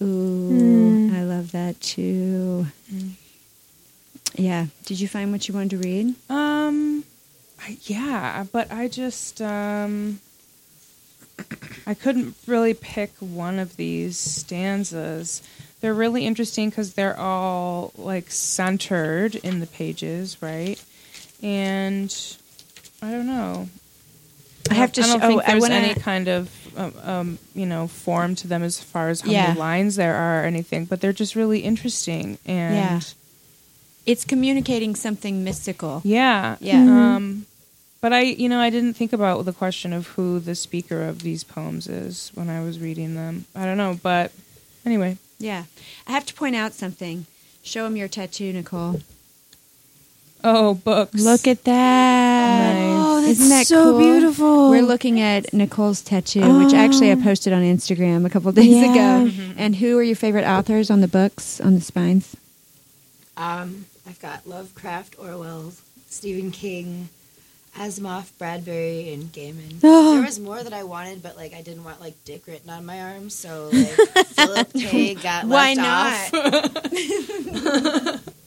Ooh, 0.00 1.10
I 1.14 1.22
love 1.22 1.52
that 1.52 1.82
too. 1.82 2.66
Yeah. 4.36 4.68
Did 4.86 5.00
you 5.00 5.06
find 5.06 5.32
what 5.32 5.46
you 5.46 5.54
wanted 5.54 5.70
to 5.70 5.76
read? 5.76 6.14
Um, 6.30 7.04
I, 7.60 7.76
yeah, 7.82 8.46
but 8.50 8.72
I 8.72 8.88
just 8.88 9.42
um, 9.42 10.18
I 11.86 11.92
couldn't 11.92 12.36
really 12.46 12.72
pick 12.72 13.12
one 13.20 13.58
of 13.58 13.76
these 13.76 14.16
stanzas. 14.16 15.42
They're 15.82 15.92
really 15.92 16.24
interesting 16.24 16.70
because 16.70 16.94
they're 16.94 17.20
all 17.20 17.92
like 17.98 18.30
centered 18.30 19.34
in 19.34 19.60
the 19.60 19.66
pages, 19.66 20.40
right? 20.40 20.82
And 21.42 22.10
I 23.04 23.10
don't 23.10 23.26
know. 23.26 23.68
I 24.70 24.74
have 24.74 24.92
to 24.92 25.02
I 25.02 25.06
don't 25.06 25.18
sh- 25.20 25.26
think 25.26 25.40
oh, 25.42 25.44
I 25.46 25.50
there's 25.50 25.60
wanna- 25.60 25.74
any 25.74 25.94
kind 25.94 26.28
of 26.28 26.50
um, 26.76 26.94
um, 27.02 27.38
you 27.54 27.66
know 27.66 27.86
form 27.86 28.34
to 28.36 28.48
them 28.48 28.62
as 28.62 28.80
far 28.80 29.08
as 29.10 29.20
how 29.20 29.30
Yeah. 29.30 29.48
many 29.48 29.58
lines 29.60 29.96
there 29.96 30.14
are 30.14 30.42
or 30.42 30.46
anything, 30.46 30.86
but 30.86 31.00
they're 31.00 31.12
just 31.12 31.34
really 31.36 31.60
interesting 31.60 32.38
and 32.46 32.74
Yeah. 32.74 33.00
It's 34.06 34.24
communicating 34.24 34.94
something 34.96 35.44
mystical. 35.44 36.02
yeah. 36.04 36.56
Yeah. 36.60 36.82
Um, 36.82 37.46
but 38.02 38.12
I, 38.12 38.20
you 38.20 38.48
know, 38.50 38.60
I 38.60 38.68
didn't 38.68 38.94
think 38.94 39.12
about 39.14 39.44
the 39.46 39.52
question 39.52 39.92
of 39.94 40.08
who 40.08 40.38
the 40.40 40.54
speaker 40.54 41.02
of 41.02 41.22
these 41.22 41.42
poems 41.42 41.86
is 41.86 42.30
when 42.34 42.50
I 42.50 42.62
was 42.62 42.78
reading 42.78 43.14
them. 43.14 43.46
I 43.56 43.64
don't 43.64 43.78
know, 43.78 43.98
but 44.02 44.30
anyway. 44.84 45.16
Yeah. 45.38 45.64
I 46.06 46.12
have 46.12 46.26
to 46.26 46.34
point 46.34 46.54
out 46.54 46.74
something. 46.74 47.24
Show 47.62 47.86
him 47.86 47.96
your 47.96 48.08
tattoo, 48.08 48.52
Nicole. 48.52 49.00
Oh, 50.42 50.74
books. 50.74 51.22
Look 51.22 51.46
at 51.46 51.64
that. 51.64 52.13
Nice. 52.44 52.94
Oh, 53.06 53.20
that's 53.20 53.30
Isn't 53.40 53.48
that 53.50 53.66
so 53.66 53.84
cool? 53.92 53.98
beautiful. 54.00 54.70
We're 54.70 54.82
looking 54.82 55.20
at 55.20 55.52
Nicole's 55.52 56.00
tattoo, 56.02 56.58
which 56.64 56.74
actually 56.74 57.10
I 57.12 57.14
posted 57.16 57.52
on 57.52 57.62
Instagram 57.62 58.24
a 58.26 58.30
couple 58.30 58.52
days 58.60 58.66
Yeah. 58.66 58.92
ago. 59.22 59.30
And 59.56 59.76
who 59.76 59.96
are 59.98 60.02
your 60.02 60.16
favorite 60.16 60.44
authors 60.44 60.90
on 60.90 61.00
the 61.00 61.08
books, 61.08 61.60
on 61.60 61.74
the 61.74 61.80
spines? 61.80 62.36
Um, 63.36 63.86
I've 64.06 64.20
got 64.20 64.46
Lovecraft, 64.46 65.16
Orwell, 65.18 65.72
Stephen 66.08 66.50
King, 66.50 67.08
Asimov, 67.76 68.30
Bradbury, 68.38 69.12
and 69.12 69.24
Gaiman. 69.32 69.80
Oh. 69.82 70.14
There 70.14 70.22
was 70.24 70.38
more 70.38 70.62
that 70.62 70.72
I 70.72 70.84
wanted, 70.84 71.22
but 71.22 71.36
like 71.36 71.52
I 71.54 71.62
didn't 71.62 71.82
want 71.82 72.00
like 72.00 72.14
Dick 72.24 72.46
written 72.46 72.70
on 72.70 72.86
my 72.86 73.00
arm, 73.00 73.30
so 73.30 73.70
like 73.72 74.26
Philip 74.28 74.72
K 74.78 75.14
got 75.16 75.46
Why 75.46 75.74
left 75.74 76.32
not? 76.32 78.20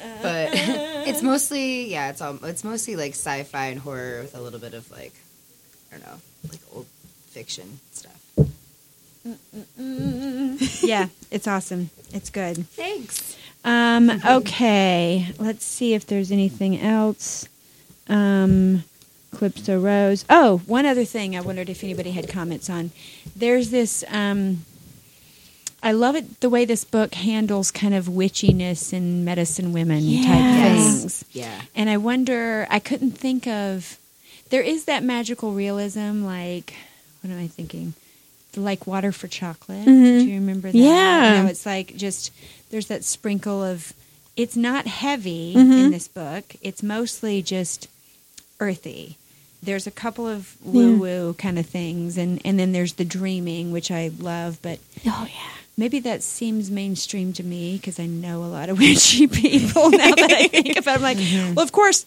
off. 0.00 0.22
but 0.22 0.50
it's 0.54 1.22
mostly 1.32 1.90
yeah, 1.90 2.10
it's 2.10 2.20
all 2.20 2.38
it's 2.44 2.64
mostly 2.64 2.96
like 2.96 3.12
sci-fi 3.12 3.66
and 3.66 3.80
horror 3.80 4.20
with 4.22 4.36
a 4.36 4.40
little 4.40 4.60
bit 4.60 4.74
of 4.74 4.90
like 4.90 5.14
I 5.90 5.96
don't 5.96 6.06
know, 6.06 6.18
like 6.50 6.60
old 6.74 6.86
fiction 7.28 7.80
stuff. 7.92 8.12
yeah, 10.82 11.08
it's 11.30 11.46
awesome. 11.48 11.90
It's 12.12 12.30
good. 12.30 12.66
Thanks. 12.68 13.36
Um, 13.64 14.10
okay, 14.24 15.26
let's 15.38 15.64
see 15.64 15.94
if 15.94 16.06
there's 16.06 16.30
anything 16.30 16.80
else. 16.80 17.48
Um, 18.08 18.84
Calypso 19.34 19.80
Rose. 19.80 20.24
Oh, 20.30 20.58
one 20.66 20.86
other 20.86 21.04
thing 21.04 21.36
I 21.36 21.40
wondered 21.40 21.68
if 21.68 21.82
anybody 21.82 22.12
had 22.12 22.28
comments 22.28 22.70
on. 22.70 22.92
There's 23.34 23.70
this. 23.70 24.04
Um, 24.08 24.64
I 25.86 25.92
love 25.92 26.16
it 26.16 26.40
the 26.40 26.50
way 26.50 26.64
this 26.64 26.84
book 26.84 27.14
handles 27.14 27.70
kind 27.70 27.94
of 27.94 28.06
witchiness 28.06 28.92
and 28.92 29.24
medicine 29.24 29.72
women 29.72 30.02
type 30.24 30.56
things. 30.62 31.24
Yeah. 31.30 31.60
And 31.76 31.88
I 31.88 31.96
wonder, 31.96 32.66
I 32.68 32.80
couldn't 32.80 33.12
think 33.12 33.46
of. 33.46 33.96
There 34.50 34.62
is 34.62 34.86
that 34.86 35.04
magical 35.04 35.52
realism, 35.52 36.24
like, 36.24 36.74
what 37.20 37.30
am 37.32 37.38
I 37.38 37.46
thinking? 37.46 37.94
Like 38.56 38.86
water 38.86 39.12
for 39.12 39.28
chocolate. 39.28 39.86
Mhm. 39.86 40.20
Do 40.20 40.26
you 40.26 40.34
remember 40.40 40.72
that? 40.72 40.76
Yeah. 40.78 41.42
How 41.42 41.46
it's 41.48 41.64
like 41.66 41.94
just, 41.96 42.32
there's 42.70 42.88
that 42.88 43.04
sprinkle 43.04 43.62
of, 43.62 43.92
it's 44.36 44.56
not 44.56 44.88
heavy 44.88 45.54
Mhm. 45.54 45.84
in 45.84 45.90
this 45.92 46.08
book. 46.08 46.56
It's 46.62 46.82
mostly 46.82 47.42
just 47.42 47.86
earthy. 48.58 49.18
There's 49.62 49.86
a 49.86 49.90
couple 49.92 50.26
of 50.26 50.56
woo 50.64 50.96
woo 50.98 51.34
kind 51.38 51.58
of 51.60 51.66
things, 51.66 52.16
and, 52.18 52.40
and 52.44 52.58
then 52.58 52.72
there's 52.72 52.94
the 52.94 53.04
dreaming, 53.04 53.70
which 53.72 53.90
I 53.92 54.10
love, 54.18 54.58
but 54.62 54.78
Oh 55.06 55.28
yeah. 55.30 55.52
Maybe 55.78 56.00
that 56.00 56.22
seems 56.22 56.70
mainstream 56.70 57.32
to 57.34 57.42
me 57.42 57.76
because 57.76 58.00
I 58.00 58.06
know 58.06 58.44
a 58.44 58.46
lot 58.46 58.68
of 58.70 58.78
witchy 58.78 59.26
people 59.26 59.90
now 59.90 60.14
that 60.14 60.32
I 60.32 60.48
think 60.48 60.78
about 60.78 60.92
it. 60.92 60.96
I'm 60.96 61.02
like, 61.02 61.18
mm-hmm. 61.18 61.54
well, 61.54 61.64
of 61.64 61.72
course, 61.72 62.06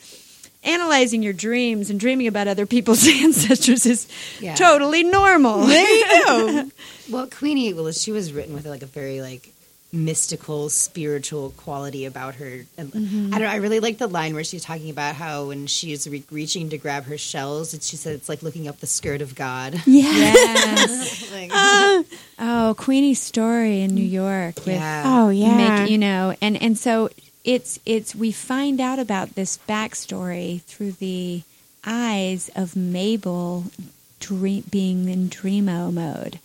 analyzing 0.64 1.22
your 1.22 1.34
dreams 1.34 1.90
and 1.92 2.00
dreaming 2.00 2.28
about 2.28 2.48
other 2.48 2.66
people's 2.66 3.08
ancestors 3.24 3.86
is 3.86 4.08
Yeah. 4.42 4.56
totally 4.56 5.04
normal. 5.04 5.66
There 5.68 5.96
you 5.96 6.26
go. 6.26 6.72
Well, 7.10 7.26
Queenie, 7.26 7.74
well, 7.74 7.92
she 7.92 8.12
was 8.12 8.32
written 8.34 8.54
with 8.54 8.68
like 8.68 8.84
a 8.84 8.86
very 8.86 9.20
like 9.22 9.50
mystical, 9.92 10.70
spiritual 10.70 11.50
quality 11.58 12.06
about 12.06 12.36
her. 12.36 12.66
And 12.78 12.92
Mm-hmm. 12.92 13.34
I 13.34 13.40
don't 13.40 13.48
know. 13.48 13.54
I 13.54 13.56
really 13.58 13.80
like 13.80 13.98
the 13.98 14.08
line 14.08 14.34
where 14.36 14.44
she's 14.44 14.64
talking 14.64 14.90
about 14.90 15.16
how 15.16 15.46
when 15.48 15.66
she's 15.68 16.08
re- 16.08 16.24
reaching 16.32 16.70
to 16.70 16.78
grab 16.78 17.06
her 17.06 17.18
shells, 17.18 17.74
it, 17.74 17.82
she 17.84 17.96
said 17.96 18.14
it's 18.14 18.30
like 18.30 18.44
looking 18.44 18.68
up 18.68 18.80
the 18.80 18.88
skirt 18.88 19.22
of 19.22 19.34
God. 19.36 19.82
Yeah. 19.88 20.04
yes. 20.14 21.32
Like, 21.34 21.52
Oh, 22.40 22.76
Queenie's 22.78 23.20
story 23.20 23.82
in 23.82 23.94
New 23.96 24.04
York 24.06 24.56
with 24.58 24.68
yeah. 24.76 25.04
Oh 25.06 25.30
yeah. 25.30 25.80
make 25.80 25.90
you 25.90 25.98
know 25.98 26.36
and 26.42 26.62
and 26.62 26.78
so 26.78 27.10
it's 27.44 27.80
it's 27.86 28.14
we 28.16 28.32
find 28.32 28.80
out 28.82 29.00
about 29.00 29.36
this 29.36 29.58
backstory 29.68 30.62
through 30.64 30.94
the 30.94 31.42
eyes 31.86 32.50
of 32.56 32.76
Mabel 32.76 33.66
dream, 34.20 34.64
being 34.70 35.08
in 35.10 35.30
dreamo 35.30 35.92
mode 35.94 36.40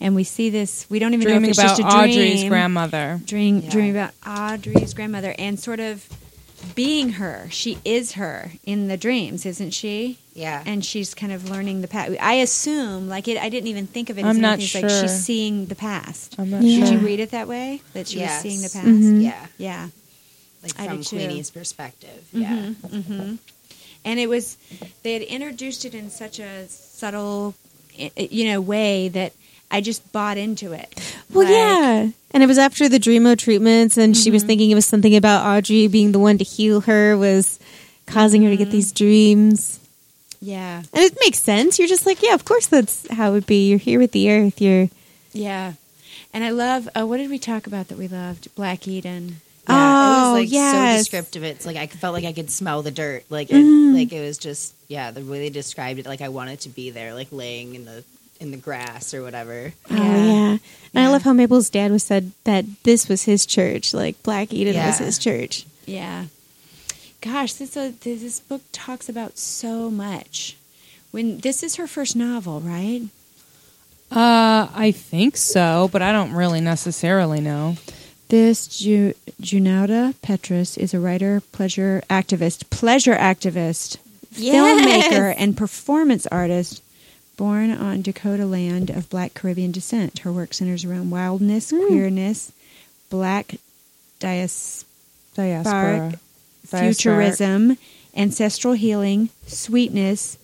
and 0.00 0.14
we 0.14 0.24
see 0.24 0.50
this 0.50 0.86
we 0.88 0.98
don't 0.98 1.14
even 1.14 1.28
know 1.28 1.36
if 1.36 1.44
it's 1.44 1.58
about 1.58 1.76
just 1.76 1.80
a 1.80 1.82
dream 2.08 2.32
Audre's 2.32 2.44
grandmother. 2.48 3.20
dream 3.24 3.60
Yeah. 3.60 3.70
dreaming 3.70 3.90
about 3.92 4.12
Audre's 4.26 4.94
grandmother 4.94 5.34
and 5.38 5.58
sort 5.58 5.80
of 5.80 6.06
being 6.74 7.10
her 7.10 7.46
she 7.50 7.78
is 7.84 8.12
her 8.12 8.50
in 8.64 8.88
the 8.88 8.96
dreams 8.96 9.46
isn't 9.46 9.70
she 9.70 10.18
yeah. 10.34 10.62
and 10.66 10.84
she's 10.84 11.14
kind 11.14 11.32
of 11.32 11.48
learning 11.48 11.80
the 11.82 11.88
past 11.88 12.12
I 12.20 12.34
assume 12.34 13.08
like 13.08 13.28
it 13.28 13.38
I 13.38 13.48
didn't 13.48 13.68
even 13.68 13.86
think 13.86 14.10
of 14.10 14.18
it 14.18 14.22
as 14.24 14.26
I'm 14.36 14.40
not 14.40 14.60
sure. 14.60 14.82
like 14.82 14.90
she's 14.90 15.24
seeing 15.24 15.66
the 15.66 15.74
past 15.76 16.34
I'm 16.38 16.50
not 16.50 16.62
Yeah. 16.62 16.84
did 16.84 16.92
you 16.94 16.98
read 16.98 17.20
it 17.20 17.30
that 17.30 17.46
way? 17.48 17.80
That 17.92 18.08
she 18.08 18.18
Yes. 18.18 18.42
was 18.44 18.52
seeing 18.52 18.62
the 18.62 18.70
past? 18.70 18.86
Mhm. 18.86 19.22
yeah. 19.22 19.46
Yeah. 19.56 19.88
Like 20.62 20.72
from. 20.74 21.04
Queenie's 21.04 21.50
perspective. 21.52 22.24
Yeah. 22.32 22.70
hmm 22.70 23.36
And 24.04 24.18
it 24.20 24.28
was, 24.28 24.56
they 25.04 25.12
had 25.12 25.22
introduced 25.22 25.84
it 25.84 25.94
in 25.94 26.10
such 26.10 26.38
a 26.40 26.66
subtle, 26.68 27.54
i- 27.98 28.10
i- 28.16 28.28
you 28.30 28.46
know, 28.46 28.60
way 28.60 29.08
that 29.08 29.32
I 29.70 29.80
just 29.80 30.12
bought 30.12 30.38
into 30.38 30.72
it. 30.72 31.14
Well, 31.32 31.44
Like, 31.44 31.52
yeah. 31.54 32.10
And 32.32 32.42
it 32.42 32.46
was 32.46 32.58
after 32.58 32.88
the 32.88 32.98
Dreamo 32.98 33.36
treatments, 33.36 33.96
and 33.96 34.16
she 34.16 34.30
was 34.30 34.42
thinking 34.42 34.70
it 34.70 34.74
was 34.74 34.86
something 34.86 35.14
about 35.16 35.44
Audre 35.44 35.90
being 35.90 36.12
the 36.12 36.18
one 36.18 36.38
to 36.38 36.44
heal 36.44 36.82
her 36.82 37.16
was 37.16 37.58
causing 38.06 38.42
her 38.42 38.50
to 38.50 38.56
get 38.56 38.70
these 38.70 38.92
dreams. 38.92 39.80
Yeah. 40.40 40.78
And 40.92 41.02
it 41.04 41.16
makes 41.20 41.38
sense. 41.40 41.78
You're 41.78 41.88
just 41.88 42.06
like, 42.06 42.22
yeah, 42.22 42.34
of 42.34 42.44
course 42.44 42.66
that's 42.66 43.10
how 43.10 43.30
it 43.30 43.32
would 43.32 43.46
be. 43.46 43.68
You're 43.68 43.78
here 43.78 43.98
with 43.98 44.12
the 44.12 44.30
earth. 44.30 44.60
You're 44.60 44.88
Yeah. 45.32 45.72
And 46.32 46.44
I 46.44 46.50
love, 46.50 46.88
uh, 46.98 47.06
what 47.06 47.16
did 47.16 47.30
we 47.30 47.38
talk 47.38 47.66
about 47.66 47.88
that 47.88 47.98
we 47.98 48.06
loved? 48.08 48.54
Black 48.54 48.86
Eden. 48.86 49.40
Yeah, 49.68 49.74
it 49.74 50.28
Oh, 50.28 50.32
was 50.32 50.40
like 50.42 50.52
yes. 50.52 50.74
so 50.92 50.98
descriptive. 50.98 51.44
It's 51.44 51.66
like 51.66 51.76
I 51.76 51.86
felt 51.88 52.14
like 52.14 52.24
I 52.24 52.32
could 52.32 52.50
smell 52.50 52.82
the 52.82 52.90
dirt. 52.90 53.24
Like 53.30 53.50
it, 53.50 53.54
Mhm. 53.56 53.94
like 53.94 54.12
it 54.12 54.20
was 54.24 54.38
just 54.38 54.74
yeah, 54.88 55.10
the 55.10 55.20
way 55.22 55.38
they 55.40 55.50
described 55.50 55.98
it. 56.00 56.06
Like 56.06 56.20
I 56.22 56.28
wanted 56.30 56.60
to 56.60 56.68
be 56.70 56.90
there, 56.90 57.12
like 57.14 57.28
laying 57.32 57.74
in 57.74 57.84
the 57.84 58.04
in 58.40 58.50
the 58.50 58.56
grass 58.56 59.12
or 59.14 59.22
whatever. 59.22 59.72
Oh 59.90 59.94
yeah. 59.96 60.58
And 60.94 61.04
I 61.04 61.08
love 61.08 61.22
how 61.22 61.32
Mabel's 61.32 61.70
dad 61.70 61.90
was 61.90 62.02
said 62.02 62.32
that 62.44 62.64
this 62.84 63.08
was 63.08 63.24
his 63.24 63.44
church, 63.46 63.92
like 63.94 64.22
Black 64.22 64.52
Eden 64.52 64.76
was 64.76 64.98
his 64.98 65.18
church. 65.18 65.66
Yeah. 65.86 66.26
Gosh, 67.20 67.54
this 67.54 67.76
uh, 67.76 67.92
this 68.02 68.40
book 68.40 68.62
talks 68.72 69.08
about 69.08 69.38
so 69.38 69.90
much. 69.90 70.56
When 71.10 71.38
this 71.38 71.62
is 71.62 71.76
her 71.76 71.86
first 71.86 72.14
novel, 72.16 72.60
right? 72.60 73.02
Uh, 74.10 74.68
I 74.74 74.92
think 74.94 75.36
so, 75.36 75.88
but 75.92 76.00
I 76.00 76.12
don't 76.12 76.32
really 76.32 76.60
necessarily 76.60 77.40
know. 77.40 77.76
This 78.28 78.66
Ju- 78.68 79.14
Junauda 79.40 80.14
Petrus 80.22 80.76
is 80.76 80.94
a 80.94 81.00
writer, 81.00 81.42
pleasure 81.52 82.02
activist, 82.08 82.68
pleasure 82.70 83.14
activist, 83.14 83.96
Yes. 84.32 84.54
filmmaker, 84.54 85.34
and 85.36 85.56
performance 85.56 86.26
artist. 86.28 86.82
Born 87.38 87.70
on 87.70 88.02
Dakota 88.02 88.44
land 88.44 88.90
of 88.90 89.08
Black 89.08 89.32
Caribbean 89.32 89.70
descent, 89.70 90.18
her 90.20 90.32
work 90.32 90.52
centers 90.52 90.84
around 90.84 91.10
wildness, 91.10 91.70
hmm. 91.70 91.86
queerness, 91.86 92.52
Black 93.08 93.54
dias- 94.18 94.84
Diaspora. 95.34 96.18
futurism, 96.66 97.78
ancestral 98.14 98.74
healing, 98.74 99.30
sweetness, 99.46 100.36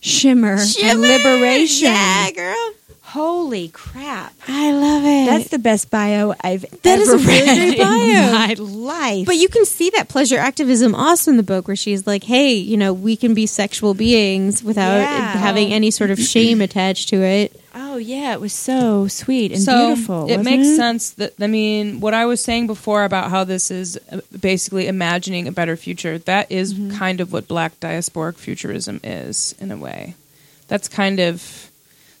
shimmer, 0.00 0.58
and 0.82 1.00
liberation. 1.00 1.86
Yeah, 1.86 2.30
girl. 2.32 2.72
Holy 3.12 3.68
crap! 3.68 4.32
I 4.48 4.72
love 4.72 5.04
it. 5.04 5.26
That's 5.26 5.48
the 5.50 5.58
best 5.58 5.90
bio 5.90 6.34
I've 6.40 6.64
That 6.82 6.98
is 6.98 7.08
ever 7.10 7.22
a 7.22 7.26
really 7.26 7.46
read 7.46 7.76
great 7.76 7.78
bio. 7.78 8.00
in 8.26 8.32
my 8.32 8.54
life. 8.58 9.26
But 9.26 9.36
you 9.36 9.48
can 9.48 9.66
see 9.66 9.90
that 9.90 10.08
pleasure 10.08 10.38
activism 10.38 10.94
also 10.94 11.30
in 11.30 11.36
the 11.36 11.42
book 11.42 11.66
where 11.68 11.76
she's 11.76 12.06
like, 12.06 12.24
hey, 12.24 12.54
you 12.54 12.76
know, 12.78 12.92
we 12.94 13.16
can 13.16 13.34
be 13.34 13.44
sexual 13.46 13.92
beings 13.94 14.62
without 14.64 14.96
Yeah. 14.98 15.32
having 15.36 15.72
any 15.74 15.90
sort 15.90 16.10
of 16.10 16.18
shame 16.18 16.60
attached 16.68 17.10
to 17.10 17.16
it. 17.22 17.60
oh 17.74 17.96
yeah, 17.98 18.32
it 18.32 18.40
was 18.40 18.54
so 18.54 19.06
sweet 19.08 19.52
and 19.52 19.60
so 19.60 19.88
beautiful. 19.88 20.24
it 20.24 20.38
wasn't 20.38 20.44
makes 20.44 20.68
it? 20.68 20.76
sense 20.76 21.10
that 21.10 21.32
I 21.38 21.46
mean 21.48 22.00
what 22.00 22.14
I 22.14 22.24
was 22.24 22.42
saying 22.42 22.66
before 22.66 23.04
about 23.04 23.30
how 23.30 23.44
this 23.44 23.70
is 23.70 23.98
uh, 24.10 24.20
basically 24.40 24.86
imagining 24.88 25.46
a 25.48 25.52
better 25.52 25.76
future. 25.76 26.16
That 26.18 26.50
is 26.50 26.72
Mm-hmm. 26.72 26.96
kind 26.96 27.20
of 27.20 27.30
what 27.32 27.46
Black 27.46 27.78
diasporic 27.78 28.36
futurism 28.36 29.00
is 29.04 29.54
in 29.60 29.70
a 29.70 29.76
way. 29.76 30.14
That's 30.68 30.88
kind 30.88 31.20
of 31.20 31.68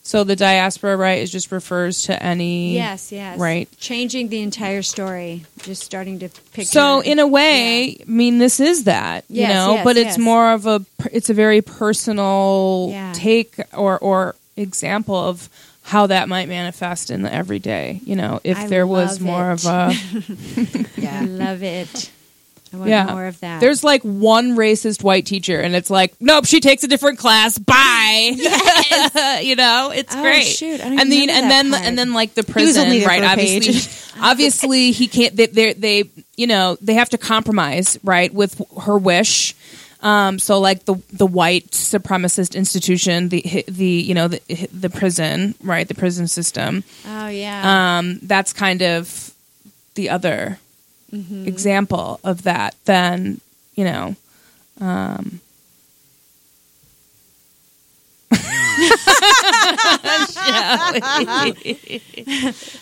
so 0.02 0.24
the 0.24 0.34
diaspora 0.36 0.96
right 0.96 1.22
is 1.22 1.30
just 1.30 1.52
refers 1.52 2.02
to 2.02 2.22
any 2.22 2.74
Yes, 2.74 3.12
yes. 3.12 3.38
right. 3.38 3.68
Changing 3.78 4.28
the 4.28 4.40
entire 4.42 4.82
story, 4.82 5.44
just 5.62 5.82
starting 5.84 6.18
to 6.20 6.28
pick. 6.52 6.66
So 6.66 7.00
in 7.00 7.18
a 7.18 7.26
way, 7.26 7.98
I 8.00 8.04
mean, 8.06 8.38
this 8.38 8.58
is 8.60 8.84
that 8.84 9.24
you 9.28 9.46
know, 9.46 9.74
yes, 9.74 9.84
but 9.84 9.96
it's 9.96 10.06
yes. 10.16 10.18
more 10.18 10.52
of 10.52 10.66
a 10.66 10.84
it's 11.12 11.30
a 11.30 11.34
very 11.34 11.62
personal 11.62 12.88
Yeah. 12.90 13.12
take 13.14 13.54
or 13.72 13.98
or 13.98 14.34
example 14.56 15.14
of 15.16 15.48
how 15.84 16.06
that 16.06 16.28
might 16.28 16.48
manifest 16.48 17.10
in 17.10 17.22
the 17.22 17.32
everyday. 17.32 18.00
You 18.04 18.16
know, 18.16 18.40
if 18.44 18.56
I 18.58 18.66
there 18.68 18.86
was 18.86 19.20
more 19.20 19.50
it. 19.52 19.64
of 19.64 19.64
a 19.66 19.68
I 20.96 21.00
Yeah. 21.00 21.24
love 21.28 21.62
it. 21.62 22.10
I 22.72 22.76
want 22.78 22.88
yeah, 22.88 23.04
more 23.06 23.26
of 23.26 23.38
that. 23.40 23.60
There's 23.60 23.84
like 23.84 24.02
one 24.02 24.56
racist 24.56 25.02
white 25.02 25.26
teacher, 25.26 25.60
and 25.60 25.74
it's 25.74 25.90
like, 25.90 26.14
nope, 26.20 26.46
she 26.46 26.60
takes 26.60 26.82
a 26.84 26.88
different 26.88 27.18
class. 27.18 27.58
Bye. 27.58 28.32
you 29.42 29.56
know, 29.56 29.92
it's 29.94 30.14
Oh, 30.14 30.22
great. 30.22 30.44
shoot, 30.44 30.80
and 30.80 30.98
then 31.12 31.30
and 31.30 31.50
then 31.50 31.70
part. 31.70 31.82
and 31.84 31.98
then 31.98 32.12
like 32.14 32.34
the 32.34 32.42
prison, 32.42 33.02
right? 33.04 33.22
Obviously, 33.22 34.12
obviously 34.22 34.90
he 34.92 35.08
can't. 35.08 35.36
They, 35.36 35.46
they 35.46 35.72
they 35.74 36.04
you 36.36 36.46
know 36.46 36.76
they 36.80 36.94
have 36.94 37.10
to 37.10 37.18
compromise 37.18 37.98
right 38.02 38.32
with 38.32 38.60
her 38.82 38.96
wish. 38.96 39.54
Um, 40.00 40.38
so 40.40 40.58
like 40.58 40.84
the 40.84 40.96
the 41.12 41.26
white 41.26 41.70
supremacist 41.70 42.56
institution, 42.56 43.28
the 43.28 43.64
the 43.68 43.86
you 43.86 44.14
know 44.14 44.28
the 44.28 44.40
the 44.72 44.90
prison, 44.90 45.54
right? 45.62 45.86
The 45.86 45.94
prison 45.94 46.26
system. 46.26 46.82
oh 47.06 47.28
yeah. 47.28 47.98
Um, 47.98 48.18
that's 48.22 48.52
kind 48.52 48.82
of 48.82 49.32
the 49.94 50.08
other 50.10 50.58
Mm-hmm. 51.12 51.46
example 51.46 52.20
of 52.24 52.42
that. 52.44 52.74
Then 52.84 53.40
you 53.74 53.84
know. 53.84 54.16
Um, 54.80 55.40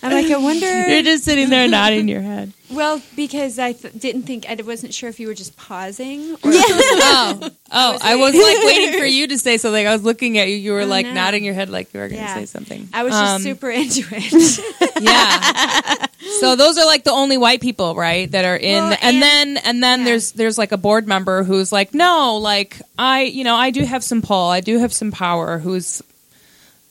I'm 0.02 0.12
like, 0.12 0.31
I 0.31 0.36
wonder. 0.39 0.89
You're 0.89 1.02
just 1.02 1.24
sitting 1.24 1.51
there 1.51 1.69
nodding 1.69 2.09
your 2.09 2.23
head. 2.23 2.52
Well, 2.73 3.03
because 3.17 3.59
I 3.59 3.73
th- 3.73 3.95
didn't 3.99 4.23
think 4.23 4.47
I 4.49 4.55
wasn't 4.63 4.95
sure 4.95 5.09
if 5.09 5.19
you 5.21 5.27
were 5.27 5.35
just 5.35 5.57
pausing. 5.57 6.33
Or 6.35 6.39
oh, 6.45 7.51
oh! 7.73 7.99
I 8.01 8.17
was 8.17 8.35
like 8.35 8.65
waiting 8.65 8.99
for 8.99 9.05
you 9.19 9.27
to 9.29 9.39
say 9.39 9.57
something. 9.57 9.87
I 9.87 9.93
was 9.93 10.03
looking 10.05 10.39
at 10.39 10.49
you. 10.49 10.55
You 10.57 10.73
were 10.73 10.83
Oh, 10.83 10.87
like 10.87 11.07
no. 11.07 11.13
nodding 11.15 11.45
your 11.45 11.55
head, 11.55 11.69
like 11.71 11.93
you 11.93 12.01
were 12.01 12.09
going 12.09 12.19
to 12.21 12.25
Yeah. 12.27 12.35
say 12.35 12.47
something. 12.47 12.89
I 12.93 13.03
was 13.03 13.13
just 13.13 13.35
Um, 13.37 13.43
super 13.43 13.71
into 13.83 14.03
it. 14.11 15.03
yeah. 15.03 16.07
So 16.41 16.57
those 16.57 16.79
are 16.79 16.87
like 16.87 17.05
the 17.05 17.13
only 17.13 17.37
white 17.37 17.61
people, 17.61 17.95
right, 17.95 18.31
that 18.31 18.45
are 18.45 18.57
in. 18.57 18.83
Well, 18.85 18.93
and, 18.93 19.15
and- 19.15 19.23
then 19.23 19.57
and 19.59 19.83
then 19.83 19.99
yeah. 20.01 20.05
there's 20.07 20.33
there's 20.33 20.59
like 20.59 20.73
a 20.73 20.77
board 20.79 21.07
member 21.09 21.43
who's 21.43 21.73
like, 21.73 21.93
no, 21.95 22.37
like 22.37 22.81
I, 22.99 23.23
you 23.23 23.45
know, 23.45 23.57
I 23.57 23.71
do 23.71 23.85
have 23.85 24.05
some 24.05 24.23
pull, 24.23 24.49
I 24.49 24.61
do 24.61 24.79
have 24.79 24.93
some 24.93 25.11
power. 25.13 25.59
Who's, 25.59 26.03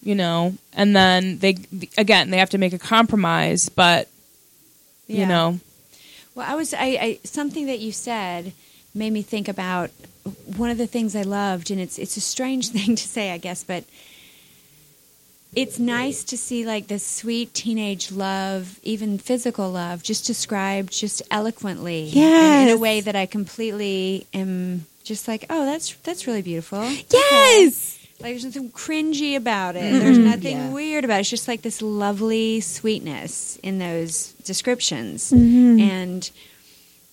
you 0.03 0.15
know, 0.15 0.53
and 0.73 0.95
then 0.95 1.37
they 1.39 1.57
again 1.97 2.29
they 2.31 2.37
have 2.37 2.49
to 2.51 2.57
make 2.57 2.73
a 2.73 2.79
compromise, 2.79 3.69
but 3.69 4.07
you 5.07 5.25
know, 5.25 5.59
Well, 6.39 6.49
I 6.49 6.55
was 6.55 6.73
I, 6.73 6.79
I 6.79 7.19
something 7.25 7.65
that 7.65 7.79
you 7.79 7.91
said 7.91 8.53
made 8.95 9.11
me 9.11 9.21
think 9.21 9.49
about 9.49 9.89
one 10.55 10.69
of 10.69 10.77
the 10.77 10.87
things 10.87 11.13
I 11.13 11.23
loved, 11.23 11.69
and 11.69 11.81
it's 11.81 11.99
it's 11.99 12.15
a 12.15 12.21
strange 12.21 12.69
thing 12.75 12.95
to 12.95 13.07
say, 13.07 13.31
I 13.31 13.37
guess, 13.37 13.65
but 13.65 13.83
it's 15.53 15.79
nice 15.79 16.23
to 16.23 16.37
see 16.37 16.65
like 16.65 16.87
this 16.87 17.05
sweet 17.05 17.53
teenage 17.53 18.09
love, 18.09 18.79
even 18.83 19.17
physical 19.17 19.69
love, 19.69 20.01
just 20.01 20.25
described 20.25 20.93
just 20.93 21.21
eloquently, 21.29 22.09
in 22.63 22.69
a 22.69 22.77
way 22.77 23.01
that 23.01 23.17
I 23.17 23.25
completely 23.25 24.25
am 24.33 24.85
just 25.03 25.27
like, 25.27 25.45
oh, 25.49 25.65
that's 25.65 25.93
that's 26.03 26.25
really 26.25 26.41
beautiful. 26.41 26.79
Okay. 26.79 27.69
Like 28.21 28.33
there's 28.33 28.43
nothing 28.45 28.69
cringy 28.71 29.35
about 29.37 29.75
it. 29.77 29.93
There's 30.01 30.17
nothing 30.17 30.57
Yeah. 30.57 30.69
weird 30.71 31.05
about 31.05 31.17
it. 31.17 31.21
It's 31.21 31.29
just 31.29 31.47
like 31.47 31.61
this 31.61 31.81
lovely 31.81 32.59
sweetness 32.59 33.57
in 33.63 33.79
those 33.79 34.33
descriptions. 34.43 35.31
Mm-hmm. 35.31 35.79
And 35.79 36.29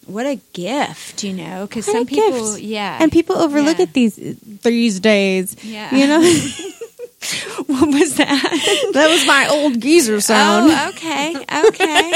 what 0.06 0.26
a 0.26 0.40
gift, 0.52 1.22
you 1.22 1.32
know? 1.32 1.66
Because 1.68 1.84
some 1.86 2.06
people, 2.06 2.54
gift. 2.54 2.62
yeah. 2.64 2.98
And 3.00 3.12
people 3.12 3.36
overlook 3.36 3.78
Yeah. 3.78 3.84
it 3.84 3.92
these 3.92 4.16
these 4.62 4.98
days. 4.98 5.54
Yeah. 5.62 5.94
You 5.94 6.06
know? 6.08 6.22
what 7.66 7.88
was 7.88 8.14
that? 8.16 8.90
that 8.92 9.08
was 9.08 9.26
my 9.26 9.48
old 9.50 9.80
geezer 9.80 10.20
sound. 10.20 10.70
Oh, 10.72 10.88
okay, 10.90 11.34
okay. 11.66 12.12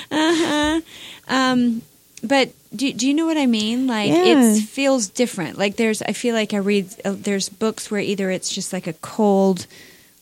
uh-huh. 0.10 0.80
Um, 1.28 1.82
but 2.22 2.50
do, 2.74 2.92
do 2.92 3.06
you 3.08 3.14
know 3.14 3.26
what 3.26 3.36
I 3.38 3.46
mean? 3.46 3.86
Like 3.86 4.08
Yeah. 4.10 4.24
it 4.24 4.60
feels 4.62 5.08
different. 5.08 5.58
Like 5.58 5.76
there's, 5.76 6.02
I 6.02 6.12
feel 6.12 6.34
like 6.34 6.54
I 6.54 6.58
read 6.58 6.86
uh, 7.04 7.14
there's 7.16 7.48
books 7.48 7.90
where 7.90 8.00
either 8.00 8.30
it's 8.30 8.52
just 8.54 8.72
like 8.72 8.86
a 8.86 8.92
cold, 8.94 9.66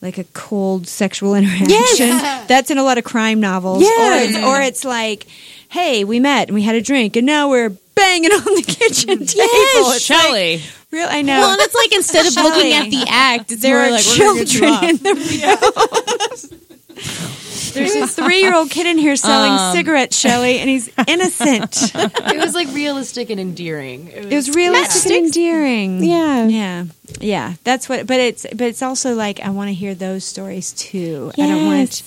like 0.01 0.17
a 0.19 0.25
cold 0.33 0.87
sexual 0.89 1.35
interaction. 1.41 2.09
That's 2.49 2.71
in 2.71 2.79
a 2.79 2.83
lot 2.85 2.99
of 2.99 3.05
crime 3.05 3.41
novels. 3.41 3.83
Yeah. 3.83 3.89
Or 3.91 4.23
it's, 4.23 4.37
or 4.39 4.61
it's 4.61 4.85
like, 4.85 5.27
hey, 5.69 6.05
we 6.05 6.21
met 6.21 6.49
and 6.49 6.55
we 6.55 6.63
had 6.63 6.75
a 6.77 6.81
drink 6.83 7.17
and 7.17 7.27
now 7.27 7.51
we're 7.51 7.71
banging 7.95 8.31
on 8.33 8.45
the 8.55 8.63
kitchen 8.63 9.19
table. 9.27 9.29
It's 9.29 10.09
like, 10.09 10.19
Shelley. 10.21 10.63
real, 10.91 11.07
I 11.11 11.21
know. 11.23 11.41
Well, 11.41 11.51
and 11.53 11.61
it's 11.61 11.75
like 11.75 11.93
instead 11.95 12.27
of 12.27 12.35
looking 12.37 12.73
at 12.73 12.91
the 12.91 13.05
act, 13.09 13.61
there 13.61 13.79
are 13.81 13.91
like 13.91 14.05
we're 14.07 14.19
gonna 14.25 14.39
get 14.45 14.55
you 14.55 14.61
children 14.61 14.91
in 14.91 14.97
the 14.99 16.49
room. 16.53 16.61
There's 17.79 17.95
a 17.97 18.07
three-year-old 18.23 18.71
kid 18.71 18.87
in 18.87 18.99
here 18.99 19.17
selling 19.17 19.53
Um. 19.53 19.75
cigarettes, 19.75 20.17
Shelley, 20.19 20.59
and 20.59 20.69
he's 20.69 20.89
innocent. 21.07 21.93
It 21.95 22.37
was 22.39 22.55
like 22.55 22.69
realistic 22.75 23.31
and 23.31 23.41
endearing. 23.41 24.09
It 24.09 24.25
was, 24.25 24.33
It 24.33 24.37
was 24.37 24.55
realistic 24.55 25.13
and 25.13 25.27
endearing. 25.27 26.03
Yeah. 26.05 26.47
yeah, 26.49 26.85
yeah. 27.21 27.55
That's 27.65 27.89
what. 27.89 28.07
But 28.07 28.21
it's 28.21 28.47
but 28.51 28.63
it's 28.63 28.83
also 28.83 29.15
like 29.15 29.41
I 29.41 29.51
want 29.51 29.69
to 29.69 29.75
hear 29.75 29.95
those 29.95 30.25
stories 30.25 30.73
too. 30.73 31.33
I 31.39 31.47
don't 31.47 31.67
want 31.67 31.81
it. 32.01 32.03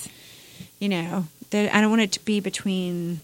You 0.78 0.88
know, 0.88 1.26
that 1.50 1.74
I 1.74 1.80
don't 1.80 1.90
want 1.90 2.02
it 2.02 2.12
to 2.12 2.24
be 2.24 2.40
between. 2.40 3.20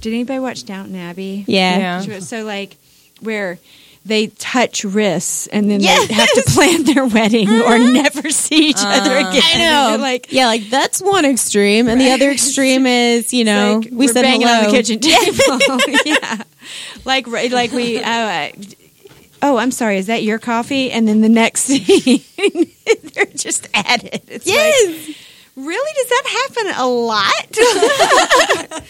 Did 0.00 0.14
anybody 0.14 0.38
watch 0.40 0.64
Downton 0.64 0.96
Abbey? 0.96 1.44
Yeah. 1.46 2.00
Yeah. 2.00 2.18
So 2.20 2.44
like 2.44 2.76
where 3.20 3.58
they 4.04 4.26
touch 4.28 4.84
wrists 4.84 5.46
and 5.46 5.70
then 5.70 5.80
Yes. 5.80 6.08
they 6.08 6.14
have 6.14 6.28
to 6.32 6.42
plan 6.48 6.82
their 6.84 7.06
wedding 7.06 7.48
or 7.48 7.78
never 7.78 8.30
see 8.30 8.68
each 8.70 8.76
other 8.80 9.12
again. 9.16 9.42
I 9.44 9.58
know. 9.58 9.96
Like 10.02 10.32
yeah, 10.32 10.46
like 10.46 10.68
that's 10.70 11.00
one 11.00 11.24
extreme, 11.24 11.88
and 11.88 12.00
the 12.00 12.10
other 12.10 12.30
extreme 12.30 12.86
is, 12.86 13.32
you 13.32 13.44
know, 13.44 13.80
like, 13.82 13.88
we 13.92 14.08
said 14.08 14.22
banging 14.22 14.46
hello. 14.48 14.58
on 14.60 14.64
the 14.64 14.70
kitchen 14.70 14.98
table. 14.98 15.58
yeah, 16.04 16.42
like 17.04 17.26
like 17.28 17.70
we. 17.72 18.02
Uh, 18.02 18.50
oh, 19.42 19.56
I'm 19.56 19.70
sorry. 19.70 19.98
Is 19.98 20.06
that 20.08 20.22
your 20.24 20.38
coffee? 20.38 20.90
And 20.90 21.06
then 21.06 21.20
the 21.20 21.28
next 21.28 21.62
scene, 21.62 22.22
they're 23.14 23.26
just 23.26 23.68
at 23.74 24.02
it. 24.04 24.24
It's 24.28 24.46
Yes. 24.46 25.06
like, 25.08 25.16
really? 25.56 25.92
Does 25.96 26.08
that 26.08 26.48
happen 26.48 26.72
a 26.78 26.86
lot? 26.88 28.82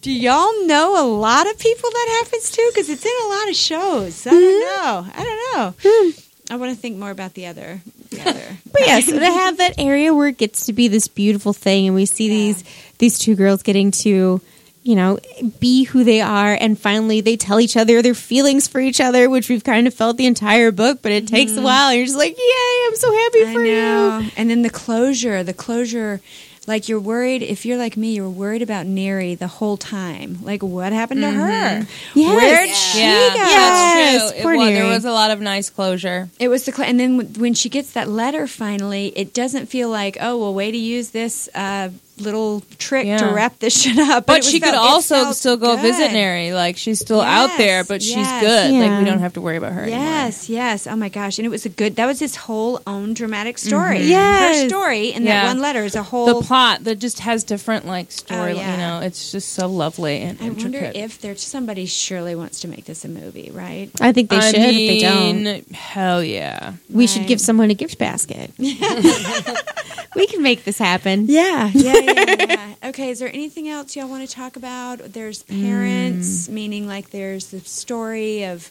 Do 0.00 0.10
y'all 0.10 0.66
know 0.66 1.04
a 1.04 1.06
lot 1.06 1.50
of 1.50 1.58
people 1.58 1.90
that 1.90 2.22
happens 2.22 2.50
to? 2.52 2.70
Because 2.72 2.88
it's 2.88 3.04
in 3.04 3.12
a 3.22 3.28
lot 3.28 3.48
of 3.50 3.54
shows. 3.54 4.26
I 4.26 4.30
don't 4.30 4.42
hmm. 4.42 4.60
know. 4.60 5.06
I 5.14 5.24
don't 5.24 5.56
know. 5.56 5.74
Hmm. 5.82 6.10
I 6.50 6.56
want 6.56 6.74
to 6.74 6.80
think 6.80 6.96
more 6.96 7.10
about 7.10 7.34
the 7.34 7.46
other. 7.46 7.80
The 8.08 8.20
other. 8.28 8.56
But 8.72 8.80
yeah, 8.86 9.00
so 9.00 9.18
to 9.18 9.24
have 9.24 9.58
that 9.58 9.74
area 9.78 10.14
where 10.14 10.28
it 10.28 10.38
gets 10.38 10.66
to 10.66 10.72
be 10.72 10.88
this 10.88 11.06
beautiful 11.06 11.52
thing, 11.52 11.86
and 11.86 11.94
we 11.94 12.06
see 12.06 12.28
these 12.28 12.64
these 12.98 13.18
two 13.18 13.36
girls 13.36 13.62
getting 13.62 13.90
to, 13.90 14.40
you 14.82 14.96
know, 14.96 15.18
be 15.60 15.84
who 15.84 16.02
they 16.02 16.22
are, 16.22 16.56
and 16.58 16.78
finally 16.78 17.20
they 17.20 17.36
tell 17.36 17.60
each 17.60 17.76
other 17.76 18.00
their 18.00 18.14
feelings 18.14 18.66
for 18.66 18.80
each 18.80 19.02
other, 19.02 19.28
which 19.28 19.50
we've 19.50 19.64
kind 19.64 19.86
of 19.86 19.92
felt 19.92 20.16
the 20.16 20.26
entire 20.26 20.72
book, 20.72 21.00
but 21.02 21.12
it 21.12 21.28
takes 21.28 21.52
a 21.52 21.56
mm-hmm. 21.56 21.64
while. 21.64 21.90
And 21.90 21.98
you're 21.98 22.06
just 22.06 22.18
like, 22.18 22.36
yay, 22.36 22.86
I'm 22.86 22.96
so 22.96 23.12
happy 23.12 23.44
I 23.44 23.52
for 23.52 23.62
know. 23.62 24.18
you. 24.20 24.30
And 24.38 24.48
then 24.48 24.62
the 24.62 24.70
closure, 24.70 25.44
the 25.44 25.54
closure. 25.54 26.20
Like 26.66 26.88
you're 26.88 27.00
worried 27.00 27.42
if 27.42 27.64
you're 27.64 27.78
like 27.78 27.96
me, 27.96 28.12
you're 28.14 28.28
worried 28.30 28.62
about 28.62 28.86
Neri 28.86 29.34
the 29.34 29.46
whole 29.48 29.76
time. 29.76 30.38
Like 30.42 30.62
what 30.62 30.92
happened 30.92 31.22
to 31.22 31.30
her? 31.30 31.86
Yes. 32.14 32.36
Where'd 32.36 32.68
she 32.76 32.98
Yeah, 33.00 33.28
go? 33.30 33.34
Yes, 33.34 33.94
that's 34.20 34.30
true. 34.32 34.38
It 34.38 34.42
poor 34.42 34.56
was, 34.56 34.68
there 34.68 34.86
was 34.86 35.04
a 35.06 35.10
lot 35.12 35.30
of 35.30 35.40
nice 35.40 35.70
closure. 35.70 36.28
It 36.38 36.48
was 36.48 36.66
the 36.66 36.72
cl- 36.72 36.88
and 36.88 37.00
then 37.00 37.16
w- 37.18 37.40
when 37.40 37.54
she 37.54 37.70
gets 37.70 37.92
that 37.92 38.08
letter 38.08 38.46
finally, 38.46 39.06
it 39.16 39.32
doesn't 39.32 39.66
feel 39.66 39.88
like 39.88 40.18
oh 40.20 40.36
well, 40.38 40.54
way 40.54 40.70
to 40.70 40.76
use 40.76 41.10
this 41.10 41.48
uh, 41.54 41.88
little 42.20 42.62
trick 42.78 43.06
to 43.18 43.26
wrap 43.26 43.58
this 43.58 43.80
shit 43.82 43.98
up. 43.98 44.26
But 44.26 44.32
it 44.32 44.38
was 44.38 44.50
she 44.50 44.60
could 44.60 44.70
felt- 44.70 44.84
it 44.84 44.90
also 44.90 45.32
still 45.32 45.56
go 45.56 45.76
good. 45.76 45.82
visit 45.82 46.12
Neri. 46.12 46.52
Like 46.52 46.76
she's 46.76 47.00
still 47.00 47.20
out 47.20 47.56
there, 47.56 47.80
Yes, 47.80 47.88
but 47.88 48.02
she's 48.02 48.16
yes. 48.16 48.42
good. 48.42 48.74
Like 48.74 48.98
we 48.98 49.04
don't 49.04 49.20
have 49.20 49.34
to 49.34 49.40
worry 49.40 49.56
about 49.56 49.72
her 49.72 49.82
anymore. 49.82 50.00
Yes, 50.00 50.48
yes. 50.48 50.86
Oh 50.86 50.96
my 50.96 51.08
gosh! 51.08 51.38
And 51.38 51.46
it 51.46 51.50
was 51.50 51.66
a 51.66 51.70
good. 51.70 51.96
That 51.96 52.06
was 52.06 52.18
his 52.18 52.36
whole 52.36 52.80
own 52.86 53.14
dramatic 53.14 53.56
mm-hmm. 53.56 53.68
story. 53.68 54.00
Yes. 54.02 54.62
her 54.62 54.68
story 54.68 55.08
in 55.12 55.24
Yeah. 55.24 55.42
that 55.42 55.48
one 55.48 55.60
letter 55.60 55.84
is 55.84 55.94
a 55.94 56.02
whole. 56.02 56.26
The 56.26 56.46
plot 56.46 56.84
that 56.84 56.98
just 56.98 57.20
has 57.20 57.44
different 57.44 57.86
like 57.86 58.06
oh, 58.06 58.10
story. 58.10 58.52
Oh, 58.52 58.56
yeah. 58.56 58.72
You 58.72 58.76
know, 58.78 59.06
it's 59.06 59.32
just 59.32 59.52
so 59.52 59.66
lovely 59.66 60.20
and 60.20 60.40
I 60.40 60.50
wonder 60.50 60.90
if 60.94 61.20
there's 61.20 61.42
somebody 61.42 61.86
surely 61.86 62.34
wants 62.34 62.60
to 62.60 62.68
make 62.68 62.84
this 62.84 63.04
a 63.04 63.08
movie, 63.08 63.50
right? 63.52 63.90
I 64.00 64.12
think 64.12 64.30
they 64.30 64.36
I 64.36 64.50
should 64.50 64.56
if 64.56 64.74
they 64.74 65.00
don't. 65.00 65.42
mean, 65.42 65.64
Hell 65.72 66.22
yeah. 66.22 66.74
We 66.88 67.06
should 67.06 67.26
give 67.26 67.40
someone 67.40 67.70
a 67.70 67.74
gift 67.74 67.98
basket. 67.98 68.52
we 68.58 70.26
can 70.26 70.42
make 70.42 70.64
this 70.64 70.78
happen. 70.78 71.26
Yeah, 71.28 71.70
yeah, 71.72 72.09
yeah. 72.16 72.74
Okay, 72.90 73.10
is 73.10 73.18
there 73.18 73.28
anything 73.28 73.68
else 73.68 73.94
y'all 73.94 74.08
want 74.08 74.26
to 74.28 74.34
talk 74.34 74.56
about? 74.56 74.98
There's 74.98 75.42
mm. 75.44 75.62
parents, 75.62 76.48
meaning 76.48 76.86
like 76.86 77.10
there's 77.10 77.50
the 77.50 77.60
story 77.60 78.44
of 78.44 78.70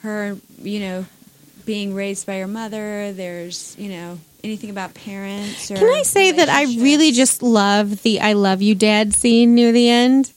her, 0.00 0.36
you 0.60 0.80
know, 0.80 1.06
being 1.64 1.94
raised 1.94 2.26
by 2.26 2.38
her 2.38 2.46
mother. 2.48 3.12
There's, 3.12 3.76
you 3.78 3.90
know, 3.90 4.18
anything 4.42 4.70
about 4.70 4.94
parents. 4.94 5.70
Or 5.70 5.76
Can 5.76 5.92
I 5.92 6.02
say 6.02 6.32
that 6.32 6.48
I 6.48 6.64
really 6.64 7.12
just 7.12 7.42
love 7.42 8.02
the 8.02 8.20
I 8.20 8.32
love 8.32 8.62
you 8.62 8.74
dad 8.74 9.14
scene 9.14 9.54
near 9.54 9.72
the 9.72 9.88
end? 9.88 10.32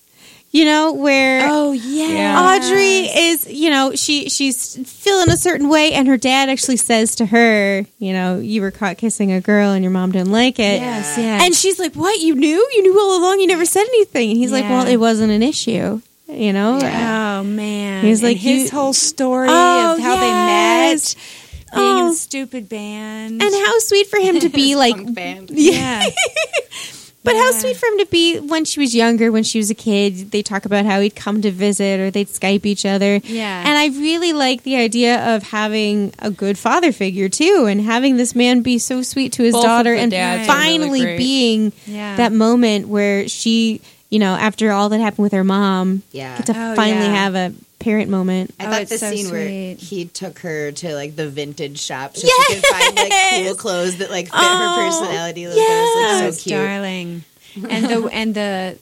You 0.53 0.65
know, 0.65 0.91
where 0.91 1.47
Oh 1.49 1.71
yeah, 1.71 2.07
Yeah. 2.07 2.59
Audre 2.59 3.07
is, 3.15 3.47
you 3.49 3.69
know, 3.69 3.95
she 3.95 4.27
she's 4.27 4.75
feeling 4.85 5.29
a 5.29 5.37
certain 5.37 5.69
way, 5.69 5.93
and 5.93 6.09
her 6.09 6.17
dad 6.17 6.49
actually 6.49 6.75
says 6.75 7.15
to 7.15 7.25
her, 7.27 7.85
you 7.99 8.11
know, 8.11 8.37
you 8.39 8.61
were 8.61 8.71
caught 8.71 8.97
kissing 8.97 9.31
a 9.31 9.39
girl, 9.39 9.71
and 9.71 9.81
your 9.81 9.91
mom 9.91 10.11
didn't 10.11 10.31
like 10.33 10.59
it. 10.59 10.81
Yes, 10.81 11.17
yes. 11.17 11.41
And 11.43 11.55
she's 11.55 11.79
like, 11.79 11.93
"What? 11.95 12.19
You 12.19 12.35
knew? 12.35 12.67
You 12.75 12.81
knew 12.83 12.99
all 12.99 13.17
along? 13.21 13.39
You 13.39 13.47
never 13.47 13.63
said 13.63 13.83
anything." 13.85 14.29
And 14.31 14.37
he's 14.37 14.51
like, 14.51 14.65
"Well, 14.65 14.85
it 14.87 14.97
wasn't 14.97 15.31
an 15.31 15.41
issue." 15.41 16.01
You 16.27 16.51
know. 16.53 16.79
Oh 16.81 17.43
man, 17.45 18.03
He's 18.03 18.19
And 18.21 18.29
like, 18.29 18.37
his 18.37 18.65
you- 18.65 18.77
whole 18.77 18.91
story 18.93 19.47
Oh, 19.49 19.93
of 19.95 19.99
how 19.99 20.15
yes. 20.15 21.13
they 21.13 21.19
met, 21.19 21.75
being 21.75 21.97
in 21.99 22.05
Oh. 22.07 22.11
a 22.11 22.15
stupid 22.15 22.67
band, 22.67 23.41
And 23.41 23.53
how 23.53 23.79
sweet 23.79 24.07
for 24.07 24.17
him 24.19 24.39
to 24.41 24.49
be 24.49 24.75
like 24.83 25.13
band. 25.13 25.49
yeah, 25.51 26.09
But 27.23 27.35
how 27.35 27.51
sweet 27.51 27.77
for 27.77 27.85
him 27.85 27.99
to 27.99 28.05
be 28.07 28.39
when 28.39 28.65
she 28.65 28.79
was 28.79 28.95
younger, 28.95 29.31
when 29.31 29.43
she 29.43 29.59
was 29.59 29.69
a 29.69 29.75
kid. 29.75 30.31
They 30.31 30.41
talk 30.41 30.65
about 30.65 30.85
how 30.85 30.99
he'd 31.01 31.15
come 31.15 31.41
to 31.43 31.51
visit 31.51 31.99
or 31.99 32.09
they'd 32.09 32.27
Skype 32.27 32.65
each 32.65 32.83
other. 32.85 33.17
Yeah. 33.23 33.59
And 33.63 33.77
I 33.77 33.87
really 33.99 34.33
like 34.33 34.63
the 34.63 34.75
idea 34.75 35.35
of 35.35 35.43
having 35.43 36.13
a 36.17 36.31
good 36.31 36.57
father 36.57 36.91
figure 36.91 37.29
too 37.29 37.67
and 37.69 37.79
having 37.81 38.17
this 38.17 38.33
man 38.35 38.61
be 38.61 38.79
so 38.79 39.03
sweet 39.03 39.33
to 39.33 39.43
his 39.43 39.53
Both 39.53 39.63
daughter 39.63 39.93
and 39.93 40.09
dads 40.09 40.49
are 40.49 40.55
really 40.55 40.79
finally 40.79 41.17
being 41.17 41.73
Yeah. 41.85 42.15
that 42.15 42.31
moment 42.33 42.87
where 42.87 43.27
she, 43.27 43.81
you 44.09 44.17
know, 44.17 44.33
after 44.33 44.71
all 44.71 44.89
that 44.89 44.99
happened 44.99 45.23
with 45.23 45.33
her 45.33 45.43
mom, 45.43 46.01
Yeah. 46.11 46.35
get 46.37 46.47
to 46.47 46.53
Oh, 46.53 46.75
finally 46.75 47.05
yeah. 47.05 47.13
have 47.23 47.35
a 47.35 47.53
parent 47.81 48.09
moment. 48.09 48.53
I 48.59 48.65
Oh, 48.65 48.69
thought 48.71 48.87
the 48.87 48.97
so 48.97 49.11
scene 49.11 49.29
where 49.31 49.75
he 49.75 50.05
took 50.05 50.39
her 50.39 50.71
to 50.71 50.95
like 50.95 51.15
the 51.15 51.29
vintage 51.29 51.79
shop 51.81 52.15
so 52.15 52.27
she 52.27 52.53
could 52.55 52.65
find 52.65 52.95
like 52.95 53.13
cool 53.45 53.55
clothes 53.55 53.97
that 53.97 54.09
like 54.09 54.25
fit 54.27 54.33
her 54.35 54.75
personality. 54.75 55.47
Like, 55.47 55.55
that 55.57 55.81
was 55.95 56.21
Oh, 56.21 56.25
like 56.25 56.33
so 56.35 56.43
cute. 56.43 56.55
darling. 56.55 57.23
And 57.69 57.85
the 57.85 58.09
and 58.13 58.33
the 58.35 58.77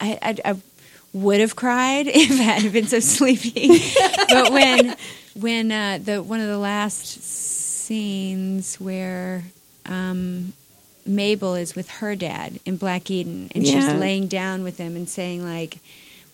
I, 0.00 0.18
I, 0.22 0.36
I 0.52 0.56
would 1.12 1.40
have 1.40 1.54
cried 1.56 2.06
if 2.08 2.30
I 2.32 2.42
hadn't 2.42 2.72
been 2.72 2.86
so 2.86 3.00
sleepy. 3.00 3.68
but 4.28 4.50
when 4.50 4.96
when 5.34 5.72
uh, 5.72 5.98
the 6.02 6.22
one 6.22 6.40
of 6.40 6.48
the 6.48 6.58
last 6.58 7.22
scenes 7.84 8.76
where 8.76 9.44
um, 9.86 10.52
Mabel 11.06 11.54
is 11.54 11.74
with 11.74 11.90
her 11.90 12.16
dad 12.16 12.58
in 12.64 12.76
Black 12.76 13.10
Eden, 13.10 13.50
and 13.54 13.66
she's 13.66 13.92
laying 13.92 14.26
down 14.28 14.62
with 14.64 14.78
him 14.78 14.96
and 14.96 15.08
saying 15.08 15.44
like. 15.44 15.78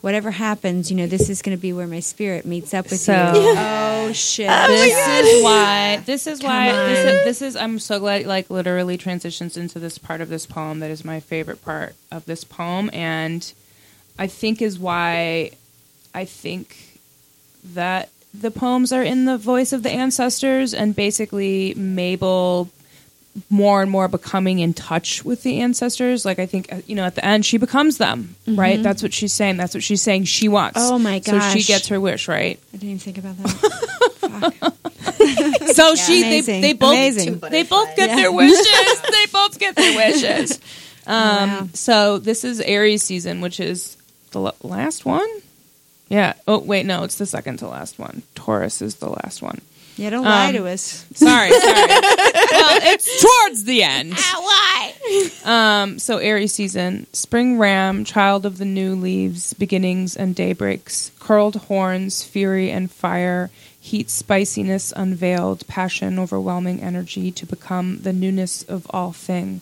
Whatever 0.01 0.31
happens, 0.31 0.90
you 0.90 0.97
know, 0.97 1.06
this 1.06 1.28
is 1.28 1.43
going 1.43 1.56
to 1.56 1.60
be 1.60 1.72
where 1.74 1.86
my 1.86 2.01
spirit 2.01 2.47
meets 2.47 2.72
up 2.72 2.90
with 2.90 3.01
So- 3.01 3.32
you. 3.35 3.55
Oh 4.10 4.12
shit! 4.12 4.48
this 4.48 4.97
is 5.36 5.44
why. 5.44 5.97
This 6.05 6.27
is 6.27 6.43
why. 6.43 6.72
This 6.72 6.98
is, 6.98 7.24
this 7.24 7.43
is. 7.43 7.55
I'm 7.56 7.78
so 7.78 8.01
glad. 8.01 8.24
Like 8.27 8.48
literally 8.51 8.97
transitions 8.97 9.56
into 9.56 9.78
this 9.78 9.98
part 9.98 10.20
of 10.20 10.28
this 10.31 10.47
poem 10.47 10.81
that 10.81 10.90
is 10.90 11.05
my 11.05 11.20
favorite 11.20 11.62
part 11.62 11.94
of 12.10 12.24
this 12.24 12.43
poem, 12.43 12.90
and 12.93 13.52
I 14.18 14.27
think 14.27 14.62
is 14.62 14.78
why 14.81 15.52
I 16.14 16.24
think 16.24 16.98
that 17.74 18.09
the 18.35 18.51
poems 18.51 18.90
are 18.90 19.02
in 19.02 19.27
the 19.27 19.36
voice 19.39 19.72
of 19.72 19.82
the 19.85 19.90
ancestors, 19.90 20.72
and 20.74 20.97
basically 20.97 21.74
Mabel 21.74 22.68
more 23.48 23.81
and 23.82 23.90
more 23.90 24.09
becoming 24.09 24.59
in 24.59 24.74
touch 24.74 25.24
with 25.24 25.43
the 25.43 25.61
ancestors. 25.61 26.24
Like 26.24 26.39
I 26.39 26.47
think 26.47 26.73
uh, 26.73 26.81
you 26.86 26.94
know 26.97 27.05
at 27.05 27.15
the 27.15 27.24
end 27.24 27.47
she 27.47 27.59
becomes 27.59 27.98
them, 27.98 28.35
right? 28.47 28.82
That's 28.82 29.02
what 29.02 29.12
she's 29.15 29.32
saying. 29.32 29.57
That's 29.57 29.74
what 29.74 29.82
she's 29.82 30.02
saying 30.02 30.24
she 30.24 30.48
wants. 30.48 30.78
Oh 30.81 30.98
my 30.98 31.20
So 31.20 31.39
she 31.40 31.62
gets 31.62 31.89
her 31.89 32.01
wish, 32.01 32.28
right? 32.28 32.59
I 32.74 32.77
didn't 32.77 32.89
even 32.89 32.98
think 32.98 33.19
about 33.19 33.36
that. 33.39 34.74
So 35.74 35.94
she 35.94 36.23
they, 36.23 36.28
Amazing. 36.28 36.61
they 36.62 36.73
both 36.73 36.93
Amazing. 36.93 37.39
they 37.40 37.62
both 37.62 37.94
get 37.97 38.16
their 38.16 38.32
wishes. 38.32 39.02
they 39.11 39.27
both 39.32 39.59
get 39.59 39.77
their 39.77 39.97
wishes. 39.97 40.59
Um, 41.07 41.16
Wow. 41.51 41.69
So 41.73 42.19
this 42.19 42.44
is 42.44 42.61
Aries 42.61 43.02
season, 43.02 43.40
which 43.40 43.59
is 43.59 43.97
the 44.32 44.40
l- 44.43 44.55
last 44.62 45.05
one. 45.07 45.27
Yeah. 46.09 46.35
Oh 46.47 46.59
wait, 46.59 46.85
no, 46.86 47.05
it's 47.05 47.16
the 47.16 47.24
second 47.27 47.57
to 47.61 47.69
last 47.69 47.98
one. 47.98 48.23
Taurus 48.35 48.82
is 48.82 48.97
the 48.97 49.09
last 49.09 49.40
one. 49.43 49.61
Yeah, 50.01 50.09
don't 50.10 50.24
lie 50.24 50.47
Um, 50.48 50.55
to 50.55 50.66
us. 50.66 51.05
Sorry, 51.14 51.51
sorry. 51.51 51.74
well, 51.77 52.81
it's 52.85 53.22
towards 53.22 53.64
the 53.64 53.82
end. 53.82 54.14
Why? 54.14 54.94
Um, 55.44 55.98
so 55.98 56.16
Aries 56.16 56.55
season, 56.55 57.06
spring 57.12 57.59
ram, 57.59 58.05
child 58.06 58.47
of 58.47 58.56
the 58.56 58.64
new 58.64 58.94
leaves, 58.94 59.52
beginnings 59.52 60.16
and 60.16 60.35
daybreaks, 60.35 61.10
curled 61.18 61.56
horns, 61.56 62.22
fury 62.22 62.70
and 62.70 62.90
fire, 62.90 63.51
heat, 63.78 64.09
spiciness 64.09 64.90
unveiled, 64.97 65.66
passion, 65.68 66.18
overwhelming 66.18 66.81
energy 66.81 67.31
to 67.32 67.44
become 67.44 67.98
the 68.01 68.14
newness 68.14 68.62
of 68.62 68.86
all 68.90 69.12
thing. 69.12 69.60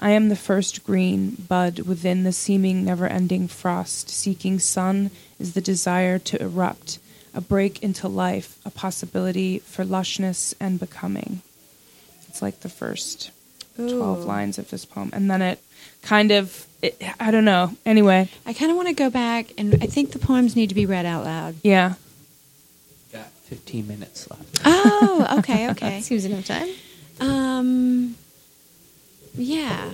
I 0.00 0.10
am 0.10 0.28
the 0.28 0.36
first 0.36 0.84
green 0.84 1.36
bud 1.48 1.80
within 1.80 2.22
the 2.22 2.32
seeming 2.32 2.84
never-ending 2.84 3.48
frost. 3.48 4.10
Seeking 4.10 4.60
sun 4.60 5.10
is 5.40 5.54
the 5.54 5.60
desire 5.60 6.20
to 6.20 6.40
erupt, 6.40 7.00
a 7.34 7.40
break 7.40 7.82
into 7.82 8.08
life, 8.08 8.58
a 8.64 8.70
possibility 8.70 9.58
for 9.60 9.84
lushness 9.84 10.54
and 10.60 10.78
becoming. 10.78 11.42
It's 12.28 12.42
like 12.42 12.60
the 12.60 12.68
first 12.68 13.30
12 13.76 14.24
lines 14.24 14.58
of 14.58 14.68
this 14.70 14.84
poem 14.84 15.10
and 15.14 15.30
then 15.30 15.40
it 15.40 15.58
kind 16.02 16.30
of 16.30 16.66
it, 16.82 17.00
i 17.18 17.30
don't 17.30 17.46
know 17.46 17.74
anyway 17.86 18.28
I 18.44 18.52
kind 18.52 18.70
of 18.70 18.76
want 18.76 18.88
to 18.88 18.94
go 18.94 19.08
back, 19.08 19.52
and 19.56 19.74
I 19.82 19.86
think 19.86 20.12
the 20.12 20.18
poems 20.18 20.54
need 20.54 20.68
to 20.68 20.74
be 20.74 20.84
read 20.84 21.06
out 21.06 21.24
loud. 21.24 21.54
yeah 21.62 21.94
Got 23.12 23.26
15 23.44 23.86
minutes 23.88 24.30
left. 24.30 24.60
Oh, 24.64 25.36
okay, 25.38 25.70
okay. 25.72 26.00
Seems 26.00 26.24
enough 26.24 26.46
time. 26.46 26.68
Um, 27.20 28.16
yeah, 29.34 29.90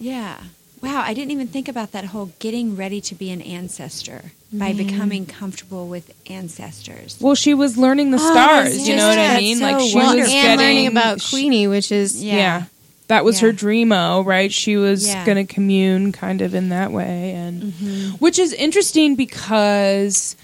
yeah. 0.00 0.40
Wow, 0.84 1.02
I 1.02 1.14
didn't 1.14 1.30
even 1.32 1.48
think 1.48 1.68
about 1.68 1.92
that 1.92 2.06
whole 2.06 2.32
getting 2.38 2.76
ready 2.76 3.00
to 3.02 3.14
be 3.14 3.30
an 3.30 3.40
ancestor 3.42 4.32
by 4.52 4.72
becoming 4.72 5.26
comfortable 5.26 5.88
with 5.88 6.12
ancestors. 6.30 7.16
well 7.20 7.34
she 7.34 7.54
was 7.54 7.76
learning 7.76 8.10
the 8.12 8.18
Oh, 8.20 8.30
stars 8.32 8.76
that's 8.76 8.86
you 8.88 8.94
know 8.94 9.08
what 9.08 9.18
i 9.18 9.36
mean 9.38 9.56
so 9.56 9.64
like 9.64 9.80
she 9.80 9.94
wonderful. 9.96 10.20
was 10.20 10.28
and 10.32 10.60
getting 10.60 10.76
learning 10.76 10.86
about 10.86 11.20
Queenie, 11.28 11.66
which 11.66 11.90
is 11.90 12.22
Yeah. 12.22 12.34
yeah. 12.36 12.62
that 13.08 13.24
was 13.24 13.40
Yeah. 13.42 13.48
her 13.48 13.52
dreamo 13.52 14.24
right 14.24 14.52
she 14.52 14.76
was 14.76 15.08
Yeah. 15.08 15.24
going 15.26 15.44
to 15.44 15.52
commune 15.52 16.12
kind 16.12 16.40
of 16.40 16.54
in 16.54 16.68
that 16.68 16.92
way 16.92 17.32
and 17.32 17.62
Mm-hmm. 17.64 18.10
which 18.18 18.38
is 18.38 18.52
interesting 18.52 19.16
because 19.16 20.36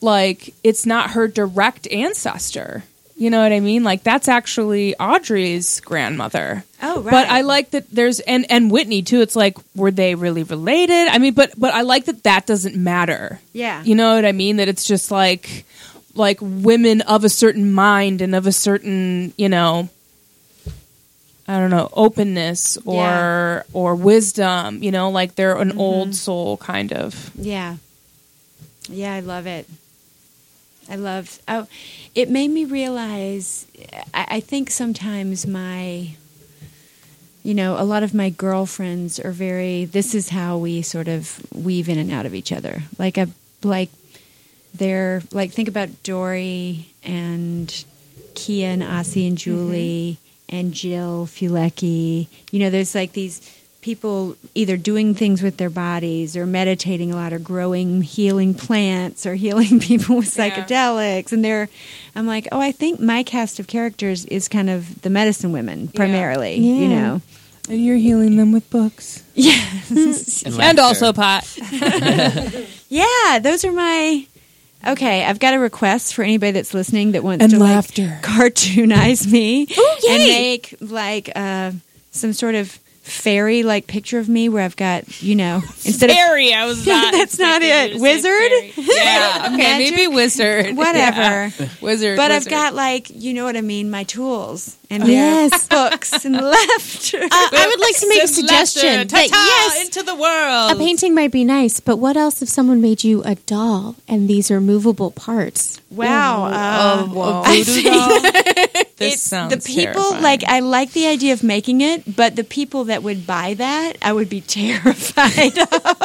like 0.00 0.54
it's 0.64 0.86
not 0.86 1.10
her 1.10 1.28
direct 1.28 1.86
ancestor 1.92 2.84
you 3.16 3.30
know 3.30 3.42
what 3.42 3.52
i 3.52 3.60
mean 3.60 3.82
like 3.82 4.02
that's 4.02 4.28
actually 4.28 4.94
Audre's 4.96 5.80
grandmother 5.80 6.64
Oh, 6.82 7.00
right. 7.00 7.10
But 7.10 7.28
I 7.28 7.40
like 7.40 7.70
that 7.70 7.90
there's 7.90 8.20
and 8.20 8.46
and 8.50 8.70
Whitney 8.70 9.02
too. 9.02 9.20
It's 9.20 9.34
like 9.34 9.56
were 9.74 9.90
they 9.90 10.14
really 10.14 10.42
related? 10.42 11.08
I 11.08 11.18
mean, 11.18 11.32
but 11.32 11.58
but 11.58 11.72
I 11.72 11.82
like 11.82 12.04
that 12.04 12.22
that 12.24 12.46
doesn't 12.46 12.76
matter. 12.76 13.40
Yeah. 13.52 13.82
You 13.82 13.94
know 13.94 14.14
what 14.14 14.24
I 14.26 14.32
mean? 14.32 14.56
That 14.56 14.68
it's 14.68 14.86
just 14.86 15.10
like 15.10 15.64
like 16.14 16.38
women 16.40 17.00
of 17.02 17.24
a 17.24 17.28
certain 17.28 17.72
mind 17.72 18.20
and 18.20 18.34
of 18.34 18.46
a 18.46 18.52
certain 18.52 19.32
you 19.36 19.48
know 19.48 19.88
I 21.48 21.58
don't 21.58 21.70
know 21.70 21.88
openness 21.94 22.76
or 22.84 22.94
Yeah. 22.94 23.62
or 23.72 23.94
wisdom. 23.94 24.82
You 24.82 24.90
know, 24.90 25.10
like 25.10 25.34
they're 25.34 25.56
an 25.56 25.70
mm-hmm. 25.70 25.80
old 25.80 26.14
soul 26.14 26.58
kind 26.58 26.92
of. 26.92 27.30
Yeah. 27.36 27.76
Yeah, 28.88 29.14
I 29.14 29.20
love 29.20 29.46
it. 29.46 29.66
I 30.90 30.96
love. 30.96 31.40
Oh, 31.48 31.66
it 32.14 32.30
made 32.30 32.50
me 32.50 32.64
realize. 32.64 33.66
I, 34.14 34.26
I 34.28 34.40
think 34.40 34.70
sometimes 34.70 35.46
my, 35.46 36.10
you 37.42 37.54
know, 37.54 37.76
a 37.78 37.84
lot 37.84 38.02
of 38.02 38.14
my 38.14 38.30
girlfriends 38.30 39.18
are 39.18 39.32
very. 39.32 39.84
This 39.84 40.14
is 40.14 40.30
how 40.30 40.58
we 40.58 40.82
sort 40.82 41.08
of 41.08 41.40
weave 41.52 41.88
in 41.88 41.98
and 41.98 42.12
out 42.12 42.26
of 42.26 42.34
each 42.34 42.52
other. 42.52 42.82
Like 42.98 43.18
a 43.18 43.28
like, 43.62 43.90
they're 44.74 45.22
like 45.32 45.52
think 45.52 45.68
about 45.68 46.02
Dory 46.02 46.90
and 47.02 47.84
Kia 48.34 48.68
and 48.68 48.82
Ossie 48.82 49.26
and 49.26 49.36
mm-hmm. 49.36 49.50
Julie 49.50 50.18
and 50.48 50.72
Jill 50.72 51.26
Fulecki. 51.26 52.28
You 52.50 52.60
know, 52.60 52.70
there's 52.70 52.94
like 52.94 53.12
these 53.12 53.40
people 53.86 54.36
either 54.56 54.76
doing 54.76 55.14
things 55.14 55.40
with 55.44 55.58
their 55.58 55.70
bodies 55.70 56.36
or 56.36 56.44
meditating 56.44 57.12
a 57.12 57.14
lot 57.14 57.32
or 57.32 57.38
growing 57.38 58.02
healing 58.02 58.52
plants 58.52 59.24
or 59.24 59.36
healing 59.36 59.78
people 59.90 60.16
with 60.16 60.36
Yeah. 60.36 60.50
psychedelics 60.50 61.30
and 61.30 61.44
they're 61.44 61.68
i'm 62.16 62.26
like 62.26 62.48
oh 62.50 62.60
i 62.60 62.72
think 62.72 62.98
my 62.98 63.22
cast 63.22 63.60
of 63.60 63.68
characters 63.68 64.24
is 64.24 64.48
kind 64.48 64.68
of 64.68 65.02
the 65.02 65.08
medicine 65.10 65.52
women 65.52 65.86
primarily 65.86 66.56
you 66.56 66.86
Yeah. 66.86 66.88
know 67.00 67.22
And 67.68 67.84
you're 67.84 67.96
healing 67.96 68.34
them 68.36 68.50
with 68.50 68.68
books 68.70 69.22
yes 69.34 70.42
And, 70.44 70.54
and 70.60 70.78
also 70.80 71.12
pot. 71.12 71.44
yeah 72.88 73.38
those 73.40 73.64
are 73.64 73.72
my 73.72 74.26
okay 74.84 75.24
i've 75.24 75.38
got 75.38 75.54
a 75.54 75.60
request 75.60 76.12
for 76.14 76.24
anybody 76.24 76.50
that's 76.50 76.74
listening 76.74 77.12
that 77.12 77.22
wants 77.22 77.44
And 77.44 77.52
to 77.52 77.58
laughter. 77.60 78.02
like 78.06 78.22
cartoonize 78.22 79.30
me 79.30 79.68
Oh, 79.76 79.96
yay! 80.02 80.12
and 80.14 80.22
make 80.24 80.74
like 80.80 81.30
uh, 81.36 81.70
some 82.10 82.32
sort 82.32 82.56
of 82.56 82.78
fairy 83.06 83.62
like 83.62 83.86
picture 83.86 84.18
of 84.18 84.28
me 84.28 84.48
where 84.48 84.62
i've 84.64 84.76
got 84.76 85.22
you 85.22 85.34
know 85.36 85.56
instead 85.84 86.10
of 86.10 86.16
Fairy, 86.16 86.52
I 86.52 86.66
was 86.66 86.84
not. 86.94 87.12
That's 87.12 87.38
not 87.38 87.62
it. 87.62 87.92
you 87.92 87.94
to 87.94 87.98
say 87.98 88.02
Wizard? 88.02 88.86
Yeah, 88.96 89.50
okay, 89.54 89.78
maybe 89.78 90.06
wizard. 90.08 90.76
Whatever. 90.76 91.52
Yeah. 91.58 91.68
Wizard. 91.80 92.16
But 92.16 92.30
I've 92.32 92.48
got 92.48 92.74
like 92.74 93.08
you 93.10 93.32
know 93.34 93.44
what 93.44 93.56
I 93.56 93.60
mean, 93.60 93.90
my 93.90 94.02
tools 94.04 94.76
and 94.90 95.06
Yes. 95.06 95.68
books 95.68 96.24
and 96.24 96.34
laughter. 96.34 97.18
Uh, 97.22 97.28
I 97.30 97.66
would 97.68 97.80
like 97.80 97.96
to 98.00 98.08
make 98.08 98.18
a 98.18 98.22
Books 98.22 98.38
and 98.38 98.48
laughter. 98.48 98.66
suggestion. 98.66 99.08
That 99.08 99.28
yes, 99.30 99.84
into 99.86 100.02
the 100.02 100.14
world. 100.16 100.72
a 100.72 100.76
painting 100.76 101.14
might 101.14 101.32
be 101.32 101.44
nice, 101.44 101.80
but 101.80 101.96
what 101.98 102.16
else 102.16 102.42
if 102.42 102.48
someone 102.48 102.80
made 102.80 103.04
you 103.04 103.22
a 103.24 103.34
doll 103.46 103.96
and 104.08 104.28
these 104.28 104.50
are 104.50 104.60
movable 104.60 105.10
parts? 105.10 105.80
Wow, 105.96 106.44
uh, 106.44 107.04
a 107.06 107.42
I 107.44 107.62
voodoo 107.62 107.82
think 107.82 107.86
doll? 107.86 108.20
This 108.96 109.14
it's 109.14 109.22
sounds 109.22 109.54
the 109.54 109.60
people 109.60 109.92
terrifying. 109.94 110.22
like 110.22 110.44
I 110.44 110.60
like 110.60 110.92
the 110.92 111.06
idea 111.06 111.32
of 111.32 111.42
making 111.42 111.80
it, 111.80 112.16
but 112.16 112.36
the 112.36 112.44
people 112.44 112.84
that 112.84 113.02
would 113.02 113.26
buy 113.26 113.54
that, 113.54 113.96
I 114.02 114.12
would 114.12 114.28
be 114.28 114.40
terrified 114.58 115.58
of. 115.58 116.02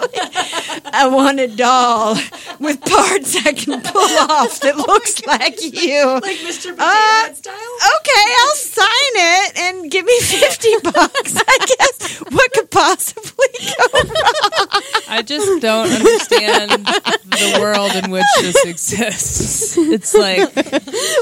I 0.84 1.08
want 1.08 1.40
a 1.40 1.48
doll 1.48 2.16
with 2.58 2.80
parts 2.80 3.36
I 3.46 3.52
can 3.52 3.80
pull 3.82 4.18
off 4.30 4.60
that 4.60 4.74
oh 4.78 4.84
looks 4.86 5.24
like 5.26 5.60
you. 5.62 6.04
Like 6.20 6.38
Mr. 6.38 6.70
Potato 6.70 6.78
uh, 6.80 7.32
style? 7.32 7.76
Okay, 8.00 8.26
I'll 8.40 8.54
sign 8.54 9.14
it 9.14 9.58
and 9.58 9.90
give 9.90 10.04
me 10.04 10.18
50 10.20 10.68
bucks, 10.84 11.36
I 11.36 11.58
guess. 11.78 12.18
What 12.30 12.52
could 12.52 12.70
possibly 12.70 13.46
go 13.78 13.98
wrong? 14.04 14.82
I 15.08 15.22
just 15.24 15.60
don't 15.62 15.90
understand 15.90 16.70
the 16.86 17.58
world 17.60 17.92
in 17.94 18.10
which 18.10 18.24
this 18.40 18.64
exists. 18.66 19.76
It's 19.78 20.14
like 20.14 20.48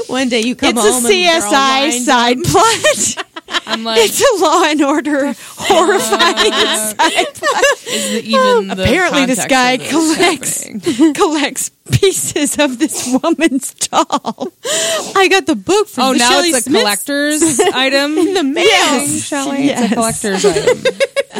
One 0.09 0.29
day 0.29 0.41
you 0.41 0.55
come 0.55 0.77
It's 0.77 0.79
home 0.81 1.05
a 1.05 1.07
and 1.07 1.15
they're 1.15 1.43
all 1.43 1.51
CSI 1.51 2.05
side 2.05 2.37
plot. 2.43 3.25
I'm 3.65 3.83
like, 3.83 3.99
It's 4.01 4.21
a 4.21 4.43
Law 4.43 4.63
and 4.63 4.81
Order 4.81 5.25
uh, 5.27 5.33
horrifying 5.57 6.53
side 6.53 7.33
plot. 7.35 7.63
is 7.87 8.13
it 8.13 8.25
even 8.25 8.67
the 8.67 8.83
Apparently, 8.83 9.25
this 9.25 9.39
context 9.39 9.48
guy 9.49 9.77
collects 9.77 10.65
collects 11.15 11.69
pieces 11.91 12.57
of 12.59 12.77
this 12.79 13.09
woman's 13.23 13.73
doll. 13.73 14.51
I 15.15 15.27
got 15.29 15.45
the 15.47 15.55
book 15.55 15.87
from 15.87 16.03
Oh, 16.03 16.13
the 16.13 16.19
now 16.19 16.29
Shelley 16.29 16.49
it's 16.49 16.57
a 16.59 16.61
Smiths 16.61 16.83
collector's 16.83 17.59
item 17.73 18.17
in 18.17 18.33
the 18.35 18.43
mail. 18.43 18.63
Yes. 18.65 19.23
Shelley, 19.23 19.65
Yes. 19.65 19.83
it's 19.83 19.91
a 19.91 19.95
collector's 19.95 20.45
item. 20.45 20.83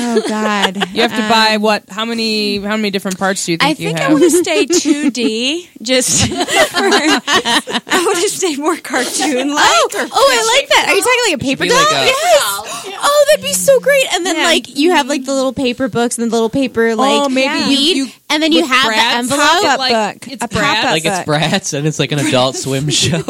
Oh 0.02 0.22
God! 0.28 0.76
You 0.94 1.02
have 1.02 1.12
to 1.12 1.28
buy 1.30 1.56
um, 1.56 1.62
what? 1.64 1.84
How 1.90 2.06
many? 2.06 2.58
How 2.60 2.76
many 2.78 2.90
different 2.92 3.18
parts 3.18 3.46
do 3.46 3.54
you 3.54 3.58
think, 3.58 3.80
I 3.80 3.82
you 3.82 3.90
think 3.90 4.00
I 4.00 4.12
want 4.14 4.24
to 4.24 4.30
stay 4.30 4.66
2D. 4.66 5.68
Just, 5.82 6.28
for, 6.28 6.36
I 6.78 8.04
want 8.06 8.18
to 8.20 8.30
stay 8.30 8.56
more 8.56 8.78
cartoon 8.78 9.50
like. 9.54 9.66
Oh, 9.66 9.90
oh, 9.94 10.30
I 10.32 10.58
like 10.60 10.70
that. 10.70 10.86
Are 10.90 10.94
you 10.94 11.02
talking 11.02 11.24
like 11.32 11.36
a 11.36 11.44
paper 11.44 11.66
doll? 11.66 11.78
like 11.78 11.92
a- 11.92 12.06
yes. 12.06 12.99
Oh, 13.02 13.26
that'd 13.30 13.44
be 13.44 13.54
so 13.54 13.80
great. 13.80 14.06
And 14.14 14.26
then 14.26 14.36
Yeah. 14.38 14.44
like 14.44 14.76
you 14.78 14.92
have 14.92 15.08
like 15.08 15.26
the 15.26 15.34
little 15.34 15.54
paper 15.54 15.88
books 15.88 16.18
and 16.18 16.28
the 16.30 16.32
little 16.36 16.50
paper 16.50 16.90
oh, 16.90 16.96
like 16.96 17.22
Oh, 17.24 17.30
maybe 17.30 17.60
you- 17.60 17.68
weed, 17.70 17.98
you- 17.98 18.08
and 18.30 18.44
then 18.44 18.52
you 18.52 18.62
with 18.62 18.70
have 18.70 18.86
Brad's 18.88 19.28
the 19.30 19.34
envelope. 19.36 19.40
pop-up 19.40 19.64
Pop-up 19.64 19.80
like, 19.80 20.22
book. 20.24 20.34
It's 20.34 20.44
A 20.44 20.48
Brad. 20.48 20.76
pop-up 20.78 20.92
like 20.92 21.06
it's 21.06 21.18
book. 21.20 21.26
brats 21.26 21.74
and 21.74 21.88
it's 21.88 22.00
like 22.00 22.12
an 22.12 22.20
adult 22.20 22.56
swim 22.56 22.90
show. 22.90 23.24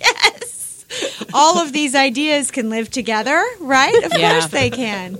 Yes. 0.00 0.84
All 1.34 1.58
of 1.60 1.72
these 1.72 1.94
ideas 1.94 2.50
can 2.50 2.70
live 2.70 2.90
together, 2.90 3.44
right? 3.60 4.04
Of 4.04 4.16
Yeah. 4.18 4.32
course 4.32 4.46
they 4.46 4.70
can. 4.70 5.18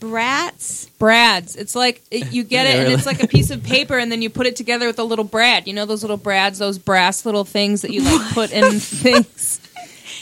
Brats. 0.00 0.86
Brads. 0.98 1.56
It's 1.56 1.74
like 1.74 2.02
it, 2.10 2.32
you 2.32 2.44
get 2.44 2.66
it, 2.66 2.74
Yeah, 2.76 2.82
and 2.84 2.92
it's 2.92 3.06
like 3.06 3.22
a 3.22 3.26
piece 3.26 3.50
of 3.50 3.62
paper, 3.62 3.96
and 3.98 4.10
then 4.12 4.20
you 4.22 4.30
put 4.30 4.46
it 4.46 4.56
together 4.56 4.86
with 4.86 4.98
a 4.98 5.04
little 5.04 5.24
brad. 5.24 5.66
You 5.66 5.72
know 5.74 5.86
those 5.86 6.02
little 6.02 6.16
brads, 6.18 6.58
those 6.58 6.78
brass 6.78 7.24
little 7.24 7.44
things 7.44 7.82
that 7.82 7.90
you 7.92 8.02
like 8.02 8.32
put 8.32 8.52
in 8.52 8.78
things, 8.80 9.60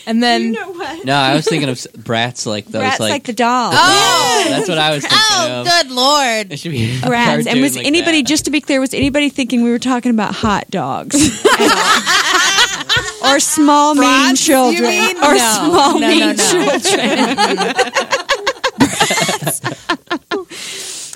and 0.07 0.23
then 0.23 0.43
You 0.43 0.53
know 0.53 0.71
what? 0.73 1.05
no, 1.05 1.15
I 1.15 1.35
was 1.35 1.45
thinking 1.47 1.69
of 1.69 1.77
s- 1.77 1.87
brats 1.89 2.47
like 2.47 2.67
those 2.67 2.81
Brats 2.83 3.01
like, 3.01 3.11
like, 3.11 3.25
the 3.25 3.33
doll. 3.33 3.73
Oh, 3.75 4.45
that's 4.49 4.69
what 4.69 4.79
I 4.79 4.91
was 4.95 5.03
thinking 5.03 5.19
Oh, 5.31 5.61
of. 5.61 5.67
good 5.67 5.91
lord! 5.91 6.53
It 6.53 6.59
should 6.59 6.73
be 6.73 6.99
a 6.99 7.01
Brats. 7.07 7.47
And 7.47 7.61
was 7.61 7.77
like 7.77 7.87
anybody, 7.87 8.23
that. 8.23 8.29
just 8.29 8.45
to 8.47 8.51
be 8.51 8.61
clear, 8.61 8.81
was 8.81 8.93
anybody 8.95 9.29
thinking 9.31 9.63
we 9.63 9.71
were 9.71 9.79
talking 9.79 10.11
about 10.11 10.35
hot 10.35 10.69
dogs? 10.71 11.15
or 13.25 13.39
small 13.41 13.95
mean 13.95 14.03
Brats, 14.05 14.47
you 14.49 14.55
children? 14.55 14.91
mean? 14.91 15.17
Or 15.19 15.35
No. 15.35 15.39
small 15.39 15.99
No, 16.01 16.09
mean 16.09 16.21
no, 16.21 16.33
no. 16.33 16.79
children? 16.79 17.75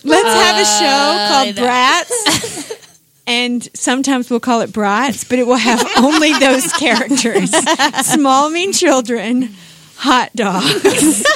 Let's 0.04 0.32
have 0.32 0.56
a 0.56 0.64
show 0.64 1.26
called 1.28 1.54
Brats. 1.56 2.74
And 3.28 3.68
sometimes 3.74 4.30
we'll 4.30 4.40
call 4.40 4.62
it 4.62 4.72
Brats, 4.72 5.24
but 5.24 5.38
it 5.38 5.46
will 5.46 5.56
have 5.56 5.86
only 5.98 6.32
those 6.38 6.72
characters 6.72 7.50
small, 8.06 8.48
mean 8.48 8.72
children, 8.72 9.50
hot 9.96 10.34
dogs, 10.34 11.26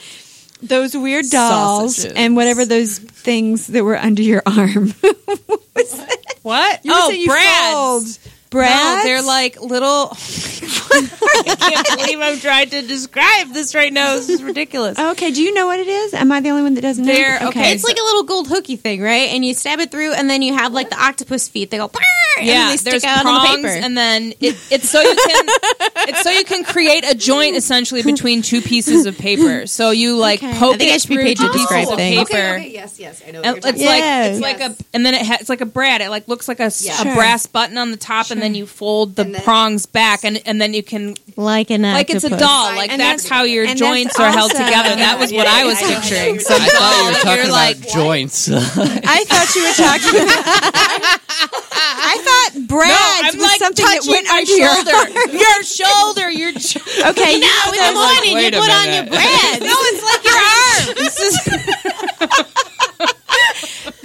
those 0.62 0.96
weird 0.96 1.26
dolls, 1.30 1.96
Sausages. 1.96 2.16
and 2.16 2.34
whatever 2.34 2.64
those 2.64 2.98
things 2.98 3.68
that 3.68 3.84
were 3.84 3.96
under 3.96 4.22
your 4.22 4.42
arm. 4.44 4.88
what? 6.42 6.84
You 6.84 6.90
were 6.90 6.98
oh, 6.98 7.26
brads. 7.26 8.18
Fold. 8.50 8.64
No, 8.64 9.00
they're 9.04 9.22
like 9.22 9.60
little. 9.60 10.10
I 10.90 11.56
can't 11.58 11.98
believe 11.98 12.18
I'm 12.20 12.38
trying 12.38 12.70
to 12.70 12.82
describe 12.82 13.48
this 13.52 13.74
right 13.74 13.92
now. 13.92 14.14
This 14.16 14.28
is 14.28 14.42
ridiculous. 14.42 14.98
Okay, 14.98 15.30
do 15.30 15.42
you 15.42 15.52
know 15.54 15.66
what 15.66 15.78
it 15.80 15.88
is? 15.88 16.14
Am 16.14 16.30
I 16.32 16.40
the 16.40 16.50
only 16.50 16.62
one 16.62 16.74
that 16.74 16.80
doesn't 16.80 17.04
They're- 17.04 17.38
know? 17.40 17.48
okay, 17.48 17.72
It's 17.72 17.84
like 17.84 17.96
a 17.98 18.02
little 18.04 18.22
gold 18.24 18.48
hooky 18.48 18.76
thing, 18.76 19.02
right? 19.02 19.30
And 19.30 19.44
you 19.44 19.54
stab 19.54 19.80
it 19.80 19.90
through, 19.90 20.12
and 20.14 20.28
then 20.30 20.42
you 20.42 20.54
have 20.54 20.72
like 20.72 20.90
the 20.90 21.00
octopus 21.02 21.48
feet. 21.48 21.70
They 21.70 21.76
go, 21.78 21.88
"Brrr," 21.88 22.00
and 22.38 22.48
then 22.48 22.54
yeah, 22.56 22.70
they 22.70 22.76
stick 22.76 22.90
there's 22.92 23.04
out 23.04 23.26
on 23.26 23.34
the 23.42 23.56
paper. 23.56 23.68
and 23.68 23.96
then 23.96 24.32
it, 24.40 24.56
it's 24.70 24.88
so 24.88 25.00
you 25.00 25.14
can 25.14 25.46
it's 26.08 26.22
so 26.22 26.30
you 26.30 26.44
can 26.44 26.64
create 26.64 27.04
a 27.08 27.14
joint 27.14 27.56
essentially 27.56 28.02
between 28.02 28.42
two 28.42 28.60
pieces 28.62 29.06
of 29.06 29.18
paper. 29.18 29.66
So 29.66 29.90
you 29.90 30.16
like 30.16 30.42
Okay. 30.42 30.52
poke 30.58 30.74
I 30.74 30.78
think 30.78 30.90
it 30.90 30.94
I 30.94 30.98
should 30.98 31.08
be 31.08 31.14
through 31.16 31.24
paid 31.24 31.36
to 31.38 31.52
describe 31.52 31.88
of 31.88 31.96
things. 31.96 32.28
paper. 32.28 32.56
yes, 32.58 32.98
yes, 32.98 33.22
I 33.26 33.30
know. 33.32 33.42
And 33.42 33.56
it's 33.58 33.80
Yes. 33.80 34.40
like 34.40 34.52
it's 34.54 34.60
like 34.60 34.70
a 34.70 34.76
and 34.94 35.04
then 35.06 35.14
it 35.14 35.26
ha- 35.26 35.36
it's 35.40 35.48
like 35.48 35.60
a 35.60 35.66
brad. 35.66 36.00
It 36.00 36.10
like 36.10 36.28
looks 36.28 36.48
like 36.48 36.60
a, 36.60 36.64
s- 36.64 36.84
Yeah. 36.84 36.94
a 37.00 37.02
Sure. 37.04 37.14
brass 37.14 37.46
button 37.46 37.76
on 37.78 37.90
the 37.90 37.96
top, 37.96 38.30
and 38.36 38.42
then 38.42 38.52
mm-hmm. 38.52 38.58
you 38.60 38.66
fold 38.66 39.16
the 39.16 39.24
then- 39.24 39.42
prongs 39.42 39.86
back, 39.86 40.24
and 40.24 40.40
and 40.46 40.60
then 40.60 40.74
you 40.74 40.82
can 40.82 41.14
like 41.36 41.70
an 41.70 41.82
like 41.82 42.10
it's 42.10 42.24
a 42.24 42.30
doll. 42.30 42.74
Like 42.76 42.90
And 42.92 43.00
that's 43.00 43.22
that's- 43.24 43.28
how 43.28 43.44
your 43.44 43.66
joints 43.74 44.18
are 44.20 44.30
held 44.30 44.52
awesome. 44.52 44.64
together. 44.66 44.96
That 44.96 45.18
was 45.18 45.32
what 45.32 45.46
I 45.46 45.64
was 45.64 45.78
picturing. 45.80 46.36
I 46.48 46.66
I 46.66 46.68
thought 46.68 46.96
you 46.96 47.04
were 47.08 47.18
talking 47.24 47.36
you're 47.36 47.48
about 47.48 47.66
like. 47.66 47.88
joints. 47.88 48.48
I 48.52 49.24
thought 49.24 49.48
you 49.56 49.62
were 49.64 49.76
talking 49.76 50.20
about. 50.22 50.44
I 51.78 52.14
thought 52.22 52.50
Brad's 52.68 52.92
No, 52.92 53.28
I'm 53.28 53.34
was 53.36 53.42
like 53.42 53.58
something 53.60 53.84
that 53.84 54.04
went 54.06 54.26
my 54.28 54.38
under 54.38 54.56
your 54.56 54.74
shoulder. 54.76 55.02
Your 55.36 55.58
shoulder. 55.64 56.30
Your 56.30 56.52
sh- 56.60 56.76
Okay, 57.08 57.34
you 57.34 57.40
No, 57.40 57.72
in 57.72 57.80
the 57.80 57.92
morning 58.00 58.30
you 58.30 58.36
wait 58.36 58.54
a 58.54 58.60
put 58.60 58.70
on 58.70 58.84
your 58.92 59.04
minute. 59.04 59.10
bread. 59.12 59.60
no, 59.62 59.74
it's 59.90 60.02
like 60.04 60.24
your 60.24 60.38
arm. 62.40 62.46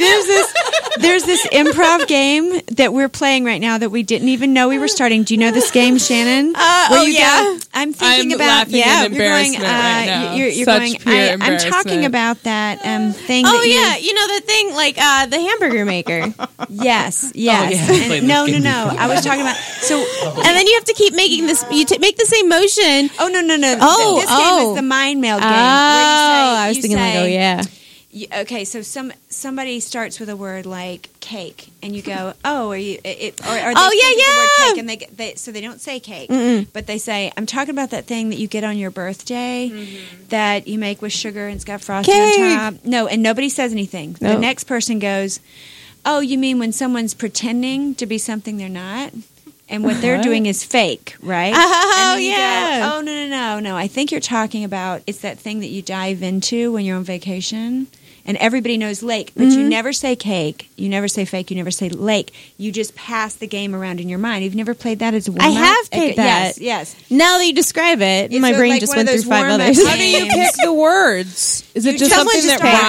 This 0.01 0.27
is 0.27 0.27
there's 0.27 0.27
this 0.27 0.53
there's 0.97 1.23
this 1.25 1.47
improv 1.47 2.07
game 2.07 2.59
that 2.73 2.93
we're 2.93 3.09
playing 3.09 3.45
right 3.45 3.61
now 3.61 3.77
that 3.77 3.89
we 3.89 4.03
didn't 4.03 4.29
even 4.29 4.53
know 4.53 4.67
we 4.69 4.79
were 4.79 4.87
starting. 4.87 5.23
Do 5.23 5.33
you 5.33 5.39
know 5.39 5.51
this 5.51 5.71
game, 5.71 5.97
Shannon? 5.97 6.53
Uh, 6.55 6.87
Where 6.89 6.99
oh, 6.99 7.03
you 7.03 7.13
yeah. 7.13 7.41
go, 7.43 7.59
I'm 7.73 7.93
thinking 7.93 8.31
I'm 8.33 8.35
about 8.35 8.69
yeah. 8.69 9.01
you're 9.01 9.09
going. 9.09 9.53
embarrassment 9.53 9.63
right 9.63 10.31
uh. 10.31 10.35
You're, 10.35 10.47
you're 10.47 10.65
Such 10.65 10.79
going. 10.79 10.95
pure 10.95 11.13
I, 11.13 11.37
I'm 11.39 11.57
talking 11.59 12.05
about 12.05 12.43
that 12.43 12.85
um, 12.85 13.11
thing. 13.13 13.45
Oh 13.47 13.51
that 13.51 13.67
you, 13.67 13.73
yeah, 13.73 13.97
you 13.97 14.13
know 14.13 14.27
the 14.35 14.41
thing 14.41 14.73
like 14.73 14.97
uh, 14.97 15.25
the 15.27 15.39
hamburger 15.39 15.85
maker, 15.85 16.33
Yes, 16.69 17.31
yes. 17.35 17.73
yeah, 17.89 18.15
And 18.15 18.27
no, 18.27 18.45
no, 18.45 18.57
no. 18.57 18.95
I 18.97 19.07
was 19.07 19.23
talking 19.23 19.41
about 19.41 19.55
so. 19.57 19.97
and 19.97 20.43
then 20.43 20.65
you 20.67 20.73
have 20.75 20.85
to 20.85 20.93
keep 20.93 21.13
making 21.13 21.45
this. 21.47 21.63
You 21.71 21.85
t- 21.85 21.97
make 21.99 22.17
the 22.17 22.25
same 22.25 22.49
motion. 22.49 23.09
Oh 23.19 23.27
no, 23.27 23.41
no, 23.41 23.55
no. 23.55 23.77
Oh, 23.81 24.15
this 24.19 24.29
game 24.29 24.37
oh. 24.39 24.71
is 24.71 24.75
the 24.77 24.81
mind 24.81 25.21
meld 25.21 25.41
Oh, 25.41 25.45
game. 25.45 25.51
where 25.51 25.59
you 25.59 26.17
say- 26.17 26.61
I 26.61 26.67
was 26.69 26.77
you 26.77 26.81
thinking 26.81 26.99
like, 26.99 27.15
oh 27.15 27.25
yeah. 27.25 27.63
You, 28.13 28.27
okay, 28.41 28.65
so 28.65 28.81
some 28.81 29.13
somebody 29.41 29.79
starts 29.79 30.19
with 30.19 30.29
a 30.29 30.35
word 30.35 30.65
like 30.65 31.09
cake, 31.19 31.69
and 31.81 31.95
you 31.95 32.01
go, 32.01 32.33
"Oh, 32.45 32.71
are 32.71 32.77
you?" 32.77 32.99
It, 33.03 33.39
or, 33.41 33.51
or 33.51 33.55
they 33.55 33.73
Oh, 33.75 33.89
think 33.89 34.17
yeah, 34.19 34.33
the 34.33 34.37
word 34.37 34.49
cake, 34.69 34.79
and 34.79 34.89
they, 34.89 34.95
get- 34.97 35.17
they 35.17 35.35
so 35.35 35.51
they 35.51 35.61
don't 35.61 35.81
say 35.81 35.99
cake, 35.99 36.29
Mm-mm. 36.29 36.67
but 36.71 36.87
they 36.87 36.97
say, 36.97 37.31
"I'm 37.35 37.45
talking 37.45 37.71
about 37.71 37.89
that 37.91 38.05
thing 38.05 38.29
that 38.29 38.37
you 38.37 38.47
get 38.47 38.63
on 38.63 38.77
your 38.77 38.91
birthday 38.91 39.69
mm-hmm. 39.73 40.27
that 40.29 40.67
you 40.67 40.77
make 40.79 41.01
with 41.01 41.11
sugar 41.11 41.47
and 41.47 41.55
it's 41.55 41.65
got 41.65 41.81
frosting 41.81 42.13
Cake. 42.13 42.39
on 42.39 42.73
top." 42.75 42.85
No, 42.85 43.07
and 43.07 43.21
nobody 43.23 43.49
says 43.49 43.71
anything. 43.71 44.13
The 44.13 44.37
next 44.37 44.65
person 44.65 44.99
goes, 44.99 45.39
"Oh, 46.05 46.19
you 46.19 46.37
mean 46.37 46.59
when 46.59 46.71
someone's 46.71 47.13
pretending 47.13 47.95
to 47.95 48.05
be 48.05 48.17
something 48.17 48.57
they're 48.57 48.69
not?" 48.69 49.11
And 49.69 49.85
what 49.85 50.01
they're 50.01 50.21
doing 50.21 50.47
is 50.47 50.65
fake, 50.65 51.15
right? 51.23 51.53
Oh, 51.55 52.17
you 52.17 52.31
go, 52.31 52.37
yeah. 52.37 52.91
oh 52.93 52.99
no 52.99 53.13
no 53.13 53.27
no 53.29 53.59
no! 53.61 53.77
I 53.77 53.87
think 53.87 54.11
you're 54.11 54.19
talking 54.19 54.65
about 54.65 55.01
it's 55.07 55.19
that 55.19 55.39
thing 55.39 55.61
that 55.61 55.67
you 55.69 55.81
dive 55.81 56.21
into 56.21 56.73
when 56.73 56.83
you're 56.83 56.97
on 56.97 57.05
vacation, 57.05 57.87
and 58.25 58.37
everybody 58.37 58.77
knows 58.77 59.01
lake, 59.03 59.31
but 59.35 59.43
Mm-hmm. 59.45 59.59
you 59.59 59.69
never 59.69 59.91
say 59.93 60.15
cake, 60.15 60.69
you 60.77 60.89
never 60.89 61.07
say 61.07 61.25
fake, 61.25 61.49
you 61.51 61.57
never 61.57 61.71
say 61.71 61.89
lake. 61.89 62.33
You 62.57 62.71
just 62.71 62.95
pass 62.95 63.33
the 63.35 63.47
game 63.47 63.73
around 63.75 63.99
in 63.99 64.07
your 64.09 64.19
mind. 64.19 64.43
You've 64.43 64.55
never 64.55 64.73
played 64.73 64.99
that 64.99 65.13
as 65.13 65.27
a 65.27 65.31
warm 65.31 65.41
I 65.41 65.49
have 65.49 65.91
played 65.91 66.15
that. 66.17 66.57
Yes, 66.57 66.59
yes. 66.59 66.95
Now 67.09 67.37
that 67.37 67.45
you 67.47 67.53
describe 67.53 68.01
it, 68.01 68.31
It's 68.31 68.39
my 68.41 68.51
a- 68.51 68.57
brain 68.57 68.71
like 68.71 68.79
just 68.81 68.95
went 68.95 69.09
through 69.09 69.21
five 69.23 69.51
others. 69.51 69.85
How 69.87 69.95
do 69.95 70.07
you 70.07 70.25
pick 70.25 70.51
the 70.63 70.73
words? 70.73 71.69
Is 71.75 71.85
it 71.85 71.93
You 71.93 71.99
just 71.99 72.11
just- 72.11 72.15
something 72.15 72.41
someone 72.41 72.59
that 72.59 72.71
just 72.73 72.83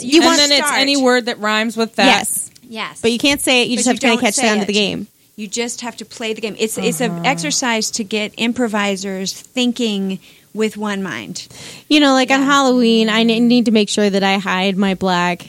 rhymes? 0.00 0.04
You 0.04 0.20
and 0.20 0.26
want 0.26 0.38
then 0.38 0.52
it's 0.52 0.70
any 0.72 0.96
word 0.96 1.26
that 1.26 1.38
rhymes 1.40 1.76
with 1.76 1.96
that. 1.96 2.06
Yes, 2.06 2.50
Yes. 2.68 3.00
but 3.00 3.12
you 3.12 3.18
can't 3.18 3.40
say 3.40 3.62
it. 3.62 3.68
You 3.68 3.76
But 3.76 3.78
just 3.80 3.88
have 3.88 4.00
to 4.00 4.06
kind 4.06 4.18
of 4.18 4.24
catch 4.24 4.34
say 4.34 4.42
down 4.42 4.58
to 4.60 4.64
the 4.64 4.72
game. 4.72 5.06
You 5.36 5.48
just 5.48 5.80
have 5.80 5.96
to 5.98 6.04
play 6.04 6.34
the 6.34 6.40
game. 6.42 6.54
It's 6.58 6.76
it's 6.76 7.00
Uh-huh. 7.00 7.14
an 7.16 7.24
exercise 7.26 7.90
to 7.92 8.04
get 8.04 8.32
improvisers 8.36 9.32
thinking 9.32 10.18
with 10.54 10.76
one 10.76 11.02
mind. 11.02 11.48
You 11.88 12.00
know, 12.00 12.12
like 12.12 12.30
on 12.30 12.42
Halloween, 12.42 13.08
I 13.08 13.22
need 13.22 13.66
to 13.66 13.70
make 13.70 13.88
sure 13.88 14.08
that 14.08 14.22
I 14.22 14.38
hide 14.38 14.76
my 14.76 14.94
black 14.94 15.46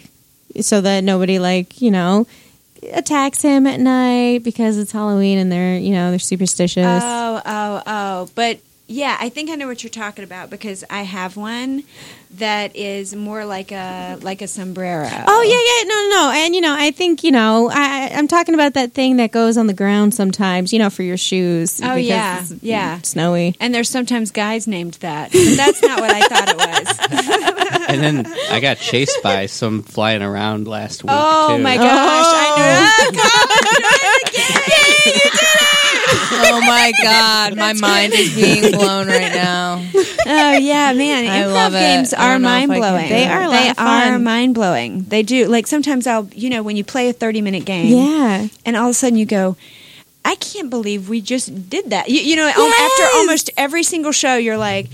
so 0.59 0.81
that 0.81 1.03
nobody, 1.03 1.39
like, 1.39 1.81
you 1.81 1.91
know, 1.91 2.27
attacks 2.93 3.41
him 3.41 3.67
at 3.67 3.79
night 3.79 4.39
because 4.43 4.77
it's 4.77 4.91
Halloween 4.91 5.37
and 5.37 5.51
they're, 5.51 5.77
you 5.77 5.91
know, 5.91 6.09
they're 6.09 6.19
superstitious. 6.19 6.85
Oh, 7.03 7.41
oh, 7.45 7.83
oh. 7.85 8.29
But 8.35 8.59
yeah, 8.87 9.17
I 9.19 9.29
think 9.29 9.49
I 9.49 9.55
know 9.55 9.67
what 9.67 9.83
you're 9.83 9.89
talking 9.89 10.23
about 10.23 10.49
because 10.49 10.83
I 10.89 11.03
have 11.03 11.37
one 11.37 11.83
that 12.37 12.75
is 12.75 13.15
more 13.15 13.45
like 13.45 13.71
a 13.71 14.17
like 14.21 14.41
a 14.41 14.47
sombrero. 14.47 15.07
Oh 15.27 15.41
yeah, 15.41 15.53
yeah, 15.53 15.83
no, 15.87 15.95
no, 16.09 16.11
no, 16.25 16.31
and 16.45 16.53
you 16.55 16.61
know, 16.61 16.75
I 16.77 16.91
think 16.91 17.23
you 17.23 17.31
know, 17.31 17.69
I, 17.71 18.09
I'm 18.13 18.27
talking 18.27 18.53
about 18.55 18.73
that 18.75 18.93
thing 18.93 19.17
that 19.17 19.31
goes 19.31 19.57
on 19.57 19.67
the 19.67 19.73
ground 19.73 20.13
sometimes, 20.13 20.71
you 20.73 20.79
know, 20.79 20.89
for 20.89 21.03
your 21.03 21.17
shoes. 21.17 21.79
Oh, 21.81 21.95
because 21.95 22.05
yeah, 22.05 22.39
it's 22.41 22.53
yeah. 22.63 22.99
snowy. 23.01 23.55
And 23.59 23.73
there's 23.75 23.89
sometimes 23.89 24.31
guys 24.31 24.67
named 24.67 24.93
that. 24.95 25.31
But 25.31 25.55
that's 25.57 25.81
not 25.81 25.99
what 25.99 26.11
I 26.11 26.21
thought 26.27 26.49
it 26.49 26.57
was. 26.57 26.87
And 27.91 28.01
then 28.01 28.25
I 28.49 28.59
got 28.61 28.77
chased 28.77 29.21
by 29.21 29.47
some 29.47 29.83
flying 29.83 30.21
around 30.21 30.65
last 30.67 31.03
week 31.03 31.11
Oh 31.13 31.57
too. 31.57 31.63
my 31.63 31.75
gosh, 31.75 31.87
I 31.87 33.11
Oh 33.13 35.30
Oh 36.43 36.59
my 36.61 36.91
god, 37.03 37.55
my 37.55 37.73
mind 37.73 38.13
is 38.13 38.35
being 38.35 38.71
blown 38.71 39.07
right 39.07 39.33
now. 39.33 39.83
Oh 40.23 40.51
yeah, 40.53 40.93
man. 40.93 41.25
I 41.25 41.41
Improv 41.41 41.53
love 41.53 41.73
it. 41.73 41.79
games 41.79 42.13
I 42.13 42.23
are 42.23 42.33
don't 42.33 42.43
know 42.43 42.47
if 42.49 42.53
I 42.53 42.65
mind 42.67 42.71
can 42.71 42.79
blowing. 42.79 43.09
They 43.09 43.25
are 43.27 43.43
a 43.43 43.49
They 43.49 43.73
are 43.75 44.19
mind 44.19 44.53
blowing. 44.53 45.03
They 45.05 45.23
do. 45.23 45.47
Like 45.47 45.65
sometimes 45.65 46.05
I'll, 46.05 46.27
you 46.35 46.49
know, 46.51 46.61
when 46.61 46.77
you 46.77 46.83
play 46.83 47.09
a 47.09 47.13
30 47.13 47.41
minute 47.41 47.65
game, 47.65 47.87
Yeah. 47.87 48.47
and 48.63 48.77
all 48.77 48.85
of 48.85 48.91
a 48.91 48.93
sudden 48.93 49.17
you 49.17 49.25
go, 49.25 49.57
I 50.23 50.35
can't 50.35 50.69
believe 50.69 51.09
we 51.09 51.21
just 51.21 51.69
did 51.71 51.89
that. 51.89 52.07
You, 52.09 52.21
you 52.21 52.35
know, 52.35 52.45
um, 52.47 52.53
Yes! 52.55 52.91
after 53.01 53.17
almost 53.17 53.49
every 53.57 53.81
single 53.81 54.11
show, 54.11 54.35
you're 54.35 54.57
like, 54.57 54.87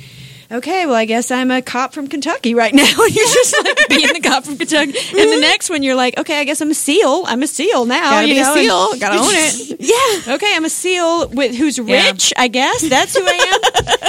okay, 0.51 0.85
well, 0.85 0.95
I 0.95 1.05
guess 1.05 1.31
I'm 1.31 1.51
a 1.51 1.61
cop 1.61 1.93
from 1.93 2.07
Kentucky 2.07 2.53
right 2.55 2.73
now. 2.73 2.83
And 3.07 3.15
you're 3.15 3.25
just 3.25 3.55
like 3.63 3.89
being 3.89 4.13
the 4.13 4.19
cop 4.21 4.43
from 4.45 4.57
Kentucky. 4.57 4.93
And 5.11 5.31
the 5.31 5.39
next 5.39 5.69
one, 5.69 5.83
you're 5.83 5.95
like, 5.95 6.17
okay, 6.17 6.39
I 6.39 6.43
guess 6.43 6.61
I'm 6.61 6.71
a 6.71 6.75
SEAL. 6.75 7.23
I'm 7.27 7.41
a 7.43 7.47
SEAL 7.47 7.85
now. 7.85 8.11
Gotta 8.11 8.27
you 8.27 8.33
be 8.35 8.39
a 8.39 8.43
know, 8.43 8.53
and- 8.55 8.59
seal. 8.61 8.99
Gotta 8.99 9.15
own 9.19 9.29
it. 9.29 10.25
yeah. 10.27 10.33
Okay, 10.35 10.53
I'm 10.55 10.65
a 10.65 10.69
SEAL 10.69 11.29
with 11.29 11.55
who's 11.55 11.77
Yeah. 11.77 12.07
rich. 12.07 12.33
I 12.37 12.47
guess 12.47 12.81
that's 12.89 13.15
who 13.17 13.23
I 13.25 13.31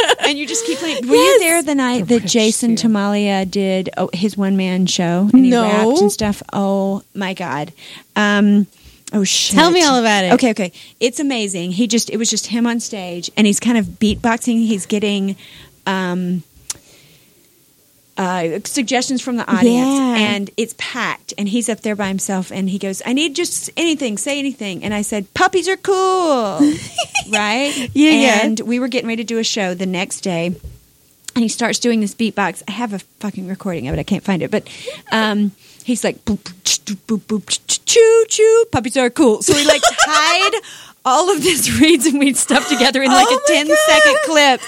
am. 0.02 0.16
and 0.28 0.38
you 0.38 0.46
just 0.46 0.64
keep 0.66 0.78
playing. 0.78 1.06
Were 1.08 1.14
you 1.14 1.38
there 1.40 1.62
the 1.62 1.74
night 1.74 2.08
that 2.08 2.24
Jason 2.24 2.74
Tamalia 2.76 3.48
did 3.48 3.90
oh, 3.96 4.10
his 4.12 4.36
one 4.36 4.56
man 4.56 4.86
show 4.86 5.28
and 5.32 5.44
he 5.44 5.50
No. 5.50 5.62
rapped 5.62 6.00
and 6.00 6.12
stuff? 6.12 6.42
Oh 6.52 7.02
my 7.14 7.34
god. 7.34 7.72
Um, 8.16 8.66
oh 9.12 9.22
shit. 9.24 9.54
Tell 9.56 9.70
me 9.70 9.82
all 9.84 9.98
about 9.98 10.24
it. 10.24 10.32
Okay, 10.34 10.50
okay. 10.50 10.72
It's 11.00 11.20
amazing. 11.20 11.72
He 11.72 11.86
just 11.86 12.10
it 12.10 12.16
was 12.16 12.30
just 12.30 12.46
him 12.48 12.66
on 12.66 12.80
stage 12.80 13.30
and 13.36 13.46
he's 13.46 13.60
kind 13.60 13.78
of 13.78 13.86
beatboxing. 13.86 14.66
He's 14.66 14.86
getting. 14.86 15.36
Um, 15.88 16.42
uh, 18.16 18.58
suggestions 18.64 19.22
from 19.22 19.36
the 19.36 19.48
audience, 19.48 19.86
Yeah. 19.86 20.16
and 20.16 20.50
it's 20.56 20.74
packed. 20.76 21.32
And 21.38 21.48
he's 21.48 21.68
up 21.68 21.82
there 21.82 21.94
by 21.94 22.08
himself, 22.08 22.50
and 22.50 22.68
he 22.68 22.76
goes, 22.78 23.00
"I 23.06 23.12
need 23.12 23.36
just 23.36 23.70
anything, 23.76 24.18
say 24.18 24.40
anything." 24.40 24.82
And 24.82 24.92
I 24.92 25.02
said, 25.02 25.32
"Puppies 25.34 25.68
are 25.68 25.76
cool, 25.76 26.58
right?" 27.30 27.88
Yeah, 27.94 28.10
yeah. 28.10 28.44
And 28.44 28.58
we 28.60 28.80
were 28.80 28.88
getting 28.88 29.06
ready 29.08 29.22
to 29.22 29.26
do 29.26 29.38
a 29.38 29.44
show 29.44 29.72
the 29.72 29.86
next 29.86 30.22
day, 30.22 30.46
and 30.46 31.42
he 31.44 31.48
starts 31.48 31.78
doing 31.78 32.00
this 32.00 32.12
beatbox. 32.14 32.64
I 32.66 32.72
have 32.72 32.92
a 32.92 32.98
fucking 33.20 33.46
recording 33.46 33.86
of 33.86 33.94
it. 33.94 34.00
I 34.00 34.04
can't 34.04 34.24
find 34.24 34.42
it, 34.42 34.50
but 34.50 34.66
um, 35.12 35.52
he's 35.84 36.02
like, 36.02 36.24
boop, 36.24 36.38
boop, 36.38 36.80
boop, 36.96 36.96
boop, 37.06 37.20
boop, 37.20 37.46
ch- 37.48 37.64
ch- 37.68 37.84
choo, 37.84 38.24
choo, 38.28 38.64
puppies 38.72 38.96
are 38.96 39.10
cool. 39.10 39.42
So 39.42 39.54
we 39.54 39.64
like 39.64 39.82
tied 40.04 40.52
all 41.08 41.30
of 41.34 41.42
this 41.42 41.70
reeds 41.80 42.06
and 42.06 42.18
weed 42.18 42.36
stuff 42.36 42.68
together 42.68 43.02
in 43.02 43.10
like 43.10 43.26
Oh 43.28 43.34
a 43.34 43.52
my 43.52 43.54
10 43.56 43.68
God. 43.68 43.76
second 43.88 44.16
clip. 44.24 44.60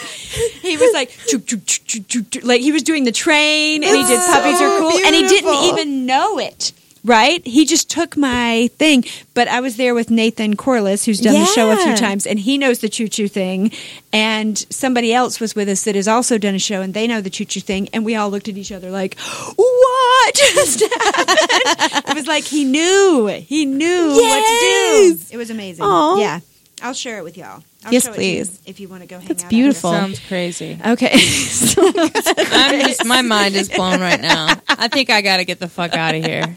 He 0.62 0.76
was 0.76 0.92
like, 0.92 1.10
like 2.44 2.60
he 2.60 2.72
was 2.72 2.82
doing 2.82 3.04
the 3.04 3.12
train 3.12 3.82
and 3.84 3.96
he 3.96 4.02
did 4.02 4.18
It's 4.18 4.26
puppies 4.26 4.60
are 4.60 4.78
cool 4.78 4.92
and 5.06 5.14
he 5.14 5.26
didn't 5.28 5.54
even 5.64 6.06
know 6.06 6.38
it. 6.38 6.72
Right? 7.04 7.44
He 7.46 7.64
just 7.64 7.90
took 7.90 8.16
my 8.16 8.68
thing. 8.76 9.04
But 9.34 9.48
I 9.48 9.60
was 9.60 9.76
there 9.76 9.94
with 9.94 10.10
Nathan 10.10 10.54
Corliss, 10.56 11.04
who's 11.06 11.20
done 11.20 11.34
the 11.34 11.46
show 11.46 11.70
a 11.70 11.76
few 11.76 11.96
times, 11.96 12.26
and 12.26 12.38
he 12.38 12.58
knows 12.58 12.80
the 12.80 12.88
choo 12.88 13.08
choo 13.08 13.26
thing. 13.28 13.72
And 14.12 14.58
somebody 14.70 15.14
else 15.14 15.40
was 15.40 15.54
with 15.54 15.68
us 15.68 15.84
that 15.84 15.94
has 15.94 16.06
also 16.08 16.36
done 16.36 16.54
a 16.54 16.58
show, 16.58 16.82
and 16.82 16.92
they 16.92 17.06
know 17.06 17.20
the 17.20 17.30
choo 17.30 17.44
choo 17.46 17.60
thing. 17.60 17.88
And 17.92 18.04
we 18.04 18.16
all 18.16 18.28
looked 18.30 18.48
at 18.48 18.56
each 18.58 18.72
other 18.72 18.90
like, 18.90 19.18
what 19.56 20.34
just 20.34 20.80
happened? 20.94 22.04
it 22.08 22.14
was 22.14 22.26
like 22.26 22.44
he 22.44 22.64
knew. 22.64 23.26
He 23.46 23.64
knew 23.64 24.08
what 24.08 24.46
to 24.46 24.58
do. 24.60 25.18
It 25.30 25.36
was 25.36 25.50
amazing. 25.50 25.84
Aw. 25.84 26.18
Yeah. 26.20 26.40
I'll 26.82 26.94
share 26.94 27.18
it 27.18 27.24
with 27.24 27.36
y'all. 27.38 27.62
I'll 27.84 27.92
Yes, 27.94 28.04
show 28.04 28.10
you 28.10 28.14
please. 28.16 28.60
if 28.66 28.78
you 28.78 28.88
want 28.88 29.02
to 29.02 29.06
go 29.08 29.18
hang 29.18 29.28
That's 29.28 29.44
out. 29.44 29.50
beautiful. 29.50 29.90
Sounds 29.92 30.20
crazy. 30.28 30.78
Okay. 30.84 31.12
I'm 31.14 32.80
just 32.86 33.04
my 33.06 33.22
mind 33.22 33.54
is 33.56 33.68
blown 33.70 34.00
right 34.00 34.20
now. 34.20 34.48
I 34.68 34.88
think 34.88 35.08
I 35.10 35.22
got 35.22 35.38
to 35.38 35.44
get 35.46 35.60
the 35.60 35.68
fuck 35.68 35.94
out 35.94 36.14
of 36.14 36.22
here. 36.22 36.56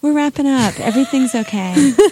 We're 0.00 0.12
wrapping 0.12 0.46
up. 0.46 0.78
Everything's 0.78 1.34
okay. 1.34 1.74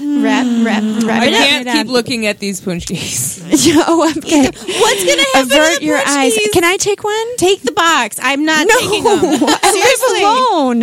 Wrap, 0.00 0.44
wrap, 0.66 0.82
wrap 1.04 1.22
I 1.22 1.26
it 1.28 1.32
can't 1.32 1.66
it 1.68 1.72
keep 1.72 1.86
looking 1.86 2.26
at 2.26 2.40
these 2.40 2.60
punchies. 2.60 3.40
oh, 3.86 4.02
I'm 4.02 4.18
okay. 4.18 4.42
What's 4.44 5.04
gonna 5.06 5.22
happen? 5.32 5.52
Avert 5.52 5.78
the 5.80 5.84
your 5.86 5.96
eyes. 5.98 6.36
Can 6.52 6.64
I 6.64 6.76
take 6.76 7.02
one? 7.04 7.36
Take 7.36 7.62
the 7.62 7.72
box. 7.72 8.18
I'm 8.22 8.44
not 8.44 8.66
No, 8.68 8.74
taking 8.80 9.04
them. 9.04 9.48
I 9.62 9.70
live 9.80 10.02
alone. 10.12 10.80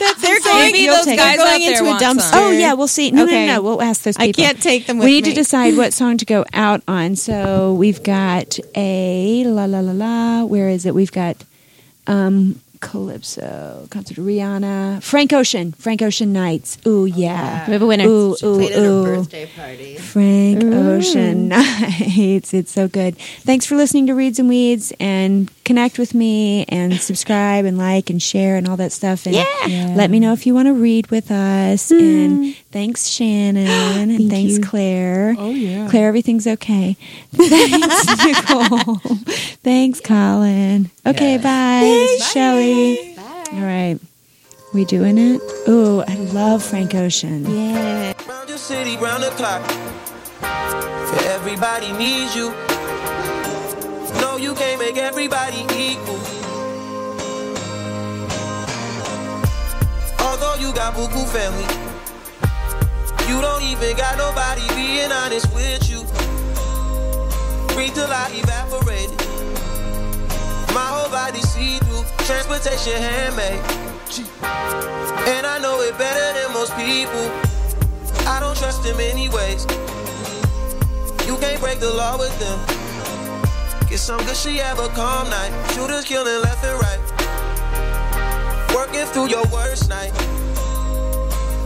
That's 0.00 0.20
They're 0.22 0.36
insane. 0.36 0.52
going, 0.52 0.66
Maybe 0.72 0.78
You'll 0.80 0.96
those 0.96 1.04
take 1.04 1.18
guys 1.18 1.34
it. 1.36 1.40
out 1.40 1.46
going 1.46 1.60
there 1.60 1.78
into 1.78 1.90
a 1.90 1.98
dumpster. 1.98 2.20
some. 2.32 2.42
Oh 2.44 2.50
yeah, 2.50 2.72
we'll 2.72 2.88
see. 2.88 3.10
No, 3.12 3.24
Okay. 3.24 3.46
no, 3.46 3.54
no. 3.56 3.62
We'll 3.62 3.82
ask 3.82 4.02
those 4.02 4.16
People. 4.16 4.42
I 4.42 4.46
can't 4.46 4.60
take 4.62 4.86
them 4.86 4.98
with 4.98 5.04
we 5.04 5.12
need 5.12 5.24
me. 5.26 5.30
to 5.30 5.34
decide 5.36 5.76
what 5.76 5.92
song 6.00 6.16
to 6.18 6.24
go 6.24 6.44
out 6.52 6.82
on. 6.88 7.14
So 7.16 7.74
we've 7.74 8.02
got 8.02 8.58
a 8.74 9.44
la 9.46 9.66
la 9.66 9.80
la 9.80 9.92
la. 9.92 10.44
Where 10.44 10.68
is 10.68 10.86
it? 10.86 10.94
We've 10.94 11.12
got 11.12 11.36
um 12.06 12.60
Calypso, 12.80 13.86
concert 13.90 14.16
of 14.16 14.24
Rihanna, 14.24 15.02
Frank 15.02 15.34
Ocean, 15.34 15.72
Frank 15.72 16.00
Ocean 16.00 16.32
Nights. 16.32 16.78
Ooh 16.86 17.04
yeah, 17.04 17.66
We 17.66 17.74
have 17.74 17.82
a 17.82 17.86
winner. 17.86 18.06
Ooh 18.06 18.32
ooh 18.42 18.56
Played 18.56 18.72
at 18.72 18.78
her 18.78 18.84
ooh. 18.86 19.04
birthday 19.04 19.46
party. 19.54 19.96
Frank 19.98 20.64
Ocean 20.64 21.48
Nights. 21.48 22.54
It's 22.54 22.72
so 22.72 22.88
good. 22.88 23.18
Thanks 23.18 23.66
for 23.66 23.76
listening 23.76 24.06
to 24.06 24.14
Reads 24.14 24.38
and 24.38 24.48
Weeds 24.48 24.94
and 24.98 25.50
connect 25.70 26.00
with 26.00 26.14
me 26.14 26.64
and 26.68 27.00
subscribe 27.00 27.64
and 27.64 27.78
like 27.78 28.10
and 28.10 28.20
share 28.20 28.56
and 28.56 28.66
all 28.66 28.76
that 28.76 28.90
stuff. 28.90 29.24
And 29.24 29.36
Yeah. 29.36 29.94
let 29.96 30.10
me 30.10 30.18
know 30.18 30.32
if 30.32 30.44
you 30.46 30.52
want 30.52 30.66
to 30.66 30.74
read 30.74 31.08
with 31.12 31.30
us. 31.30 31.92
And 31.92 32.56
thanks, 32.72 33.06
Shannon. 33.06 34.10
and 34.10 34.28
thanks, 34.28 34.54
you. 34.54 34.62
Claire. 34.64 35.36
Oh 35.38 35.50
yeah. 35.50 35.88
Claire, 35.88 36.08
everything's 36.08 36.48
okay. 36.48 36.96
Thanks, 37.32 38.24
Nicole. 38.24 38.96
thanks, 39.62 40.00
Colin. 40.00 40.90
Okay, 41.06 41.36
bye. 41.38 41.80
This 41.82 42.20
is 42.20 42.32
Shelley. 42.32 43.16
All 43.52 43.60
right. 43.62 43.96
We 44.74 44.84
doing 44.84 45.18
it? 45.18 45.40
Ooh, 45.68 46.02
I 46.02 46.14
love 46.32 46.64
Frank 46.64 46.96
Ocean. 46.96 47.46
Yeah. 47.48 48.12
Round 48.28 48.48
your 48.48 48.58
city, 48.58 48.96
round 48.96 49.22
the 49.22 49.30
clock. 49.30 49.62
Everybody 51.36 51.92
needs 51.92 52.34
you. 52.34 52.50
No, 54.20 54.36
you 54.36 54.54
can't 54.54 54.78
make 54.78 54.96
everybody 54.96 55.64
equal. 55.76 56.20
Although 60.20 60.56
you 60.60 60.72
got 60.74 60.94
buku 60.94 61.24
family, 61.28 61.66
you 63.28 63.40
don't 63.40 63.62
even 63.62 63.96
got 63.96 64.18
nobody 64.18 64.62
being 64.74 65.10
honest 65.10 65.52
with 65.54 65.88
you. 65.90 66.00
Breathe 67.74 67.94
till 67.94 68.10
I 68.10 68.30
evaporated. 68.34 69.18
My 70.74 70.86
whole 70.86 71.10
body 71.10 71.40
see 71.40 71.78
through. 71.78 72.04
Transportation 72.26 73.00
handmade. 73.02 73.60
And 75.28 75.46
I 75.46 75.58
know 75.60 75.80
it 75.80 75.96
better 75.98 76.38
than 76.38 76.52
most 76.52 76.74
people. 76.76 77.26
I 78.26 78.38
don't 78.40 78.56
trust 78.56 78.82
them 78.82 79.00
anyways. 79.00 79.64
You 81.26 81.36
can't 81.38 81.60
break 81.60 81.80
the 81.80 81.92
law 81.92 82.18
with 82.18 82.38
them. 82.38 82.89
Get 83.90 83.98
some 83.98 84.24
good 84.24 84.36
shit, 84.36 84.60
have 84.62 84.78
a 84.78 84.86
calm 84.90 85.28
night. 85.28 85.50
Shooters 85.74 86.04
killing 86.04 86.42
left 86.42 86.64
and 86.64 86.78
right. 86.80 87.00
Working 88.72 89.04
through 89.06 89.26
your 89.30 89.44
worst 89.48 89.88
night. 89.88 90.12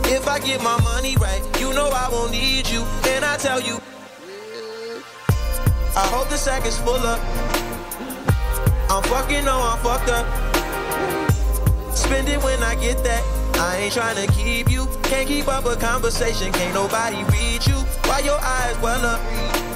If 0.05 0.27
I 0.27 0.39
get 0.39 0.59
my 0.63 0.81
money 0.81 1.15
right, 1.17 1.43
you 1.59 1.71
know 1.75 1.87
I 1.93 2.09
won't 2.11 2.31
need 2.31 2.67
you. 2.67 2.81
And 3.09 3.23
I 3.23 3.37
tell 3.37 3.61
you, 3.61 3.79
I 5.95 6.07
hope 6.07 6.27
the 6.29 6.37
sack 6.37 6.65
is 6.65 6.79
full 6.79 6.95
up. 6.95 7.19
I'm 8.89 9.03
fucking, 9.03 9.45
no, 9.45 9.59
I'm 9.61 9.77
fucked 9.83 10.09
up. 10.09 10.25
Spend 11.95 12.27
it 12.27 12.43
when 12.43 12.63
I 12.63 12.73
get 12.73 13.03
that. 13.03 13.23
I 13.59 13.77
ain't 13.83 13.93
trying 13.93 14.15
to 14.25 14.33
keep 14.33 14.71
you. 14.71 14.87
Can't 15.03 15.27
keep 15.27 15.47
up 15.47 15.65
a 15.65 15.75
conversation. 15.75 16.51
Can't 16.51 16.73
nobody 16.73 17.23
read 17.25 17.67
you. 17.67 17.75
Why 18.09 18.21
your 18.21 18.39
eyes 18.41 18.75
well 18.81 19.05
up? 19.05 19.74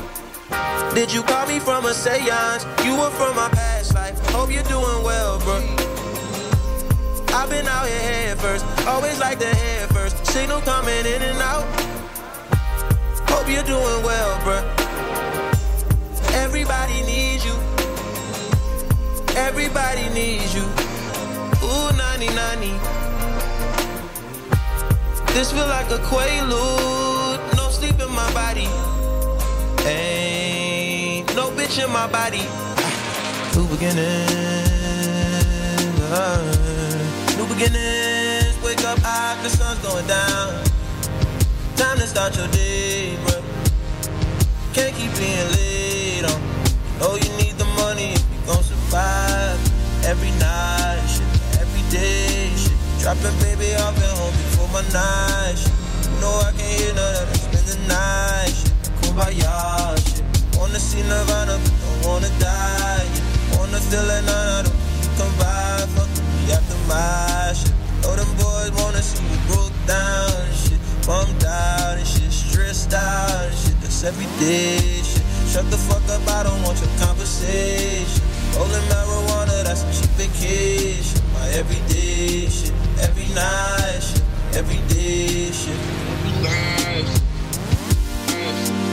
Did 0.96 1.14
you 1.14 1.24
call 1.24 1.48
me 1.48 1.60
from 1.60 1.86
a 1.86 1.94
seance? 1.94 2.66
You 2.84 2.96
were 2.96 3.12
from 3.12 3.36
my 3.36 3.50
past 3.50 3.94
life. 3.94 4.18
Hope 4.32 4.52
you're 4.52 4.64
doing 4.64 5.04
well, 5.04 5.40
bro. 5.40 5.58
I've 7.34 7.50
been 7.50 7.68
out 7.68 7.88
here 7.88 8.00
head 8.00 8.38
first. 8.40 8.66
Always 8.88 9.20
like 9.20 9.40
the 9.40 9.46
head 9.46 9.90
first. 9.90 10.26
Signal 10.26 10.62
coming 10.62 11.06
in 11.06 11.22
and 11.22 11.40
out. 11.40 11.64
Hope 13.30 13.48
you're 13.50 13.64
doing 13.64 14.04
well, 14.04 14.44
bro. 14.44 14.60
Everybody 16.34 17.02
needs 17.04 17.46
you. 17.46 17.54
Everybody 19.36 20.10
needs 20.10 20.54
you. 20.56 20.64
Ooh, 21.64 21.92
90 21.96 22.28
90. 22.34 22.72
This 25.34 25.52
feel 25.52 25.68
like 25.68 25.90
a 25.92 26.00
quaalude. 26.10 27.56
No 27.56 27.70
sleep 27.70 28.00
in 28.00 28.12
my 28.12 28.34
body. 28.34 28.68
Ain't 29.88 30.29
in 31.78 31.92
my 31.92 32.08
body. 32.08 32.42
New 33.54 33.68
beginnings. 33.68 34.02
uh, 36.10 36.42
new 37.38 37.46
beginnings. 37.46 38.58
Wake 38.64 38.84
up 38.86 38.98
the 39.44 39.50
sun's 39.50 39.78
going 39.86 40.08
down. 40.08 40.64
Time 41.76 41.98
to 42.00 42.08
start 42.08 42.36
your 42.36 42.48
day, 42.48 43.18
bro. 43.24 43.44
Can't 44.74 44.96
keep 44.96 45.14
being 45.16 45.48
late 45.54 46.26
on. 46.26 46.42
Oh, 47.02 47.20
you 47.22 47.30
need 47.38 47.56
the 47.60 47.66
money 47.78 48.14
if 48.14 48.26
you 48.34 48.40
gon' 48.48 48.64
survive. 48.64 49.60
Every 50.06 50.32
night, 50.40 51.06
shit, 51.06 51.62
every 51.62 51.84
day, 51.92 52.50
shit. 52.58 52.74
Dropping 53.00 53.38
baby 53.46 53.76
off 53.76 53.96
at 53.96 54.18
home 54.18 54.34
before 54.34 54.70
my 54.74 54.82
night, 54.90 55.56
shit. 55.56 55.74
You 56.10 56.22
know 56.22 56.34
I 56.40 56.52
can't 56.58 56.82
hear 56.82 56.94
none 56.96 57.16
of 57.22 57.30
that. 57.30 57.38
Spend 57.38 57.68
the 57.68 57.88
night, 57.88 58.54
shit. 58.58 58.74
Kumbaya, 59.02 59.98
shit. 60.08 60.19
Wanna 60.60 60.80
see 60.80 61.02
Nirvana, 61.04 61.58
but 61.64 61.74
don't 61.82 62.06
wanna 62.06 62.30
die. 62.38 63.08
Wanna 63.56 63.80
feel 63.80 64.10
it, 64.12 64.26
none 64.26 64.66
of 64.66 64.68
them. 64.68 64.78
Come 65.18 65.34
by, 65.40 65.88
fuck 65.96 66.12
me 66.20 66.52
after 66.52 66.76
my 66.92 67.54
shit. 67.56 67.72
Know 68.04 68.14
them 68.20 68.28
boys 68.36 68.72
wanna 68.76 69.02
see 69.02 69.24
you 69.24 69.40
broke 69.48 69.72
down 69.88 70.36
and 70.36 70.56
shit. 70.56 70.80
Bummed 71.08 71.44
out 71.46 71.98
and 71.98 72.06
shit. 72.06 72.32
Stressed 72.32 72.94
out 72.94 73.48
and 73.48 73.56
shit. 73.56 73.80
That's 73.82 74.04
every 74.04 74.28
day, 74.38 74.78
shit. 75.02 75.24
Shut 75.48 75.66
the 75.72 75.78
fuck 75.78 76.04
up, 76.12 76.28
I 76.28 76.44
don't 76.44 76.62
want 76.62 76.78
your 76.84 76.92
conversation. 77.00 78.22
Rolling 78.56 78.86
marijuana, 78.92 79.64
that's 79.64 79.84
a 79.84 79.92
cheap 79.96 80.12
vacation. 80.20 81.24
My 81.34 81.48
everyday 81.56 82.48
shit, 82.48 82.74
every 83.00 83.28
night 83.34 84.02
shit, 84.04 84.22
every 84.60 84.82
day 84.94 85.52
shit. 85.52 85.80
Every 86.12 86.36
night. 86.44 87.08
Feel 88.28 88.89